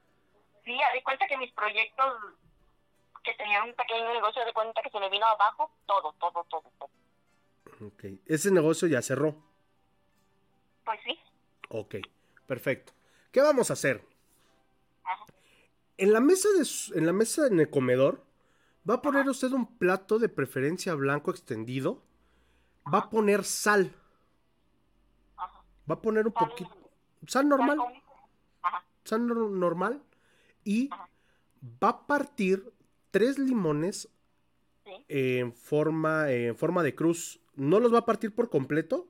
sí, 0.64 0.72
haz 0.82 0.92
de 0.94 1.02
cuenta 1.02 1.26
que 1.26 1.38
mis 1.38 1.52
proyectos 1.52 2.06
que 3.24 3.34
tenían 3.34 3.68
un 3.68 3.74
pequeño 3.74 4.12
negocio, 4.12 4.44
de 4.44 4.52
cuenta 4.52 4.82
que 4.82 4.90
se 4.90 4.98
me 5.00 5.08
vino 5.10 5.26
abajo 5.26 5.70
todo, 5.86 6.14
todo, 6.18 6.44
todo, 6.50 6.72
todo. 6.78 7.86
Ok, 7.88 8.04
ese 8.26 8.50
negocio 8.50 8.88
ya 8.88 9.00
cerró. 9.02 9.36
Pues 10.84 10.98
sí, 11.04 11.18
Ok, 11.68 11.96
perfecto. 12.54 12.92
¿Qué 13.30 13.40
vamos 13.40 13.70
a 13.70 13.74
hacer? 13.74 14.04
En 15.96 16.12
la 16.12 16.20
mesa 16.20 16.48
de 16.58 16.64
su- 16.64 16.92
en 16.98 17.06
la 17.06 17.12
mesa 17.12 17.46
en 17.46 17.60
el 17.60 17.70
comedor 17.70 18.24
va 18.88 18.94
a 18.94 19.02
poner 19.02 19.28
usted 19.28 19.52
un 19.52 19.66
plato 19.78 20.18
de 20.18 20.28
preferencia 20.28 20.94
blanco 20.94 21.30
extendido. 21.30 22.02
Va 22.92 22.98
a 22.98 23.10
poner 23.10 23.44
sal. 23.44 23.94
Va 25.88 25.94
a 25.94 26.02
poner 26.02 26.26
un 26.26 26.32
poquito 26.32 26.70
sal 27.28 27.48
normal, 27.48 27.78
sal 29.04 29.20
nor- 29.28 29.50
normal 29.50 30.02
y 30.64 30.88
va 31.82 31.88
a 31.90 32.06
partir 32.08 32.72
tres 33.12 33.38
limones 33.38 34.08
en 35.08 35.52
forma, 35.52 36.32
en 36.32 36.56
forma 36.56 36.82
de 36.82 36.94
cruz. 36.96 37.38
No 37.54 37.78
los 37.78 37.92
va 37.94 37.98
a 37.98 38.06
partir 38.06 38.34
por 38.34 38.50
completo. 38.50 39.06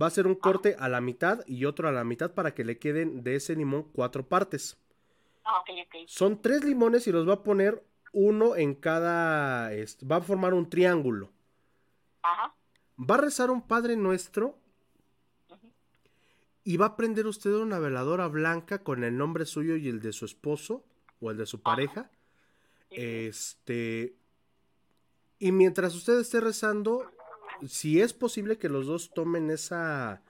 Va 0.00 0.06
a 0.06 0.10
ser 0.10 0.26
un 0.26 0.34
corte 0.34 0.76
a 0.78 0.88
la 0.88 1.00
mitad 1.00 1.40
y 1.46 1.64
otro 1.64 1.88
a 1.88 1.92
la 1.92 2.04
mitad 2.04 2.32
para 2.32 2.54
que 2.54 2.64
le 2.64 2.78
queden 2.78 3.22
de 3.22 3.36
ese 3.36 3.56
limón 3.56 3.84
cuatro 3.92 4.26
partes. 4.26 4.78
Ah. 5.44 5.62
Son 6.06 6.40
tres 6.40 6.64
limones 6.64 7.06
y 7.06 7.12
los 7.12 7.28
va 7.28 7.34
a 7.34 7.42
poner 7.42 7.84
uno 8.12 8.56
en 8.56 8.74
cada... 8.74 9.70
va 10.10 10.16
a 10.16 10.20
formar 10.20 10.54
un 10.54 10.68
triángulo. 10.68 11.30
Ajá. 12.22 12.54
Va 12.98 13.14
a 13.14 13.18
rezar 13.18 13.50
un 13.50 13.62
Padre 13.62 13.96
Nuestro 13.96 14.58
y 16.64 16.76
va 16.76 16.86
a 16.86 16.96
prender 16.96 17.26
usted 17.26 17.52
una 17.52 17.78
veladora 17.78 18.28
blanca 18.28 18.82
con 18.82 19.04
el 19.04 19.16
nombre 19.16 19.46
suyo 19.46 19.76
y 19.76 19.88
el 19.88 20.00
de 20.00 20.12
su 20.12 20.24
esposo 20.24 20.84
o 21.20 21.30
el 21.30 21.38
de 21.38 21.46
su 21.46 21.60
pareja. 21.60 22.10
Este. 22.90 24.14
Y 25.38 25.52
mientras 25.52 25.94
usted 25.94 26.20
esté 26.20 26.40
rezando, 26.40 27.10
si 27.66 28.00
es 28.00 28.12
posible 28.12 28.58
que 28.58 28.68
los 28.68 28.86
dos 28.86 29.10
tomen 29.12 29.50
esa, 29.50 30.22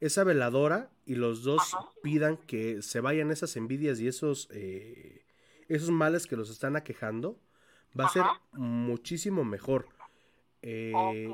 esa 0.00 0.24
veladora 0.24 0.90
y 1.06 1.14
los 1.14 1.42
dos 1.42 1.62
pidan 2.02 2.36
que 2.36 2.82
se 2.82 3.00
vayan 3.00 3.30
esas 3.30 3.56
envidias 3.56 4.00
y 4.00 4.08
esos, 4.08 4.48
eh, 4.52 5.24
esos 5.68 5.90
males 5.90 6.26
que 6.26 6.36
los 6.36 6.50
están 6.50 6.76
aquejando, 6.76 7.38
va 7.98 8.06
a 8.06 8.10
ser 8.10 8.24
muchísimo 8.52 9.44
mejor. 9.44 9.88
Eh, 10.62 11.32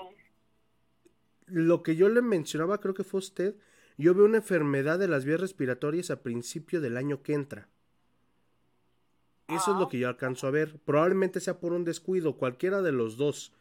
Lo 1.47 1.83
que 1.83 1.97
yo 1.97 2.09
le 2.09 2.23
mencionaba, 2.23 2.79
creo 2.79 2.95
que 2.95 3.05
fue 3.05 3.19
usted, 3.19 3.57
yo 3.97 4.15
veo 4.15 4.25
una 4.25 4.39
enfermedad 4.39 4.99
de 4.99 5.09
las 5.09 5.25
vías 5.25 5.41
respiratorias 5.41 6.11
a 6.11 6.23
principio 6.23 6.81
del 6.81 6.97
año 6.97 7.23
que 7.23 7.35
entra. 7.35 7.69
Eso 9.49 9.73
es 9.73 9.79
lo 9.79 9.89
que 9.89 9.99
yo 9.99 10.09
alcanzo 10.09 10.47
a 10.47 10.51
ver. 10.53 10.79
Probablemente 10.85 11.41
sea 11.41 11.59
por 11.59 11.73
un 11.73 11.85
descuido, 11.85 12.37
cualquiera 12.37 12.83
de 12.83 12.93
los 12.93 13.17
dos. 13.17 13.53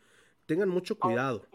Tengan 0.46 0.70
mucho 0.70 0.98
cuidado. 1.00 1.46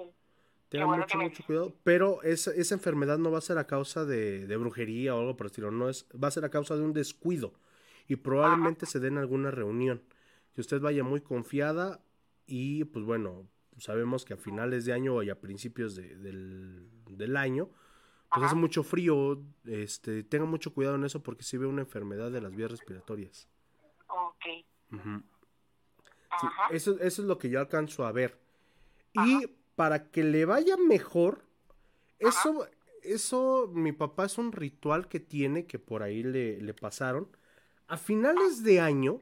Tengan 0.75 0.89
bueno 0.89 1.03
mucho, 1.05 1.19
mucho 1.19 1.45
cuidado. 1.45 1.73
Pero 1.85 2.23
esa, 2.23 2.53
esa 2.53 2.75
enfermedad 2.75 3.19
no 3.19 3.31
va 3.31 3.39
a 3.39 3.43
ser 3.43 3.59
a 3.59 3.67
causa 3.67 4.05
de, 4.05 4.47
de 4.47 4.57
brujería 4.57 5.15
o 5.15 5.21
algo 5.21 5.37
por 5.37 5.47
el 5.47 5.51
estilo. 5.51 5.71
No 5.71 5.89
es, 5.89 6.07
va 6.23 6.29
a 6.29 6.31
ser 6.31 6.45
a 6.45 6.51
causa 6.51 6.77
de 6.77 6.83
un 6.83 6.93
descuido. 6.93 7.53
Y 8.09 8.17
probablemente 8.17 8.85
se 8.87 9.01
den 9.01 9.17
alguna 9.19 9.51
reunión. 9.51 10.03
Que 10.55 10.61
usted 10.61 10.81
vaya 10.81 11.03
muy 11.05 11.21
confiada 11.21 12.01
y 12.47 12.85
pues 12.85 13.05
bueno, 13.05 13.49
sabemos 13.79 14.25
que 14.25 14.35
a 14.35 14.37
finales 14.37 14.85
de 14.85 14.93
año 14.93 15.23
y 15.23 15.31
a 15.31 15.41
principios 15.41 15.95
de- 15.97 16.15
del, 16.17 16.89
del 17.09 17.37
año, 17.37 17.71
pues 18.31 18.45
hace 18.47 18.55
mucho 18.57 18.83
frío. 18.83 19.41
Este, 19.65 20.23
tenga 20.25 20.45
mucho 20.45 20.75
cuidado 20.75 20.97
en 20.97 21.05
eso 21.05 21.23
porque 21.23 21.45
si 21.45 21.57
ve 21.57 21.67
una 21.67 21.83
enfermedad 21.83 22.31
de 22.31 22.41
las 22.41 22.55
vías 22.55 22.71
respiratorias. 22.71 23.49
Ok. 24.09 24.45
Sí, 26.41 26.47
eso, 26.73 26.99
eso 27.01 27.23
es 27.23 27.29
lo 27.29 27.39
que 27.39 27.49
yo 27.49 27.61
alcanzo 27.61 28.05
a 28.07 28.13
ver. 28.13 28.37
Y 29.15 29.49
para 29.77 30.11
que 30.11 30.25
le 30.25 30.45
vaya 30.45 30.77
mejor, 30.77 31.45
eso, 32.19 32.69
eso, 33.03 33.71
mi 33.73 33.93
papá 33.93 34.27
es 34.27 34.39
un 34.39 34.53
ritual 34.53 35.09
que 35.09 35.21
tiene, 35.21 35.67
que 35.67 35.79
por 35.79 36.03
ahí 36.03 36.23
le, 36.23 36.61
le 36.61 36.75
pasaron. 36.75 37.29
A 37.89 37.97
finales 37.99 38.63
de 38.65 38.81
año, 38.81 39.21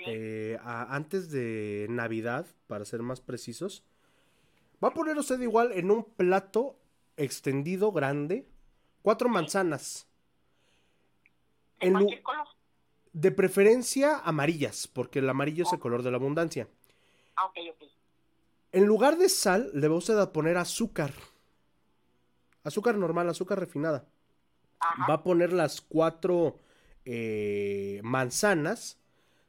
eh, 0.00 0.58
a- 0.62 0.94
antes 0.94 1.30
de 1.30 1.86
Navidad, 1.90 2.46
para 2.66 2.84
ser 2.84 3.02
más 3.02 3.20
precisos, 3.20 3.84
va 4.82 4.88
a 4.88 4.94
poner 4.94 5.16
usted 5.18 5.40
igual 5.40 5.72
en 5.72 5.90
un 5.90 6.04
plato 6.04 6.78
extendido, 7.16 7.92
grande, 7.92 8.46
cuatro 9.02 9.28
manzanas. 9.28 10.06
¿De 11.80 11.86
En 11.86 11.92
cualquier 11.92 12.22
color? 12.22 12.46
de 13.12 13.30
preferencia 13.30 14.18
amarillas, 14.18 14.88
porque 14.88 15.20
el 15.20 15.28
amarillo 15.30 15.62
es 15.62 15.72
el 15.72 15.78
color 15.78 16.02
de 16.02 16.10
la 16.10 16.16
abundancia. 16.18 16.68
Ah, 17.36 17.46
ok, 17.46 17.56
ok. 17.72 17.82
En 18.74 18.86
lugar 18.86 19.18
de 19.18 19.28
sal, 19.28 19.70
le 19.72 19.86
va 19.86 19.94
usted 19.94 20.18
a 20.18 20.32
poner 20.32 20.56
azúcar. 20.56 21.12
Azúcar 22.64 22.96
normal, 22.96 23.28
azúcar 23.28 23.60
refinada. 23.60 24.04
Va 25.08 25.14
a 25.14 25.22
poner 25.22 25.52
las 25.52 25.80
cuatro 25.80 26.58
eh, 27.04 28.00
manzanas. 28.02 28.98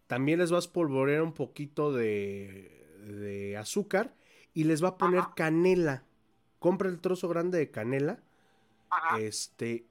También 0.05 0.37
les 0.37 0.51
va 0.51 0.57
a 0.57 0.59
espolvorear 0.59 1.23
un 1.23 1.33
poquito 1.33 1.91
de, 1.91 2.85
de 3.19 3.57
azúcar. 3.57 4.13
Y 4.53 4.65
les 4.65 4.83
va 4.83 4.89
a 4.89 4.97
poner 4.99 5.23
canela. 5.35 6.03
Compra 6.59 6.87
el 6.87 6.99
trozo 6.99 7.27
grande 7.27 7.57
de 7.57 7.71
canela. 7.71 8.19
Este. 9.17 9.87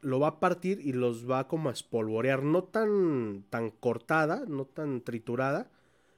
Lo 0.00 0.20
va 0.20 0.28
a 0.28 0.38
partir 0.38 0.78
y 0.78 0.92
los 0.92 1.28
va 1.28 1.48
como 1.48 1.70
a 1.70 1.72
espolvorear. 1.72 2.44
No 2.44 2.62
tan, 2.62 3.42
tan 3.50 3.70
cortada, 3.70 4.44
no 4.46 4.64
tan 4.64 5.00
triturada. 5.00 5.72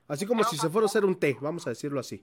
Así 0.07 0.27
como 0.27 0.45
si 0.45 0.59
se 0.59 0.69
fuera 0.69 0.85
a 0.85 0.91
hacer 0.91 1.07
un 1.07 1.15
té, 1.15 1.39
vamos 1.41 1.67
a 1.67 1.71
decirlo 1.71 1.99
así. 1.99 2.23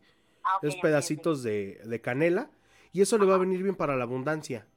Es 0.62 0.76
pedacitos 0.78 1.44
de, 1.44 1.82
de 1.86 2.02
canela. 2.02 2.50
Y 2.92 3.02
eso 3.02 3.18
le 3.18 3.26
va 3.26 3.36
a 3.36 3.40
venir 3.40 3.62
bien 3.64 3.76
para 3.76 3.96
la 3.96 4.04
abundancia. 4.04 4.68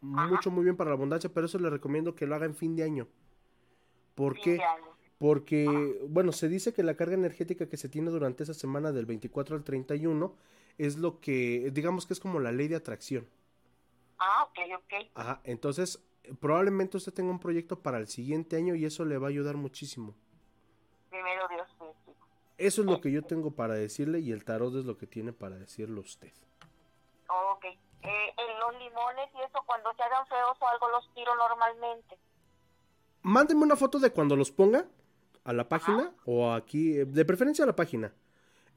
Mucho, 0.00 0.50
muy 0.50 0.64
bien 0.64 0.76
para 0.76 0.90
la 0.90 0.94
abundancia. 0.94 1.30
Pero 1.32 1.46
eso 1.46 1.58
le 1.58 1.70
recomiendo 1.70 2.14
que 2.14 2.26
lo 2.26 2.34
haga 2.34 2.46
en 2.46 2.54
fin 2.56 2.74
de 2.76 2.84
año. 2.84 3.08
¿Por 4.14 4.34
Fin 4.34 4.42
qué? 4.44 4.50
de 4.52 4.64
año. 4.64 4.90
Porque, 5.18 6.00
bueno, 6.08 6.32
se 6.32 6.48
dice 6.48 6.72
que 6.72 6.82
la 6.82 6.94
carga 6.94 7.14
energética 7.14 7.68
que 7.68 7.76
se 7.76 7.90
tiene 7.90 8.10
durante 8.10 8.42
esa 8.42 8.54
semana 8.54 8.90
del 8.90 9.04
24 9.04 9.54
al 9.56 9.64
31 9.64 10.34
es 10.78 10.96
lo 10.96 11.20
que, 11.20 11.70
digamos 11.74 12.06
que 12.06 12.14
es 12.14 12.20
como 12.20 12.40
la 12.40 12.52
ley 12.52 12.68
de 12.68 12.76
atracción. 12.76 13.28
Ah, 14.18 14.44
ok, 14.44 14.58
ok. 14.78 15.10
Ajá, 15.14 15.40
entonces 15.44 16.02
probablemente 16.40 16.96
usted 16.96 17.12
tenga 17.12 17.30
un 17.30 17.38
proyecto 17.38 17.80
para 17.82 17.98
el 17.98 18.08
siguiente 18.08 18.56
año 18.56 18.74
y 18.74 18.86
eso 18.86 19.04
le 19.04 19.18
va 19.18 19.26
a 19.26 19.30
ayudar 19.30 19.56
muchísimo. 19.56 20.14
Primero 21.10 21.46
Dios, 21.48 21.68
sí, 21.78 21.84
sí. 22.06 22.12
Eso 22.60 22.82
es 22.82 22.86
lo 22.86 23.00
que 23.00 23.10
yo 23.10 23.22
tengo 23.22 23.52
para 23.52 23.72
decirle 23.72 24.20
y 24.20 24.32
el 24.32 24.44
tarot 24.44 24.74
es 24.76 24.84
lo 24.84 24.98
que 24.98 25.06
tiene 25.06 25.32
para 25.32 25.56
decirle 25.56 25.98
usted. 25.98 26.30
Ok. 27.54 27.64
Eh, 27.64 27.78
en 28.02 28.60
los 28.60 28.72
limones 28.74 29.30
y 29.34 29.40
eso, 29.40 29.62
cuando 29.64 29.90
se 29.94 30.02
hagan 30.02 30.26
feos 30.26 30.58
o 30.60 30.68
algo, 30.68 30.90
los 30.90 31.14
tiro 31.14 31.34
normalmente. 31.36 32.18
Mándeme 33.22 33.62
una 33.62 33.76
foto 33.76 33.98
de 33.98 34.10
cuando 34.10 34.36
los 34.36 34.50
ponga 34.50 34.84
a 35.44 35.54
la 35.54 35.70
página 35.70 36.12
o 36.26 36.52
aquí, 36.52 36.98
eh, 36.98 37.06
de 37.06 37.24
preferencia 37.24 37.64
a 37.64 37.66
la 37.66 37.76
página. 37.76 38.12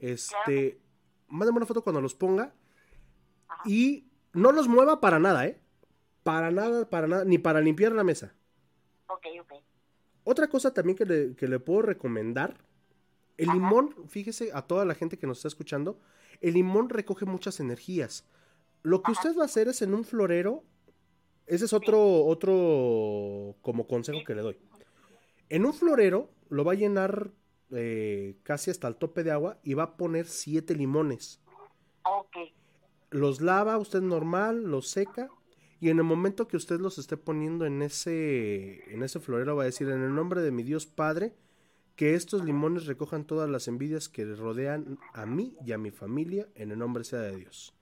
Este, 0.00 0.80
mándeme 1.28 1.58
una 1.58 1.66
foto 1.66 1.82
cuando 1.84 2.00
los 2.00 2.14
ponga 2.14 2.54
y 3.66 4.08
no 4.32 4.50
los 4.50 4.66
mueva 4.66 5.02
para 5.02 5.18
nada, 5.18 5.44
¿eh? 5.44 5.60
Para 6.22 6.50
nada, 6.50 6.88
para 6.88 7.06
nada, 7.06 7.24
ni 7.26 7.36
para 7.36 7.60
limpiar 7.60 7.92
la 7.92 8.02
mesa. 8.02 8.34
Ok, 9.08 9.26
ok. 9.42 9.52
Otra 10.24 10.48
cosa 10.48 10.72
también 10.72 10.96
que 10.96 11.04
le, 11.04 11.36
que 11.36 11.48
le 11.48 11.60
puedo 11.60 11.82
recomendar, 11.82 12.56
el 13.36 13.48
limón, 13.48 13.94
fíjese 14.08 14.50
a 14.52 14.62
toda 14.62 14.84
la 14.84 14.94
gente 14.94 15.18
que 15.18 15.26
nos 15.26 15.38
está 15.38 15.48
escuchando, 15.48 15.98
el 16.40 16.54
limón 16.54 16.88
recoge 16.88 17.24
muchas 17.24 17.60
energías. 17.60 18.24
Lo 18.82 19.02
que 19.02 19.12
usted 19.12 19.36
va 19.36 19.42
a 19.42 19.46
hacer 19.46 19.68
es 19.68 19.82
en 19.82 19.94
un 19.94 20.04
florero, 20.04 20.62
ese 21.46 21.64
es 21.64 21.72
otro, 21.72 22.24
otro 22.24 23.56
como 23.62 23.86
consejo 23.86 24.18
que 24.26 24.34
le 24.34 24.42
doy. 24.42 24.58
En 25.48 25.64
un 25.66 25.74
florero 25.74 26.30
lo 26.48 26.64
va 26.64 26.72
a 26.72 26.76
llenar 26.76 27.32
eh, 27.70 28.36
casi 28.42 28.70
hasta 28.70 28.88
el 28.88 28.96
tope 28.96 29.24
de 29.24 29.30
agua 29.30 29.58
y 29.62 29.74
va 29.74 29.84
a 29.84 29.96
poner 29.96 30.26
siete 30.26 30.74
limones. 30.74 31.40
Ok. 32.04 32.36
Los 33.10 33.40
lava 33.40 33.78
usted 33.78 34.00
normal, 34.00 34.64
los 34.64 34.88
seca 34.88 35.28
y 35.80 35.90
en 35.90 35.98
el 35.98 36.04
momento 36.04 36.48
que 36.48 36.56
usted 36.56 36.80
los 36.80 36.98
esté 36.98 37.16
poniendo 37.16 37.66
en 37.66 37.82
ese, 37.82 38.92
en 38.92 39.02
ese 39.02 39.20
florero 39.20 39.56
va 39.56 39.62
a 39.62 39.66
decir 39.66 39.88
en 39.88 40.02
el 40.02 40.14
nombre 40.14 40.40
de 40.40 40.50
mi 40.50 40.62
Dios 40.62 40.86
Padre 40.86 41.34
que 41.96 42.14
estos 42.14 42.44
limones 42.44 42.86
recojan 42.86 43.24
todas 43.24 43.48
las 43.48 43.68
envidias 43.68 44.08
que 44.08 44.24
rodean 44.34 44.98
a 45.12 45.26
mí 45.26 45.56
y 45.64 45.72
a 45.72 45.78
mi 45.78 45.90
familia 45.90 46.48
en 46.54 46.72
el 46.72 46.78
nombre 46.78 47.04
sea 47.04 47.20
de 47.20 47.36
Dios. 47.36 47.74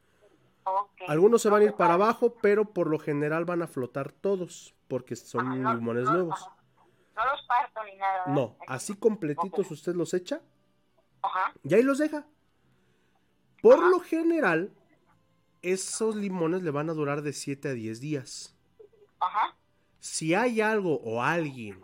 Algunos 1.08 1.42
se 1.42 1.48
van 1.48 1.62
a 1.62 1.64
ir 1.64 1.74
para 1.74 1.94
abajo, 1.94 2.36
pero 2.40 2.72
por 2.72 2.88
lo 2.88 2.98
general 2.98 3.44
van 3.44 3.62
a 3.62 3.66
flotar 3.66 4.12
todos 4.12 4.74
porque 4.86 5.16
son 5.16 5.50
limones 5.50 6.04
nuevos. 6.04 6.46
No 7.16 7.24
los 7.26 7.42
parto 7.46 7.82
ni 7.84 7.96
nada. 7.96 8.26
¿verdad? 8.26 8.34
No, 8.34 8.56
así 8.66 8.94
completitos 8.94 9.70
usted 9.70 9.94
los 9.94 10.14
echa 10.14 10.40
Ajá. 11.22 11.52
y 11.62 11.74
ahí 11.74 11.82
los 11.82 11.98
deja. 11.98 12.26
Por 13.60 13.78
lo 13.78 14.00
general, 14.00 14.72
esos 15.62 16.16
limones 16.16 16.62
le 16.62 16.70
van 16.70 16.90
a 16.90 16.94
durar 16.94 17.22
de 17.22 17.32
7 17.32 17.68
a 17.70 17.72
10 17.72 18.00
días. 18.00 18.56
Ajá. 19.20 19.56
Si 20.00 20.34
hay 20.34 20.60
algo 20.60 21.00
o 21.00 21.22
alguien 21.22 21.80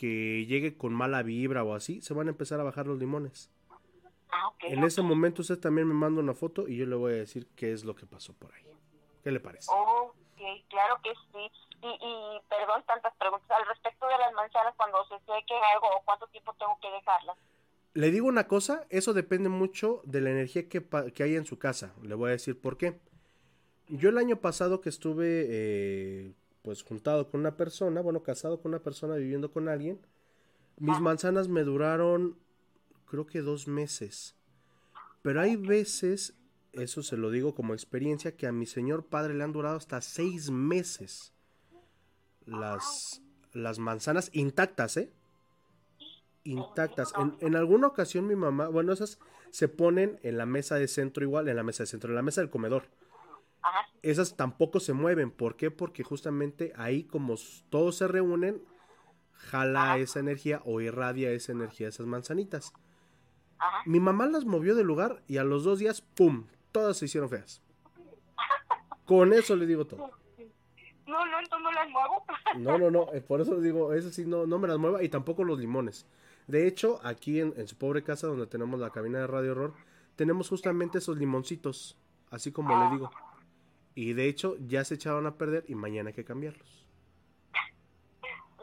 que 0.00 0.46
llegue 0.46 0.78
con 0.78 0.94
mala 0.94 1.22
vibra 1.22 1.62
o 1.62 1.74
así, 1.74 2.00
se 2.00 2.14
van 2.14 2.28
a 2.28 2.30
empezar 2.30 2.58
a 2.58 2.62
bajar 2.62 2.86
los 2.86 2.98
limones. 2.98 3.50
Ah. 4.32 4.50
En 4.60 4.82
ese 4.82 5.02
momento 5.02 5.42
usted 5.42 5.58
también 5.60 5.86
me 5.86 5.92
manda 5.92 6.22
una 6.22 6.32
foto 6.32 6.66
y 6.68 6.78
yo 6.78 6.86
le 6.86 6.96
voy 6.96 7.12
a 7.12 7.16
decir 7.16 7.46
qué 7.54 7.70
es 7.70 7.84
lo 7.84 7.94
que 7.94 8.06
pasó 8.06 8.32
por 8.32 8.50
ahí. 8.54 8.64
¿Qué 9.22 9.30
le 9.30 9.40
parece? 9.40 9.70
Ok, 9.70 10.40
claro 10.70 10.98
que 11.04 11.10
sí. 11.10 11.52
Y, 11.82 11.86
y 11.86 12.40
perdón, 12.48 12.82
tantas 12.86 13.14
preguntas. 13.16 13.50
Al 13.50 13.66
respecto 13.66 14.06
de 14.06 14.16
las 14.16 14.32
manzanas, 14.32 14.72
cuando 14.74 15.04
se 15.04 15.18
seque 15.18 15.54
algo, 15.74 15.88
¿o 15.94 16.02
¿cuánto 16.06 16.26
tiempo 16.28 16.54
tengo 16.58 16.78
que 16.80 16.90
dejarlas? 16.92 17.36
Le 17.92 18.10
digo 18.10 18.26
una 18.26 18.48
cosa, 18.48 18.86
eso 18.88 19.12
depende 19.12 19.50
mucho 19.50 20.00
de 20.04 20.22
la 20.22 20.30
energía 20.30 20.66
que, 20.66 20.82
que 21.12 21.22
hay 21.22 21.36
en 21.36 21.44
su 21.44 21.58
casa. 21.58 21.94
Le 22.00 22.14
voy 22.14 22.30
a 22.30 22.32
decir 22.32 22.58
por 22.58 22.78
qué. 22.78 22.98
Yo 23.88 24.08
el 24.08 24.16
año 24.16 24.36
pasado 24.36 24.80
que 24.80 24.88
estuve 24.88 25.44
eh, 25.50 26.32
pues 26.62 26.82
juntado 26.82 27.30
con 27.30 27.40
una 27.40 27.56
persona, 27.56 28.00
bueno, 28.00 28.22
casado 28.22 28.60
con 28.60 28.70
una 28.70 28.82
persona, 28.82 29.14
viviendo 29.16 29.50
con 29.50 29.68
alguien, 29.68 30.00
mis 30.76 30.98
manzanas 31.00 31.48
me 31.48 31.62
duraron 31.62 32.36
creo 33.10 33.26
que 33.26 33.42
dos 33.42 33.66
meses. 33.66 34.36
Pero 35.22 35.40
hay 35.40 35.56
veces, 35.56 36.38
eso 36.72 37.02
se 37.02 37.16
lo 37.16 37.30
digo 37.30 37.54
como 37.54 37.74
experiencia, 37.74 38.36
que 38.36 38.46
a 38.46 38.52
mi 38.52 38.66
señor 38.66 39.04
padre 39.04 39.34
le 39.34 39.44
han 39.44 39.52
durado 39.52 39.76
hasta 39.76 40.00
seis 40.00 40.50
meses 40.50 41.34
las, 42.46 43.20
las 43.52 43.78
manzanas 43.78 44.30
intactas, 44.32 44.96
¿eh? 44.96 45.12
Intactas. 46.44 47.12
En, 47.18 47.36
en 47.40 47.56
alguna 47.56 47.88
ocasión 47.88 48.26
mi 48.26 48.36
mamá, 48.36 48.68
bueno, 48.68 48.92
esas 48.92 49.18
se 49.50 49.68
ponen 49.68 50.18
en 50.22 50.38
la 50.38 50.46
mesa 50.46 50.76
de 50.76 50.88
centro 50.88 51.24
igual, 51.24 51.48
en 51.48 51.56
la 51.56 51.62
mesa 51.62 51.82
de 51.82 51.88
centro, 51.88 52.10
en 52.10 52.16
la 52.16 52.22
mesa 52.22 52.40
del 52.40 52.50
comedor. 52.50 52.84
Esas 54.02 54.36
tampoco 54.36 54.80
se 54.80 54.92
mueven. 54.92 55.30
¿Por 55.30 55.56
qué? 55.56 55.70
Porque 55.70 56.02
justamente 56.02 56.72
ahí 56.76 57.04
como 57.04 57.34
todos 57.68 57.96
se 57.96 58.08
reúnen, 58.08 58.62
jala 59.32 59.98
esa 59.98 60.20
energía 60.20 60.62
o 60.64 60.80
irradia 60.80 61.30
esa 61.30 61.52
energía 61.52 61.88
esas 61.88 62.06
manzanitas. 62.06 62.72
Mi 63.84 64.00
mamá 64.00 64.26
las 64.26 64.44
movió 64.44 64.74
del 64.74 64.86
lugar 64.86 65.22
y 65.26 65.36
a 65.36 65.44
los 65.44 65.64
dos 65.64 65.78
días, 65.78 66.00
¡pum! 66.00 66.46
Todas 66.72 66.96
se 66.96 67.06
hicieron 67.06 67.28
feas. 67.28 67.62
Con 69.04 69.32
eso 69.32 69.56
le 69.56 69.66
digo 69.66 69.86
todo. 69.86 70.10
No, 71.06 71.26
no, 71.26 71.40
entonces 71.40 71.64
no 71.64 71.72
las 71.72 71.90
muevo. 71.90 72.24
No, 72.56 72.78
no, 72.78 72.90
no, 72.90 73.12
eh, 73.12 73.20
por 73.20 73.40
eso 73.40 73.60
digo, 73.60 73.92
eso 73.92 74.10
sí, 74.10 74.24
no, 74.26 74.46
no 74.46 74.58
me 74.58 74.66
las 74.66 74.78
mueva 74.78 75.02
y 75.02 75.08
tampoco 75.08 75.44
los 75.44 75.58
limones. 75.58 76.06
De 76.46 76.66
hecho, 76.66 77.00
aquí 77.04 77.40
en, 77.40 77.54
en 77.56 77.68
su 77.68 77.76
pobre 77.76 78.02
casa 78.02 78.26
donde 78.26 78.46
tenemos 78.46 78.80
la 78.80 78.90
cabina 78.90 79.20
de 79.20 79.26
Radio 79.26 79.52
Horror, 79.52 79.74
tenemos 80.16 80.48
justamente 80.48 80.98
esos 80.98 81.16
limoncitos, 81.16 81.96
así 82.30 82.50
como 82.50 82.76
le 82.82 82.90
digo. 82.90 83.10
Y 83.94 84.12
de 84.12 84.26
hecho, 84.26 84.56
ya 84.60 84.84
se 84.84 84.94
echaron 84.94 85.26
a 85.26 85.36
perder 85.36 85.64
y 85.68 85.74
mañana 85.74 86.08
hay 86.10 86.14
que 86.14 86.24
cambiarlos. 86.24 86.86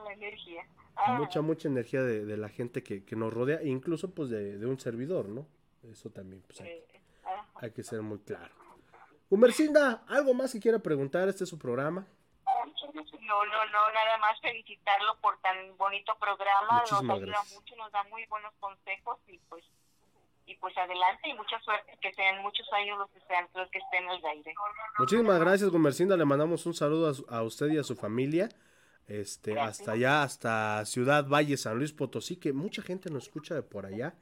La 0.03 0.13
energía. 0.13 0.65
Ah, 0.95 1.13
Mucha, 1.13 1.41
mucha 1.41 1.67
energía 1.67 2.01
de, 2.01 2.25
de 2.25 2.37
la 2.37 2.49
gente 2.49 2.81
que, 2.81 3.03
que 3.05 3.15
nos 3.15 3.33
rodea, 3.33 3.59
e 3.59 3.67
incluso 3.67 4.13
pues 4.15 4.29
de, 4.29 4.57
de 4.57 4.65
un 4.65 4.79
servidor, 4.79 5.27
¿no? 5.29 5.45
Eso 5.91 6.09
también, 6.09 6.41
pues 6.41 6.59
hay, 6.61 6.83
hay 7.55 7.71
que 7.71 7.83
ser 7.83 8.01
muy 8.01 8.19
claro. 8.19 8.53
Humercinda, 9.29 10.03
¿algo 10.07 10.33
más 10.33 10.53
que 10.53 10.59
quiera 10.59 10.79
preguntar? 10.79 11.27
Este 11.29 11.43
es 11.43 11.49
su 11.49 11.59
programa. 11.59 12.07
No, 12.45 13.45
no, 13.45 13.65
no, 13.65 13.91
nada 13.93 14.17
más 14.19 14.39
felicitarlo 14.41 15.17
por 15.21 15.37
tan 15.41 15.75
bonito 15.77 16.13
programa. 16.17 16.79
Muchísimas 16.79 17.03
nos 17.03 17.17
ayuda 17.17 17.31
gracias. 17.33 17.59
mucho, 17.59 17.75
nos 17.75 17.91
da 17.91 18.03
muy 18.05 18.25
buenos 18.27 18.53
consejos 18.59 19.19
y 19.27 19.37
pues 19.49 19.65
y 20.47 20.55
pues 20.55 20.75
adelante 20.77 21.29
y 21.29 21.33
mucha 21.35 21.59
suerte, 21.61 21.95
que 22.01 22.11
sean 22.13 22.41
muchos 22.41 22.65
años 22.73 22.97
los 22.97 23.09
que 23.11 23.19
sean 23.27 23.47
los 23.53 23.69
que 23.69 23.77
estén 23.77 24.07
al 24.09 24.23
aire. 24.25 24.55
Muchísimas 24.97 25.39
gracias, 25.39 25.69
Gumercinda. 25.69 26.17
Le 26.17 26.25
mandamos 26.25 26.65
un 26.65 26.73
saludo 26.73 27.09
a, 27.09 27.13
su- 27.13 27.25
a 27.29 27.43
usted 27.43 27.67
y 27.67 27.77
a 27.77 27.83
su 27.83 27.95
familia. 27.95 28.49
Este, 29.07 29.51
Gracias. 29.53 29.79
hasta 29.79 29.91
allá, 29.93 30.23
hasta 30.23 30.85
Ciudad 30.85 31.27
Valle, 31.27 31.55
San 31.57 31.77
Luis 31.77 31.93
Potosí, 31.93 32.37
que 32.37 32.51
mucha 32.53 32.81
gente 32.81 33.09
nos 33.09 33.23
escucha 33.23 33.53
de 33.55 33.61
por 33.61 33.85
allá. 33.85 34.15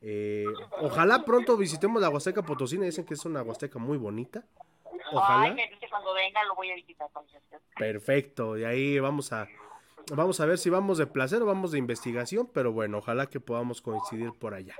Eh, 0.00 0.44
ojalá 0.80 1.24
pronto 1.24 1.56
visitemos 1.56 2.00
la 2.02 2.08
Huasteca 2.08 2.42
Potosina. 2.42 2.84
Dicen 2.84 3.04
que 3.06 3.14
es 3.14 3.24
una 3.24 3.42
Huasteca 3.42 3.78
muy 3.78 3.96
bonita. 3.96 4.42
Ay, 4.86 5.00
Ojalá. 5.12 5.54
me 5.54 5.68
dice 5.68 5.86
cuando 5.88 6.12
venga 6.14 6.42
lo 6.44 6.54
voy 6.56 6.70
a 6.70 6.74
visitar 6.74 7.08
con 7.12 7.24
usted. 7.24 7.40
Perfecto. 7.76 8.58
Y 8.58 8.64
ahí 8.64 8.98
vamos 8.98 9.32
a, 9.32 9.46
vamos 10.12 10.40
a 10.40 10.46
ver 10.46 10.58
si 10.58 10.68
vamos 10.68 10.98
de 10.98 11.06
placer 11.06 11.40
o 11.42 11.46
vamos 11.46 11.70
de 11.72 11.78
investigación. 11.78 12.48
Pero 12.52 12.72
bueno, 12.72 12.98
ojalá 12.98 13.26
que 13.26 13.38
podamos 13.40 13.80
coincidir 13.82 14.32
por 14.32 14.54
allá. 14.54 14.74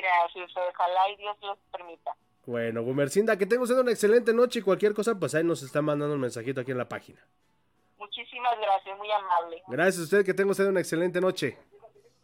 Gracias, 0.00 0.50
ojalá 0.56 1.10
y 1.10 1.16
Dios 1.16 1.36
los 1.42 1.58
permita. 1.70 2.14
Bueno, 2.46 2.82
Gumercinda, 2.82 3.36
que 3.36 3.46
tenga 3.46 3.62
usted 3.62 3.78
una 3.78 3.90
excelente 3.90 4.32
noche 4.32 4.60
y 4.60 4.62
cualquier 4.62 4.94
cosa, 4.94 5.18
pues 5.18 5.34
ahí 5.34 5.44
nos 5.44 5.62
está 5.62 5.82
mandando 5.82 6.14
un 6.14 6.20
mensajito 6.20 6.60
aquí 6.60 6.70
en 6.70 6.78
la 6.78 6.88
página. 6.88 7.20
Muchísimas 7.98 8.58
gracias, 8.58 8.96
muy 8.98 9.10
amable. 9.10 9.62
Gracias 9.68 9.98
a 10.00 10.04
usted, 10.04 10.24
que 10.24 10.34
tenga 10.34 10.50
usted 10.52 10.66
una 10.66 10.80
excelente 10.80 11.20
noche. 11.20 11.58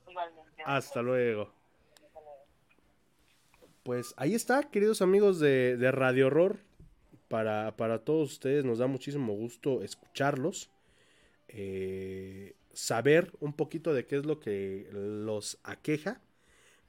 Igualmente. 0.09 0.63
Hasta 0.65 1.03
luego. 1.03 1.53
Pues 3.83 4.15
ahí 4.17 4.35
está, 4.35 4.63
queridos 4.65 5.03
amigos 5.03 5.39
de, 5.39 5.77
de 5.77 5.93
Radio 5.93 6.27
Horror. 6.29 6.57
Para, 7.29 7.77
para 7.77 7.99
todos 8.05 8.33
ustedes 8.33 8.65
nos 8.65 8.79
da 8.79 8.87
muchísimo 8.87 9.33
gusto 9.35 9.83
escucharlos. 9.83 10.71
eh, 11.49 12.55
saber 12.73 13.33
un 13.41 13.53
poquito 13.53 13.95
de 13.95 14.07
qué 14.07 14.17
es 14.17 14.27
lo 14.27 14.39
que 14.41 14.89
los 14.93 15.59
aqueja. 15.65 16.21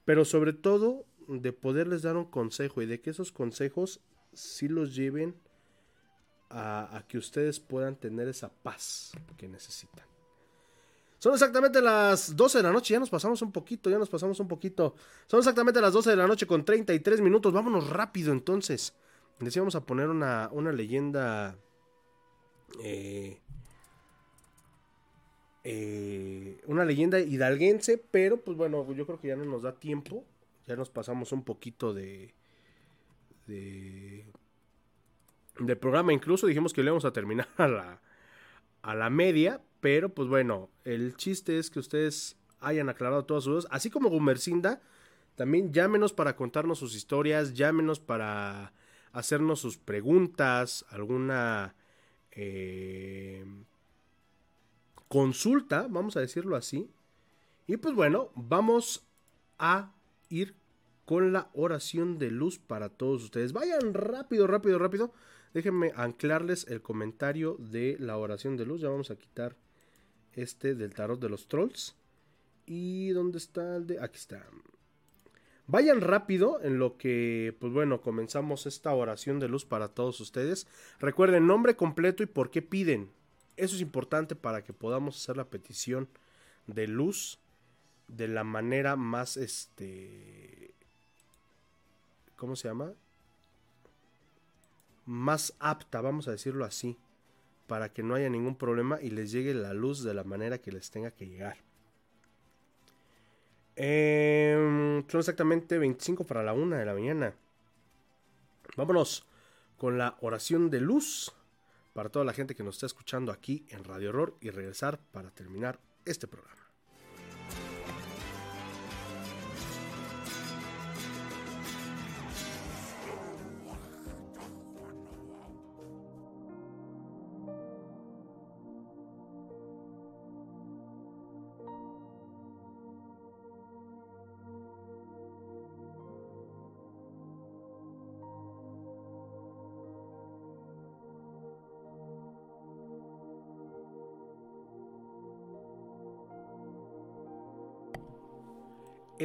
Pero 0.08 0.24
sobre 0.24 0.54
todo 0.54 1.06
de 1.28 1.52
poderles 1.52 2.02
dar 2.02 2.16
un 2.16 2.24
consejo 2.24 2.82
y 2.82 2.86
de 2.86 3.02
que 3.02 3.10
esos 3.10 3.34
consejos 3.34 4.00
sí 4.32 4.70
los 4.70 4.96
lleven 4.96 5.36
a, 6.50 7.04
que 7.10 7.18
ustedes 7.18 7.60
puedan 7.60 7.98
tener 7.98 8.30
esa 8.30 8.48
paz 8.48 9.12
que 9.36 9.50
necesitan. 9.50 10.06
Son 11.20 11.34
exactamente 11.34 11.82
las 11.82 12.38
12 12.38 12.60
de 12.60 12.64
la 12.64 12.72
noche, 12.72 12.94
ya 12.94 13.02
nos 13.02 13.10
pasamos 13.10 13.42
un 13.42 13.52
poquito, 13.52 13.90
ya 13.90 14.00
nos 14.00 14.08
pasamos 14.08 14.40
un 14.40 14.48
poquito. 14.48 14.96
Son 15.26 15.40
exactamente 15.40 15.82
las 15.82 15.92
12 15.92 16.12
de 16.12 16.16
la 16.16 16.26
noche 16.26 16.48
con 16.48 16.64
33 16.64 17.20
minutos, 17.20 17.52
vámonos 17.52 17.90
rápido 17.90 18.32
entonces. 18.32 18.94
Les 19.42 19.54
íbamos 19.58 19.76
a 19.76 19.86
poner 19.86 20.08
una, 20.08 20.48
una 20.54 20.72
leyenda... 20.72 21.58
eh, 22.82 23.42
eh, 25.70 26.62
una 26.66 26.86
leyenda 26.86 27.20
hidalguense, 27.20 27.98
pero 27.98 28.40
pues 28.40 28.56
bueno, 28.56 28.90
yo 28.94 29.06
creo 29.06 29.20
que 29.20 29.28
ya 29.28 29.36
no 29.36 29.44
nos 29.44 29.64
da 29.64 29.74
tiempo. 29.74 30.24
Ya 30.66 30.78
nos 30.78 30.90
pasamos 30.90 31.34
un 31.34 31.44
poquito 31.44 31.94
de... 31.94 32.34
de 33.48 34.26
del 35.60 35.78
programa, 35.78 36.14
incluso 36.14 36.46
dijimos 36.48 36.72
que 36.72 36.84
lo 36.84 36.90
íbamos 36.90 37.04
a 37.04 37.12
terminar 37.12 37.50
a 37.58 37.68
la, 37.68 38.02
a 38.82 38.96
la 38.96 39.10
media, 39.10 39.60
pero 39.82 40.08
pues 40.08 40.30
bueno, 40.30 40.70
el 40.86 41.18
chiste 41.18 41.58
es 41.58 41.70
que 41.70 41.80
ustedes 41.80 42.38
hayan 42.60 42.88
aclarado 42.88 43.26
todas 43.26 43.44
sus 43.44 43.52
dudas, 43.52 43.68
así 43.72 43.90
como 43.90 44.10
Gumercinda, 44.10 44.82
también 45.36 45.74
llámenos 45.74 46.14
para 46.14 46.36
contarnos 46.36 46.80
sus 46.80 46.96
historias, 46.96 47.56
llámenos 47.56 48.00
para 48.00 48.72
hacernos 49.12 49.60
sus 49.60 49.78
preguntas, 49.78 50.86
alguna 50.92 51.76
eh, 52.32 53.44
consulta, 55.08 55.88
vamos 55.90 56.18
a 56.18 56.22
decirlo 56.22 56.56
así. 56.56 56.90
Y 57.68 57.78
pues 57.78 57.96
bueno, 57.96 58.32
vamos 58.36 59.06
a 59.60 59.94
ir 60.30 60.56
con 61.06 61.32
la 61.32 61.50
oración 61.54 62.18
de 62.18 62.32
luz 62.32 62.60
para 62.60 62.90
todos 62.90 63.24
ustedes. 63.24 63.54
Vayan 63.54 63.94
rápido, 63.94 64.48
rápido, 64.48 64.78
rápido. 64.80 65.14
Déjenme 65.54 65.92
anclarles 65.96 66.68
el 66.68 66.82
comentario 66.82 67.56
de 67.60 67.98
la 68.00 68.18
oración 68.18 68.58
de 68.58 68.66
luz. 68.66 68.82
Ya 68.82 68.90
vamos 68.90 69.12
a 69.12 69.16
quitar 69.16 69.56
este 70.34 70.76
del 70.76 70.94
tarot 70.94 71.20
de 71.20 71.30
los 71.30 71.48
trolls. 71.48 71.96
¿Y 72.66 73.10
dónde 73.10 73.38
está 73.38 73.78
el 73.78 73.88
de...? 73.88 74.02
Aquí 74.02 74.18
está. 74.18 74.46
Vayan 75.66 76.00
rápido 76.02 76.62
en 76.62 76.80
lo 76.80 76.98
que, 76.98 77.56
pues 77.60 77.74
bueno, 77.74 78.02
comenzamos 78.02 78.66
esta 78.66 78.94
oración 78.94 79.40
de 79.40 79.50
luz 79.50 79.66
para 79.66 79.90
todos 79.90 80.20
ustedes. 80.22 80.68
Recuerden 81.00 81.48
nombre 81.48 81.76
completo 81.76 82.24
y 82.24 82.26
por 82.26 82.52
qué 82.52 82.62
piden. 82.62 83.10
Eso 83.58 83.76
es 83.76 83.82
importante 83.82 84.36
para 84.36 84.64
que 84.64 84.72
podamos 84.72 85.18
hacer 85.18 85.36
la 85.36 85.50
petición 85.50 86.08
de 86.68 86.88
luz 86.88 87.40
de 88.08 88.28
la 88.28 88.44
manera 88.44 88.96
más, 88.96 89.36
este, 89.36 90.74
¿cómo 92.36 92.56
se 92.56 92.68
llama? 92.68 92.94
Más 95.06 95.54
apta, 95.60 96.02
vamos 96.02 96.28
a 96.28 96.32
decirlo 96.32 96.66
así, 96.66 96.98
para 97.66 97.92
que 97.92 98.04
no 98.04 98.16
haya 98.16 98.30
ningún 98.30 98.56
problema 98.56 99.02
y 99.02 99.10
les 99.10 99.32
llegue 99.32 99.54
la 99.54 99.74
luz 99.74 100.04
de 100.04 100.14
la 100.14 100.24
manera 100.24 100.60
que 100.60 100.72
les 100.72 100.92
tenga 100.92 101.12
que 101.12 101.28
llegar. 101.28 101.58
Eh, 103.76 105.04
son 105.08 105.20
exactamente 105.20 105.78
25 105.78 106.26
para 106.26 106.44
la 106.44 106.54
1 106.54 106.76
de 106.78 106.86
la 106.86 106.94
mañana. 106.94 107.34
Vámonos 108.76 109.26
con 109.78 109.98
la 109.98 110.18
oración 110.22 110.70
de 110.70 110.82
luz 110.82 111.34
para 111.98 112.10
toda 112.10 112.26
la 112.26 112.34
gente 112.34 112.54
que 112.54 112.62
nos 112.62 112.76
está 112.76 112.86
escuchando 112.86 113.32
aquí 113.32 113.66
en 113.70 113.84
Radio 113.84 114.10
Horror 114.10 114.38
y 114.40 114.52
regresar 114.52 115.00
para 115.12 115.32
terminar 115.32 115.80
este 116.06 116.28
programa. 116.28 116.67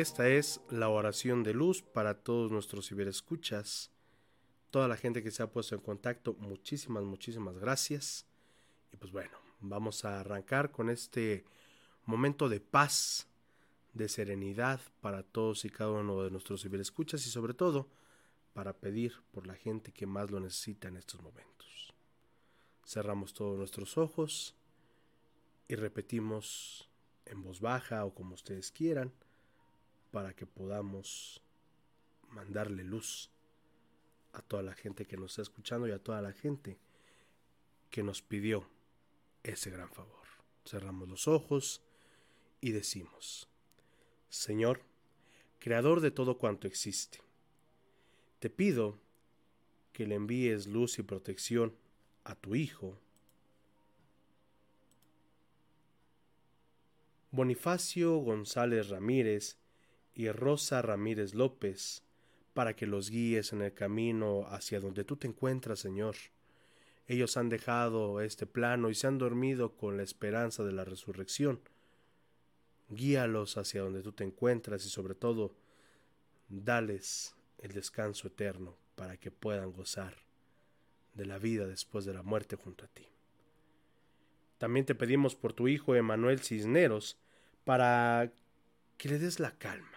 Esta 0.03 0.29
es 0.29 0.61
la 0.69 0.89
oración 0.89 1.45
de 1.45 1.55
luz 1.55 1.81
para 1.81 2.24
todos 2.24 2.51
nuestros 2.51 2.89
ciberescuchas. 2.89 3.93
Toda 4.73 4.89
la 4.89 4.97
gente 4.97 5.23
que 5.23 5.31
se 5.31 5.45
ha 5.45 5.53
puesto 5.53 5.77
en 5.77 5.81
contacto, 5.81 6.35
muchísimas, 6.41 7.05
muchísimas 7.05 7.57
gracias. 7.57 8.27
Y 8.91 8.97
pues 8.97 9.12
bueno, 9.12 9.31
vamos 9.61 10.05
a 10.05 10.19
arrancar 10.19 10.73
con 10.73 10.91
este 10.91 11.45
momento 12.05 12.49
de 12.49 12.59
paz, 12.59 13.29
de 13.93 14.09
serenidad 14.09 14.81
para 15.01 15.23
todos 15.23 15.65
y 15.65 15.70
cada 15.70 15.93
uno 15.93 16.24
de 16.24 16.33
nuestros 16.33 16.62
ciberescuchas 16.62 17.24
y 17.24 17.31
sobre 17.31 17.55
todo 17.55 17.89
para 18.55 18.73
pedir 18.73 19.12
por 19.31 19.47
la 19.47 19.55
gente 19.55 19.93
que 19.93 20.07
más 20.07 20.33
lo 20.33 20.41
necesita 20.41 20.89
en 20.89 20.97
estos 20.97 21.23
momentos. 21.23 21.95
Cerramos 22.85 23.35
todos 23.35 23.57
nuestros 23.57 23.97
ojos 23.97 24.57
y 25.69 25.77
repetimos 25.77 26.91
en 27.24 27.41
voz 27.45 27.61
baja 27.61 28.05
o 28.05 28.12
como 28.12 28.35
ustedes 28.35 28.73
quieran 28.73 29.12
para 30.12 30.34
que 30.34 30.47
podamos 30.47 31.43
mandarle 32.28 32.84
luz 32.84 33.30
a 34.32 34.43
toda 34.43 34.62
la 34.62 34.74
gente 34.74 35.05
que 35.06 35.16
nos 35.16 35.32
está 35.32 35.43
escuchando 35.43 35.89
y 35.89 35.90
a 35.90 35.98
toda 35.98 36.22
la 36.22 36.32
gente 36.32 36.78
que 37.90 38.02
nos 38.02 38.22
pidió 38.22 38.68
ese 39.43 39.70
gran 39.70 39.90
favor. 39.90 40.22
Cerramos 40.64 41.09
los 41.09 41.26
ojos 41.26 41.82
y 42.60 42.70
decimos, 42.70 43.48
Señor, 44.28 44.82
Creador 45.59 46.01
de 46.01 46.10
todo 46.10 46.39
cuanto 46.39 46.66
existe, 46.66 47.20
te 48.40 48.51
pido 48.51 48.98
que 49.93 50.09
le 50.09 50.16
envíes 50.16 50.66
luz 50.66 50.98
y 50.98 51.05
protección 51.05 51.76
a 52.24 52.34
tu 52.34 52.56
Hijo, 52.56 52.98
Bonifacio 57.30 58.16
González 58.16 58.89
Ramírez 58.89 59.61
y 60.14 60.30
Rosa 60.30 60.82
Ramírez 60.82 61.34
López, 61.34 62.02
para 62.55 62.76
que 62.76 62.86
los 62.86 63.10
guíes 63.10 63.52
en 63.52 63.62
el 63.62 63.72
camino 63.72 64.47
hacia 64.48 64.80
donde 64.80 65.05
tú 65.05 65.16
te 65.16 65.26
encuentras, 65.26 65.80
Señor. 65.80 66.16
Ellos 67.06 67.36
han 67.36 67.48
dejado 67.48 68.20
este 68.20 68.47
plano 68.47 68.90
y 68.90 68.94
se 68.94 69.06
han 69.06 69.18
dormido 69.18 69.74
con 69.74 69.97
la 69.97 70.02
esperanza 70.02 70.62
de 70.62 70.72
la 70.72 70.84
resurrección. 70.84 71.60
Guíalos 72.90 73.56
hacia 73.56 73.82
donde 73.82 74.02
tú 74.02 74.12
te 74.12 74.24
encuentras 74.24 74.84
y 74.84 74.90
sobre 74.90 75.14
todo, 75.14 75.55
dales 76.48 77.34
el 77.59 77.72
descanso 77.72 78.28
eterno 78.28 78.76
para 78.94 79.16
que 79.16 79.30
puedan 79.30 79.72
gozar 79.72 80.14
de 81.14 81.26
la 81.26 81.39
vida 81.39 81.66
después 81.66 82.05
de 82.05 82.14
la 82.14 82.22
muerte 82.22 82.56
junto 82.56 82.84
a 82.84 82.89
ti. 82.89 83.06
También 84.59 84.86
te 84.86 84.94
pedimos 84.94 85.34
por 85.34 85.55
tu 85.55 85.68
hijo 85.68 85.97
Emanuel 85.97 86.40
Cisneros 86.40 87.18
para 87.64 88.30
que 88.97 89.09
le 89.09 89.18
des 89.18 89.40
la 89.40 89.52
calma 89.59 89.91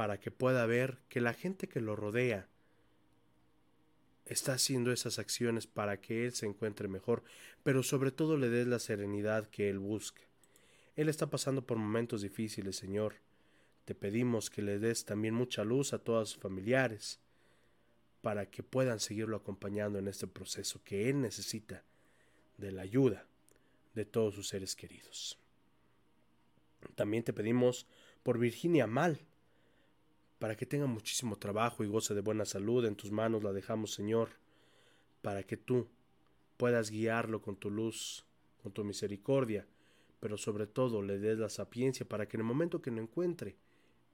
para 0.00 0.18
que 0.18 0.30
pueda 0.30 0.64
ver 0.64 0.96
que 1.10 1.20
la 1.20 1.34
gente 1.34 1.68
que 1.68 1.82
lo 1.82 1.94
rodea 1.94 2.48
está 4.24 4.54
haciendo 4.54 4.92
esas 4.92 5.18
acciones 5.18 5.66
para 5.66 6.00
que 6.00 6.24
él 6.24 6.32
se 6.32 6.46
encuentre 6.46 6.88
mejor, 6.88 7.22
pero 7.64 7.82
sobre 7.82 8.10
todo 8.10 8.38
le 8.38 8.48
des 8.48 8.66
la 8.66 8.78
serenidad 8.78 9.46
que 9.48 9.68
él 9.68 9.78
busca. 9.78 10.22
Él 10.96 11.10
está 11.10 11.28
pasando 11.28 11.66
por 11.66 11.76
momentos 11.76 12.22
difíciles, 12.22 12.76
Señor. 12.76 13.16
Te 13.84 13.94
pedimos 13.94 14.48
que 14.48 14.62
le 14.62 14.78
des 14.78 15.04
también 15.04 15.34
mucha 15.34 15.64
luz 15.64 15.92
a 15.92 15.98
todos 15.98 16.30
sus 16.30 16.40
familiares, 16.40 17.20
para 18.22 18.46
que 18.46 18.62
puedan 18.62 19.00
seguirlo 19.00 19.36
acompañando 19.36 19.98
en 19.98 20.08
este 20.08 20.26
proceso 20.26 20.80
que 20.82 21.10
él 21.10 21.20
necesita 21.20 21.84
de 22.56 22.72
la 22.72 22.80
ayuda 22.80 23.26
de 23.94 24.06
todos 24.06 24.34
sus 24.34 24.48
seres 24.48 24.74
queridos. 24.74 25.36
También 26.94 27.22
te 27.22 27.34
pedimos 27.34 27.86
por 28.22 28.38
Virginia 28.38 28.86
Mal, 28.86 29.26
para 30.40 30.56
que 30.56 30.66
tenga 30.66 30.86
muchísimo 30.86 31.36
trabajo 31.36 31.84
y 31.84 31.86
goce 31.86 32.14
de 32.14 32.22
buena 32.22 32.46
salud. 32.46 32.84
En 32.86 32.96
tus 32.96 33.12
manos 33.12 33.44
la 33.44 33.52
dejamos, 33.52 33.92
Señor, 33.92 34.30
para 35.20 35.44
que 35.44 35.58
tú 35.58 35.86
puedas 36.56 36.90
guiarlo 36.90 37.42
con 37.42 37.56
tu 37.56 37.70
luz, 37.70 38.24
con 38.62 38.72
tu 38.72 38.82
misericordia, 38.82 39.66
pero 40.18 40.38
sobre 40.38 40.66
todo 40.66 41.02
le 41.02 41.18
des 41.18 41.38
la 41.38 41.50
sapiencia 41.50 42.08
para 42.08 42.26
que 42.26 42.38
en 42.38 42.40
el 42.40 42.46
momento 42.46 42.80
que 42.80 42.90
lo 42.90 43.02
encuentre, 43.02 43.56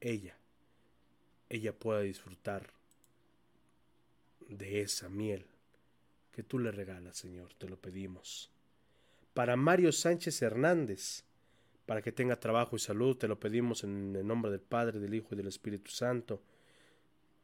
ella, 0.00 0.36
ella 1.48 1.72
pueda 1.72 2.00
disfrutar 2.00 2.72
de 4.48 4.80
esa 4.80 5.08
miel 5.08 5.46
que 6.32 6.42
tú 6.42 6.58
le 6.58 6.72
regalas, 6.72 7.16
Señor, 7.16 7.54
te 7.54 7.68
lo 7.68 7.76
pedimos. 7.76 8.50
Para 9.32 9.54
Mario 9.54 9.92
Sánchez 9.92 10.42
Hernández, 10.42 11.22
para 11.86 12.02
que 12.02 12.12
tenga 12.12 12.38
trabajo 12.38 12.74
y 12.74 12.80
salud, 12.80 13.16
te 13.16 13.28
lo 13.28 13.38
pedimos 13.38 13.84
en 13.84 14.14
el 14.16 14.26
nombre 14.26 14.50
del 14.50 14.60
Padre, 14.60 14.98
del 14.98 15.14
Hijo 15.14 15.28
y 15.30 15.36
del 15.36 15.46
Espíritu 15.46 15.92
Santo. 15.92 16.42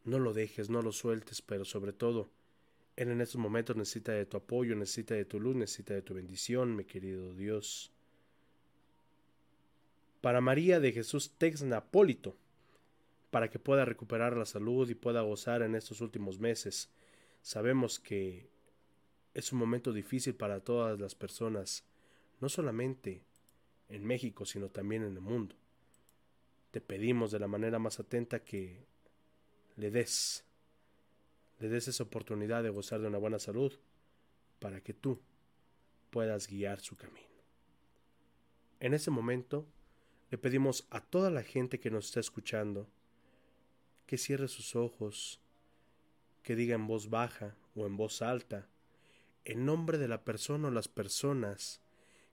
No 0.05 0.19
lo 0.19 0.32
dejes, 0.32 0.69
no 0.69 0.82
lo 0.82 0.90
sueltes, 0.90 1.40
pero 1.40 1.64
sobre 1.64 1.93
todo, 1.93 2.28
Él 2.97 3.10
en 3.10 3.20
estos 3.20 3.40
momentos 3.40 3.77
necesita 3.77 4.12
de 4.12 4.27
tu 4.27 4.36
apoyo, 4.36 4.74
necesita 4.74 5.14
de 5.14 5.24
tu 5.24 5.39
luz, 5.39 5.55
necesita 5.55 5.94
de 5.94 6.02
tu 6.02 6.14
bendición, 6.14 6.74
mi 6.74 6.85
querido 6.85 7.35
Dios. 7.35 7.93
Para 10.20 10.40
María 10.40 10.81
de 10.81 10.90
Jesús 10.90 11.32
Texnapólito, 11.39 12.36
para 13.31 13.48
que 13.48 13.60
pueda 13.60 13.85
recuperar 13.85 14.36
la 14.36 14.44
salud 14.44 14.90
y 14.90 14.94
pueda 14.97 15.23
gozar 15.23 15.62
en 15.62 15.77
estos 15.77 16.01
últimos 16.01 16.40
meses. 16.40 16.90
Sabemos 17.43 18.01
que 18.01 18.51
es 19.35 19.52
un 19.52 19.59
momento 19.59 19.93
difícil 19.93 20.35
para 20.35 20.60
todas 20.60 20.98
las 21.01 21.14
personas, 21.14 21.85
no 22.40 22.48
solamente 22.48 23.23
en 23.93 24.05
México, 24.06 24.47
sino 24.47 24.70
también 24.70 25.02
en 25.02 25.12
el 25.12 25.20
mundo. 25.20 25.55
Te 26.70 26.81
pedimos 26.81 27.31
de 27.31 27.39
la 27.39 27.47
manera 27.47 27.78
más 27.78 28.01
atenta 28.01 28.43
que 28.43 28.86
le 29.77 29.90
des, 29.90 30.44
le 31.60 31.69
des 31.69 31.89
esa 31.89 32.02
oportunidad 32.02 32.62
de 32.62 32.70
gozar 32.70 33.01
de 33.01 33.09
una 33.09 33.19
buena 33.19 33.39
salud 33.39 33.73
para 34.59 34.81
que 34.81 34.94
tú 34.94 35.20
puedas 36.10 36.48
guiar 36.48 36.81
su 36.81 36.97
camino. 36.97 37.28
En 38.81 38.94
ese 38.94 39.10
momento, 39.10 39.66
le 40.31 40.39
pedimos 40.39 40.86
a 40.89 41.02
toda 41.02 41.31
la 41.31 41.43
gente 41.43 41.78
que 41.78 41.90
nos 41.90 42.06
está 42.06 42.20
escuchando 42.20 42.89
que 44.06 44.16
cierre 44.16 44.48
sus 44.48 44.74
ojos, 44.74 45.39
que 46.43 46.56
diga 46.56 46.74
en 46.74 46.86
voz 46.86 47.10
baja 47.10 47.55
o 47.74 47.86
en 47.86 47.98
voz 47.98 48.23
alta, 48.23 48.66
en 49.44 49.66
nombre 49.66 49.98
de 49.98 50.09
la 50.09 50.24
persona 50.24 50.69
o 50.69 50.70
las 50.70 50.89
personas 50.89 51.82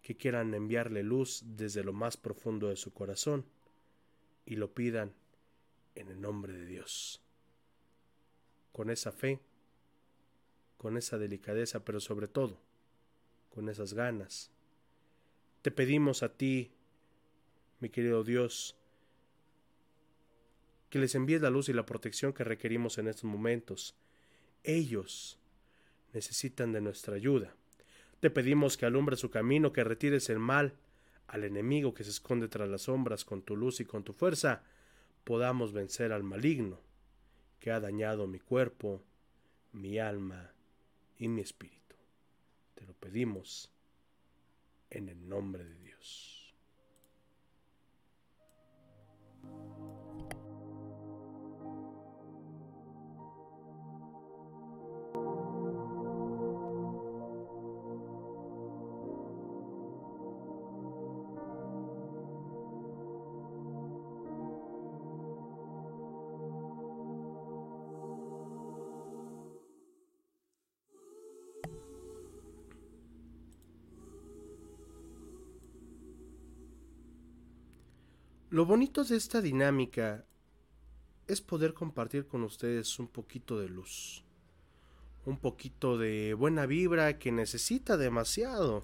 que 0.02 0.16
quieran 0.16 0.54
enviarle 0.54 1.04
luz 1.04 1.44
desde 1.46 1.84
lo 1.84 1.94
más 1.94 2.18
profundo 2.18 2.70
de 2.70 2.76
su 2.76 2.94
corazón 2.94 3.46
y 4.46 4.56
lo 4.56 4.74
pidan 4.74 5.14
en 5.96 6.10
el 6.10 6.22
nombre 6.22 6.54
de 6.54 6.66
Dios. 6.66 7.22
Con 8.72 8.90
esa 8.90 9.12
fe, 9.12 9.40
con 10.78 10.98
esa 10.98 11.18
delicadeza, 11.18 11.84
pero 11.84 12.00
sobre 12.00 12.28
todo 12.28 12.60
con 13.50 13.70
esas 13.70 13.94
ganas. 13.94 14.52
Te 15.62 15.72
pedimos 15.72 16.24
a 16.24 16.38
ti, 16.38 16.72
mi 17.80 17.90
querido 17.90 18.24
Dios, 18.24 18.78
que 20.90 21.00
les 21.00 21.16
envíes 21.16 21.42
la 21.42 21.50
luz 21.50 21.70
y 21.70 21.74
la 21.74 21.86
protección 21.86 22.34
que 22.34 22.44
requerimos 22.44 22.98
en 22.98 23.08
estos 23.08 23.26
momentos. 23.26 23.96
Ellos 24.64 25.38
necesitan 26.14 26.72
de 26.72 26.82
nuestra 26.82 27.16
ayuda. 27.16 27.56
Te 28.20 28.30
pedimos 28.30 28.78
que 28.78 28.86
alumbre 28.86 29.16
su 29.16 29.30
camino, 29.30 29.72
que 29.72 29.84
retires 29.84 30.30
el 30.30 30.40
mal 30.40 30.76
al 31.28 31.44
enemigo 31.44 31.94
que 31.94 32.04
se 32.04 32.10
esconde 32.10 32.48
tras 32.48 32.68
las 32.68 32.84
sombras 32.84 33.24
con 33.24 33.44
tu 33.44 33.56
luz 33.56 33.80
y 33.80 33.86
con 33.86 34.04
tu 34.04 34.14
fuerza, 34.14 34.64
podamos 35.24 35.74
vencer 35.74 36.12
al 36.12 36.24
maligno 36.24 36.80
que 37.60 37.72
ha 37.72 37.80
dañado 37.80 38.26
mi 38.26 38.40
cuerpo, 38.40 39.04
mi 39.74 40.00
alma 40.00 40.52
y 41.18 41.28
mi 41.28 41.41
espíritu. 41.41 41.96
Te 42.74 42.86
lo 42.86 42.94
pedimos 42.94 43.72
en 44.90 45.10
el 45.10 45.30
nombre 45.30 45.64
de 45.64 45.80
Dios. 45.80 46.39
Lo 78.60 78.65
bonito 78.65 79.06
de 79.06 79.15
esta 79.15 79.40
dinámica 79.40 80.26
es 81.27 81.40
poder 81.40 81.73
compartir 81.73 82.27
con 82.27 82.44
ustedes 82.44 82.99
un 82.99 83.07
poquito 83.07 83.57
de 83.57 83.69
luz, 83.69 84.26
un 85.26 85.38
poquito 85.38 85.98
de 85.98 86.34
buena 86.34 86.65
vibra 86.65 87.19
que 87.19 87.31
necesita 87.31 87.95
demasiado 87.95 88.84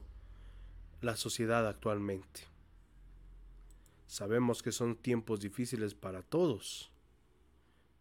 la 1.01 1.17
sociedad 1.17 1.67
actualmente. 1.67 2.47
Sabemos 4.07 4.63
que 4.63 4.71
son 4.71 4.95
tiempos 4.95 5.41
difíciles 5.41 5.93
para 5.93 6.21
todos, 6.23 6.89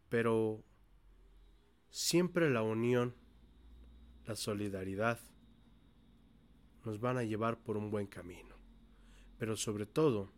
pero 0.09 0.62
siempre 1.90 2.51
la 2.51 2.62
unión, 2.62 3.16
la 4.26 4.36
solidaridad 4.36 5.18
nos 6.84 7.01
van 7.01 7.18
a 7.18 7.24
llevar 7.24 7.59
por 7.59 7.76
un 7.76 7.90
buen 7.90 8.06
camino, 8.06 8.55
pero 9.38 9.56
sobre 9.56 9.86
todo 9.86 10.30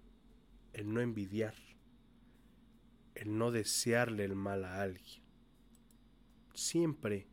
el 0.77 0.93
no 0.93 1.01
envidiar, 1.01 1.55
el 3.15 3.39
no 3.39 3.51
desearle 3.51 4.24
el 4.24 4.36
mal 4.36 4.62
a 4.62 4.82
alguien. 4.82 5.23
Siempre, 6.53 7.27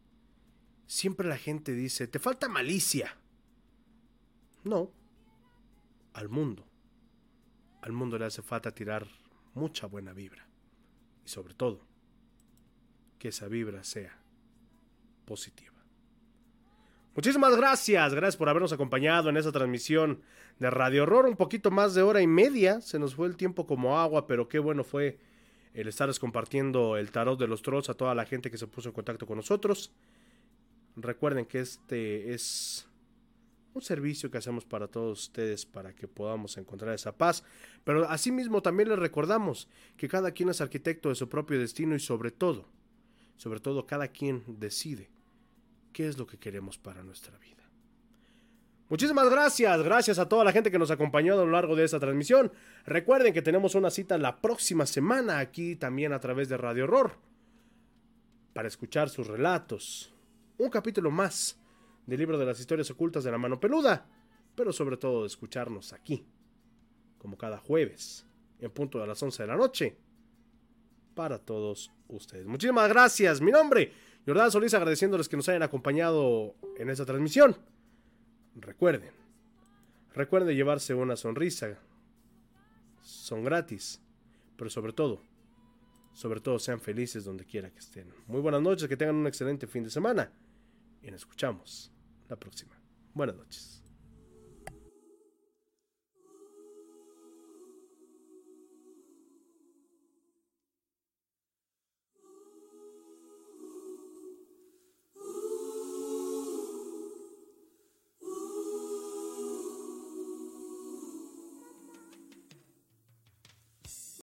siempre 0.87 1.27
la 1.27 1.37
gente 1.37 1.73
dice, 1.73 2.07
te 2.07 2.19
falta 2.19 2.47
malicia. 2.47 3.17
No, 4.63 4.93
al 6.13 6.29
mundo, 6.29 6.65
al 7.81 7.91
mundo 7.91 8.17
le 8.17 8.25
hace 8.25 8.41
falta 8.41 8.73
tirar 8.73 9.05
mucha 9.53 9.87
buena 9.87 10.13
vibra. 10.13 10.47
Y 11.25 11.27
sobre 11.27 11.53
todo, 11.53 11.85
que 13.19 13.27
esa 13.27 13.49
vibra 13.49 13.83
sea 13.83 14.23
positiva. 15.25 15.72
Muchísimas 17.15 17.55
gracias, 17.55 18.11
gracias 18.15 18.37
por 18.37 18.49
habernos 18.49 18.73
acompañado 18.73 19.29
en 19.29 19.37
esta 19.37 19.51
transmisión 19.51 20.23
de 20.57 20.71
Radio 20.71 21.03
Horror, 21.03 21.27
un 21.27 21.35
poquito 21.35 21.69
más 21.69 21.93
de 21.93 22.01
hora 22.01 22.23
y 22.23 22.27
media, 22.27 22.81
se 22.81 22.97
nos 22.97 23.13
fue 23.13 23.27
el 23.27 23.37
tiempo 23.37 23.67
como 23.67 23.99
agua, 23.99 24.25
pero 24.25 24.47
qué 24.47 24.57
bueno 24.57 24.83
fue 24.83 25.19
el 25.75 25.87
estarles 25.87 26.17
compartiendo 26.17 26.97
el 26.97 27.11
tarot 27.11 27.39
de 27.39 27.47
los 27.47 27.61
trolls 27.61 27.89
a 27.89 27.93
toda 27.93 28.15
la 28.15 28.25
gente 28.25 28.49
que 28.49 28.57
se 28.57 28.65
puso 28.65 28.89
en 28.89 28.95
contacto 28.95 29.27
con 29.27 29.37
nosotros. 29.37 29.93
Recuerden 30.95 31.45
que 31.45 31.59
este 31.59 32.33
es 32.33 32.87
un 33.75 33.83
servicio 33.83 34.31
que 34.31 34.39
hacemos 34.39 34.65
para 34.65 34.87
todos 34.87 35.21
ustedes 35.21 35.67
para 35.67 35.93
que 35.93 36.07
podamos 36.07 36.57
encontrar 36.57 36.95
esa 36.95 37.15
paz, 37.15 37.43
pero 37.83 38.09
asimismo 38.09 38.63
también 38.63 38.89
les 38.89 38.97
recordamos 38.97 39.67
que 39.97 40.07
cada 40.07 40.31
quien 40.31 40.49
es 40.49 40.61
arquitecto 40.61 41.09
de 41.09 41.15
su 41.15 41.29
propio 41.29 41.59
destino 41.59 41.93
y 41.93 41.99
sobre 41.99 42.31
todo, 42.31 42.65
sobre 43.37 43.59
todo 43.59 43.85
cada 43.85 44.07
quien 44.07 44.43
decide 44.47 45.12
qué 45.93 46.07
es 46.07 46.17
lo 46.17 46.27
que 46.27 46.37
queremos 46.37 46.77
para 46.77 47.03
nuestra 47.03 47.37
vida. 47.37 47.53
Muchísimas 48.89 49.29
gracias, 49.29 49.81
gracias 49.81 50.19
a 50.19 50.27
toda 50.27 50.43
la 50.43 50.51
gente 50.51 50.69
que 50.69 50.77
nos 50.77 50.91
acompañó 50.91 51.33
a 51.33 51.37
lo 51.37 51.49
largo 51.49 51.75
de 51.75 51.85
esta 51.85 51.99
transmisión. 51.99 52.51
Recuerden 52.85 53.33
que 53.33 53.41
tenemos 53.41 53.75
una 53.75 53.89
cita 53.89 54.17
la 54.17 54.41
próxima 54.41 54.85
semana 54.85 55.39
aquí 55.39 55.75
también 55.75 56.13
a 56.13 56.19
través 56.19 56.49
de 56.49 56.57
Radio 56.57 56.83
Horror 56.83 57.13
para 58.53 58.67
escuchar 58.67 59.09
sus 59.09 59.27
relatos. 59.27 60.13
Un 60.57 60.69
capítulo 60.69 61.09
más 61.09 61.59
del 62.05 62.19
libro 62.19 62.37
de 62.37 62.45
las 62.45 62.59
historias 62.59 62.91
ocultas 62.91 63.23
de 63.23 63.31
la 63.31 63.37
mano 63.37 63.59
peluda, 63.59 64.05
pero 64.53 64.71
sobre 64.71 64.97
todo 64.97 65.21
de 65.21 65.27
escucharnos 65.27 65.93
aquí, 65.93 66.25
como 67.17 67.37
cada 67.37 67.57
jueves, 67.57 68.27
en 68.59 68.69
punto 68.71 68.99
de 68.99 69.07
las 69.07 69.23
11 69.23 69.43
de 69.43 69.47
la 69.47 69.55
noche, 69.55 69.97
para 71.15 71.39
todos 71.39 71.91
ustedes. 72.07 72.45
Muchísimas 72.45 72.89
gracias, 72.89 73.41
mi 73.41 73.51
nombre, 73.51 73.91
Jordán 74.25 74.51
Solís, 74.51 74.73
agradeciéndoles 74.73 75.27
que 75.27 75.35
nos 75.35 75.49
hayan 75.49 75.63
acompañado 75.63 76.55
en 76.77 76.89
esta 76.89 77.05
transmisión. 77.05 77.57
Recuerden, 78.55 79.11
recuerden 80.13 80.55
llevarse 80.55 80.93
una 80.93 81.15
sonrisa, 81.15 81.77
son 83.01 83.43
gratis, 83.43 84.01
pero 84.55 84.69
sobre 84.69 84.93
todo, 84.93 85.21
sobre 86.13 86.39
todo 86.39 86.59
sean 86.59 86.79
felices 86.79 87.25
donde 87.25 87.45
quiera 87.45 87.69
que 87.69 87.79
estén. 87.79 88.13
Muy 88.27 88.39
buenas 88.39 88.61
noches, 88.61 88.87
que 88.87 88.95
tengan 88.95 89.15
un 89.15 89.27
excelente 89.27 89.67
fin 89.67 89.83
de 89.83 89.89
semana 89.89 90.31
y 91.01 91.11
nos 91.11 91.21
escuchamos 91.21 91.91
la 92.29 92.37
próxima. 92.37 92.79
Buenas 93.13 93.35
noches. 93.35 93.82